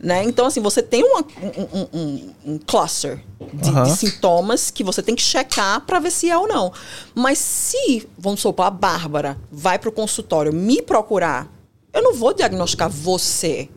Né? 0.00 0.22
Então, 0.24 0.44
assim, 0.44 0.60
você 0.60 0.82
tem 0.82 1.02
uma- 1.02 1.24
um, 1.40 1.78
um- 1.98 2.34
um- 2.44 2.58
cluster 2.66 3.22
de, 3.54 3.70
Aham. 3.70 3.84
de 3.84 3.96
sintomas 3.96 4.70
que 4.70 4.84
você 4.84 5.02
tem 5.02 5.14
que 5.14 5.22
checar 5.22 5.80
para 5.82 5.98
ver 5.98 6.10
se 6.10 6.28
é 6.28 6.36
ou 6.36 6.46
não. 6.46 6.72
Mas 7.14 7.38
se, 7.38 8.06
vamos 8.18 8.40
supor, 8.40 8.66
a 8.66 8.70
Bárbara 8.70 9.38
vai 9.50 9.78
para 9.78 9.88
o 9.88 9.92
consultório 9.92 10.52
me 10.52 10.82
procurar, 10.82 11.50
eu 11.92 12.02
não 12.02 12.12
vou 12.12 12.34
diagnosticar 12.34 12.90
você. 12.90 13.68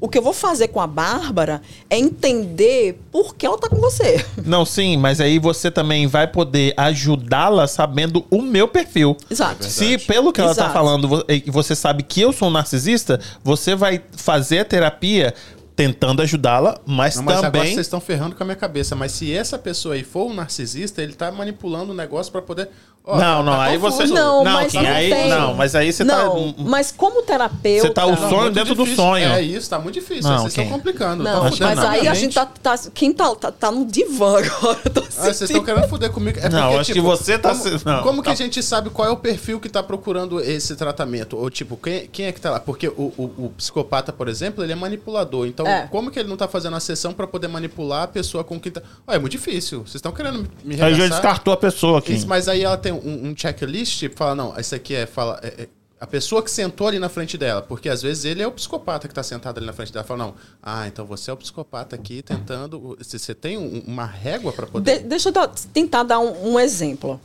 O 0.00 0.08
que 0.08 0.16
eu 0.16 0.22
vou 0.22 0.32
fazer 0.32 0.68
com 0.68 0.80
a 0.80 0.86
Bárbara 0.86 1.60
é 1.90 1.98
entender 1.98 2.98
por 3.12 3.34
que 3.34 3.44
ela 3.44 3.58
tá 3.58 3.68
com 3.68 3.76
você. 3.76 4.24
Não, 4.46 4.64
sim, 4.64 4.96
mas 4.96 5.20
aí 5.20 5.38
você 5.38 5.70
também 5.70 6.06
vai 6.06 6.26
poder 6.26 6.72
ajudá-la 6.76 7.66
sabendo 7.66 8.24
o 8.30 8.40
meu 8.40 8.66
perfil. 8.66 9.16
Exato. 9.30 9.64
Se 9.64 9.98
pelo 9.98 10.32
que 10.32 10.40
ela 10.40 10.54
tá 10.54 10.62
Exato. 10.62 10.72
falando, 10.72 11.06
vo- 11.08 11.24
e 11.28 11.50
você 11.50 11.74
sabe 11.74 12.02
que 12.02 12.20
eu 12.20 12.32
sou 12.32 12.48
um 12.48 12.50
narcisista, 12.50 13.20
você 13.44 13.74
vai 13.74 14.00
fazer 14.16 14.60
a 14.60 14.64
terapia 14.64 15.34
tentando 15.76 16.20
ajudá-la, 16.22 16.78
mas, 16.86 17.16
Não, 17.16 17.22
mas 17.24 17.36
agora 17.38 17.52
também. 17.52 17.74
vocês 17.74 17.86
estão 17.86 18.00
ferrando 18.00 18.34
com 18.36 18.42
a 18.42 18.46
minha 18.46 18.56
cabeça. 18.56 18.94
Mas 18.96 19.12
se 19.12 19.32
essa 19.34 19.58
pessoa 19.58 19.94
aí 19.94 20.04
for 20.04 20.26
um 20.30 20.34
narcisista, 20.34 21.02
ele 21.02 21.14
tá 21.14 21.30
manipulando 21.32 21.92
o 21.92 21.94
negócio 21.94 22.30
pra 22.30 22.42
poder. 22.42 22.68
Ó, 23.10 23.18
Não, 23.18 23.42
não, 23.42 23.52
tá 23.52 23.62
aí 23.62 23.78
confuso. 23.78 24.06
você- 24.08 24.14
Não, 24.14 24.44
Não, 24.44 24.52
mas 24.52 24.72
Kim, 24.72 24.82
não 24.82 24.90
aí- 24.90 25.28
não, 25.28 25.54
mas 25.54 25.74
aí 25.74 25.92
você 25.92 26.04
tá- 26.04 26.24
não, 26.24 26.54
Mas 26.58 26.92
como 26.92 27.22
terapeuta... 27.22 27.86
Você 27.88 27.92
tá 27.92 28.06
o 28.06 28.10
Não, 28.10 28.16
sonho 28.16 28.40
muito 28.42 28.54
dentro 28.54 28.74
do 28.74 28.84
difícil. 28.84 29.04
sonho. 29.04 29.28
É 29.28 29.42
isso, 29.42 29.68
tá 29.70 29.78
muito 29.78 29.94
difícil. 29.94 30.30
Não, 30.30 30.38
vocês 30.40 30.56
estão 30.56 30.68
complicando. 30.68 31.22
Não, 31.24 31.32
tão 31.32 31.42
mas 31.44 31.58
fudendo 31.58 31.80
aí 31.86 32.08
a 32.08 32.14
gente 32.14 32.34
tá, 32.34 32.46
tá- 32.46 32.78
Quem 32.94 33.12
tá, 33.12 33.34
tá, 33.34 33.50
tá 33.52 33.70
no 33.70 33.84
divã 33.84 34.38
agora. 34.38 34.80
Ah, 35.18 35.24
vocês 35.24 35.40
estão 35.42 35.64
querendo 35.64 35.88
foder 35.88 36.10
comigo. 36.10 36.38
É 36.40 36.48
Não, 36.48 36.62
porque, 36.62 36.78
acho 36.80 36.92
tipo, 36.92 37.10
que 37.10 37.16
você 37.16 37.38
tá 37.38 37.50
Como, 37.50 37.62
se- 37.62 37.86
não, 37.86 38.02
como 38.02 38.22
que 38.22 38.26
tá. 38.28 38.32
a 38.32 38.34
gente 38.36 38.62
sabe 38.62 38.90
qual 38.90 39.06
é 39.08 39.10
o 39.10 39.16
perfil 39.16 39.60
que 39.60 39.68
tá 39.68 39.82
procurando 39.82 40.40
esse 40.40 40.74
tratamento? 40.76 41.36
Ou, 41.36 41.50
tipo, 41.50 41.76
quem, 41.76 42.06
quem 42.06 42.26
é 42.26 42.32
que 42.32 42.40
tá 42.40 42.50
lá? 42.50 42.60
Porque 42.60 42.88
o, 42.88 43.12
o- 43.16 43.34
o 43.46 43.52
psicopata, 43.56 44.12
por 44.12 44.28
exemplo, 44.28 44.62
ele 44.64 44.72
é 44.72 44.76
manipulador. 44.76 45.46
Então, 45.46 45.66
É. 45.66 45.86
como 45.90 46.10
que 46.10 46.18
ele 46.18 46.28
não 46.28 46.36
tá 46.36 46.48
fazendo 46.48 46.76
a 46.76 46.80
sessão 46.80 47.12
pra 47.12 47.26
poder 47.26 47.48
manipular 47.48 48.04
a 48.04 48.06
pessoa 48.08 48.42
com 48.44 48.58
quem 48.58 48.72
tá. 48.72 48.80
Ó, 49.06 49.12
é 49.12 49.18
muito 49.18 49.32
difícil. 49.32 49.80
Vocês 49.80 49.96
estão 49.96 50.12
querendo 50.12 50.46
me 50.64 50.74
Aí 50.74 50.78
já 50.78 50.86
regaçar? 50.86 51.08
descartou 51.10 51.52
a 51.54 51.56
pessoa 51.56 51.98
aqui. 51.98 52.24
Mas 52.26 52.48
aí 52.48 52.62
ela 52.62 52.76
tem 52.76 52.92
um, 53.04 53.28
um 53.30 53.36
checklist, 53.36 53.98
tipo, 53.98 54.16
fala, 54.16 54.34
não, 54.34 54.58
esse 54.58 54.74
aqui 54.74 54.94
é, 54.94 55.06
fala, 55.06 55.38
é- 55.42 55.62
é 55.62 55.68
a 56.00 56.06
pessoa 56.06 56.42
que 56.42 56.50
sentou 56.50 56.86
ali 56.88 56.98
na 56.98 57.08
frente 57.10 57.36
dela, 57.36 57.60
porque 57.60 57.88
às 57.88 58.00
vezes 58.00 58.24
ele 58.24 58.42
é 58.42 58.46
o 58.46 58.52
psicopata 58.52 59.06
que 59.06 59.12
tá 59.14 59.22
sentado 59.22 59.58
ali 59.58 59.66
na 59.66 59.72
frente 59.72 59.92
dela, 59.92 60.04
fala, 60.04 60.24
não, 60.24 60.34
ah, 60.62 60.86
então 60.88 61.04
você 61.04 61.30
é 61.30 61.34
o 61.34 61.36
psicopata 61.36 61.94
aqui 61.94 62.22
tentando, 62.22 62.96
você 62.98 63.34
tem 63.34 63.58
um- 63.58 63.82
uma 63.86 64.06
régua 64.06 64.50
pra 64.52 64.66
poder... 64.66 65.00
De- 65.00 65.04
deixa 65.08 65.28
eu 65.28 65.32
dar- 65.32 65.48
tentar 65.74 66.02
dar 66.04 66.18
um, 66.18 66.52
um 66.54 66.60
exemplo. 66.60 67.20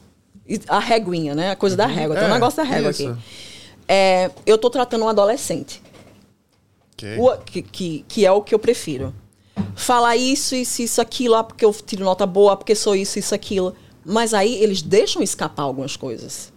E 0.48 0.60
A 0.68 0.78
reguinha, 0.80 1.34
né? 1.34 1.52
A 1.52 1.56
coisa 1.56 1.76
da 1.76 1.86
régua. 1.88 2.16
Tem 2.16 2.26
um 2.26 2.30
É, 2.30 2.34
negócio 2.34 2.58
da 2.58 2.64
régua 2.64 2.92
isso. 2.92 3.08
aqui. 3.10 3.20
É, 3.88 4.30
eu 4.46 4.58
tô 4.58 4.70
tratando 4.70 5.06
um 5.06 5.10
adolescente. 5.10 5.82
Ok. 6.94 7.18
O- 7.20 7.38
que, 7.38 7.62
que, 7.62 8.06
que 8.08 8.26
é 8.26 8.32
o 8.32 8.42
que 8.42 8.54
eu 8.54 8.60
prefiro. 8.60 9.14
Falar 9.76 10.16
isso, 10.18 10.54
isso, 10.56 10.82
isso, 10.82 11.02
aquilo, 11.02 11.36
ah, 11.36 11.44
porque 11.44 11.64
eu 11.66 11.74
tiro 11.74 12.04
nota 12.04 12.26
boa, 12.26 12.54
ah, 12.54 12.58
porque 12.58 12.76
sou 12.76 12.96
isso, 12.96 13.18
isso, 13.20 13.34
aquilo. 13.34 13.76
Mas 14.06 14.34
aí 14.34 14.56
eles 14.62 14.82
deixam 14.82 15.22
escapar 15.24 15.64
algumas 15.64 15.98
coisas. 15.98 16.54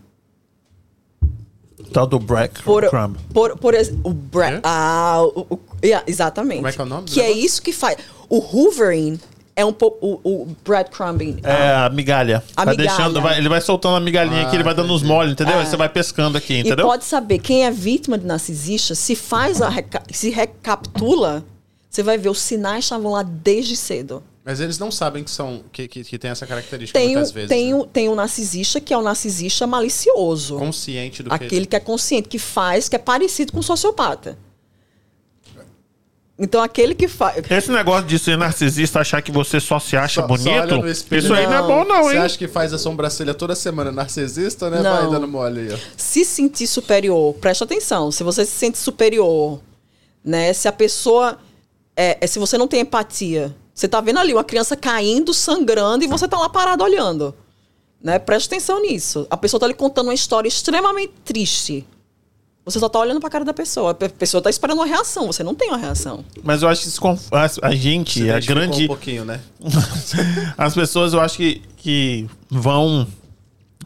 Tal 1.92 2.06
do 2.06 2.18
Breck 2.18 2.62
Por, 2.62 2.84
por, 3.32 3.56
por 3.56 3.74
o 4.04 4.12
Bre- 4.12 4.56
Quê? 4.56 4.60
ah, 4.64 5.22
o, 5.22 5.46
o- 5.54 5.58
yeah, 5.82 6.04
exatamente. 6.06 6.56
Como 6.58 6.68
é 6.68 6.72
que 6.72 6.80
é 6.80 6.84
o 6.84 6.86
nome 6.86 7.06
Que 7.08 7.20
é 7.20 7.30
isso 7.30 7.62
que 7.62 7.72
faz. 7.72 7.96
O 8.28 8.38
hoovering 8.38 9.18
é 9.56 9.64
um 9.64 9.72
pouco. 9.72 10.20
O, 10.22 10.42
o 10.42 10.56
breadcrumbing. 10.64 11.38
É 11.42 11.74
a 11.76 11.88
migalha. 11.88 12.42
A 12.56 12.64
vai 12.64 12.76
migalha. 12.76 12.96
deixando, 12.96 13.20
vai- 13.22 13.38
ele 13.38 13.48
vai 13.48 13.60
soltando 13.60 13.96
a 13.96 14.00
migalhinha 14.00 14.42
aqui, 14.46 14.56
ele 14.56 14.64
vai 14.64 14.74
dando 14.74 14.92
uns 14.92 15.02
moles, 15.02 15.32
entendeu? 15.32 15.58
Aí 15.58 15.64
você 15.66 15.76
vai 15.76 15.88
pescando 15.88 16.36
aqui, 16.36 16.54
E 16.54 16.60
entendeu? 16.60 16.84
pode 16.84 17.04
saber 17.04 17.38
quem 17.38 17.64
é 17.64 17.70
vítima 17.70 18.18
de 18.18 18.26
narcisista, 18.26 18.94
se 18.94 19.14
faz 19.14 19.62
a 19.62 19.68
reca- 19.70 20.02
se 20.12 20.28
recapitula, 20.30 21.44
você 21.88 22.02
vai 22.02 22.18
ver 22.18 22.28
os 22.28 22.40
sinais 22.40 22.84
estavam 22.84 23.12
lá 23.12 23.22
desde 23.22 23.76
cedo. 23.76 24.22
Mas 24.48 24.60
eles 24.60 24.78
não 24.78 24.90
sabem 24.90 25.22
que 25.22 25.30
são, 25.30 25.62
que, 25.70 25.86
que, 25.86 26.02
que 26.02 26.18
tem 26.18 26.30
essa 26.30 26.46
característica 26.46 26.98
Tem, 26.98 27.08
muitas 27.10 27.30
o, 27.30 27.34
vezes. 27.34 27.50
tem, 27.50 27.68
né? 27.68 27.74
o, 27.74 27.84
tem 27.84 28.08
o 28.08 28.14
narcisista 28.14 28.80
que 28.80 28.94
é 28.94 28.96
o 28.96 29.02
narcisista 29.02 29.66
malicioso. 29.66 30.56
Consciente 30.56 31.22
do 31.22 31.30
Aquele 31.30 31.66
que... 31.66 31.66
que 31.66 31.76
é 31.76 31.80
consciente, 31.80 32.30
que 32.30 32.38
faz, 32.38 32.88
que 32.88 32.96
é 32.96 32.98
parecido 32.98 33.52
com 33.52 33.58
o 33.58 33.62
sociopata. 33.62 34.38
Então 36.38 36.62
aquele 36.62 36.94
que 36.94 37.06
faz. 37.06 37.44
Esse 37.50 37.70
negócio 37.70 38.06
de 38.06 38.18
ser 38.18 38.38
narcisista, 38.38 39.00
achar 39.00 39.20
que 39.20 39.30
você 39.30 39.60
só 39.60 39.78
se 39.78 39.98
acha 39.98 40.22
Só- 40.22 40.26
só 40.26 40.32
olha 40.32 40.60
bonito, 40.62 40.76
no 40.78 40.88
espelho. 40.90 41.24
isso 41.24 41.34
aí 41.34 41.46
não 41.46 41.52
é 41.52 41.62
bom 41.62 41.84
não, 41.84 42.04
Você 42.04 42.14
hein? 42.14 42.22
acha 42.22 42.38
que 42.38 42.48
faz 42.48 42.72
a 42.72 42.78
sobrancelha 42.78 43.34
toda 43.34 43.54
semana 43.54 43.92
narcisista, 43.92 44.70
né? 44.70 44.80
Não. 44.80 44.96
Vai 44.96 45.10
dando 45.10 45.28
mole 45.28 45.60
aí, 45.60 45.74
ó. 45.74 45.78
se 45.94 46.24
sentir 46.24 46.66
superior, 46.66 47.34
presta 47.34 47.64
atenção. 47.64 48.10
Se 48.10 48.24
você 48.24 48.46
se 48.46 48.52
sente 48.52 48.78
superior, 48.78 49.60
né? 50.24 50.54
Se 50.54 50.66
a 50.68 50.72
pessoa. 50.72 51.36
É, 51.94 52.16
é 52.18 52.26
se 52.26 52.38
você 52.38 52.56
não 52.56 52.66
tem 52.66 52.80
empatia, 52.80 53.54
você 53.78 53.86
tá 53.88 54.00
vendo 54.00 54.18
ali 54.18 54.32
uma 54.34 54.42
criança 54.44 54.76
caindo, 54.76 55.32
sangrando, 55.32 56.02
e 56.04 56.08
você 56.08 56.26
tá 56.26 56.36
lá 56.38 56.48
parado 56.48 56.82
olhando. 56.82 57.34
Né? 58.02 58.18
Presta 58.18 58.54
atenção 58.54 58.82
nisso. 58.82 59.26
A 59.30 59.36
pessoa 59.36 59.60
tá 59.60 59.66
lhe 59.66 59.74
contando 59.74 60.06
uma 60.08 60.14
história 60.14 60.48
extremamente 60.48 61.12
triste. 61.24 61.86
Você 62.64 62.78
só 62.80 62.88
tá 62.88 62.98
olhando 62.98 63.20
pra 63.20 63.30
cara 63.30 63.44
da 63.44 63.54
pessoa. 63.54 63.92
A 63.92 63.94
pe- 63.94 64.08
pessoa 64.08 64.42
tá 64.42 64.50
esperando 64.50 64.78
uma 64.78 64.86
reação, 64.86 65.26
você 65.28 65.42
não 65.42 65.54
tem 65.54 65.68
uma 65.68 65.78
reação. 65.78 66.24
Mas 66.42 66.62
eu 66.62 66.68
acho 66.68 66.82
que 66.90 66.98
conf- 66.98 67.32
a, 67.32 67.48
a 67.68 67.74
gente, 67.74 68.20
Se 68.24 68.30
a 68.30 68.40
grande. 68.40 68.84
um 68.84 68.88
pouquinho, 68.88 69.24
né? 69.24 69.40
As 70.58 70.74
pessoas 70.74 71.12
eu 71.12 71.20
acho 71.20 71.36
que, 71.36 71.62
que 71.76 72.26
vão 72.50 73.06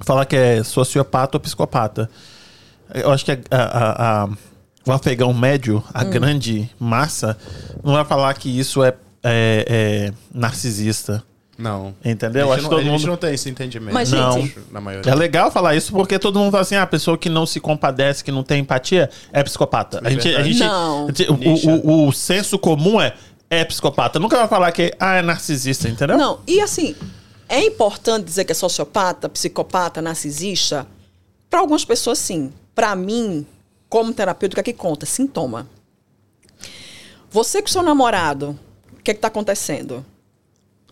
falar 0.01 0.24
que 0.27 0.35
é 0.36 0.64
sociopata 0.64 1.36
ou 1.36 1.40
psicopata. 1.40 2.10
Eu 2.94 3.10
acho 3.12 3.24
que 3.24 3.31
a, 3.32 3.39
a- 3.51 3.62
a- 3.62 4.24
a- 4.24 4.28
o 4.86 4.90
afegão 4.93 5.32
médio, 5.32 5.78
Hum. 5.78 5.90
a 5.94 6.02
grande 6.05 6.69
massa, 6.81 7.39
não 7.85 7.93
vai 7.93 8.05
falar 8.05 8.35
que 8.35 8.48
isso 8.59 8.82
é, 8.82 8.94
é- 9.23 9.65
é 9.69 10.12
narcisista. 10.32 11.23
Não. 11.59 11.94
Entendeu? 12.05 12.51
A 12.51 12.55
Acho 12.55 12.62
gente, 12.62 12.69
que 12.69 12.74
não, 12.74 12.78
todo 12.78 12.81
a 12.81 12.82
gente 12.82 13.01
mundo- 13.03 13.07
não 13.11 13.16
tem 13.16 13.35
esse 13.35 13.49
entendimento. 13.49 13.93
Mas, 13.94 14.11
Não. 14.11 14.32
gente, 14.40 14.59
Na 14.70 14.81
maioria. 14.81 15.12
É 15.12 15.15
legal 15.15 15.51
falar 15.51 15.77
isso 15.77 15.93
porque 15.93 16.19
todo 16.19 16.39
mundo 16.39 16.51
fala 16.51 16.62
assim: 16.62 16.74
ah, 16.74 16.82
a 16.82 16.86
pessoa 16.86 17.16
que 17.19 17.28
não 17.28 17.44
se 17.47 17.61
compadece, 17.61 18.24
que 18.24 18.32
não 18.32 18.43
tem 18.43 18.61
empatia, 18.62 19.11
é 19.32 19.43
psicopata. 19.44 20.01
A 20.03 20.11
gente, 20.11 20.35
a 20.35 20.43
gente, 20.43 20.59
Não. 20.61 21.07
o- 21.07 21.11
o, 21.11 21.90
o, 22.05 22.09
o 22.09 22.12
senso 22.12 22.59
comum 22.59 23.01
é 23.01 23.15
é 23.51 23.65
psicopata. 23.66 24.19
Nunca 24.19 24.36
vai 24.39 24.49
falar 24.49 24.73
que 24.73 24.93
ah, 24.99 25.16
é 25.16 25.23
narcisista, 25.23 25.86
entendeu? 25.89 26.16
Não, 26.16 26.40
e 26.47 26.59
assim, 26.59 26.97
é 27.49 27.62
importante 27.62 28.24
dizer 28.24 28.44
que 28.47 28.53
é 28.53 28.55
sociopata, 28.55 29.28
psicopata, 29.28 30.01
narcisista? 30.01 30.86
Para 31.51 31.61
algumas 31.61 31.85
pessoas, 31.85 32.16
sim. 32.19 32.51
Para 32.74 32.97
mim, 32.97 33.47
como 33.90 34.11
terapeuta, 34.15 34.55
o 34.55 34.57
que 34.57 34.61
é 34.61 34.73
que 34.73 34.73
conta? 34.73 35.05
Sintoma. 35.05 35.69
Você 37.31 37.61
com 37.61 37.69
seu 37.69 37.82
namorado, 37.82 38.59
que 39.03 39.11
é 39.11 39.15
que 39.15 39.20
tá 39.20 39.29
acontecendo? 39.29 40.05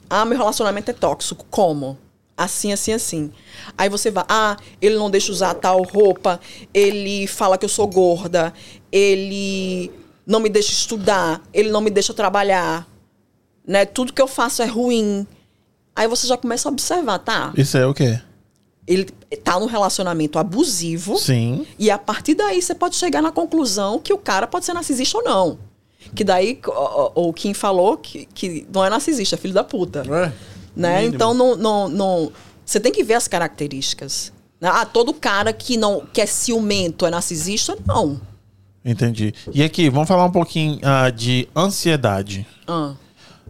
Ah, 0.08 0.24
meu 0.24 0.36
relacionamento 0.36 0.90
é 0.90 0.94
tóxico. 0.94 1.46
Como? 1.50 1.96
Assim, 2.36 2.72
assim, 2.72 2.92
assim. 2.92 3.32
Aí 3.76 3.88
você 3.88 4.10
vai, 4.10 4.24
ah, 4.28 4.56
ele 4.80 4.96
não 4.96 5.10
deixa 5.10 5.30
usar 5.30 5.54
tal 5.54 5.82
roupa, 5.82 6.40
ele 6.72 7.26
fala 7.26 7.58
que 7.58 7.64
eu 7.64 7.68
sou 7.68 7.86
gorda, 7.86 8.52
ele 8.90 9.92
não 10.26 10.40
me 10.40 10.48
deixa 10.48 10.72
estudar, 10.72 11.42
ele 11.52 11.70
não 11.70 11.80
me 11.80 11.90
deixa 11.90 12.14
trabalhar, 12.14 12.88
né? 13.66 13.84
Tudo 13.84 14.12
que 14.12 14.22
eu 14.22 14.26
faço 14.26 14.62
é 14.62 14.66
ruim. 14.66 15.26
Aí 15.94 16.08
você 16.08 16.26
já 16.26 16.36
começa 16.36 16.68
a 16.68 16.72
observar, 16.72 17.18
tá? 17.18 17.52
Isso 17.56 17.76
é 17.76 17.86
o 17.86 17.92
quê? 17.92 18.18
Ele 18.86 19.04
tá 19.44 19.60
num 19.60 19.66
relacionamento 19.66 20.38
abusivo. 20.38 21.18
Sim. 21.18 21.66
E 21.78 21.90
a 21.90 21.98
partir 21.98 22.34
daí 22.34 22.62
você 22.62 22.74
pode 22.74 22.96
chegar 22.96 23.20
na 23.20 23.30
conclusão 23.30 23.98
que 23.98 24.12
o 24.12 24.18
cara 24.18 24.46
pode 24.46 24.64
ser 24.64 24.72
narcisista 24.72 25.18
ou 25.18 25.24
não. 25.24 25.58
Que 26.14 26.24
daí 26.24 26.60
o, 26.66 27.20
o 27.20 27.28
o 27.28 27.32
Kim 27.32 27.54
falou 27.54 27.96
que, 27.96 28.26
que 28.26 28.66
não 28.72 28.84
é 28.84 28.90
narcisista, 28.90 29.36
é 29.36 29.38
filho 29.38 29.54
da 29.54 29.64
puta. 29.64 30.00
É, 30.00 30.32
né? 30.74 30.98
mínimo. 30.98 31.14
Então 31.14 31.34
não, 31.34 31.56
não, 31.56 31.88
não. 31.88 32.32
Você 32.64 32.80
tem 32.80 32.92
que 32.92 33.04
ver 33.04 33.14
as 33.14 33.28
características. 33.28 34.32
né? 34.60 34.68
Ah, 34.72 34.84
todo 34.86 35.12
cara 35.12 35.52
que 35.52 35.76
não 35.76 36.06
que 36.12 36.20
é 36.20 36.26
ciumento 36.26 37.06
é 37.06 37.10
narcisista? 37.10 37.76
Não. 37.86 38.20
Entendi. 38.84 39.34
E 39.52 39.62
aqui, 39.62 39.90
vamos 39.90 40.08
falar 40.08 40.24
um 40.24 40.30
pouquinho 40.30 40.78
ah, 40.82 41.10
de 41.10 41.48
ansiedade. 41.54 42.46
Ah. 42.66 42.94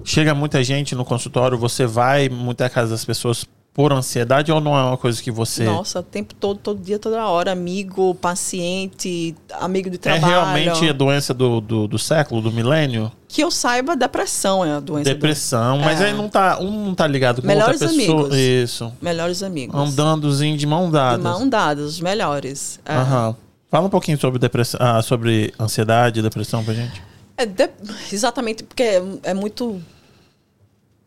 Chega 0.04 0.34
muita 0.34 0.64
gente 0.64 0.94
no 0.94 1.04
consultório, 1.04 1.58
você 1.58 1.86
vai 1.86 2.28
muita 2.28 2.68
casa 2.68 2.90
das 2.90 3.04
pessoas 3.04 3.44
por 3.72 3.92
ansiedade 3.92 4.50
ou 4.50 4.60
não 4.60 4.76
é 4.76 4.82
uma 4.82 4.96
coisa 4.96 5.22
que 5.22 5.30
você. 5.30 5.64
Nossa, 5.64 6.00
o 6.00 6.02
tempo 6.02 6.34
todo, 6.34 6.58
todo 6.58 6.80
dia, 6.82 6.98
toda 6.98 7.24
hora. 7.26 7.52
Amigo, 7.52 8.14
paciente, 8.16 9.34
amigo 9.60 9.88
de 9.88 9.96
é 9.96 9.98
trabalho. 9.98 10.26
realmente 10.26 10.88
a 10.88 10.92
doença 10.92 11.32
do, 11.32 11.60
do, 11.60 11.86
do 11.88 11.98
século, 11.98 12.40
do 12.42 12.50
milênio? 12.52 13.10
Que 13.28 13.42
eu 13.42 13.50
saiba, 13.50 13.96
depressão 13.96 14.64
é 14.64 14.72
a 14.72 14.80
doença. 14.80 15.10
do- 15.10 15.14
Depressão. 15.14 15.78
Mas 15.78 16.00
É. 16.00 16.06
aí 16.06 16.12
não 16.16 16.28
tá, 16.28 16.58
um 16.60 16.86
não 16.86 16.94
tá 16.94 17.06
ligado 17.06 17.40
com 17.40 17.46
Melhores 17.46 17.80
outra 17.80 17.96
pessoa. 17.96 18.20
amigos. 18.22 18.36
Isso. 18.36 18.92
Melhores 19.00 19.42
amigos. 19.42 19.80
Andandozinho 19.80 20.56
de 20.56 20.66
mão 20.66 20.86
De 20.86 20.92
dada. 20.92 21.18
mão 21.22 21.48
dadas, 21.48 21.84
os 21.86 22.00
melhores. 22.00 22.80
É. 22.84 22.94
Aham. 22.94 23.36
Fala 23.70 23.86
um 23.86 23.90
pouquinho 23.90 24.18
sobre 24.18 24.38
depressão, 24.40 24.80
ah, 24.82 25.00
sobre 25.00 25.54
ansiedade 25.58 26.18
e 26.18 26.22
depressão 26.22 26.64
pra 26.64 26.74
gente. 26.74 27.00
É 27.36 27.46
de- 27.46 27.70
exatamente, 28.12 28.64
porque 28.64 28.82
é, 28.82 29.02
é 29.22 29.32
muito 29.34 29.80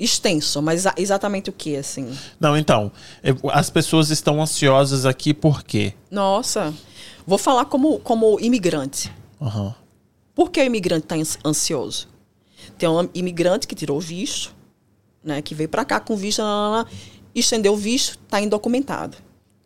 extenso, 0.03 0.61
mas 0.61 0.85
exatamente 0.97 1.49
o 1.49 1.53
que, 1.53 1.75
assim? 1.75 2.15
Não, 2.39 2.57
então, 2.57 2.91
eu- 3.23 3.37
as 3.51 3.69
pessoas 3.69 4.09
estão 4.09 4.41
ansiosas 4.41 5.05
aqui 5.05 5.33
por 5.33 5.63
quê? 5.63 5.93
Nossa, 6.11 6.73
vou 7.25 7.37
falar 7.37 7.65
como, 7.65 7.99
como 7.99 8.39
imigrante. 8.39 9.11
Aham. 9.41 9.73
Por 10.35 10.49
que 10.51 10.59
o 10.59 10.63
imigrante 10.63 11.05
está 11.05 11.47
ansioso? 11.47 12.07
Tem 12.77 12.89
um 12.89 13.07
imigrante 13.13 13.67
que 13.67 13.75
tirou 13.75 13.97
o 13.97 14.01
visto, 14.01 14.53
né? 15.23 15.41
Que 15.41 15.53
veio 15.53 15.69
para 15.69 15.85
cá 15.85 15.99
com 15.99 16.15
visto, 16.15 16.39
lá, 16.41 16.47
lá, 16.47 16.69
lá, 16.79 16.85
estendeu 17.35 17.73
o 17.73 17.77
visto, 17.77 18.17
está 18.25 18.41
indocumentado. 18.41 19.17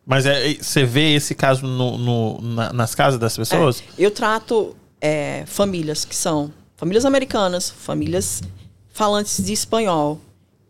Mas 0.06 0.24
é, 0.26 0.54
você 0.54 0.84
vê 0.84 1.14
esse 1.14 1.34
caso 1.34 1.66
no, 1.66 1.98
no- 1.98 2.40
na- 2.40 2.72
nas 2.72 2.94
casas 2.94 3.18
das 3.18 3.36
pessoas? 3.36 3.80
É, 3.80 3.84
eu 4.04 4.10
trato 4.10 4.74
é, 5.00 5.44
famílias 5.46 6.04
que 6.04 6.14
são 6.16 6.52
famílias 6.76 7.04
americanas, 7.04 7.70
famílias 7.70 8.42
falantes 8.90 9.42
de 9.44 9.52
espanhol 9.52 10.20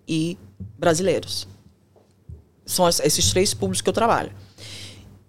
e 0.08 0.38
brasileiros. 0.78 1.46
São 2.64 2.88
es- 2.88 3.00
esses 3.00 3.30
três 3.30 3.52
públicos 3.54 3.80
que 3.82 3.88
eu 3.88 3.92
trabalho. 3.92 4.32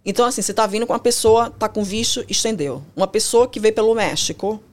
Então, 0.06 0.26
assim, 0.26 0.42
você 0.42 0.52
está 0.52 0.66
vindo 0.66 0.88
com 0.88 0.94
uma 0.94 1.00
pessoa, 1.00 1.50
tá 1.52 1.68
com 1.70 1.84
visto, 1.84 2.24
estendeu. 2.30 2.82
Uma 2.96 3.08
pessoa 3.08 3.48
que 3.48 3.60
veio 3.60 3.74
pelo 3.76 3.94
México 3.94 4.64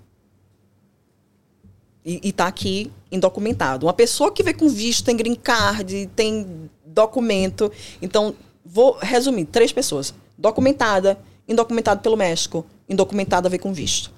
e, 2.05 2.21
está 2.29 2.47
aqui 2.47 2.91
indocumentado. 3.11 3.87
Uma 3.87 3.93
pessoa 3.93 4.33
que 4.33 4.43
veio 4.43 4.57
com 4.57 4.69
visto, 4.69 5.05
tem 5.05 5.17
green 5.17 5.35
card, 5.35 6.07
tem 6.15 6.71
documento. 6.85 7.71
Então, 8.01 8.35
vou 8.65 8.97
resumir: 9.01 9.47
três 9.47 9.73
pessoas. 9.73 10.15
Documentada, 10.39 11.19
indocumentada 11.49 12.01
pelo 12.01 12.17
México, 12.17 12.65
indocumentada 12.89 13.49
veio 13.49 13.63
com 13.63 13.73
visto. 13.73 14.13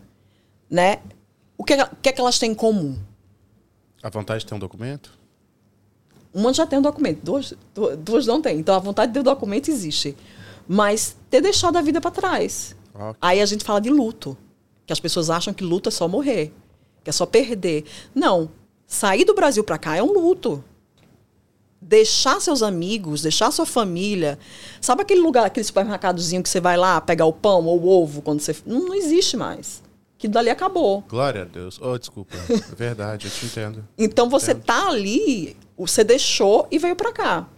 Né? 0.70 1.00
O 1.56 1.64
que, 1.64 1.72
é- 1.74 1.90
que 2.02 2.08
é 2.10 2.12
que 2.12 2.20
elas 2.20 2.38
têm 2.38 2.52
em 2.52 2.54
comum? 2.54 2.96
A 4.02 4.10
vontade 4.10 4.40
de 4.40 4.46
ter 4.46 4.54
um 4.54 4.58
documento? 4.58 5.17
Uma 6.38 6.52
já 6.54 6.64
tem 6.66 6.78
um 6.78 6.82
documento, 6.82 7.20
duas, 7.22 7.52
du- 7.74 7.96
duas 7.96 8.26
não 8.26 8.40
tem. 8.40 8.58
Então 8.60 8.74
a 8.74 8.78
vontade 8.78 9.10
de 9.10 9.14
ter 9.14 9.20
o 9.20 9.22
documento 9.24 9.68
existe. 9.70 10.16
Mas 10.68 11.16
ter 11.28 11.40
deixado 11.40 11.76
a 11.76 11.82
vida 11.82 12.00
para 12.00 12.10
trás. 12.12 12.76
Ok. 12.94 13.16
Aí 13.20 13.40
a 13.40 13.46
gente 13.46 13.64
fala 13.64 13.80
de 13.80 13.90
luto. 13.90 14.36
Que 14.86 14.92
as 14.92 15.00
pessoas 15.00 15.30
acham 15.30 15.52
que 15.52 15.64
luto 15.64 15.88
é 15.88 15.92
só 15.92 16.06
morrer, 16.06 16.52
que 17.02 17.10
é 17.10 17.12
só 17.12 17.26
perder. 17.26 17.84
Não. 18.14 18.48
Sair 18.86 19.24
do 19.24 19.34
Brasil 19.34 19.64
para 19.64 19.76
cá 19.78 19.96
é 19.96 20.02
um 20.02 20.12
luto. 20.12 20.62
Deixar 21.80 22.40
seus 22.40 22.62
amigos, 22.62 23.22
deixar 23.22 23.50
sua 23.50 23.66
família. 23.66 24.38
Sabe 24.80 25.02
aquele 25.02 25.20
lugar, 25.20 25.44
aquele 25.44 25.64
supermercadozinho 25.64 26.42
que 26.42 26.48
você 26.48 26.60
vai 26.60 26.76
lá 26.76 27.00
pegar 27.00 27.26
o 27.26 27.32
pão 27.32 27.66
ou 27.66 27.80
o 27.80 27.88
ovo 27.88 28.20
quando 28.22 28.40
você. 28.40 28.54
Não, 28.66 28.86
não 28.86 28.94
existe 28.94 29.36
mais. 29.36 29.82
Que 30.16 30.26
dali 30.26 30.50
acabou. 30.50 31.04
Glória 31.08 31.42
a 31.42 31.44
Deus. 31.44 31.78
Oh, 31.80 31.96
desculpa. 31.98 32.34
É 32.50 32.56
verdade, 32.74 33.26
eu 33.26 33.30
te 33.30 33.46
entendo. 33.46 33.86
Então 33.96 34.28
você 34.28 34.50
Entendo. 34.52 34.64
tá 34.64 34.88
ali, 34.88 35.56
você 35.86 36.02
deixou 36.02 36.66
e 36.70 36.78
veio 36.78 36.96
pra 36.96 37.12
cá. 37.12 37.48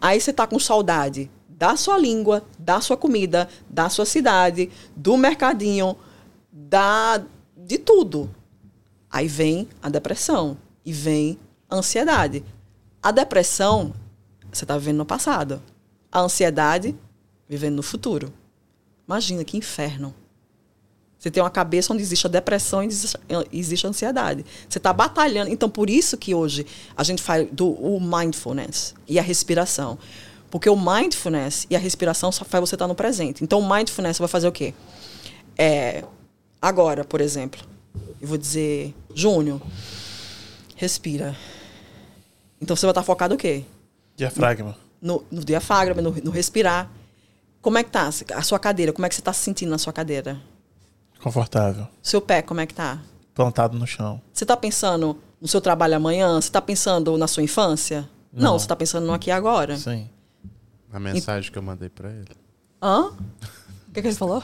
Aí 0.00 0.20
você 0.20 0.32
tá 0.32 0.46
com 0.46 0.58
saudade 0.58 1.30
da 1.48 1.76
sua 1.76 1.96
língua, 1.98 2.44
da 2.58 2.80
sua 2.80 2.96
comida, 2.96 3.48
da 3.68 3.88
sua 3.88 4.04
cidade, 4.04 4.70
do 4.94 5.16
mercadinho, 5.16 5.96
da 6.52 7.22
de 7.56 7.78
tudo. 7.78 8.30
Aí 9.10 9.26
vem 9.26 9.68
a 9.82 9.88
depressão 9.88 10.58
e 10.84 10.92
vem 10.92 11.38
a 11.68 11.76
ansiedade. 11.76 12.44
A 13.02 13.10
depressão 13.10 13.94
você 14.52 14.64
tá 14.64 14.76
vivendo 14.76 14.98
no 14.98 15.06
passado. 15.06 15.62
A 16.10 16.20
ansiedade 16.20 16.96
vivendo 17.48 17.76
no 17.76 17.82
futuro. 17.82 18.32
Imagina 19.06 19.44
que 19.44 19.56
inferno. 19.56 20.14
Você 21.26 21.30
tem 21.32 21.42
uma 21.42 21.50
cabeça 21.50 21.92
onde 21.92 22.04
existe 22.04 22.24
a 22.24 22.30
depressão 22.30 22.84
e 22.84 22.86
existe- 22.86 23.84
a 23.84 23.88
ansiedade. 23.88 24.46
Você 24.68 24.78
está 24.78 24.92
batalhando. 24.92 25.50
Então, 25.50 25.68
por 25.68 25.90
isso 25.90 26.16
que 26.16 26.32
hoje 26.32 26.64
a 26.96 27.02
gente 27.02 27.20
faz 27.20 27.48
do 27.50 27.68
o 27.68 28.00
mindfulness 28.00 28.94
e 29.08 29.18
a 29.18 29.22
respiração. 29.22 29.98
Porque 30.48 30.70
o 30.70 30.76
mindfulness 30.76 31.66
e 31.68 31.74
a 31.74 31.80
respiração 31.80 32.30
só 32.30 32.44
faz 32.44 32.60
você 32.60 32.76
estar 32.76 32.86
no 32.86 32.94
presente. 32.94 33.42
Então, 33.42 33.58
o 33.58 33.68
mindfulness 33.68 34.20
vai 34.20 34.28
fazer 34.28 34.46
o 34.46 34.52
quê? 34.52 34.72
É, 35.58 36.04
agora, 36.62 37.04
por 37.04 37.20
exemplo, 37.20 37.60
eu 38.20 38.28
vou 38.28 38.38
dizer, 38.38 38.94
Júnior, 39.12 39.60
respira. 40.76 41.36
Então, 42.60 42.76
você 42.76 42.86
vai 42.86 42.92
estar 42.92 43.02
focado 43.02 43.34
o 43.34 43.36
quê? 43.36 43.64
Diafragma. 44.14 44.76
no, 45.02 45.24
no 45.28 45.44
diafragma, 45.44 46.00
no, 46.00 46.12
no 46.22 46.30
respirar. 46.30 46.88
Como 47.60 47.78
é 47.78 47.82
que 47.82 47.90
tá 47.90 48.08
a 48.32 48.42
sua 48.42 48.60
cadeira? 48.60 48.92
Como 48.92 49.04
é 49.04 49.08
que 49.08 49.14
você 49.16 49.20
está 49.20 49.32
se 49.32 49.40
sentindo 49.42 49.70
na 49.70 49.78
sua 49.78 49.92
cadeira? 49.92 50.40
Confortável. 51.22 51.86
Seu 52.02 52.20
pé, 52.20 52.42
como 52.42 52.60
é 52.60 52.66
que 52.66 52.74
tá? 52.74 53.00
Plantado 53.34 53.76
no 53.78 53.86
chão. 53.86 54.20
Você 54.32 54.44
está 54.44 54.56
pensando 54.56 55.18
no 55.40 55.48
seu 55.48 55.60
trabalho 55.60 55.96
amanhã? 55.96 56.34
Você 56.40 56.48
está 56.48 56.60
pensando 56.62 57.16
na 57.18 57.26
sua 57.26 57.42
infância? 57.42 58.08
Não, 58.32 58.52
Não. 58.52 58.58
você 58.58 58.64
está 58.64 58.76
pensando 58.76 59.06
no 59.06 59.12
aqui 59.12 59.30
e 59.30 59.32
agora. 59.32 59.76
Sim. 59.76 60.08
A 60.92 60.98
mensagem 61.00 61.50
que 61.50 61.58
eu 61.58 61.62
mandei 61.62 61.88
pra 61.88 62.10
ele. 62.10 62.28
Hã? 62.82 63.06
O 63.08 63.92
que, 63.92 64.00
que 64.02 64.08
ele 64.08 64.14
falou? 64.14 64.42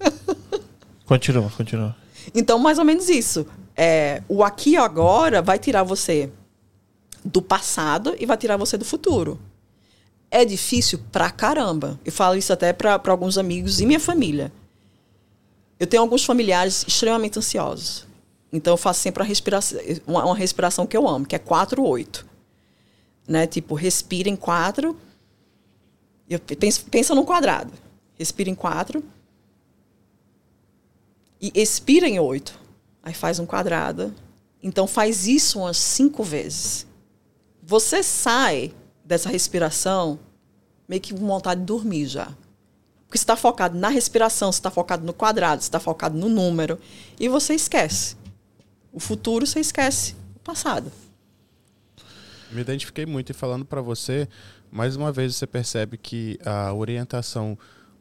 Continua, 1.06 1.50
continua. 1.56 1.96
Então, 2.34 2.58
mais 2.58 2.78
ou 2.78 2.84
menos 2.84 3.08
isso. 3.08 3.44
É, 3.76 4.22
o 4.28 4.44
aqui 4.44 4.70
e 4.70 4.76
agora 4.76 5.42
vai 5.42 5.58
tirar 5.58 5.82
você 5.82 6.30
do 7.24 7.42
passado 7.42 8.14
e 8.18 8.26
vai 8.26 8.36
tirar 8.36 8.56
você 8.56 8.78
do 8.78 8.84
futuro. 8.84 9.38
É 10.30 10.44
difícil 10.44 11.00
pra 11.10 11.30
caramba. 11.30 11.98
Eu 12.04 12.12
falo 12.12 12.36
isso 12.36 12.52
até 12.52 12.72
pra 12.72 12.96
pra 12.98 13.12
alguns 13.12 13.36
amigos 13.36 13.80
e 13.80 13.86
minha 13.86 13.98
família. 13.98 14.52
Eu 15.80 15.86
tenho 15.86 16.02
alguns 16.02 16.24
familiares 16.24 16.84
extremamente 16.86 17.38
ansiosos. 17.38 18.06
Então, 18.52 18.74
eu 18.74 18.76
faço 18.76 19.00
sempre 19.00 19.24
respiração, 19.24 19.80
uma, 20.06 20.24
uma 20.24 20.36
respiração 20.36 20.86
que 20.86 20.96
eu 20.96 21.08
amo, 21.08 21.26
que 21.26 21.34
é 21.34 21.38
4-8. 21.38 22.24
Né? 23.26 23.46
Tipo, 23.48 23.74
respira 23.74 24.28
em 24.28 24.36
4. 24.36 24.96
Eu 26.28 26.38
penso, 26.38 26.84
pensa 26.84 27.14
num 27.14 27.24
quadrado. 27.24 27.72
Respira 28.16 28.50
em 28.50 28.54
4 28.54 29.02
e 31.40 31.50
expira 31.54 32.06
em 32.06 32.20
oito. 32.20 32.58
Aí 33.02 33.14
faz 33.14 33.38
um 33.38 33.46
quadrado. 33.46 34.14
Então 34.62 34.86
faz 34.86 35.26
isso 35.26 35.60
umas 35.60 35.78
cinco 35.78 36.22
vezes. 36.22 36.86
Você 37.62 38.02
sai 38.02 38.74
dessa 39.04 39.30
respiração 39.30 40.18
meio 40.86 41.00
que 41.00 41.14
com 41.14 41.26
vontade 41.26 41.60
de 41.60 41.66
dormir 41.66 42.06
já. 42.06 42.36
Porque 43.10 43.18
você 43.18 43.24
está 43.24 43.34
focado 43.34 43.76
na 43.76 43.88
respiração, 43.88 44.52
você 44.52 44.60
está 44.60 44.70
focado 44.70 45.04
no 45.04 45.12
quadrado, 45.12 45.60
você 45.60 45.66
está 45.66 45.80
focado 45.80 46.16
no 46.16 46.28
número. 46.28 46.78
E 47.18 47.28
você 47.28 47.54
esquece. 47.54 48.16
O 48.92 49.00
futuro 49.00 49.44
você 49.44 49.58
esquece. 49.58 50.14
O 50.36 50.38
passado. 50.38 50.92
Me 52.52 52.60
identifiquei 52.60 53.04
muito 53.06 53.30
e 53.30 53.32
falando 53.32 53.64
pra 53.64 53.82
você, 53.82 54.28
mais 54.70 54.94
uma 54.94 55.10
vez 55.10 55.34
você 55.34 55.44
percebe 55.44 55.98
que 55.98 56.38
a 56.46 56.72
orientação 56.72 57.58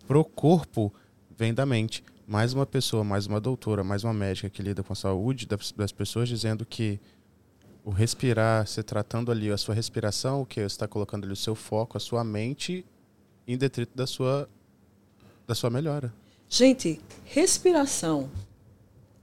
pro 0.07 0.23
corpo 0.23 0.93
vem 1.35 1.55
da 1.55 1.65
mente. 1.65 2.03
Mais 2.27 2.53
uma 2.53 2.67
pessoa, 2.67 3.03
mais 3.03 3.25
uma 3.25 3.41
doutora, 3.41 3.83
mais 3.83 4.03
uma 4.03 4.13
médica 4.13 4.47
que 4.47 4.61
lida 4.61 4.83
com 4.83 4.93
a 4.93 4.95
saúde 4.95 5.47
das, 5.47 5.71
das 5.71 5.91
pessoas 5.91 6.29
dizendo 6.29 6.63
que 6.63 6.99
o 7.83 7.89
respirar, 7.89 8.67
você 8.67 8.83
tratando 8.83 9.31
ali 9.31 9.51
a 9.51 9.57
sua 9.57 9.73
respiração, 9.73 10.41
o 10.41 10.45
que 10.45 10.59
você 10.59 10.67
está 10.67 10.87
colocando 10.87 11.23
ali 11.23 11.33
o 11.33 11.35
seu 11.35 11.55
foco, 11.55 11.97
a 11.97 11.99
sua 11.99 12.23
mente 12.23 12.85
em 13.47 13.57
detrito 13.57 13.97
da 13.97 14.05
sua 14.05 14.47
da 15.49 15.55
sua 15.55 15.71
melhora. 15.71 16.13
Gente, 16.47 17.01
respiração. 17.25 18.29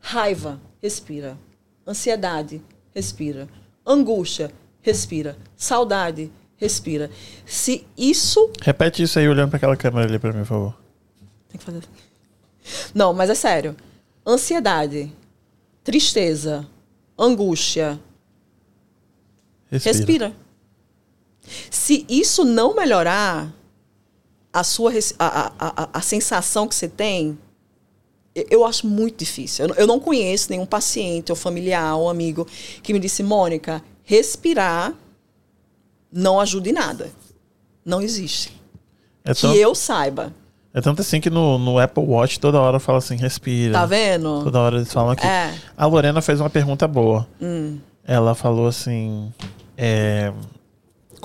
Raiva, 0.01 0.61
respira. 0.83 1.39
Ansiedade, 1.87 2.61
respira. 2.93 3.49
Angústia, 3.87 4.51
respira. 4.83 5.39
Saudade, 5.57 6.31
respira. 6.57 7.13
Se 7.47 7.87
isso. 7.97 8.51
Repete 8.61 9.05
isso 9.05 9.21
aí 9.21 9.29
olhando 9.29 9.51
pra 9.51 9.57
aquela 9.57 9.77
câmera 9.77 10.09
ali 10.09 10.19
pra 10.19 10.33
mim, 10.33 10.41
por 10.41 10.47
favor. 10.47 10.79
Tem 11.49 11.59
que 11.61 11.65
fazer. 11.65 11.83
Não, 12.93 13.15
mas 13.15 13.31
é 13.31 13.35
sério. 13.37 13.77
Ansiedade, 14.27 15.13
tristeza, 15.85 16.69
angústia, 17.17 18.01
Respira. 19.71 19.95
respira. 19.97 20.37
Se 21.71 22.05
isso 22.09 22.45
não 22.45 22.75
melhorar 22.75 23.55
a 24.61 24.65
sua 24.65 24.93
a, 25.19 25.53
a, 25.59 25.89
a, 25.93 26.01
sensação 26.01 26.67
que 26.67 26.75
você 26.75 26.89
tem, 26.89 27.39
eu- 28.35 28.65
acho 28.65 28.87
muito 28.87 29.19
difícil. 29.19 29.65
Eu, 29.65 29.69
não- 29.69 29.77
eu 29.77 29.87
não 29.87 30.01
conheço 30.01 30.49
nenhum 30.51 30.65
paciente 30.67 31.31
ou 31.31 31.37
familiar 31.37 31.95
ou 31.97 32.09
amigo 32.09 32.47
que 32.83 32.93
me 32.93 32.99
disse, 32.99 33.23
Mônica, 33.23 33.83
respirar 34.03 34.95
não 36.13 36.41
ajuda 36.41 36.69
em 36.69 36.73
nada. 36.73 37.11
Não 37.85 38.01
existe. 38.01 38.53
É, 39.25 39.35
Que 39.35 39.41
tão- 39.43 39.55
eu 39.55 39.75
saiba. 39.75 40.33
é 40.73 40.81
tanto 40.81 41.03
assim 41.03 41.21
que 41.21 41.29
no, 41.31 41.59
no 41.59 41.79
Apple 41.79 42.05
Watch 42.05 42.41
toda 42.41 42.61
hora 42.61 42.79
fala 42.81 42.99
assim, 42.99 43.17
respira. 43.17 43.73
Tá 43.75 43.87
vendo? 43.87 44.43
Toda 44.45 44.61
hora 44.61 44.77
eles 44.77 44.93
falam 44.93 45.11
aqui. 45.13 45.27
É. 45.27 45.55
A 45.77 45.87
Lorena 45.87 46.23
fez 46.23 46.41
uma 46.41 46.49
pergunta 46.51 46.87
boa. 46.89 47.27
Hum. 47.41 47.79
Ela 48.05 48.35
falou 48.35 48.67
assim. 48.69 49.33
é, 49.77 50.33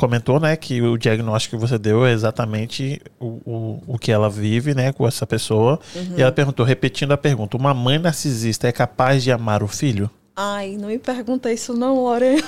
comentou, 0.02 0.40
né, 0.40 0.56
que 0.56 0.82
o 0.82 0.98
diagnóstico 0.98 1.56
que 1.56 1.62
você 1.62 1.78
deu 1.78 2.04
é 2.04 2.12
exatamente 2.12 3.00
o, 3.20 3.40
o, 3.46 3.84
o 3.86 4.00
que 4.00 4.12
ela 4.12 4.32
vive, 4.32 4.74
né, 4.74 4.92
com 4.92 5.08
essa 5.08 5.28
pessoa. 5.28 5.80
Uhum. 5.96 6.16
E 6.18 6.22
ela 6.24 6.32
perguntou, 6.32 6.66
repetindo 6.66 7.12
a 7.12 7.18
pergunta: 7.18 7.56
uma 7.56 7.72
mãe 7.72 8.00
narcisista 8.00 8.68
é 8.68 8.72
capaz 8.72 9.24
de 9.24 9.32
amar 9.32 9.62
o 9.62 9.68
filho? 9.68 10.10
Ai, 10.36 10.76
não 10.76 10.88
me 10.88 10.98
pergunta 10.98 11.54
isso 11.54 11.76
não, 11.76 12.02
Lorena. 12.02 12.42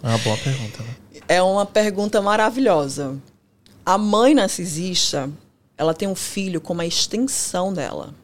É 0.00 0.08
uma 0.08 0.18
boa 0.18 0.36
pergunta, 0.36 0.82
né? 0.82 0.94
É 1.26 1.42
uma 1.42 1.66
pergunta 1.66 2.22
maravilhosa. 2.22 3.18
A 3.84 3.98
mãe 3.98 4.34
narcisista, 4.34 5.28
ela 5.76 5.92
tem 5.92 6.06
um 6.06 6.14
filho 6.14 6.60
como 6.60 6.82
a 6.82 6.86
extensão 6.86 7.72
dela. 7.72 8.14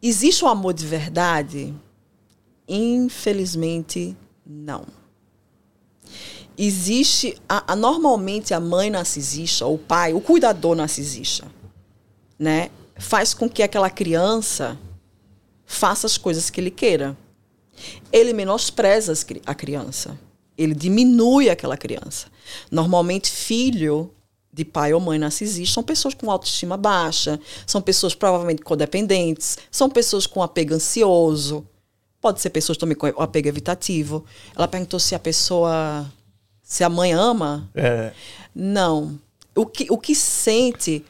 Existe 0.00 0.44
o 0.44 0.48
amor 0.48 0.72
de 0.72 0.86
verdade? 0.86 1.74
Infelizmente, 2.66 4.16
não. 4.46 5.01
Existe. 6.56 7.36
A, 7.48 7.72
a, 7.72 7.76
normalmente, 7.76 8.54
a 8.54 8.60
mãe 8.60 8.90
narcisista, 8.90 9.66
ou 9.66 9.74
o 9.74 9.78
pai, 9.78 10.12
o 10.12 10.20
cuidador 10.20 10.74
narcisista, 10.76 11.46
né, 12.38 12.70
faz 12.96 13.34
com 13.34 13.48
que 13.48 13.62
aquela 13.62 13.90
criança 13.90 14.78
faça 15.64 16.06
as 16.06 16.18
coisas 16.18 16.50
que 16.50 16.60
ele 16.60 16.70
queira. 16.70 17.16
Ele 18.12 18.32
menospreza 18.32 19.12
a 19.46 19.54
criança. 19.54 20.18
Ele 20.56 20.74
diminui 20.74 21.48
aquela 21.48 21.76
criança. 21.76 22.26
Normalmente, 22.70 23.30
filho 23.30 24.10
de 24.52 24.64
pai 24.64 24.92
ou 24.92 25.00
mãe 25.00 25.18
narcisista 25.18 25.74
são 25.74 25.82
pessoas 25.82 26.12
com 26.12 26.30
autoestima 26.30 26.76
baixa, 26.76 27.40
são 27.66 27.80
pessoas 27.80 28.14
provavelmente 28.14 28.60
codependentes, 28.60 29.56
são 29.70 29.88
pessoas 29.88 30.26
com 30.26 30.42
apego 30.42 30.74
ansioso, 30.74 31.66
pode 32.20 32.40
ser 32.40 32.50
pessoas 32.50 32.76
também 32.76 32.96
com 32.96 33.06
apego 33.06 33.48
evitativo. 33.48 34.24
Ela 34.54 34.68
perguntou 34.68 35.00
se 35.00 35.14
a 35.14 35.18
pessoa, 35.18 36.06
se 36.72 36.82
a 36.82 36.88
mãe 36.88 37.12
ama. 37.12 37.68
É. 37.74 38.14
Não. 38.54 39.20
O 39.54 39.66
que, 39.66 39.88
o 39.90 39.98
que 39.98 40.14
sente, 40.14 41.04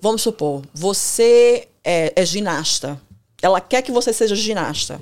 vamos 0.00 0.22
supor, 0.22 0.62
você 0.72 1.68
é, 1.84 2.14
é 2.16 2.24
ginasta. 2.24 2.98
Ela 3.42 3.60
quer 3.60 3.82
que 3.82 3.92
você 3.92 4.10
seja 4.10 4.34
ginasta. 4.34 4.98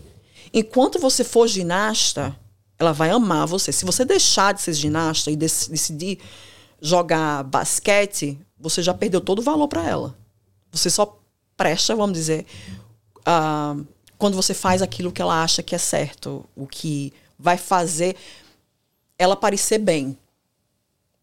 Enquanto 0.52 0.98
você 0.98 1.22
for 1.22 1.46
ginasta, 1.46 2.36
ela 2.76 2.90
vai 2.90 3.10
amar 3.10 3.46
você. 3.46 3.70
Se 3.70 3.84
você 3.84 4.04
deixar 4.04 4.52
de 4.52 4.62
ser 4.62 4.72
ginasta 4.72 5.30
e 5.30 5.36
decidir 5.36 6.18
jogar 6.82 7.44
basquete, 7.44 8.36
você 8.58 8.82
já 8.82 8.92
perdeu 8.92 9.20
todo 9.20 9.38
o 9.38 9.42
valor 9.42 9.68
para 9.68 9.86
ela. 9.86 10.16
Você 10.72 10.90
só 10.90 11.20
presta, 11.56 11.94
vamos 11.94 12.18
dizer, 12.18 12.46
uh, 13.18 13.86
quando 14.18 14.34
você 14.34 14.54
faz 14.54 14.82
aquilo 14.82 15.12
que 15.12 15.22
ela 15.22 15.40
acha 15.40 15.62
que 15.62 15.72
é 15.72 15.78
certo, 15.78 16.44
o 16.56 16.66
que 16.66 17.12
vai 17.38 17.56
fazer 17.56 18.16
ela 19.20 19.36
parecer 19.36 19.76
bem. 19.76 20.16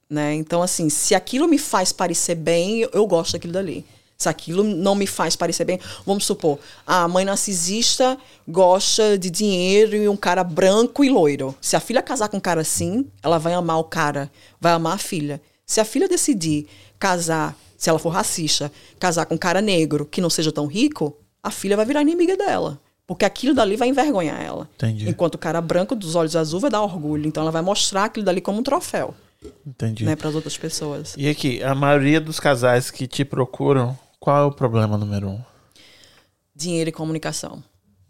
Né? 0.08 0.36
Então, 0.36 0.62
assim, 0.62 0.88
se 0.88 1.16
aquilo 1.16 1.48
me 1.48 1.58
faz 1.58 1.92
parecer 1.92 2.36
bem, 2.36 2.82
eu, 2.82 2.90
eu 2.94 3.08
gosto 3.08 3.34
daquilo 3.34 3.52
dali. 3.52 3.84
Se 4.16 4.30
aquilo 4.30 4.64
não 4.64 4.94
me 4.94 5.08
faz 5.08 5.36
parecer 5.36 5.66
bem, 5.66 5.80
vamos 6.06 6.24
supor, 6.24 6.60
a 6.86 7.08
mãe 7.08 7.26
narcisista 7.26 8.18
gosta 8.48 9.18
de 9.18 9.30
dinheiro 9.30 9.96
e 9.96 10.08
um 10.08 10.16
cara 10.16 10.44
branco 10.44 11.04
e 11.04 11.10
loiro. 11.10 11.56
Se 11.60 11.76
a 11.76 11.80
filha 11.80 12.02
casar 12.02 12.30
com 12.30 12.38
um 12.38 12.40
cara 12.40 12.62
assim, 12.62 13.06
ela 13.22 13.40
vai 13.40 13.54
amar 13.54 13.80
o 13.80 13.84
cara, 13.84 14.32
vai 14.62 14.74
amar 14.74 14.94
a 14.94 14.98
filha. 15.00 15.42
Se 15.66 15.80
a 15.80 15.86
filha 15.86 16.08
decidir 16.08 16.68
casar, 17.00 17.58
se 17.78 17.90
ela 17.90 18.00
for 18.00 18.10
racista, 18.10 18.72
casar 19.00 19.26
com 19.26 19.36
um 19.36 19.40
cara 19.40 19.62
negro 19.62 20.06
que 20.06 20.22
não 20.22 20.30
seja 20.30 20.52
tão 20.52 20.68
rico, 20.68 21.16
a 21.44 21.52
filha 21.52 21.76
vai 21.76 21.86
virar 21.86 22.02
inimiga 22.02 22.38
dela. 22.38 22.80
Porque 23.08 23.24
aquilo 23.24 23.56
dali 23.56 23.78
vai 23.78 23.88
envergonhar 23.88 24.42
ela. 24.42 24.70
Entendi. 24.76 25.10
Enquanto 25.10 25.36
o 25.36 25.38
cara 25.38 25.62
branco 25.62 25.96
dos 25.96 26.14
olhos 26.14 26.36
azuis 26.36 26.62
vai 26.62 26.70
dar 26.70 26.82
orgulho. 26.82 27.26
Então 27.26 27.42
ela 27.42 27.52
vai 27.52 27.62
mostrar 27.62 28.04
aquilo 28.04 28.26
dali 28.26 28.42
como 28.42 28.60
um 28.60 28.64
troféu. 28.64 29.16
Entendi. 29.66 30.04
Né, 30.04 30.16
para 30.16 30.28
as 30.28 30.36
outras 30.36 30.58
pessoas. 30.58 31.16
E 31.18 31.30
aqui, 31.30 31.64
a 31.64 31.74
maioria 31.74 32.20
dos 32.20 32.38
casais 32.40 32.92
que 32.92 33.08
te 33.08 33.24
procuram 33.24 33.98
qual 34.20 34.44
é 34.44 34.46
o 34.46 34.52
problema 34.52 34.98
número 34.98 35.30
um? 35.30 35.42
Dinheiro 36.54 36.90
e 36.90 36.92
comunicação. 36.92 37.64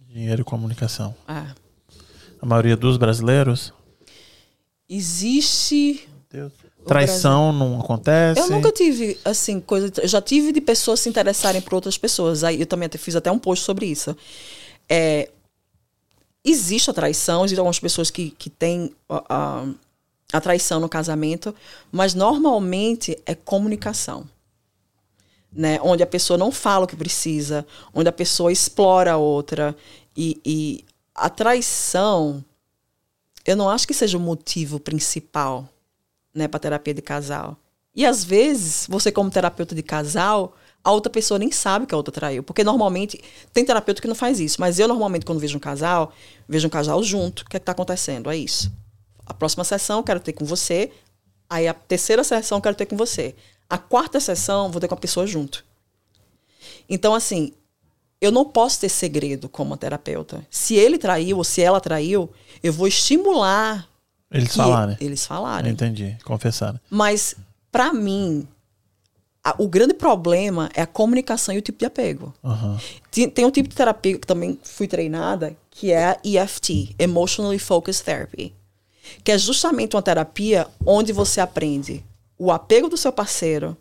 Dinheiro 0.07 0.41
e 0.41 0.43
comunicação. 0.43 1.13
Ah. 1.27 1.53
A 2.41 2.45
maioria 2.45 2.75
dos 2.75 2.97
brasileiros? 2.97 3.73
Existe. 4.89 6.07
Traição 6.87 7.51
não 7.51 7.81
acontece? 7.81 8.39
Eu 8.39 8.49
nunca 8.49 8.71
tive, 8.71 9.19
assim, 9.25 9.59
coisa. 9.59 9.91
Eu 10.01 10.07
já 10.07 10.21
tive 10.21 10.53
de 10.53 10.61
pessoas 10.61 11.01
se 11.01 11.09
interessarem 11.09 11.61
por 11.61 11.73
outras 11.73 11.97
pessoas. 11.97 12.43
Aí 12.43 12.61
eu 12.61 12.65
também 12.65 12.89
fiz 12.97 13.15
até 13.15 13.29
um 13.29 13.37
post 13.37 13.65
sobre 13.65 13.85
isso. 13.85 14.15
É, 14.89 15.29
existe 16.43 16.89
a 16.89 16.93
traição, 16.93 17.43
existem 17.43 17.59
algumas 17.59 17.79
pessoas 17.79 18.09
que, 18.09 18.31
que 18.31 18.49
têm 18.49 18.95
a, 19.09 19.23
a, 19.29 19.65
a 20.33 20.41
traição 20.41 20.79
no 20.79 20.89
casamento, 20.89 21.53
mas 21.91 22.13
normalmente 22.13 23.17
é 23.25 23.35
comunicação 23.35 24.27
né? 25.51 25.79
Onde 25.81 26.03
a 26.03 26.07
pessoa 26.07 26.37
não 26.37 26.51
fala 26.51 26.85
o 26.85 26.87
que 26.87 26.95
precisa, 26.95 27.65
onde 27.93 28.07
a 28.07 28.11
pessoa 28.11 28.51
explora 28.51 29.13
a 29.13 29.17
outra. 29.17 29.75
E, 30.15 30.39
e 30.45 30.85
a 31.15 31.29
traição, 31.29 32.43
eu 33.43 33.55
não 33.55 33.69
acho 33.69 33.87
que 33.87 33.93
seja 33.93 34.17
o 34.17 34.21
motivo 34.21 34.79
principal, 34.79 35.67
né, 36.33 36.47
para 36.47 36.59
terapia 36.59 36.93
de 36.93 37.01
casal. 37.01 37.57
E 37.95 38.05
às 38.05 38.23
vezes, 38.23 38.85
você 38.87 39.11
como 39.11 39.31
terapeuta 39.31 39.73
de 39.73 39.81
casal, 39.81 40.55
a 40.87 40.91
outra 40.93 41.11
pessoa 41.11 41.37
nem 41.37 41.51
sabe 41.51 41.85
que 41.85 41.93
a 41.93 41.97
outra 41.97 42.13
traiu. 42.13 42.41
Porque 42.41 42.63
normalmente, 42.63 43.19
tem 43.51 43.65
terapeuta 43.65 44.01
que 44.01 44.07
não 44.07 44.15
faz 44.15 44.39
isso. 44.39 44.61
Mas 44.61 44.79
eu, 44.79 44.87
normalmente, 44.87 45.25
quando 45.25 45.37
vejo 45.37 45.57
um 45.57 45.59
casal, 45.59 46.13
vejo 46.47 46.65
um 46.65 46.69
casal 46.69 47.03
junto. 47.03 47.41
O 47.41 47.45
que 47.45 47.57
é 47.57 47.59
está 47.59 47.73
acontecendo? 47.73 48.31
É 48.31 48.37
isso. 48.37 48.71
A 49.25 49.33
próxima 49.33 49.65
sessão 49.65 49.97
eu 49.97 50.03
quero 50.03 50.21
ter 50.21 50.31
com 50.31 50.45
você. 50.45 50.89
Aí 51.49 51.67
a 51.67 51.73
terceira 51.73 52.23
sessão 52.23 52.59
eu 52.59 52.61
quero 52.61 52.73
ter 52.73 52.85
com 52.85 52.95
você. 52.95 53.35
A 53.69 53.77
quarta 53.77 54.17
sessão, 54.21 54.71
vou 54.71 54.79
ter 54.79 54.87
com 54.87 54.93
a 54.93 54.97
pessoa 54.97 55.27
junto. 55.27 55.65
Então, 56.87 57.13
assim, 57.13 57.51
eu 58.21 58.31
não 58.31 58.45
posso 58.45 58.79
ter 58.79 58.87
segredo 58.87 59.49
como 59.49 59.75
terapeuta. 59.75 60.47
Se 60.49 60.75
ele 60.75 60.97
traiu 60.97 61.35
ou 61.35 61.43
se 61.43 61.61
ela 61.61 61.81
traiu, 61.81 62.31
eu 62.63 62.71
vou 62.71 62.87
estimular. 62.87 63.89
Eles 64.31 64.55
falarem. 64.55 64.95
Eles 65.01 65.25
falarem. 65.25 65.69
Entendi, 65.73 66.17
confessaram. 66.23 66.79
Mas, 66.89 67.35
para 67.73 67.91
mim, 67.91 68.47
o 69.57 69.67
grande 69.67 69.93
problema 69.93 70.69
é 70.73 70.81
a 70.81 70.87
comunicação 70.87 71.53
e 71.53 71.57
o 71.57 71.61
tipo 71.61 71.79
de 71.79 71.85
apego. 71.85 72.33
Uhum. 72.43 72.77
Tem, 73.11 73.29
tem, 73.29 73.45
um 73.45 73.51
tipo 73.51 73.69
de 73.69 73.75
terapia 73.75 74.17
que 74.17 74.27
também 74.27 74.59
fui 74.63 74.87
treinada, 74.87 75.55
que 75.69 75.91
é 75.91 76.05
a 76.05 76.17
EFT 76.23 76.95
Emotionally 76.99 77.59
Focused 77.59 78.03
Therapy 78.03 78.53
que 79.23 79.31
é 79.31 79.37
justamente 79.37 79.95
uma 79.95 80.01
terapia 80.01 80.67
onde 80.85 81.13
você 81.13 81.39
aprende 81.39 82.03
o 82.37 82.51
apego 82.51 82.89
do 82.89 82.97
seu 82.97 83.11
parceiro. 83.11 83.75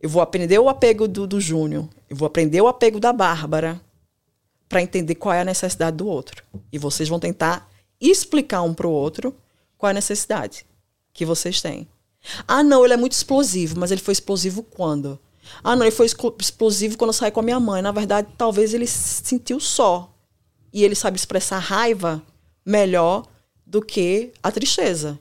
Eu 0.00 0.08
vou 0.08 0.22
aprender 0.22 0.58
o 0.58 0.68
apego 0.68 1.08
do, 1.08 1.26
do 1.26 1.40
Júnior. 1.40 1.88
Eu 2.08 2.16
vou 2.16 2.26
aprender 2.26 2.60
o 2.60 2.68
apego 2.68 3.00
da 3.00 3.12
Bárbara 3.12 3.80
para 4.68 4.82
entender 4.82 5.14
qual 5.14 5.34
é 5.34 5.40
a 5.40 5.44
necessidade 5.44 5.96
do 5.96 6.06
outro. 6.06 6.42
E 6.70 6.78
vocês 6.78 7.08
vão 7.08 7.18
tentar 7.18 7.68
explicar 8.00 8.62
um 8.62 8.74
para 8.74 8.86
o 8.86 8.92
outro 8.92 9.34
qual 9.78 9.88
é 9.88 9.92
a 9.92 9.94
necessidade 9.94 10.66
que 11.12 11.24
vocês 11.24 11.62
têm. 11.62 11.88
Ah, 12.46 12.62
não, 12.62 12.84
ele 12.84 12.94
é 12.94 12.96
muito 12.96 13.12
explosivo, 13.12 13.78
mas 13.78 13.90
ele 13.90 14.00
foi 14.00 14.12
explosivo 14.12 14.62
quando? 14.62 15.18
Ah, 15.62 15.76
não, 15.76 15.84
ele 15.84 15.94
foi 15.94 16.06
explosivo 16.06 16.96
quando 16.96 17.10
eu 17.10 17.14
saí 17.14 17.30
com 17.30 17.40
a 17.40 17.42
minha 17.42 17.60
mãe. 17.60 17.82
Na 17.82 17.92
verdade, 17.92 18.28
talvez 18.36 18.72
ele 18.74 18.86
se 18.86 19.24
sentiu 19.24 19.60
só. 19.60 20.10
E 20.72 20.82
ele 20.82 20.94
sabe 20.94 21.16
expressar 21.16 21.58
raiva 21.58 22.22
melhor 22.64 23.26
do 23.64 23.80
que 23.80 24.32
a 24.42 24.50
tristeza. 24.50 25.18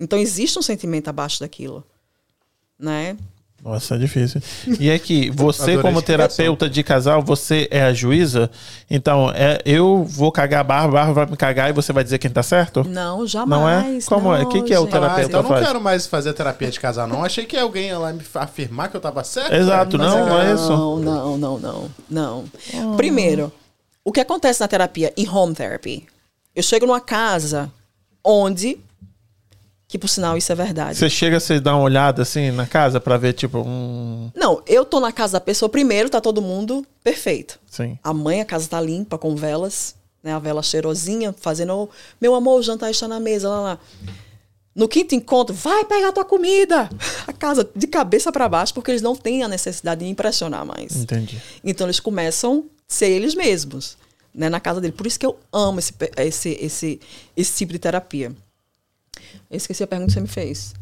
Então 0.00 0.18
existe 0.18 0.58
um 0.58 0.62
sentimento 0.62 1.08
abaixo 1.08 1.40
daquilo, 1.40 1.84
né? 2.78 3.16
Nossa, 3.62 3.96
é 3.96 3.98
difícil. 3.98 4.40
E 4.78 4.88
é 4.90 4.98
que 4.98 5.30
você, 5.34 5.76
como 5.78 6.00
terapeuta 6.00 6.70
de 6.70 6.82
casal, 6.82 7.22
você 7.22 7.66
é 7.70 7.82
a 7.82 7.92
juíza. 7.92 8.50
Então, 8.88 9.32
é, 9.34 9.60
eu 9.64 10.04
vou 10.04 10.30
cagar 10.30 10.60
a 10.60 10.64
barra, 10.64 10.84
a 10.84 10.88
barra 10.88 11.12
vai 11.12 11.26
me 11.26 11.36
cagar 11.36 11.68
e 11.70 11.72
você 11.72 11.92
vai 11.92 12.04
dizer 12.04 12.18
quem 12.18 12.30
tá 12.30 12.42
certo? 12.42 12.84
Não, 12.84 13.26
jamais. 13.26 13.60
Não 13.60 13.68
é? 13.68 14.00
Como 14.06 14.28
não, 14.28 14.36
é? 14.36 14.42
O 14.44 14.48
que, 14.48 14.62
que 14.62 14.72
é 14.72 14.78
o 14.78 14.86
terapeuta 14.86 15.20
ah, 15.20 15.24
então 15.24 15.42
eu 15.42 15.48
não 15.48 15.66
quero 15.66 15.80
mais 15.80 16.06
fazer 16.06 16.32
terapia 16.32 16.70
de 16.70 16.78
casal, 16.78 17.08
não. 17.08 17.24
Achei 17.24 17.44
que 17.44 17.56
alguém 17.56 17.88
ia 17.88 17.98
lá 17.98 18.12
me 18.12 18.22
afirmar 18.34 18.88
que 18.88 18.96
eu 18.96 19.00
tava 19.00 19.24
certo. 19.24 19.52
Exato, 19.52 19.98
não, 19.98 20.26
não 20.26 20.40
é 20.40 20.54
isso. 20.54 20.70
Não, 20.70 20.98
não, 20.98 21.38
não, 21.38 21.58
não. 21.58 21.90
não. 22.08 22.44
Hum. 22.72 22.96
Primeiro, 22.96 23.52
o 24.04 24.12
que 24.12 24.20
acontece 24.20 24.60
na 24.60 24.68
terapia, 24.68 25.12
em 25.16 25.28
home 25.28 25.54
therapy? 25.54 26.06
Eu 26.54 26.62
chego 26.62 26.86
numa 26.86 27.00
casa 27.00 27.70
onde 28.22 28.78
que 29.88 29.98
por 29.98 30.08
sinal 30.08 30.36
isso 30.36 30.50
é 30.50 30.54
verdade. 30.54 30.98
Você 30.98 31.08
chega, 31.08 31.38
você 31.38 31.60
dá 31.60 31.74
uma 31.74 31.84
olhada 31.84 32.22
assim 32.22 32.50
na 32.50 32.66
casa 32.66 33.00
para 33.00 33.16
ver 33.16 33.32
tipo 33.32 33.58
um 33.58 34.30
Não, 34.34 34.62
eu 34.66 34.84
tô 34.84 34.98
na 34.98 35.12
casa 35.12 35.34
da 35.34 35.40
pessoa 35.40 35.68
primeiro, 35.68 36.10
tá 36.10 36.20
todo 36.20 36.42
mundo 36.42 36.84
perfeito. 37.04 37.58
Sim. 37.70 37.98
A 38.02 38.12
mãe, 38.12 38.40
a 38.40 38.44
casa 38.44 38.68
tá 38.68 38.80
limpa 38.80 39.16
com 39.16 39.36
velas, 39.36 39.94
né, 40.22 40.32
a 40.32 40.38
vela 40.38 40.62
cheirosinha, 40.62 41.34
fazendo, 41.40 41.88
meu 42.20 42.34
amor, 42.34 42.58
o 42.58 42.62
jantar 42.62 42.90
está 42.90 43.06
na 43.06 43.20
mesa 43.20 43.48
lá 43.48 43.60
lá. 43.60 43.78
No 44.74 44.88
quinto 44.88 45.14
encontro, 45.14 45.54
vai 45.54 45.86
pegar 45.86 46.12
tua 46.12 46.24
comida. 46.24 46.90
A 47.26 47.32
casa 47.32 47.66
de 47.74 47.86
cabeça 47.86 48.30
para 48.30 48.46
baixo, 48.46 48.74
porque 48.74 48.90
eles 48.90 49.00
não 49.00 49.16
têm 49.16 49.42
a 49.42 49.48
necessidade 49.48 50.04
de 50.04 50.10
impressionar 50.10 50.66
mais. 50.66 50.94
Entendi. 50.94 51.40
Então 51.64 51.86
eles 51.86 51.98
começam 51.98 52.58
a 52.58 52.82
ser 52.86 53.08
eles 53.08 53.34
mesmos, 53.34 53.96
né, 54.34 54.50
na 54.50 54.60
casa 54.60 54.78
dele. 54.78 54.92
Por 54.92 55.06
isso 55.06 55.18
que 55.18 55.24
eu 55.24 55.38
amo 55.50 55.78
esse, 55.78 55.94
esse, 56.18 56.58
esse, 56.60 57.00
esse 57.34 57.56
tipo 57.56 57.72
de 57.72 57.78
terapia. 57.78 58.32
Eu 59.50 59.56
esqueci 59.56 59.82
a 59.82 59.86
pergunta 59.86 60.08
que 60.08 60.14
você 60.14 60.20
me 60.20 60.28
fez. 60.28 60.74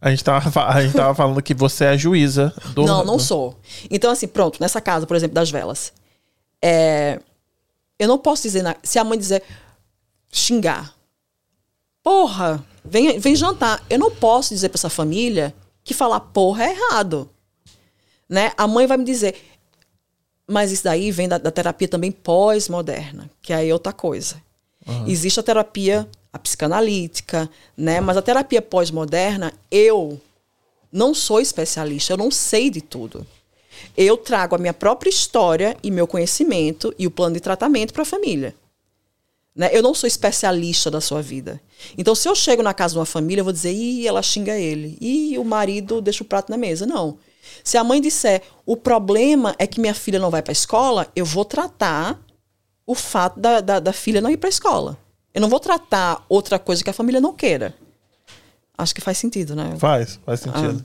A 0.00 0.10
gente 0.10 0.24
tava, 0.24 0.66
a 0.66 0.82
gente 0.82 0.94
tava 0.94 1.14
falando 1.14 1.42
que 1.42 1.52
você 1.52 1.84
é 1.84 1.88
a 1.90 1.96
juíza 1.96 2.54
do. 2.74 2.84
Não, 2.84 3.04
não 3.04 3.18
sou. 3.18 3.58
Então, 3.90 4.10
assim, 4.10 4.26
pronto, 4.26 4.58
nessa 4.60 4.80
casa, 4.80 5.06
por 5.06 5.16
exemplo, 5.16 5.34
das 5.34 5.50
velas. 5.50 5.92
É, 6.62 7.20
eu 7.98 8.08
não 8.08 8.18
posso 8.18 8.42
dizer. 8.42 8.62
Na, 8.62 8.76
se 8.82 8.98
a 8.98 9.04
mãe 9.04 9.18
dizer 9.18 9.42
xingar. 10.30 10.94
Porra, 12.02 12.64
vem, 12.84 13.18
vem 13.18 13.36
jantar. 13.36 13.84
Eu 13.90 13.98
não 13.98 14.10
posso 14.10 14.54
dizer 14.54 14.70
para 14.70 14.78
essa 14.78 14.88
família 14.88 15.54
que 15.84 15.92
falar 15.92 16.20
porra 16.20 16.64
é 16.64 16.70
errado. 16.70 17.28
Né? 18.28 18.52
A 18.56 18.66
mãe 18.66 18.86
vai 18.86 18.96
me 18.96 19.04
dizer. 19.04 19.36
Mas 20.48 20.72
isso 20.72 20.84
daí 20.84 21.12
vem 21.12 21.28
da, 21.28 21.38
da 21.38 21.50
terapia 21.50 21.86
também 21.86 22.10
pós-moderna, 22.10 23.30
que 23.40 23.52
aí 23.52 23.68
é 23.68 23.72
outra 23.72 23.92
coisa. 23.92 24.42
Existe 25.06 25.38
a 25.38 25.42
terapia, 25.42 26.08
a 26.32 26.38
psicanalítica, 26.38 27.50
né? 27.76 28.00
Mas 28.00 28.16
a 28.16 28.22
terapia 28.22 28.62
pós-moderna, 28.62 29.52
eu 29.70 30.20
não 30.92 31.14
sou 31.14 31.40
especialista, 31.40 32.12
eu 32.12 32.16
não 32.16 32.30
sei 32.30 32.70
de 32.70 32.80
tudo. 32.80 33.26
Eu 33.96 34.16
trago 34.16 34.54
a 34.54 34.58
minha 34.58 34.74
própria 34.74 35.10
história 35.10 35.76
e 35.82 35.90
meu 35.90 36.06
conhecimento 36.06 36.94
e 36.98 37.06
o 37.06 37.10
plano 37.10 37.34
de 37.34 37.40
tratamento 37.40 37.92
para 37.92 38.02
a 38.02 38.06
família. 38.06 38.54
Né? 39.54 39.70
Eu 39.72 39.82
não 39.82 39.94
sou 39.94 40.06
especialista 40.06 40.90
da 40.90 41.00
sua 41.00 41.22
vida. 41.22 41.60
Então, 41.96 42.14
se 42.14 42.28
eu 42.28 42.34
chego 42.34 42.62
na 42.62 42.74
casa 42.74 42.94
de 42.94 42.98
uma 42.98 43.06
família, 43.06 43.40
eu 43.40 43.44
vou 43.44 43.52
dizer, 43.52 43.72
ih, 43.72 44.06
ela 44.06 44.22
xinga 44.22 44.56
ele. 44.56 44.96
Ih, 45.00 45.38
o 45.38 45.44
marido 45.44 46.00
deixa 46.00 46.22
o 46.22 46.26
prato 46.26 46.50
na 46.50 46.56
mesa. 46.56 46.86
Não. 46.86 47.18
Se 47.64 47.76
a 47.76 47.84
mãe 47.84 48.00
disser, 48.00 48.42
o 48.64 48.76
problema 48.76 49.54
é 49.58 49.66
que 49.66 49.80
minha 49.80 49.94
filha 49.94 50.18
não 50.18 50.30
vai 50.30 50.42
para 50.42 50.52
a 50.52 50.52
escola, 50.52 51.10
eu 51.16 51.24
vou 51.24 51.44
tratar 51.44 52.20
o 52.86 52.94
fato 52.94 53.38
da, 53.38 53.60
da, 53.60 53.80
da 53.80 53.92
filha 53.92 54.20
não 54.20 54.30
ir 54.30 54.36
para 54.36 54.48
a 54.48 54.50
escola. 54.50 54.98
Eu 55.34 55.40
não 55.40 55.48
vou 55.48 55.60
tratar 55.60 56.24
outra 56.28 56.58
coisa 56.58 56.82
que 56.82 56.90
a 56.90 56.92
família 56.92 57.20
não 57.20 57.32
queira. 57.32 57.74
Acho 58.76 58.94
que 58.94 59.00
faz 59.00 59.18
sentido, 59.18 59.54
né? 59.54 59.76
Faz, 59.78 60.18
faz 60.24 60.40
sentido. 60.40 60.84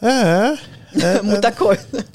É, 0.00 0.58
é, 1.18 1.22
Muita 1.22 1.52
coisa. 1.52 2.06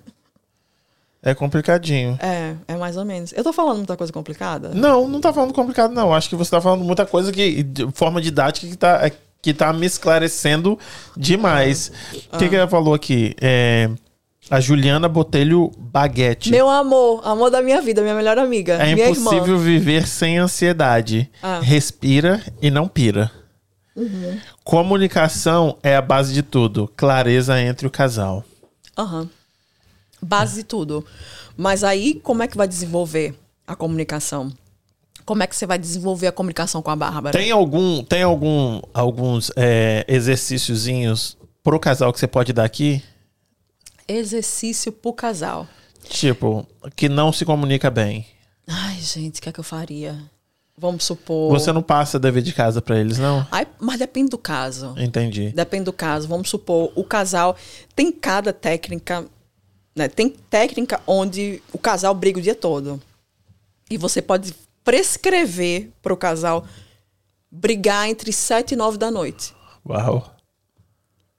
é 1.22 1.36
complicadinho. 1.36 2.18
É, 2.22 2.56
é 2.68 2.76
mais 2.76 2.98
ou 2.98 3.06
menos. 3.06 3.34
Eu 3.34 3.44
tô 3.44 3.54
falando 3.54 3.78
muita 3.78 3.98
coisa 3.98 4.12
complicada? 4.12 4.70
Não, 4.70 5.08
não 5.08 5.22
tá 5.22 5.32
falando 5.34 5.54
complicado, 5.54 5.92
não. 5.94 6.14
Acho 6.14 6.30
que 6.30 6.36
você 6.36 6.52
tá 6.52 6.62
falando 6.62 6.84
muita 6.84 7.06
coisa 7.06 7.32
que, 7.32 7.62
de 7.62 7.92
forma 7.92 8.22
didática, 8.22 8.68
que 8.68 8.78
tá, 8.78 9.12
que 9.42 9.54
tá 9.54 9.72
me 9.72 9.86
esclarecendo 9.86 10.80
demais. 11.16 11.92
O 12.32 12.38
que, 12.38 12.50
que 12.50 12.56
ela 12.56 12.68
falou 12.68 12.94
aqui? 12.94 13.36
É, 13.40 13.90
a 14.50 14.60
Juliana 14.60 15.08
Botelho 15.08 15.72
Baguete. 15.78 16.50
Meu 16.50 16.70
amor, 16.70 17.22
amor 17.26 17.50
da 17.50 17.62
minha 17.62 17.82
vida, 17.82 18.02
minha 18.02 18.16
melhor 18.16 18.38
amiga. 18.38 18.82
é 18.82 18.92
impossível 18.92 19.56
irmã. 19.56 19.58
viver 19.58 20.08
sem 20.08 20.38
ansiedade. 20.38 21.30
Ah. 21.42 21.60
Respira 21.62 22.42
e 22.62 22.70
não 22.72 22.88
pira. 22.88 23.32
Uhum. 23.96 24.40
Comunicação 24.64 25.78
é 25.82 25.96
a 25.96 26.02
base 26.02 26.34
de 26.34 26.44
tudo. 26.44 26.92
Clareza 26.96 27.60
entre 27.60 27.88
o 27.88 27.92
casal. 27.92 28.44
Aham. 28.98 29.30
Base 30.22 30.58
de 30.58 30.64
tudo. 30.64 31.06
Mas 31.56 31.84
aí, 31.84 32.20
como 32.24 32.44
é 32.44 32.48
que 32.48 32.58
vai 32.58 32.68
desenvolver 32.68 33.36
a 33.66 33.76
comunicação? 33.76 34.52
Como 35.26 35.44
é 35.44 35.48
que 35.48 35.56
você 35.56 35.66
vai 35.66 35.78
desenvolver 35.78 36.28
a 36.28 36.32
comunicação 36.32 36.82
com 36.82 36.90
a 36.90 36.96
Bárbara? 36.96 37.38
Tem 37.38 37.52
algum, 37.52 38.04
tem 38.04 38.24
algum, 38.24 38.82
alguns 38.94 39.52
é, 39.56 40.06
exercíciozinhos 40.08 41.38
pro 41.64 41.80
casal 41.80 42.14
que 42.14 42.20
você 42.20 42.28
pode 42.28 42.54
dar 42.54 42.64
aqui? 42.64 43.04
Exercício 44.08 44.92
pro 44.92 45.14
casal. 45.14 45.68
Tipo, 46.04 46.66
que 46.96 47.10
não 47.10 47.32
se 47.32 47.44
comunica 47.46 47.90
bem. 47.90 48.26
Ai, 48.66 48.96
gente, 49.00 49.40
o 49.40 49.42
que 49.42 49.50
é 49.50 49.52
que 49.52 49.60
eu 49.60 49.64
faria? 49.64 50.18
Vamos 50.78 51.06
supor. 51.06 51.50
Você 51.50 51.72
não 51.74 51.82
passa 51.82 52.20
dever 52.20 52.44
de 52.44 52.54
casa 52.54 52.82
pra 52.82 53.00
eles, 53.00 53.18
não? 53.18 53.48
Ai, 53.52 53.66
mas 53.80 53.98
depende 53.98 54.30
do 54.30 54.38
caso. 54.38 54.94
Entendi. 54.98 55.50
Depende 55.50 55.86
do 55.86 55.94
caso. 55.94 56.28
Vamos 56.28 56.50
supor, 56.50 56.92
o 56.96 57.04
casal 57.04 57.56
tem 57.96 58.12
cada 58.12 58.54
técnica, 58.54 59.26
né? 59.96 60.08
Tem 60.08 60.30
técnica 60.30 61.02
onde 61.08 61.64
o 61.74 61.80
casal 61.80 62.14
briga 62.14 62.38
o 62.38 62.42
dia 62.42 62.54
todo. 62.54 63.02
E 63.90 63.98
você 63.98 64.22
pode 64.22 64.54
prescrever 64.84 65.90
para 66.02 66.14
o 66.14 66.18
casal 66.18 66.66
brigar 67.50 68.08
entre 68.08 68.32
7 68.32 68.74
e 68.74 68.78
9 68.78 68.98
da 68.98 69.10
noite. 69.10 69.56
Uau. 69.84 70.32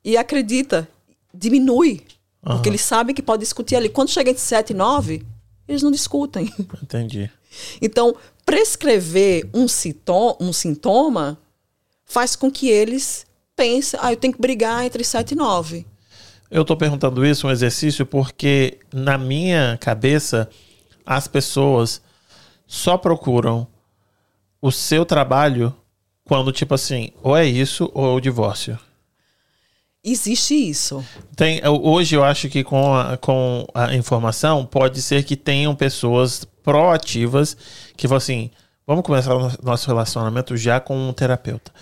E 0.04 0.16
acredita, 0.16 0.88
diminui. 1.32 2.04
Aham. 2.44 2.56
Porque 2.56 2.68
eles 2.68 2.80
sabem 2.80 3.14
que 3.14 3.22
pode 3.22 3.40
discutir 3.42 3.76
ali. 3.76 3.88
Quando 3.88 4.10
chega 4.10 4.30
entre 4.30 4.42
7 4.42 4.70
e 4.70 4.74
9, 4.74 5.26
eles 5.66 5.82
não 5.82 5.90
discutem. 5.90 6.52
Entendi. 6.82 7.30
Então, 7.80 8.14
prescrever 8.44 9.48
um 9.52 9.68
sintoma, 9.68 10.36
um 10.40 10.52
sintoma 10.52 11.38
faz 12.04 12.34
com 12.34 12.50
que 12.50 12.68
eles 12.68 13.26
pensem, 13.54 13.98
ah, 14.02 14.12
eu 14.12 14.16
tenho 14.16 14.32
que 14.32 14.40
brigar 14.40 14.84
entre 14.84 15.04
7 15.04 15.32
e 15.32 15.34
9. 15.34 15.86
Eu 16.50 16.64
tô 16.64 16.76
perguntando 16.76 17.26
isso, 17.26 17.46
um 17.46 17.50
exercício, 17.50 18.06
porque 18.06 18.78
na 18.92 19.18
minha 19.18 19.76
cabeça 19.78 20.48
as 21.04 21.28
pessoas 21.28 22.00
só 22.66 22.96
procuram 22.96 23.66
o 24.60 24.72
seu 24.72 25.04
trabalho 25.04 25.74
quando, 26.24 26.52
tipo 26.52 26.74
assim, 26.74 27.10
ou 27.22 27.36
é 27.36 27.44
isso 27.44 27.90
ou 27.92 28.06
é 28.06 28.14
o 28.14 28.20
divórcio. 28.20 28.78
Existe 30.04 30.54
isso. 30.54 31.04
Tem, 31.36 31.60
hoje 31.66 32.14
eu 32.14 32.24
acho 32.24 32.48
que 32.48 32.62
com 32.64 32.94
a, 32.94 33.16
com 33.16 33.66
a 33.74 33.94
informação 33.94 34.64
pode 34.64 35.02
ser 35.02 35.24
que 35.24 35.36
tenham 35.36 35.74
pessoas 35.74 36.44
proativas 36.62 37.56
que 37.96 38.06
falam 38.06 38.18
assim, 38.18 38.50
vamos 38.86 39.04
começar 39.04 39.34
o 39.34 39.40
nosso- 39.40 39.58
nosso 39.62 39.86
relacionamento 39.88 40.56
já 40.56 40.78
com 40.80 40.96
um 41.08 41.12
terapeuta. 41.12 41.72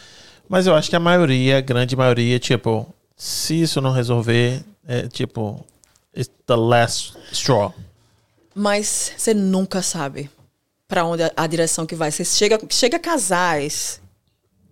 Mas 0.49 0.67
eu 0.67 0.75
acho 0.75 0.89
que 0.89 0.97
a 0.97 1.01
maioria, 1.01 1.59
a 1.59 1.61
grande 1.61 1.95
maioria, 1.95 2.39
tipo, 2.39 2.87
se 3.17 3.61
isso 3.63 3.81
não 3.81 3.93
resolver, 3.93 4.65
é 4.89 5.07
tipo, 5.09 5.65
it's 6.17 6.31
the 6.47 6.55
last 6.57 7.15
straw. 7.33 7.73
Mas 8.55 9.13
você 9.17 9.35
nunca 9.35 9.83
sabe 9.83 10.31
para 10.89 11.05
onde 11.05 11.23
a, 11.23 11.33
a 11.37 11.47
direção 11.47 11.85
que 11.85 11.95
vai. 11.95 12.11
Você 12.11 12.25
chega, 12.25 12.59
chega 12.71 12.97
a 12.97 13.01
casais 13.01 14.01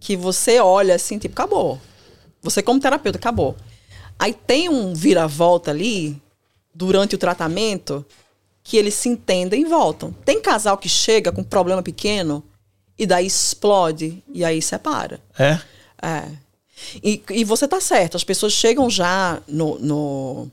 que 0.01 0.17
você 0.17 0.61
olha 0.61 0.95
assim, 0.95 1.19
tipo, 1.19 1.35
acabou. 1.35 1.79
Você 2.45 2.63
como 2.63 2.79
terapeuta, 2.79 3.19
acabou. 3.19 3.57
Aí 4.19 4.35
tem 4.35 4.69
um 4.69 4.93
vira-volta 4.95 5.71
ali, 5.71 6.23
durante 6.75 7.15
o 7.15 7.19
tratamento, 7.19 8.05
que 8.63 8.77
eles 8.77 8.95
se 8.95 9.09
entendem 9.09 9.63
e 9.63 9.65
voltam. 9.65 10.13
Tem 10.25 10.41
casal 10.41 10.77
que 10.77 10.89
chega 10.89 11.33
com 11.33 11.41
um 11.41 11.45
problema 11.45 11.83
pequeno 11.83 12.45
e 12.99 13.07
daí 13.07 13.27
explode 13.27 14.23
e 14.33 14.45
aí 14.45 14.61
separa. 14.61 15.21
É? 15.39 15.59
É. 16.03 16.29
E, 17.03 17.23
e 17.31 17.45
você 17.45 17.67
tá 17.67 17.81
certo, 17.81 18.17
as 18.17 18.25
pessoas 18.25 18.53
chegam 18.53 18.91
já 18.91 19.41
no, 19.49 19.79
no, 19.79 20.51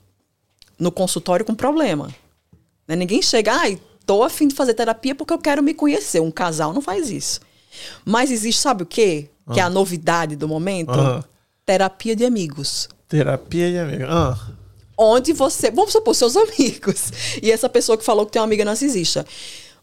no 0.80 0.91
consultório 0.93 1.45
com 1.45 1.53
problema. 1.53 2.09
Né? 2.88 2.95
Ninguém 2.95 3.22
chega, 3.22 3.53
ai, 3.53 3.80
tô 4.05 4.23
afim 4.23 4.47
de 4.47 4.55
fazer 4.55 4.73
terapia 4.76 5.13
porque 5.13 5.34
eu 5.34 5.39
quero 5.39 5.61
me 5.61 5.73
conhecer. 5.73 6.22
Um 6.22 6.31
casal 6.31 6.72
não 6.72 6.81
faz 6.81 7.09
isso. 7.09 7.41
Mas 8.05 8.31
existe, 8.31 8.61
sabe 8.61 8.84
o 8.84 8.85
quê? 8.85 9.30
Que 9.53 9.59
é 9.59 9.63
a 9.63 9.69
novidade 9.69 10.38
do 10.38 10.47
momento? 10.47 10.91
Ah. 10.91 11.22
Terapia 11.72 12.18
de 12.18 12.26
amigos. 12.26 12.89
Terapia 13.07 13.72
de 13.72 13.77
amigo. 13.77 14.03
Ah, 14.10 14.38
Onde 14.98 15.31
você. 15.31 15.72
Vamos 15.72 15.93
supor, 15.93 16.14
seus 16.14 16.35
amigos. 16.35 17.14
E 17.41 17.49
essa 17.49 17.69
pessoa 17.69 17.98
que 17.98 18.03
falou 18.03 18.26
que 18.26 18.34
tem 18.34 18.41
uma 18.41 18.45
amiga 18.45 18.65
narcisista. 18.65 19.26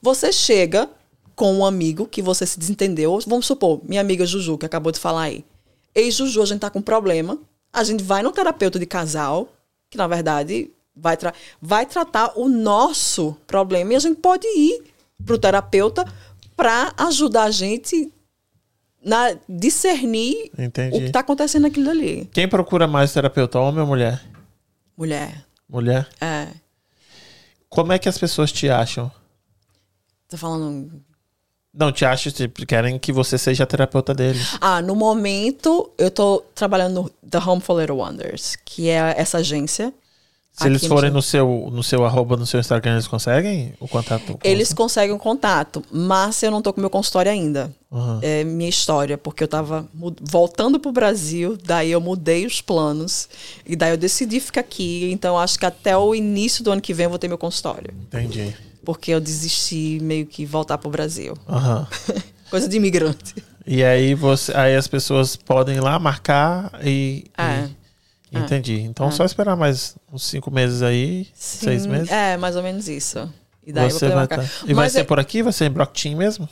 Você 0.03 0.31
chega 0.31 0.87
com 1.35 1.51
um 1.55 1.65
amigo 1.65 2.07
que 2.07 2.21
você 2.21 2.45
se 2.45 2.59
desentendeu. 2.59 3.19
Vamos 3.27 3.47
supor, 3.47 3.81
minha 3.85 4.03
amiga 4.03 4.27
Juju, 4.27 4.59
que 4.59 4.67
acabou 4.67 4.93
de 4.93 4.99
falar 4.99 5.23
aí. 5.23 5.47
Ei, 5.95 6.11
Juju, 6.11 6.43
a 6.43 6.45
gente 6.45 6.61
tá 6.61 6.69
com 6.69 6.81
um 6.81 6.83
problema. 6.83 7.39
A 7.73 7.83
gente 7.83 8.05
vai 8.05 8.23
no 8.23 8.33
terapeuta 8.33 8.79
de 8.79 8.85
casal, 8.85 9.49
que 9.89 9.97
na 9.97 10.07
verdade 10.07 10.71
vai, 10.95 11.17
tra 11.17 11.33
vai 11.61 11.87
tratar 11.87 12.35
o 12.37 12.51
nosso 12.51 13.35
problema. 13.47 13.95
E 13.95 13.97
a 13.97 14.01
gente 14.01 14.21
pode 14.21 14.47
ir 14.47 14.83
pro 15.25 15.39
terapeuta 15.39 16.05
para 16.55 16.93
ajudar 16.99 17.45
a 17.45 17.51
gente 17.51 18.13
na 19.05 19.37
discernir 19.49 20.51
Entendi. 20.59 20.97
o 20.97 21.01
que 21.01 21.11
tá 21.11 21.21
acontecendo 21.21 21.63
naquilo 21.63 21.91
ali. 21.91 22.29
quem 22.33 22.49
procura 22.49 22.87
mais 22.87 23.13
terapeuta, 23.13 23.59
homem 23.59 23.81
ou 23.81 23.87
mulher? 23.87 24.21
Mulher. 24.97 25.45
Mulher? 25.69 26.09
É. 26.21 26.49
Como 27.69 27.93
é 27.93 27.99
que 27.99 28.09
as 28.09 28.19
pessoas 28.19 28.51
te 28.51 28.69
acham? 28.69 29.11
Tá 30.29 30.37
falando 30.37 31.03
Não, 31.73 31.93
te 31.93 32.05
acham, 32.05 32.33
tipo, 32.33 32.67
querem 32.67 32.99
que 32.99 33.13
você 33.13 33.39
seja 33.39 33.65
a 33.65 33.67
terapeuta 33.67 34.13
deles. 34.15 34.57
Ah, 34.61 34.83
no 34.83 34.95
momento 34.97 35.91
eu 35.97 36.11
tô 36.11 36.43
trabalhando 36.55 37.03
no 37.03 37.11
The 37.31 37.39
Home 37.39 37.61
for 37.61 37.79
Little 37.81 37.99
Wonders, 37.99 38.57
que 38.65 38.89
é 38.89 39.15
essa 39.17 39.39
agência. 39.39 39.93
Se 40.59 40.67
eles 40.67 40.85
forem 40.87 41.11
no 41.11 41.23
seu, 41.23 41.69
no 41.73 41.83
seu 41.83 42.05
arroba, 42.05 42.37
no 42.37 42.47
seu 42.47 42.59
Instagram, 42.61 42.93
eles 42.95 43.07
conseguem 43.07 43.73
o 43.79 43.87
contato? 43.87 44.39
Eles 44.43 44.73
conseguem 44.73 45.15
um 45.15 45.19
contato, 45.19 45.83
mas 45.91 46.43
eu 46.43 46.51
não 46.51 46.61
tô 46.61 46.73
com 46.73 46.81
meu 46.81 46.91
consultório 46.91 47.31
ainda. 47.31 47.71
Aham. 47.93 48.19
É 48.23 48.45
minha 48.45 48.69
história, 48.69 49.17
porque 49.17 49.43
eu 49.45 49.49
tava 49.49 49.89
voltando 50.21 50.79
pro 50.79 50.93
Brasil, 50.93 51.57
daí 51.65 51.91
eu 51.91 52.01
mudei 52.01 52.45
os 52.45 52.61
planos, 52.61 53.29
e 53.67 53.75
daí 53.77 53.93
eu 53.93 53.97
decidi 53.97 54.41
ficar 54.41 54.61
aqui. 54.61 55.11
Então 55.13 55.39
acho 55.39 55.59
que 55.59 55.65
até 55.67 55.97
o 55.97 56.15
início 56.15 56.63
do 56.65 56.71
ano 56.73 56.81
que 56.81 56.93
vem 56.93 57.05
eu 57.05 57.11
vou 57.11 57.19
ter 57.19 57.29
meu 57.29 57.39
consultório. 57.39 57.95
Entendi. 58.03 58.55
Porque 58.85 59.11
eu 59.11 59.21
desisti 59.21 59.99
meio 60.03 60.27
que 60.27 60.45
voltar 60.45 60.79
pro 60.79 60.91
Brasil. 60.91 61.35
Aham. 61.49 61.87
Coisa 62.51 62.67
de 62.69 62.77
imigrante. 62.77 63.35
E 63.67 63.85
aí 63.85 64.15
você, 64.15 64.51
aí 64.57 64.75
as 64.75 64.89
pessoas 64.89 65.37
podem 65.37 65.77
ir 65.77 65.81
lá 65.81 65.99
marcar 65.99 66.71
e. 66.83 67.27
É. 67.37 67.65
e- 67.67 67.78
entendi. 68.33 68.81
Então 68.81 69.11
só 69.11 69.25
esperar 69.25 69.57
mais 69.57 69.97
uns 70.13 70.25
cinco 70.25 70.51
meses 70.51 70.83
aí, 70.83 71.27
seis 71.35 71.87
meses. 71.87 72.11
É, 72.11 72.37
mais 72.37 72.57
ou 72.57 72.63
menos 72.63 72.89
isso. 72.89 73.29
E 73.67 73.73
daí 73.73 73.85
eu 73.85 73.91
vou 73.91 73.99
você 73.99 74.09
vai 74.09 74.27
tá. 74.27 74.43
E 74.65 74.75
vai 74.75 74.85
Mas 74.87 74.93
ser 74.93 75.01
é- 75.01 75.05
por 75.05 75.19
aqui? 75.21 75.43
Vai 75.43 75.53
ser 75.53 75.67
em 75.67 75.71
Brockton 75.71 76.17
mesmo? 76.17 76.49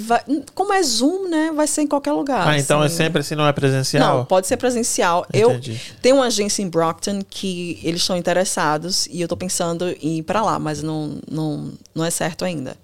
Vai- 0.00 0.24
como 0.54 0.72
é 0.72 0.82
Zoom, 0.82 1.28
né? 1.28 1.52
Vai 1.54 1.66
ser 1.66 1.82
em 1.82 1.86
qualquer 1.86 2.12
lugar. 2.12 2.48
Ah, 2.48 2.58
então 2.58 2.82
é 2.82 2.86
assim. 2.86 2.96
sempre 2.96 3.20
assim, 3.20 3.34
não 3.34 3.46
é 3.46 3.52
presencial? 3.52 4.18
Não, 4.18 4.24
pode 4.24 4.46
ser 4.46 4.56
presencial. 4.56 5.26
Eu 5.32 5.50
Entendi. 5.50 5.78
tenho 6.00 6.16
uma 6.16 6.26
agência 6.26 6.62
em 6.62 6.68
Brockton 6.68 7.20
que 7.28 7.78
eles 7.82 8.00
estão 8.00 8.16
interessados 8.16 9.06
e 9.08 9.20
eu 9.20 9.28
tô 9.28 9.36
pensando 9.36 9.94
em 10.00 10.18
ir 10.18 10.22
para 10.22 10.40
lá, 10.42 10.58
mas 10.58 10.82
não, 10.82 11.20
não, 11.30 11.72
não 11.94 12.04
é 12.04 12.10
certo 12.10 12.44
ainda. 12.44 12.74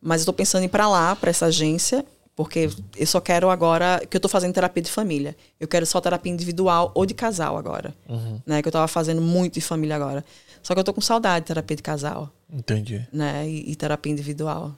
Mas 0.00 0.22
eu 0.22 0.26
tô 0.26 0.32
pensando 0.32 0.62
em 0.62 0.66
ir 0.66 0.68
para 0.68 0.88
lá, 0.88 1.14
para 1.14 1.30
essa 1.30 1.46
agência, 1.46 2.04
porque 2.34 2.70
eu 2.96 3.06
só 3.06 3.20
quero 3.20 3.50
agora 3.50 4.00
que 4.08 4.16
eu 4.16 4.20
tô 4.20 4.28
fazendo 4.28 4.54
terapia 4.54 4.82
de 4.82 4.90
família. 4.90 5.36
Eu 5.60 5.68
quero 5.68 5.84
só 5.86 6.00
terapia 6.00 6.32
individual 6.32 6.90
ou 6.94 7.04
de 7.06 7.14
casal 7.14 7.56
agora, 7.58 7.94
Uhum. 8.08 8.40
né? 8.46 8.62
Que 8.62 8.68
eu 8.68 8.72
tava 8.72 8.88
fazendo 8.88 9.20
muito 9.20 9.54
de 9.54 9.60
família 9.60 9.96
agora. 9.96 10.24
Só 10.62 10.74
que 10.74 10.80
eu 10.80 10.84
tô 10.84 10.94
com 10.94 11.00
saudade 11.00 11.44
de 11.44 11.48
terapia 11.48 11.76
de 11.76 11.82
casal, 11.82 12.30
Entendi. 12.50 13.06
né? 13.12 13.48
E, 13.48 13.72
e 13.72 13.76
terapia 13.76 14.10
individual. 14.12 14.72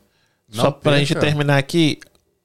Só 0.50 0.64
Não 0.64 0.72
pra 0.72 0.98
gente 0.98 1.14
terminar 1.14 1.58
aqui, 1.58 1.98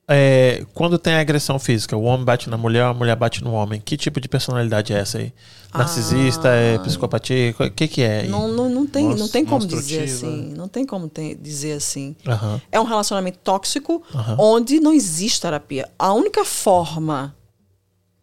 é, 0.10 0.66
quando 0.74 0.98
tem 0.98 1.14
agressão 1.14 1.60
física, 1.60 1.96
o 1.96 2.02
homem 2.04 2.26
bate 2.26 2.50
na 2.50 2.58
mulher, 2.58 2.84
a 2.84 2.94
mulher 2.94 3.16
bate 3.16 3.44
no 3.44 3.54
homem. 3.54 3.80
Que 3.80 3.96
tipo 3.96 4.20
de 4.20 4.28
personalidade 4.28 4.92
é 4.92 4.98
essa 5.00 5.20
aí? 5.20 5.32
Narcisista, 5.72 6.48
é 6.50 6.80
psicopatia? 6.80 7.56
O 7.60 7.70
que 7.70 7.88
que 7.88 8.02
é? 8.02 8.22
aí? 8.22 8.28
Ah. 8.28 8.32
Não, 8.32 8.48
não, 8.48 8.70
não 8.70 8.88
tem, 8.88 9.08
não 9.16 9.28
tem 9.28 9.46
como 9.46 9.66
dizer 9.68 10.04
assim. 10.06 10.52
Não 10.58 10.68
tem 10.68 10.84
como 10.84 11.08
ter- 11.08 11.36
dizer 11.36 11.74
assim. 11.74 12.16
É 12.72 12.80
um 12.80 12.86
relacionamento 12.86 13.38
tóxico 13.44 14.02
onde 14.40 14.80
não 14.80 14.92
existe 14.92 15.40
terapia. 15.42 15.88
A 16.00 16.12
única 16.12 16.44
forma, 16.44 17.36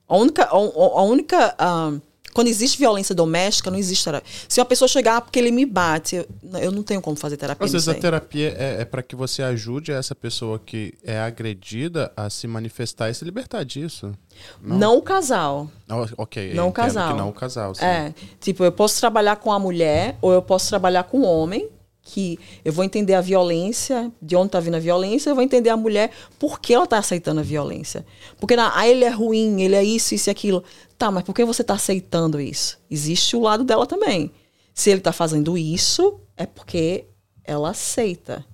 a 0.08 0.16
única, 0.16 0.42
a, 0.44 0.50
a 0.56 1.02
única, 1.02 1.54
ah, 1.56 1.92
quando 2.36 2.48
existe 2.48 2.76
violência 2.78 3.14
doméstica, 3.14 3.70
não 3.70 3.78
existe 3.78 4.04
terapia. 4.04 4.30
Se 4.46 4.60
uma 4.60 4.66
pessoa 4.66 4.86
chegar 4.86 5.16
"Ah, 5.16 5.20
porque 5.22 5.38
ele 5.38 5.50
me 5.50 5.64
bate, 5.64 6.16
eu, 6.16 6.26
eu 6.60 6.70
não 6.70 6.82
tenho 6.82 7.00
como 7.00 7.16
fazer 7.16 7.38
terapia. 7.38 7.64
Às 7.64 7.72
vezes 7.72 7.88
a 7.88 7.94
terapia 7.94 8.54
é, 8.58 8.82
é 8.82 8.84
para 8.84 9.02
que 9.02 9.16
você 9.16 9.42
ajude 9.42 9.90
essa 9.90 10.14
pessoa 10.14 10.58
que 10.58 10.92
é 11.02 11.18
agredida 11.18 12.12
a 12.14 12.28
se 12.28 12.46
manifestar 12.46 13.08
e 13.08 13.14
se 13.14 13.24
libertar 13.24 13.64
disso. 13.64 14.12
Não 14.60 14.98
o 14.98 15.02
casal. 15.02 15.70
Ah, 15.88 16.04
ok, 16.18 16.52
Não 16.52 16.68
o 16.68 16.72
casal. 16.72 17.16
não 17.16 17.30
o 17.30 17.32
casal. 17.32 17.74
sim. 17.74 17.82
É, 17.84 18.12
tipo, 18.38 18.62
eu 18.64 18.70
posso 18.72 19.00
trabalhar 19.00 19.36
com 19.36 19.50
a 19.50 19.58
mulher 19.58 20.18
ou 20.20 20.30
eu 20.32 20.42
posso 20.42 20.68
trabalhar 20.68 21.04
com 21.04 21.20
o 21.20 21.24
homem, 21.24 21.70
que 22.06 22.38
eu 22.64 22.72
vou 22.72 22.84
entender 22.84 23.14
a 23.14 23.20
violência, 23.20 24.10
de 24.22 24.36
onde 24.36 24.46
está 24.46 24.60
vindo 24.60 24.76
a 24.76 24.80
violência, 24.80 25.30
eu 25.30 25.34
vou 25.34 25.44
entender 25.44 25.70
a 25.70 25.76
mulher 25.76 26.10
por 26.38 26.60
que 26.60 26.72
ela 26.72 26.84
está 26.84 26.98
aceitando 26.98 27.40
a 27.40 27.42
violência. 27.42 28.06
Porque 28.38 28.56
na, 28.56 28.78
ah, 28.78 28.88
ele 28.88 29.04
é 29.04 29.10
ruim, 29.10 29.60
ele 29.60 29.74
é 29.74 29.84
isso, 29.84 30.14
isso 30.14 30.28
e 30.28 30.32
aquilo. 30.32 30.62
Tá, 30.96 31.10
mas 31.10 31.24
por 31.24 31.34
que 31.34 31.44
você 31.44 31.62
está 31.62 31.74
aceitando 31.74 32.40
isso? 32.40 32.78
Existe 32.90 33.36
o 33.36 33.40
lado 33.40 33.64
dela 33.64 33.86
também. 33.86 34.30
Se 34.72 34.90
ele 34.90 35.00
está 35.00 35.12
fazendo 35.12 35.58
isso, 35.58 36.20
é 36.36 36.46
porque 36.46 37.04
ela 37.44 37.70
aceita. 37.70 38.44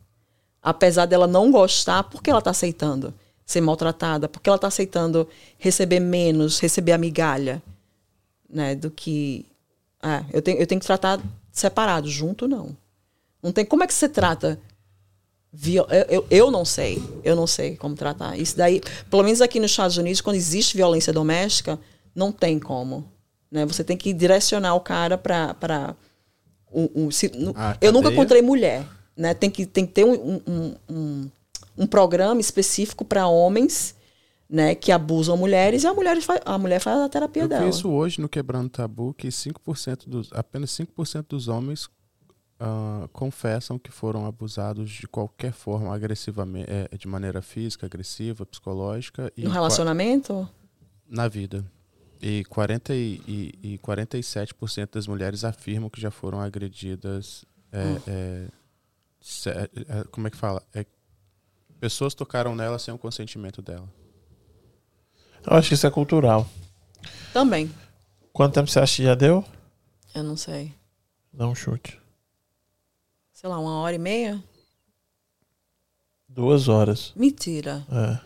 Apesar 0.63 1.07
dela 1.07 1.27
não 1.27 1.51
gostar, 1.51 2.05
por 2.05 2.23
que 2.23 2.31
ela 2.31 2.39
está 2.39 2.51
aceitando 2.51 3.13
ser 3.45 3.61
maltratada? 3.61 4.29
Por 4.29 4.41
que 4.41 4.49
ela 4.49 4.57
está 4.57 4.69
aceitando 4.69 5.29
receber 5.59 6.01
menos, 6.01 6.59
receber 6.59 6.93
a 6.93 6.99
migalha? 6.99 7.63
né, 8.53 8.75
do 8.75 8.91
que 8.91 9.47
ah, 10.03 10.25
eu 10.33 10.43
tenho 10.43 10.59
eu 10.59 10.67
tenho 10.67 10.81
que 10.81 10.87
tratar 10.87 11.21
separado, 11.51 12.09
junto 12.09 12.47
não. 12.47 12.77
Não 13.43 13.51
tem 13.53 13.65
como 13.65 13.83
é 13.83 13.87
que 13.87 13.95
você 13.95 14.09
trata 14.09 14.59
viol- 15.53 15.89
eu, 15.91 16.05
eu, 16.09 16.27
eu 16.31 16.51
não 16.51 16.65
sei, 16.65 17.03
eu 17.25 17.35
não 17.37 17.47
sei 17.47 17.77
como 17.77 17.95
tratar. 17.95 18.37
Isso 18.39 18.57
daí, 18.57 18.81
pelo 19.11 19.23
menos 19.23 19.41
aqui 19.41 19.59
nos 19.61 19.71
Estados 19.71 19.97
Unidos, 19.97 20.21
quando 20.21 20.37
existe 20.37 20.77
violência 20.77 21.13
doméstica, 21.13 21.79
não 22.15 22.31
tem 22.33 22.59
como, 22.59 23.05
né? 23.51 23.67
Você 23.67 23.83
tem 23.85 23.97
que 23.97 24.13
direcionar 24.13 24.75
o 24.75 24.81
cara 24.81 25.19
para 25.19 25.55
para 25.55 25.97
um, 26.73 26.89
um, 27.07 27.11
se- 27.11 27.31
Ah, 27.55 27.77
eu 27.81 27.93
nunca 27.93 28.09
encontrei 28.15 28.41
mulher, 28.43 28.87
né? 29.17 29.35
Tem 29.35 29.51
que 29.51 29.67
tem 29.67 29.87
que 29.87 29.93
ter 29.93 30.05
um, 30.05 30.41
um, 30.47 30.75
um, 30.89 31.31
um 31.79 31.87
programa 31.87 32.41
específico 32.41 33.05
para 33.05 33.27
homens, 33.27 33.95
né, 34.49 34.75
que 34.75 34.93
abusam 34.93 35.37
mulheres 35.37 35.83
e 35.83 35.87
a 35.87 35.95
mulher 35.95 36.21
faz, 36.21 36.41
a 36.45 36.59
mulher 36.59 36.79
faz 36.79 36.99
a 37.01 37.09
terapia 37.09 37.43
Eu 37.45 37.49
dela. 37.49 37.69
isso 37.69 37.89
hoje 37.91 38.21
no 38.21 38.29
Quebrando 38.29 38.69
Tabu, 38.69 39.15
que 39.15 39.29
5% 39.29 40.07
dos, 40.07 40.31
apenas 40.33 40.71
5% 40.71 41.25
dos 41.31 41.49
homens 41.49 41.89
ah, 42.65 43.09
confessam 43.13 43.77
que 43.79 43.91
foram 43.91 44.25
abusados 44.25 44.89
de 44.91 45.09
qualquer 45.09 45.53
forma, 45.53 45.93
agressivamente, 45.95 46.71
é, 46.71 46.97
de 46.97 47.09
maneira 47.09 47.43
física, 47.43 47.87
agressiva, 47.87 48.47
psicológica 48.47 49.33
e 49.37 49.43
No 49.45 49.51
relacionamento? 49.51 50.49
na 51.09 51.27
vida. 51.29 51.65
E, 52.21 52.45
40 52.45 52.95
e, 52.95 53.21
e, 53.63 53.75
e 53.75 53.79
47% 53.79 54.91
das 54.93 55.07
mulheres 55.09 55.43
afirmam 55.45 55.91
que 55.91 56.01
já 56.01 56.11
foram 56.11 56.41
agredidas. 56.41 57.45
é, 57.73 57.85
Hum. 57.85 57.99
é, 58.07 58.49
se- 59.21 59.51
é, 59.51 59.63
é, 59.89 60.05
como 60.11 60.27
é 60.29 60.31
que 60.31 60.37
fala? 60.37 60.63
É, 60.75 60.87
pessoas 61.81 62.15
tocaram 62.15 62.55
nela 62.55 62.79
sem 62.79 62.95
o 62.95 62.99
consentimento 62.99 63.61
dela. 63.61 63.89
Eu 65.45 65.57
acho 65.57 65.69
que 65.69 65.75
isso 65.75 65.87
é 65.87 65.91
cultural. 65.91 66.49
Também. 67.33 67.69
Quanto 68.33 68.55
tempo 68.55 68.71
você 68.71 68.79
acha 68.79 68.97
que 68.97 69.03
já 69.03 69.15
deu? 69.17 69.45
Eu 70.15 70.23
não 70.23 70.37
sei. 70.37 70.73
Dá 71.33 71.49
um 71.49 71.55
chute. 71.55 72.01
Sei 73.43 73.51
lá, 73.51 73.59
uma 73.59 73.81
hora 73.81 73.97
e 73.97 73.99
meia? 73.99 74.41
Duas 76.29 76.69
horas. 76.69 77.13
Mentira. 77.17 77.85
É. 77.91 78.19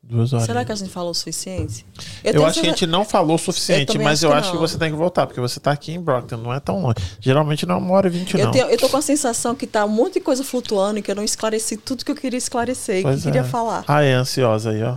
Duas 0.00 0.32
horas. 0.32 0.46
Será 0.46 0.64
que 0.64 0.70
a 0.70 0.76
gente 0.76 0.90
falou 0.90 1.10
o 1.10 1.14
suficiente? 1.14 1.84
Eu, 2.22 2.34
tenho 2.34 2.44
acho 2.46 2.54
que 2.54 2.60
a 2.60 2.62
certeza- 2.62 2.64
gente 2.76 2.86
não 2.86 3.04
falou 3.04 3.32
o 3.32 3.34
Eu 3.34 3.38
suficiente, 3.38 3.98
mas 3.98 4.20
acho 4.22 4.26
eu 4.26 4.30
que 4.30 4.36
acho 4.36 4.52
que 4.52 4.58
você 4.58 4.78
tem 4.78 4.92
que 4.92 4.96
voltar, 4.96 5.26
porque 5.26 5.40
você 5.40 5.58
tá 5.58 5.72
aqui 5.72 5.90
em 5.90 6.00
Brockton, 6.00 6.36
não 6.36 6.54
é 6.54 6.60
tão 6.60 6.80
longe. 6.80 6.94
Geralmente 7.18 7.66
não 7.66 7.74
é 7.74 7.78
uma 7.78 7.92
hora 7.94 8.06
e 8.06 8.10
vinte, 8.10 8.38
Eu, 8.38 8.44
não. 8.44 8.52
tenho, 8.52 8.66
eu 8.68 8.78
tô 8.78 8.88
com 8.88 8.96
a 8.96 9.02
sensação 9.02 9.56
que 9.56 9.66
tá 9.66 9.84
um 9.84 9.88
monte 9.88 10.14
de 10.14 10.20
coisa 10.20 10.44
flutuando 10.44 11.00
e 11.00 11.02
que 11.02 11.10
eu 11.10 11.16
não 11.16 11.24
esclareci 11.24 11.76
tudo 11.76 12.04
que 12.04 12.12
eu 12.12 12.14
queria 12.16 12.38
esclarecer 12.38 13.00
e 13.00 13.02
Pois 13.02 13.16
que 13.16 13.22
queria 13.24 13.40
é. 13.40 13.44
falar. 13.44 13.84
Ah, 13.88 14.02
é 14.04 14.12
ansiosa 14.12 14.70
aí, 14.70 14.80
ó. 14.84 14.96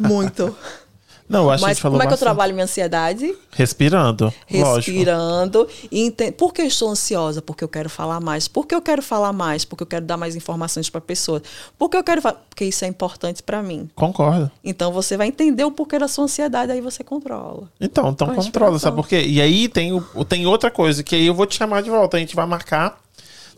Muito. 0.00 0.56
Não, 1.28 1.44
eu 1.44 1.50
acho 1.50 1.58
que 1.60 1.64
a 1.64 1.68
Mas 1.68 1.76
gente 1.76 1.82
falou 1.82 1.98
como 1.98 2.02
é 2.04 2.06
que 2.06 2.14
eu 2.14 2.18
trabalho 2.18 2.54
minha 2.54 2.64
ansiedade? 2.64 3.34
Respirando. 3.50 4.32
Lógico. 4.50 4.92
Respirando. 4.96 5.68
E 5.90 6.02
enten- 6.06 6.32
Por 6.32 6.52
que 6.52 6.62
eu 6.62 6.66
estou 6.66 6.88
ansiosa? 6.90 7.42
Porque 7.42 7.64
eu 7.64 7.68
quero 7.68 7.88
falar 7.90 8.20
mais. 8.20 8.46
Por 8.48 8.66
que 8.66 8.74
eu 8.74 8.80
quero 8.82 9.02
falar 9.02 9.32
mais? 9.32 9.64
Porque 9.64 9.82
eu 9.82 9.86
quero 9.86 10.04
dar 10.04 10.16
mais 10.16 10.36
informações 10.36 10.88
para 10.88 11.00
pessoas. 11.00 11.42
Por 11.78 11.88
que 11.88 11.96
eu 11.96 12.04
quero 12.04 12.22
falar? 12.22 12.40
Porque 12.48 12.64
isso 12.64 12.84
é 12.84 12.88
importante 12.88 13.42
para 13.42 13.62
mim. 13.62 13.88
Concordo. 13.94 14.50
Então 14.62 14.92
você 14.92 15.16
vai 15.16 15.26
entender 15.28 15.64
o 15.64 15.70
porquê 15.70 15.98
da 15.98 16.08
sua 16.08 16.24
ansiedade, 16.24 16.70
aí 16.72 16.80
você 16.80 17.02
controla. 17.02 17.64
Então, 17.80 18.08
então 18.10 18.34
controla, 18.34 18.78
sabe 18.78 18.96
por 18.96 19.08
quê? 19.08 19.22
E 19.26 19.40
aí 19.40 19.68
tem, 19.68 19.92
o, 19.92 20.24
tem 20.24 20.46
outra 20.46 20.70
coisa, 20.70 21.02
que 21.02 21.14
aí 21.16 21.26
eu 21.26 21.34
vou 21.34 21.46
te 21.46 21.56
chamar 21.56 21.82
de 21.82 21.90
volta. 21.90 22.16
A 22.16 22.20
gente 22.20 22.36
vai 22.36 22.46
marcar 22.46 22.98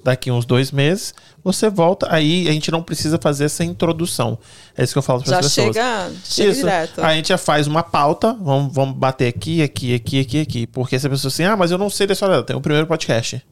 daqui 0.05 0.31
uns 0.31 0.45
dois 0.45 0.71
meses. 0.73 1.15
Você 1.45 1.69
volta, 1.71 2.07
aí 2.11 2.49
a 2.49 2.53
gente 2.53 2.71
não 2.71 2.83
precisa 2.83 3.19
fazer 3.21 3.45
essa 3.45 3.65
introdução. 3.65 4.39
É 4.77 4.85
isso 4.85 4.93
que 4.93 4.99
eu 4.99 5.03
falo 5.03 5.23
para 5.23 5.31
Já 5.31 5.39
as 5.41 5.47
pessoas. 5.47 5.75
chega, 5.75 6.11
chega 6.25 6.51
Isso. 6.51 6.61
direto. 6.61 7.01
A 7.03 7.15
gente 7.15 7.29
já 7.29 7.39
faz 7.39 7.67
uma 7.67 7.83
pauta, 7.83 8.35
vamos, 8.41 8.73
vamos 8.75 8.97
bater 8.97 9.29
aqui, 9.29 9.63
aqui, 9.63 9.95
aqui, 9.95 10.21
aqui, 10.21 10.41
aqui. 10.41 10.67
Porque 10.67 10.99
se 10.99 11.07
a 11.07 11.11
pessoa 11.11 11.29
assim, 11.31 11.45
ah, 11.45 11.57
mas 11.57 11.71
eu 11.71 11.79
não 11.79 11.89
sei 11.91 12.07
da 12.07 12.13
história 12.13 12.35
dela, 12.35 12.45
tem 12.47 12.57
o 12.57 12.61
primeiro 12.61 12.87
podcast. 12.87 13.43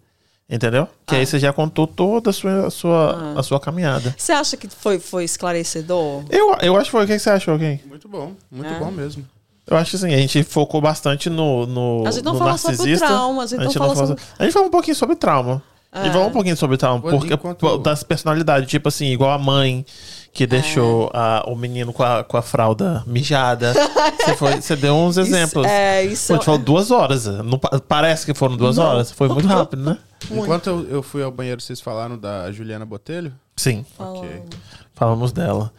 Entendeu? 0.48 0.86
Que 1.04 1.16
Ah. 1.16 1.18
aí 1.18 1.26
você 1.26 1.38
já 1.40 1.52
contou 1.52 1.88
toda 1.88 2.30
a 2.30 2.32
sua, 2.32 2.66
a 2.68 2.70
sua, 2.70 3.34
a 3.38 3.42
sua 3.42 3.58
caminhada. 3.58 4.14
Você 4.16 4.30
acha 4.32 4.56
que 4.56 4.68
foi, 4.68 5.00
foi 5.00 5.24
esclarecedor? 5.24 6.22
Eu, 6.30 6.54
eu 6.62 6.76
acho 6.76 6.84
que 6.84 6.90
foi. 6.92 7.04
O 7.04 7.06
que 7.06 7.18
você 7.18 7.30
achou, 7.30 7.52
alguém? 7.52 7.80
Muito 7.86 8.08
bom, 8.08 8.32
muito 8.50 8.72
É. 8.72 8.78
bom 8.78 8.90
mesmo. 8.92 9.26
Eu 9.66 9.76
acho 9.76 9.90
que 9.90 9.98
sim, 9.98 10.14
a 10.14 10.18
gente 10.18 10.44
focou 10.44 10.80
bastante 10.80 11.28
no, 11.28 11.66
no, 11.66 12.04
A 12.06 12.12
gente 12.12 12.24
não 12.24 12.34
no 12.34 12.38
fala 12.38 12.56
sobre 12.56 12.74
o 12.76 12.78
narcisista. 12.78 13.06
trauma, 13.08 13.42
a 13.42 13.46
gente 13.46 13.64
não 13.64 13.72
fala 13.72 13.96
sobre- 13.96 14.22
A 14.38 14.44
gente 14.44 14.52
falou 14.52 14.68
um 14.68 14.70
pouquinho 14.70 14.94
sobre 14.94 15.16
trauma. 15.16 15.60
E 16.04 16.08
É. 16.08 16.12
falou 16.12 16.28
um 16.28 16.32
pouquinho 16.32 16.56
sobre 16.56 16.76
trauma, 16.76 17.00
Pô, 17.00 17.10
porque 17.18 17.34
enquanto- 17.34 17.78
das 17.78 18.02
personalidades, 18.02 18.68
tipo 18.68 18.88
assim, 18.88 19.06
igual 19.06 19.30
a 19.32 19.38
mãe 19.38 19.84
que 20.32 20.46
deixou 20.46 21.10
a- 21.14 21.42
o 21.46 21.56
menino 21.56 21.92
com 21.92 22.02
a, 22.02 22.22
com 22.22 22.36
a 22.36 22.42
fralda 22.42 23.02
mijada. 23.06 23.72
você, 24.20 24.36
foi- 24.36 24.60
você 24.60 24.76
deu 24.76 24.94
uns 24.94 25.16
exemplos. 25.16 25.64
Isso, 25.66 25.74
é, 25.74 26.04
isso 26.04 26.26
Pô, 26.28 26.34
gente 26.34 26.44
falou 26.44 26.60
duas 26.60 26.90
horas. 26.90 27.24
Não, 27.26 27.58
pa- 27.58 27.80
parece 27.88 28.26
que 28.26 28.34
foram 28.34 28.56
duas 28.56 28.76
Não. 28.76 28.84
horas. 28.84 29.10
Foi 29.10 29.28
muito 29.28 29.48
rápido, 29.48 29.82
né? 29.82 29.98
Enquanto 30.30 30.66
eu, 30.66 30.86
eu 30.90 31.02
fui 31.02 31.22
ao 31.22 31.30
banheiro, 31.30 31.60
vocês 31.60 31.80
falaram 31.80 32.18
da 32.18 32.50
Juliana 32.52 32.84
Botelho? 32.84 33.32
Sim, 33.56 33.84
Ok. 33.98 34.42
falamos 34.94 35.32
dela. 35.32 35.72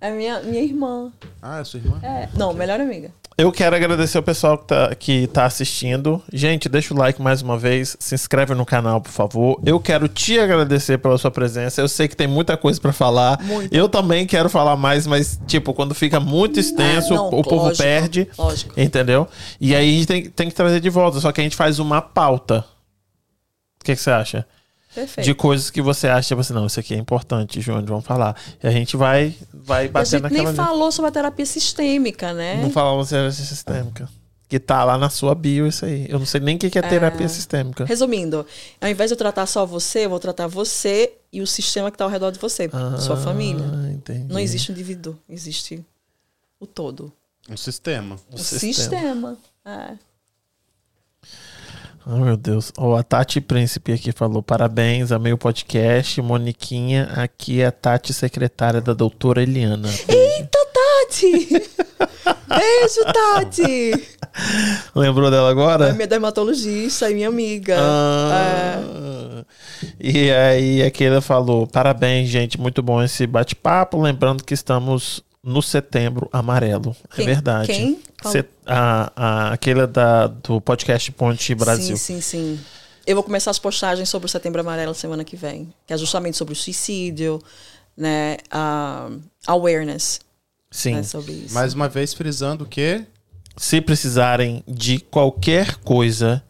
É 0.00 0.10
minha, 0.10 0.40
minha 0.40 0.62
irmã. 0.62 1.12
Ah, 1.42 1.58
é 1.60 1.64
sua 1.64 1.78
irmã? 1.78 1.98
É, 2.02 2.28
não, 2.34 2.52
melhor 2.52 2.80
amiga. 2.80 3.10
Eu 3.40 3.52
quero 3.52 3.76
agradecer 3.76 4.18
o 4.18 4.22
pessoal 4.22 4.58
que 4.58 4.66
tá, 4.66 4.92
que 4.96 5.26
tá 5.28 5.44
assistindo. 5.44 6.20
Gente, 6.32 6.68
deixa 6.68 6.92
o 6.92 6.96
like 6.98 7.22
mais 7.22 7.40
uma 7.40 7.56
vez. 7.56 7.96
Se 8.00 8.12
inscreve 8.12 8.52
no 8.52 8.66
canal, 8.66 9.00
por 9.00 9.12
favor. 9.12 9.60
Eu 9.64 9.78
quero 9.78 10.08
te 10.08 10.40
agradecer 10.40 10.98
pela 10.98 11.16
sua 11.16 11.30
presença. 11.30 11.80
Eu 11.80 11.86
sei 11.88 12.08
que 12.08 12.16
tem 12.16 12.26
muita 12.26 12.56
coisa 12.56 12.80
pra 12.80 12.92
falar. 12.92 13.40
Muito. 13.44 13.72
Eu 13.72 13.88
também 13.88 14.26
quero 14.26 14.48
falar 14.50 14.74
mais, 14.76 15.06
mas, 15.06 15.38
tipo, 15.46 15.72
quando 15.72 15.94
fica 15.94 16.18
muito 16.18 16.58
extenso, 16.58 17.14
Ah, 17.14 17.16
não, 17.16 17.28
o 17.28 17.44
povo 17.44 17.66
lógico, 17.66 17.84
perde. 17.84 18.28
lógico. 18.36 18.74
Entendeu? 18.80 19.28
E 19.60 19.72
aí 19.72 19.88
a 19.88 19.92
gente 19.98 20.06
tem, 20.08 20.28
tem 20.28 20.48
que 20.48 20.54
trazer 20.56 20.80
de 20.80 20.90
volta. 20.90 21.20
Só 21.20 21.30
que 21.30 21.40
a 21.40 21.44
gente 21.44 21.54
faz 21.54 21.78
uma 21.78 22.02
pauta. 22.02 22.64
O 23.80 23.84
que, 23.84 23.94
que 23.94 24.02
você 24.02 24.10
acha? 24.10 24.44
Perfeito. 24.98 25.24
De 25.26 25.34
coisas 25.34 25.70
que 25.70 25.80
você 25.80 26.08
acha, 26.08 26.28
tipo 26.28 26.40
assim, 26.40 26.52
não, 26.52 26.66
isso 26.66 26.80
aqui 26.80 26.94
é 26.94 26.96
importante, 26.98 27.60
Júnior, 27.60 27.84
vamos 27.84 28.04
falar. 28.04 28.34
E 28.62 28.66
a 28.66 28.70
gente 28.70 28.96
vai, 28.96 29.34
vai 29.52 29.86
a 29.86 29.90
bater 29.90 30.20
gente 30.20 30.32
nem 30.32 30.42
naquela. 30.44 30.66
falou 30.66 30.90
sobre 30.90 31.08
a 31.08 31.12
terapia 31.12 31.46
sistêmica, 31.46 32.32
né? 32.32 32.60
Não 32.62 32.70
falamos 32.70 33.10
de 33.10 33.32
sistêmica. 33.32 34.08
Que 34.48 34.58
tá 34.58 34.82
lá 34.82 34.96
na 34.96 35.10
sua 35.10 35.34
bio 35.34 35.66
isso 35.66 35.84
aí. 35.84 36.06
Eu 36.08 36.18
não 36.18 36.24
sei 36.24 36.40
nem 36.40 36.56
o 36.56 36.58
que 36.58 36.70
que 36.70 36.78
é 36.78 36.82
terapia 36.82 37.28
sistêmica. 37.28 37.84
Resumindo, 37.84 38.46
ao 38.80 38.88
invés 38.88 39.10
de 39.10 39.12
eu 39.12 39.18
tratar 39.18 39.44
só 39.46 39.66
você, 39.66 40.06
eu 40.06 40.10
vou 40.10 40.18
tratar 40.18 40.46
você 40.46 41.12
e 41.30 41.42
o 41.42 41.46
sistema 41.46 41.90
que 41.90 41.96
está 41.96 42.04
ao 42.04 42.10
redor 42.10 42.30
de 42.30 42.38
você, 42.38 42.68
sua 42.98 43.16
família. 43.18 43.64
Ah, 43.70 43.90
entendi. 43.92 44.32
Não 44.32 44.40
existe 44.40 44.72
um 44.72 44.74
indivíduo, 44.74 45.18
existe 45.28 45.84
o 46.58 46.66
todo. 46.66 47.12
Um 47.48 47.56
sistema. 47.56 48.16
O, 48.30 48.36
O 48.36 48.38
sistema. 48.38 48.72
sistema. 48.72 49.38
É. 49.66 50.07
Oh, 52.10 52.16
meu 52.16 52.38
Deus. 52.38 52.72
Ó, 52.78 52.96
a 52.96 53.02
Tati 53.02 53.38
Príncipe 53.38 53.92
aqui 53.92 54.12
falou: 54.12 54.42
parabéns, 54.42 55.12
amei 55.12 55.32
o 55.32 55.38
podcast. 55.38 56.22
Moniquinha, 56.22 57.04
aqui 57.16 57.60
é 57.60 57.66
a 57.66 57.70
Tati, 57.72 58.14
secretária 58.14 58.80
da 58.80 58.94
doutora 58.94 59.42
Eliana. 59.42 59.88
Eita, 60.08 60.58
Tati! 60.72 61.48
Beijo, 62.48 63.04
Tati! 63.12 64.08
Lembrou 64.94 65.30
dela 65.30 65.48
É 65.48 65.50
agora? 65.50 65.92
minha 65.92 66.06
dermatologista 66.06 67.10
e 67.10 67.14
minha 67.14 67.28
amiga. 67.28 67.74
É. 67.74 67.78
Ah, 67.78 69.44
E 70.00 70.30
aí, 70.30 70.82
aquele 70.82 71.20
falou: 71.20 71.66
parabéns, 71.66 72.30
gente, 72.30 72.58
muito 72.58 72.82
bom 72.82 73.02
esse 73.02 73.26
bate-papo. 73.26 74.00
Lembrando 74.00 74.42
que 74.44 74.54
estamos 74.54 75.22
no 75.48 75.62
setembro 75.62 76.28
amarelo. 76.32 76.94
Quem- 77.14 77.24
é 77.24 77.26
verdade. 77.26 77.66
quem? 77.68 78.00
Set- 78.24 78.48
a, 78.66 79.12
a, 79.16 79.52
aquele 79.52 79.86
da, 79.86 80.26
do 80.26 80.60
podcast 80.60 81.10
Ponte 81.12 81.54
Brasil. 81.54 81.96
Sim, 81.96 82.20
sim, 82.20 82.56
sim. 82.56 82.60
Eu 83.06 83.14
vou 83.16 83.24
começar 83.24 83.50
as 83.50 83.58
postagens 83.58 84.08
sobre 84.08 84.26
o 84.26 84.28
Setembro 84.28 84.60
Amarelo 84.60 84.94
semana 84.94 85.24
que 85.24 85.34
vem, 85.36 85.72
que 85.86 85.92
é 85.94 85.96
justamente 85.96 86.36
sobre 86.36 86.52
o 86.52 86.56
suicídio, 86.56 87.40
né? 87.96 88.36
A 88.50 89.08
awareness 89.46 90.20
Sim. 90.70 90.96
né, 90.96 91.02
sobre 91.02 91.32
isso. 91.32 91.54
Mais 91.54 91.72
uma 91.72 91.88
vez 91.88 92.12
frisando 92.12 92.66
que 92.66 93.04
Se 93.56 93.80
precisarem 93.80 94.62
de 94.68 95.00
qualquer 95.00 95.76
coisa, 95.76 96.42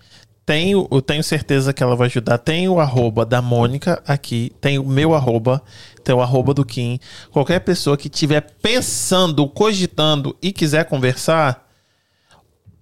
tenho, 0.44 0.88
eu 0.90 1.00
tenho 1.00 1.22
certeza 1.22 1.72
que 1.72 1.82
ela 1.82 1.94
vai 1.94 2.06
ajudar. 2.08 2.38
Tem 2.38 2.68
o 2.68 2.80
arroba 2.80 3.24
da 3.24 3.40
Mônica 3.40 4.02
aqui, 4.06 4.52
tem 4.60 4.78
o 4.78 4.84
meu 4.84 5.14
arroba, 5.14 5.62
tem 6.08 6.14
o 6.14 6.22
arroba 6.22 6.54
do 6.54 6.64
Kim. 6.64 6.98
Qualquer 7.30 7.60
pessoa 7.60 7.94
que 7.98 8.08
estiver 8.08 8.40
pensando, 8.62 9.46
cogitando 9.46 10.34
e 10.40 10.50
quiser 10.52 10.86
conversar, 10.86 11.68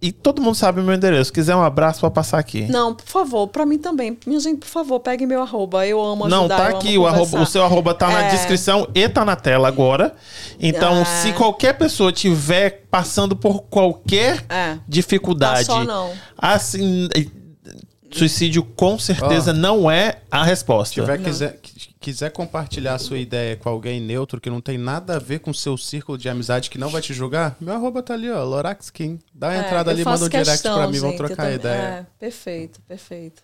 e 0.00 0.12
todo 0.12 0.40
mundo 0.40 0.54
sabe 0.54 0.80
o 0.80 0.84
meu 0.84 0.94
endereço. 0.94 1.32
Quiser 1.32 1.56
um 1.56 1.62
abraço, 1.62 2.00
pode 2.02 2.14
passar 2.14 2.38
aqui. 2.38 2.62
Não, 2.68 2.94
por 2.94 3.06
favor, 3.06 3.48
pra 3.48 3.66
mim 3.66 3.78
também. 3.78 4.16
Minha 4.26 4.38
gente, 4.38 4.58
por 4.58 4.68
favor, 4.68 5.00
pegue 5.00 5.26
meu 5.26 5.42
arroba. 5.42 5.84
Eu 5.86 6.00
amo 6.00 6.26
ajudar. 6.26 6.36
Não, 6.40 6.48
tá 6.48 6.68
aqui, 6.68 6.96
o, 6.96 7.04
arroba- 7.06 7.40
o 7.40 7.46
seu 7.46 7.64
arroba 7.64 7.94
tá 7.94 8.08
na 8.08 8.24
É. 8.26 8.30
descrição 8.30 8.86
e 8.94 9.08
tá 9.08 9.24
na 9.24 9.34
tela 9.34 9.66
agora. 9.66 10.14
Então, 10.60 11.00
Ah. 11.00 11.04
se 11.04 11.32
qualquer 11.32 11.72
pessoa 11.76 12.12
tiver 12.12 12.84
passando 12.90 13.34
por 13.34 13.62
qualquer 13.62 14.44
É. 14.48 14.78
dificuldade, 14.86 15.66
Tá 15.66 15.72
só 15.72 15.82
não. 15.84 16.12
assim, 16.38 17.08
suicídio 18.12 18.62
com 18.62 18.98
certeza 18.98 19.50
Ó. 19.50 19.54
não 19.54 19.90
é 19.90 20.18
a 20.30 20.44
resposta. 20.44 20.94
tiver 21.00 21.18
quiser, 21.18 21.58
qui- 21.60 21.75
quiser 22.06 22.30
compartilhar 22.30 22.94
a 22.94 22.98
sua 23.00 23.18
ideia 23.18 23.56
com 23.56 23.68
alguém 23.68 24.00
neutro 24.00 24.40
que 24.40 24.48
não 24.48 24.60
tem 24.60 24.78
nada 24.78 25.16
a 25.16 25.18
ver 25.18 25.40
com 25.40 25.50
o 25.50 25.54
seu 25.54 25.76
círculo 25.76 26.16
de 26.16 26.28
amizade 26.28 26.70
que 26.70 26.78
não 26.78 26.88
vai 26.88 27.02
te 27.02 27.12
julgar, 27.12 27.56
meu 27.60 27.74
arroba 27.74 28.00
tá 28.00 28.14
ali, 28.14 28.30
ó, 28.30 28.44
Lorax 28.44 28.90
Kim. 28.90 29.18
Dá 29.34 29.48
uma 29.48 29.56
É, 29.56 29.58
entrada 29.66 29.90
ali, 29.90 30.04
manda 30.04 30.24
um 30.24 30.28
direct 30.28 30.52
questão, 30.52 30.76
pra 30.76 30.86
mim, 30.86 31.00
gente, 31.00 31.04
eu 31.04 31.16
trocar 31.16 31.36
também- 31.36 31.54
ideia. 31.56 31.76
É, 31.82 32.06
perfeito, 32.16 32.80
perfeito. 32.86 33.42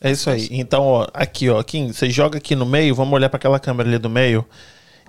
É 0.00 0.12
isso 0.12 0.30
aí. 0.30 0.46
Então, 0.52 0.84
ó, 0.84 1.08
aqui, 1.12 1.50
ó, 1.50 1.60
Kim, 1.64 1.92
você 1.92 2.08
joga 2.08 2.38
aqui 2.38 2.54
no 2.54 2.64
meio, 2.64 2.94
vamos 2.94 3.12
olhar 3.14 3.28
para 3.28 3.36
aquela 3.38 3.58
câmera 3.58 3.88
ali 3.88 3.98
do 3.98 4.08
meio. 4.08 4.46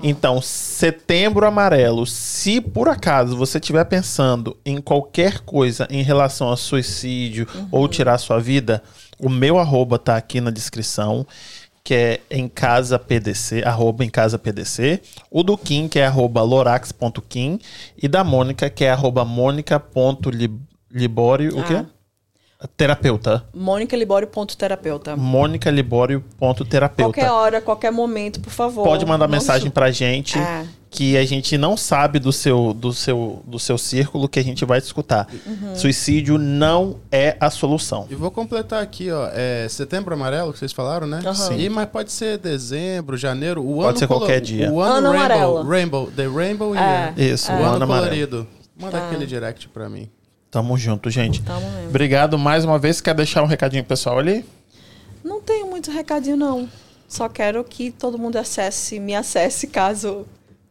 Então, 0.02 0.42
setembro 0.42 1.46
amarelo. 1.46 2.08
Se 2.08 2.60
por 2.60 2.90
acaso 2.90 3.38
você 3.38 3.60
estiver 3.60 3.86
pensando 3.86 4.58
em 4.66 4.82
qualquer 4.82 5.42
coisa 5.42 5.88
em 5.92 6.02
relação 6.02 6.52
a 6.52 6.58
suicídio 6.58 7.48
ou 7.72 7.88
tirar 7.88 8.18
sua 8.18 8.40
vida, 8.40 8.82
o 9.20 9.30
meu 9.30 9.58
arroba 9.58 9.98
tá 9.98 10.18
aqui 10.18 10.42
na 10.42 10.52
descrição, 10.52 11.26
que 11.86 11.94
é 11.94 12.20
em 12.32 12.48
casa 12.50 12.98
PDC, 12.98 13.62
arroba 13.64 14.04
em 14.04 14.10
casa 14.10 14.40
PDC. 14.40 15.00
O 15.30 15.44
do 15.44 15.56
Kim, 15.56 15.88
que 15.88 16.00
é 16.00 16.06
arroba 16.08 16.42
lorax.kim. 16.42 17.60
E 18.02 18.08
da 18.08 18.24
Mônica, 18.24 18.68
que 18.72 18.84
é 18.84 18.90
arroba 18.90 19.24
mônica.libório, 19.24 21.56
o 21.56 21.60
Ah. 21.62 21.64
quê? 21.64 21.86
Terapeuta. 22.76 23.46
Mônica 23.54 23.96
Libório 23.96 24.28
ponto 24.28 24.58
terapeuta. 24.58 25.16
Mônica 25.16 25.70
Libório.terapeuta. 25.70 27.04
Qualquer 27.14 27.30
hora, 27.30 27.62
qualquer 27.62 27.92
momento, 27.92 28.40
por 28.40 28.50
favor. 28.52 28.84
Pode 28.84 29.06
mandar 29.06 29.28
mensagem 29.28 29.68
su- 29.68 29.74
pra 29.74 29.92
gente 29.92 30.40
É. 30.40 30.66
que 30.96 31.18
a 31.18 31.26
gente 31.26 31.58
não 31.58 31.76
sabe 31.76 32.18
do 32.20 32.32
seu, 32.32 32.74
do 32.74 32.94
seu, 32.94 33.42
do 33.46 33.60
seu 33.60 33.78
círculo 33.78 34.30
que 34.30 34.40
a 34.40 34.44
gente 34.44 34.64
vai 34.64 34.80
escutar. 34.80 35.28
Uhum. 35.46 35.76
Suicídio 35.76 36.38
não 36.38 36.98
é 37.12 37.36
a 37.40 37.50
solução. 37.50 38.08
E 38.10 38.16
vou 38.16 38.32
completar 38.32 38.82
aqui, 38.82 39.12
ó. 39.12 39.28
É 39.34 39.68
setembro 39.70 40.14
amarelo 40.14 40.54
que 40.54 40.60
vocês 40.60 40.72
falaram, 40.72 41.06
né? 41.06 41.20
Aham. 41.24 41.34
Sim. 41.34 41.60
E, 41.60 41.70
mas 41.70 41.90
pode 41.90 42.12
ser 42.12 42.38
dezembro, 42.38 43.18
janeiro. 43.18 43.62
O 43.62 43.76
Pode 43.76 43.88
ano 43.90 43.98
ser 43.98 44.08
qualquer 44.08 44.40
dia. 44.42 44.72
O 44.72 44.80
ano, 44.82 44.96
Ano 44.96 45.12
Rainbow, 45.12 45.26
amarelo. 45.36 45.64
Rainbow. 45.70 46.12
The 46.16 46.28
Rainbow 46.28 46.76
É. 46.76 46.80
Year. 46.80 47.14
Isso, 47.20 47.52
O 47.52 47.56
o 47.56 47.58
ano 47.58 47.66
ano 47.76 47.84
amarelo. 47.84 48.06
colorido. 48.08 48.48
Manda 48.80 48.98
Tá. 49.00 49.08
aquele 49.08 49.26
direct 49.26 49.68
pra 49.70 49.90
mim. 49.90 50.10
Tamo 50.50 50.78
junto, 50.78 51.10
gente. 51.10 51.42
Tamo 51.42 51.60
mesmo. 51.72 51.90
Obrigado 51.90 52.38
mais 52.40 52.64
uma 52.64 52.80
vez. 52.80 53.02
Quer 53.02 53.14
deixar 53.14 53.44
um 53.44 53.48
recadinho 53.48 53.84
pessoal 53.84 54.18
ali? 54.20 54.46
Não 55.24 55.42
tenho 55.42 55.68
muito 55.68 55.92
recadinho, 55.92 56.38
não. 56.38 56.70
Só 57.08 57.28
quero 57.30 57.64
que 57.64 57.92
todo 57.92 58.18
mundo 58.18 58.38
acesse, 58.38 59.00
me 59.00 59.14
acesse 59.14 59.68
caso 59.68 60.26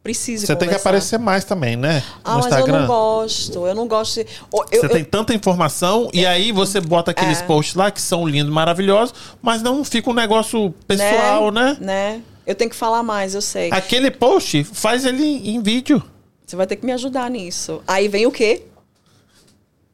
precise 0.05 0.45
Você 0.45 0.55
tem 0.55 0.67
que 0.67 0.75
conversar. 0.75 0.89
aparecer 0.89 1.17
mais 1.19 1.43
também, 1.43 1.75
né? 1.75 2.03
Ah, 2.23 2.31
no 2.33 2.35
mas 2.37 2.45
Instagram. 2.45 2.73
eu 2.75 2.79
não 2.81 2.87
gosto. 2.87 3.67
Eu 3.67 3.75
não 3.75 3.87
gosto 3.87 4.13
de... 4.23 4.29
Eu- 4.53 4.79
Você 4.79 4.85
eu- 4.85 4.89
tem 4.89 5.03
tanta 5.03 5.33
informação 5.33 6.09
e 6.13 6.25
aí 6.25 6.51
você 6.51 6.79
bota 6.79 7.09
aqueles 7.09 7.41
É. 7.41 7.43
posts 7.45 7.73
lá 7.75 7.89
que 7.89 7.99
são 8.01 8.27
lindos, 8.27 8.53
maravilhosos, 8.53 9.15
mas 9.41 9.63
não 9.63 9.83
fica 9.83 10.09
um 10.09 10.13
negócio 10.13 10.71
pessoal, 10.87 11.49
né? 11.51 11.75
Né? 11.81 12.21
Eu 12.45 12.53
tenho 12.53 12.69
que 12.69 12.75
falar 12.75 13.01
mais, 13.01 13.33
eu 13.33 13.41
sei. 13.41 13.69
Aquele 13.71 14.11
post, 14.11 14.63
faz 14.65 15.03
ele 15.05 15.23
em 15.49 15.59
vídeo. 15.63 16.03
Você 16.45 16.55
vai 16.55 16.67
ter 16.67 16.75
que 16.75 16.85
me 16.85 16.91
ajudar 16.91 17.27
nisso. 17.31 17.81
Aí 17.87 18.07
vem 18.07 18.27
o 18.27 18.31
quê? 18.31 18.61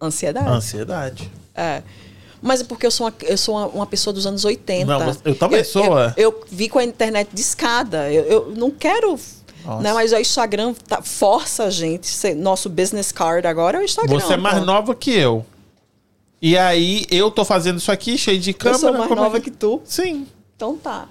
Ansiedade. 0.02 0.50
Ansiedade. 0.50 1.32
É. 1.56 1.82
Mas 2.42 2.60
é 2.62 2.64
porque 2.64 2.86
eu 2.88 2.92
sou 2.92 3.06
uma, 3.08 3.14
eu 3.22 3.38
sou 3.38 3.56
uma, 3.56 3.68
uma 3.68 3.86
pessoa 3.86 4.12
dos 4.14 4.26
anos 4.26 4.44
80. 4.44 4.86
Não, 4.86 5.16
eu 5.24 5.36
também 5.36 5.64
sou, 5.64 5.86
Eu, 5.86 6.00
é. 6.00 6.14
eu 6.18 6.44
vi 6.52 6.68
com 6.68 6.80
a 6.80 6.84
internet 6.84 7.30
de 7.32 7.40
escada. 7.40 8.12
Eu, 8.12 8.24
eu 8.24 8.54
não 8.58 8.72
quero. 8.72 9.18
Nossa. 9.66 9.82
Né, 9.84 9.94
mas 9.94 10.12
o 10.12 10.18
Instagram 10.18 10.74
tá- 10.88 11.02
força 11.02 11.66
a 11.66 11.70
gente. 11.70 12.34
Nosso 12.34 12.70
business 12.70 13.12
card 13.12 13.46
agora 13.48 13.78
é 13.78 13.82
o 13.82 13.84
Instagram. 13.84 14.20
Você 14.20 14.34
é 14.34 14.38
mais 14.38 14.60
pô. 14.60 14.66
nova 14.66 14.96
que 14.96 15.12
eu. 15.12 15.46
E 16.42 16.58
aí, 16.58 17.06
eu 17.12 17.30
tô 17.30 17.46
fazendo 17.46 17.78
isso 17.78 17.92
aqui, 17.92 18.18
cheio 18.18 18.40
de 18.40 18.50
Eu 18.52 18.56
câmera. 18.56 18.80
sou 18.80 18.94
mais 18.94 19.12
é 19.12 19.16
nova 19.16 19.40
que 19.40 19.52
tu. 19.52 19.82
Sim. 19.86 20.26
Então 20.56 20.76
tá. 20.76 21.08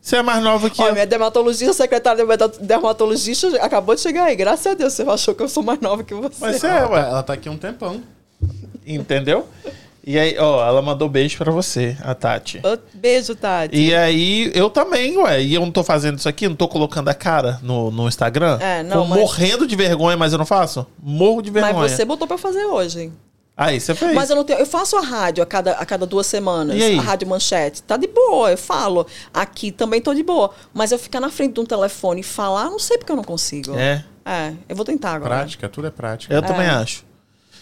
Você 0.00 0.16
é 0.16 0.22
mais 0.22 0.42
nova 0.42 0.70
que 0.70 0.80
Olha, 0.80 0.90
eu. 0.90 0.94
minha 0.94 1.06
dermatologista, 1.06 1.72
secretária 1.74 2.24
da 2.24 2.46
dermatologista, 2.46 3.48
acabou 3.62 3.94
de 3.94 4.00
chegar 4.00 4.24
aí. 4.24 4.36
Graças 4.36 4.66
a 4.66 4.74
Deus, 4.74 4.92
você 4.94 5.02
achou 5.02 5.34
que 5.34 5.42
eu 5.42 5.48
sou 5.48 5.62
mais 5.62 5.80
nova 5.80 6.02
que 6.04 6.14
você. 6.14 6.36
Mas 6.40 6.64
é, 6.64 6.86
ué. 6.86 7.00
ela 7.00 7.22
tá 7.22 7.32
aqui 7.34 7.48
um 7.50 7.58
tempão. 7.58 8.00
Entendeu? 8.86 9.46
E 10.02 10.18
aí, 10.18 10.34
ó, 10.38 10.66
ela 10.66 10.80
mandou 10.80 11.08
beijo 11.08 11.36
pra 11.36 11.52
você, 11.52 11.96
a 12.02 12.14
Tati. 12.14 12.60
Beijo, 12.94 13.34
Tati. 13.34 13.76
E 13.76 13.94
aí, 13.94 14.50
eu 14.54 14.70
também, 14.70 15.16
ué. 15.18 15.42
E 15.42 15.52
eu 15.54 15.60
não 15.60 15.70
tô 15.70 15.84
fazendo 15.84 16.18
isso 16.18 16.28
aqui, 16.28 16.48
não 16.48 16.56
tô 16.56 16.66
colocando 16.68 17.08
a 17.08 17.14
cara 17.14 17.58
no, 17.62 17.90
no 17.90 18.08
Instagram. 18.08 18.58
É, 18.60 18.82
não, 18.82 19.02
Com- 19.02 19.08
mas- 19.08 19.20
Morrendo 19.20 19.66
de 19.66 19.76
vergonha, 19.76 20.16
mas 20.16 20.32
eu 20.32 20.38
não 20.38 20.46
faço? 20.46 20.86
Morro 21.02 21.42
de 21.42 21.50
vergonha. 21.50 21.74
Mas 21.74 21.92
você 21.92 22.04
botou 22.04 22.26
pra 22.26 22.38
fazer 22.38 22.64
hoje. 22.64 23.12
Aí, 23.54 23.78
você 23.78 23.94
fez. 23.94 24.14
Mas 24.14 24.30
eu 24.30 24.36
não 24.36 24.42
tenho. 24.44 24.58
Eu 24.58 24.64
faço 24.64 24.96
a 24.96 25.02
rádio 25.02 25.42
a 25.42 25.46
cada, 25.46 25.72
a 25.72 25.84
cada 25.84 26.06
duas 26.06 26.26
semanas. 26.26 26.76
E 26.78 26.82
aí? 26.82 26.98
A 26.98 27.02
rádio 27.02 27.28
manchete. 27.28 27.82
Tá 27.82 27.98
de 27.98 28.06
boa, 28.06 28.50
eu 28.50 28.56
falo. 28.56 29.06
Aqui 29.34 29.70
também 29.70 30.00
tô 30.00 30.14
de 30.14 30.22
boa. 30.22 30.50
Mas 30.72 30.92
eu 30.92 30.98
ficar 30.98 31.20
na 31.20 31.28
frente 31.28 31.52
de 31.54 31.60
um 31.60 31.66
telefone 31.66 32.20
e 32.22 32.24
falar, 32.24 32.64
não 32.70 32.78
sei 32.78 32.96
porque 32.96 33.12
eu 33.12 33.16
não 33.16 33.24
consigo. 33.24 33.76
É. 33.76 34.02
É, 34.24 34.52
eu 34.66 34.74
vou 34.74 34.84
tentar 34.84 35.12
agora. 35.12 35.34
Prática, 35.36 35.68
tudo 35.68 35.88
é 35.88 35.90
prática. 35.90 36.32
Eu 36.32 36.40
também 36.40 36.68
acho. 36.68 37.04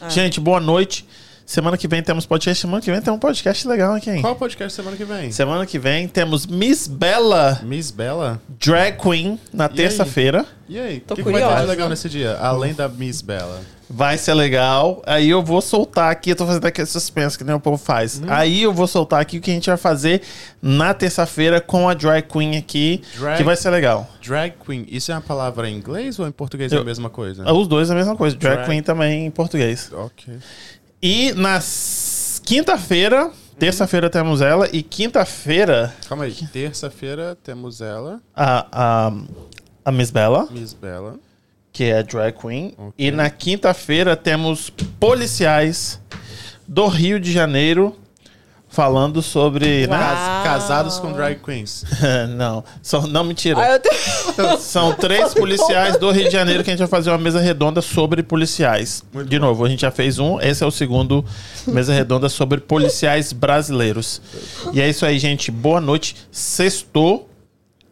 Gente, 0.09 0.39
boa 0.39 0.61
noite. 0.61 1.05
Semana 1.49 1.79
que 1.79 1.89
vem 1.89 2.03
temos 2.03 2.27
podcast. 2.27 2.61
Semana 2.61 2.83
que 2.83 2.91
vem 2.93 3.01
tem 3.01 3.11
um 3.11 3.19
podcast 3.19 3.67
legal 3.67 3.95
aqui, 3.95 4.11
hein? 4.11 4.21
Qual 4.21 4.37
podcast 4.37 4.77
semana 4.77 4.99
que 4.99 5.05
vem? 5.07 5.33
Semana 5.33 5.65
que 5.65 5.79
vem 5.79 6.07
temos 6.07 6.47
Miss 6.47 6.87
Bella 6.87 7.61
Miss 7.65 7.91
Bella? 7.91 8.39
Drag 8.61 8.99
Queen 8.99 9.41
na 9.51 9.67
terça-feira. 9.67 10.45
E 10.69 10.79
aí? 10.79 10.99
O 11.09 11.15
que, 11.15 11.23
que 11.23 11.31
vai 11.33 11.43
ter 11.43 11.61
de 11.63 11.67
legal 11.67 11.89
nesse 11.89 12.07
dia? 12.11 12.37
Além 12.37 12.75
da 12.75 12.87
Miss 12.87 13.23
Bella. 13.23 13.63
Vai 13.89 14.19
ser 14.19 14.35
legal. 14.35 15.03
Aí 15.07 15.31
eu 15.31 15.43
vou 15.43 15.63
soltar 15.63 16.13
aqui, 16.13 16.29
eu 16.33 16.37
tô 16.37 16.45
fazendo 16.45 16.67
aquele 16.67 16.87
suspense 16.87 17.39
que 17.39 17.45
nem 17.45 17.55
o 17.55 17.61
povo 17.61 17.79
faz. 17.79 18.21
Aí 18.29 18.65
eu 18.65 18.71
vou 18.75 18.87
soltar 18.87 19.23
aqui 19.23 19.39
o 19.39 19.41
que 19.41 19.51
a 19.51 19.55
gente 19.55 19.71
vai 19.71 19.79
fazer 19.79 20.21
na 20.61 20.93
terça-feira 20.93 21.63
com 21.63 21.89
a 21.89 21.95
Drag 21.95 22.25
Queen 22.31 22.59
aqui, 22.59 23.01
Drag- 23.17 23.39
que 23.39 23.43
vai 23.43 23.57
ser 23.57 23.71
legal. 23.71 24.07
Drag 24.23 24.53
Queen, 24.67 24.85
isso 24.91 25.11
é 25.11 25.15
uma 25.15 25.23
palavra 25.23 25.67
em 25.71 25.75
inglês 25.79 26.19
ou 26.19 26.29
em 26.29 26.31
português 26.31 26.71
é 26.71 26.77
Eu- 26.77 26.83
a 26.83 26.85
mesma 26.85 27.09
coisa? 27.09 27.51
Os 27.51 27.67
dois 27.67 27.89
é 27.89 27.95
a 27.95 27.97
mesma 27.97 28.15
coisa. 28.15 28.37
Drag, 28.37 28.57
Drag. 28.57 28.69
Queen 28.69 28.83
também 28.83 29.25
em 29.25 29.31
português. 29.31 29.91
Ok. 29.95 30.35
E 31.03 31.33
na 31.33 31.61
quinta-feira, 32.45 33.31
terça-feira 33.59 34.11
temos 34.11 34.41
ela, 34.41 34.69
e 34.73 34.83
quinta-feira, 34.83 35.95
Calma 36.09 36.25
aí. 36.25 36.35
Terça-feira 36.53 37.37
temos 37.43 37.81
ela, 37.81 38.21
a, 38.35 38.67
a, 39.09 39.13
a 39.85 39.93
Miss 39.93 40.11
Bella. 40.11 40.49
Miss 40.51 40.73
Bella. 40.73 41.17
que 41.73 41.85
é 41.85 41.99
a 41.99 42.03
drag 42.03 42.33
queen. 42.37 42.75
Ok. 42.77 42.93
E 42.99 43.11
na 43.13 43.31
quinta-feira 43.31 44.17
temos 44.17 44.71
policiais 44.99 46.01
do 46.67 46.87
Rio 46.89 47.21
de 47.21 47.31
Janeiro 47.33 47.97
falando 48.79 49.21
sobre. 49.21 49.89
né? 49.89 49.99
Cas- 49.99 50.45
Casados 50.45 50.99
com 51.01 51.13
drag 51.13 51.41
queens. 51.45 51.85
não, 52.37 52.63
são, 52.81 53.09
não 53.09 53.25
mentira. 53.25 53.75
Ah, 53.75 53.77
tenho... 53.77 54.57
São 54.61 54.95
três 54.95 55.35
policiais 55.35 55.97
do 55.97 56.13
Rio 56.13 56.27
de 56.27 56.31
Janeiro 56.31 56.63
que 56.63 56.71
a 56.71 56.73
gente 56.73 56.79
vai 56.79 56.87
fazer 56.89 57.11
uma 57.11 57.19
mesa 57.19 57.41
redonda 57.41 57.83
sobre 57.83 58.23
policiais. 58.23 59.03
de 59.27 59.39
novo, 59.41 59.65
a 59.65 59.69
gente 59.69 59.81
já 59.81 59.91
fez 59.91 60.21
um, 60.21 60.41
esse 60.41 60.63
é 60.63 60.67
o 60.67 60.71
segundo 60.71 61.25
mesa 61.67 61.93
redonda 61.93 62.29
sobre 62.29 62.61
policiais 62.61 63.33
brasileiros. 63.33 64.23
E 64.73 64.81
é 64.81 64.89
isso 64.89 65.05
aí, 65.05 65.19
gente. 65.19 65.51
Boa 65.51 65.81
noite. 65.81 66.15
Sextou. 66.31 67.29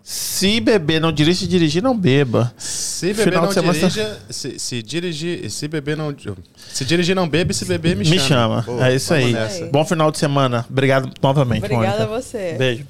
Se 0.09 0.61
beber 0.61 1.01
não 1.01 1.11
dirige, 1.11 1.41
se 1.41 1.47
dirigir 1.49 1.83
não 1.83 1.99
beba. 1.99 2.53
Se 2.57 3.09
beber 3.09 3.25
Final 3.25 3.43
não 3.43 3.49
de 3.49 3.55
semana- 3.55 4.19
se, 4.31 4.57
se 4.57 4.81
dirigir, 4.81 5.51
se 5.51 5.67
beber 5.67 5.97
não, 5.97 6.15
se 6.73 6.85
dirigir 6.85 7.17
não 7.17 7.29
bebe, 7.29 7.53
se 7.53 7.65
beber 7.65 7.97
me 7.97 8.05
chama. 8.05 8.15
Me 8.17 8.21
chama. 8.29 8.63
Boa, 8.63 8.89
é 8.89 8.95
isso 8.95 9.13
aí. 9.13 9.33
nessa. 9.33 9.67
Bom 9.67 9.85
final 9.85 10.13
de 10.13 10.19
semana. 10.19 10.65
Obrigado 10.71 11.11
novamente, 11.21 11.65
Obrigada 11.65 12.05
a 12.05 12.07
Mônica. 12.07 12.23
você. 12.23 12.55
Beijo. 12.57 12.85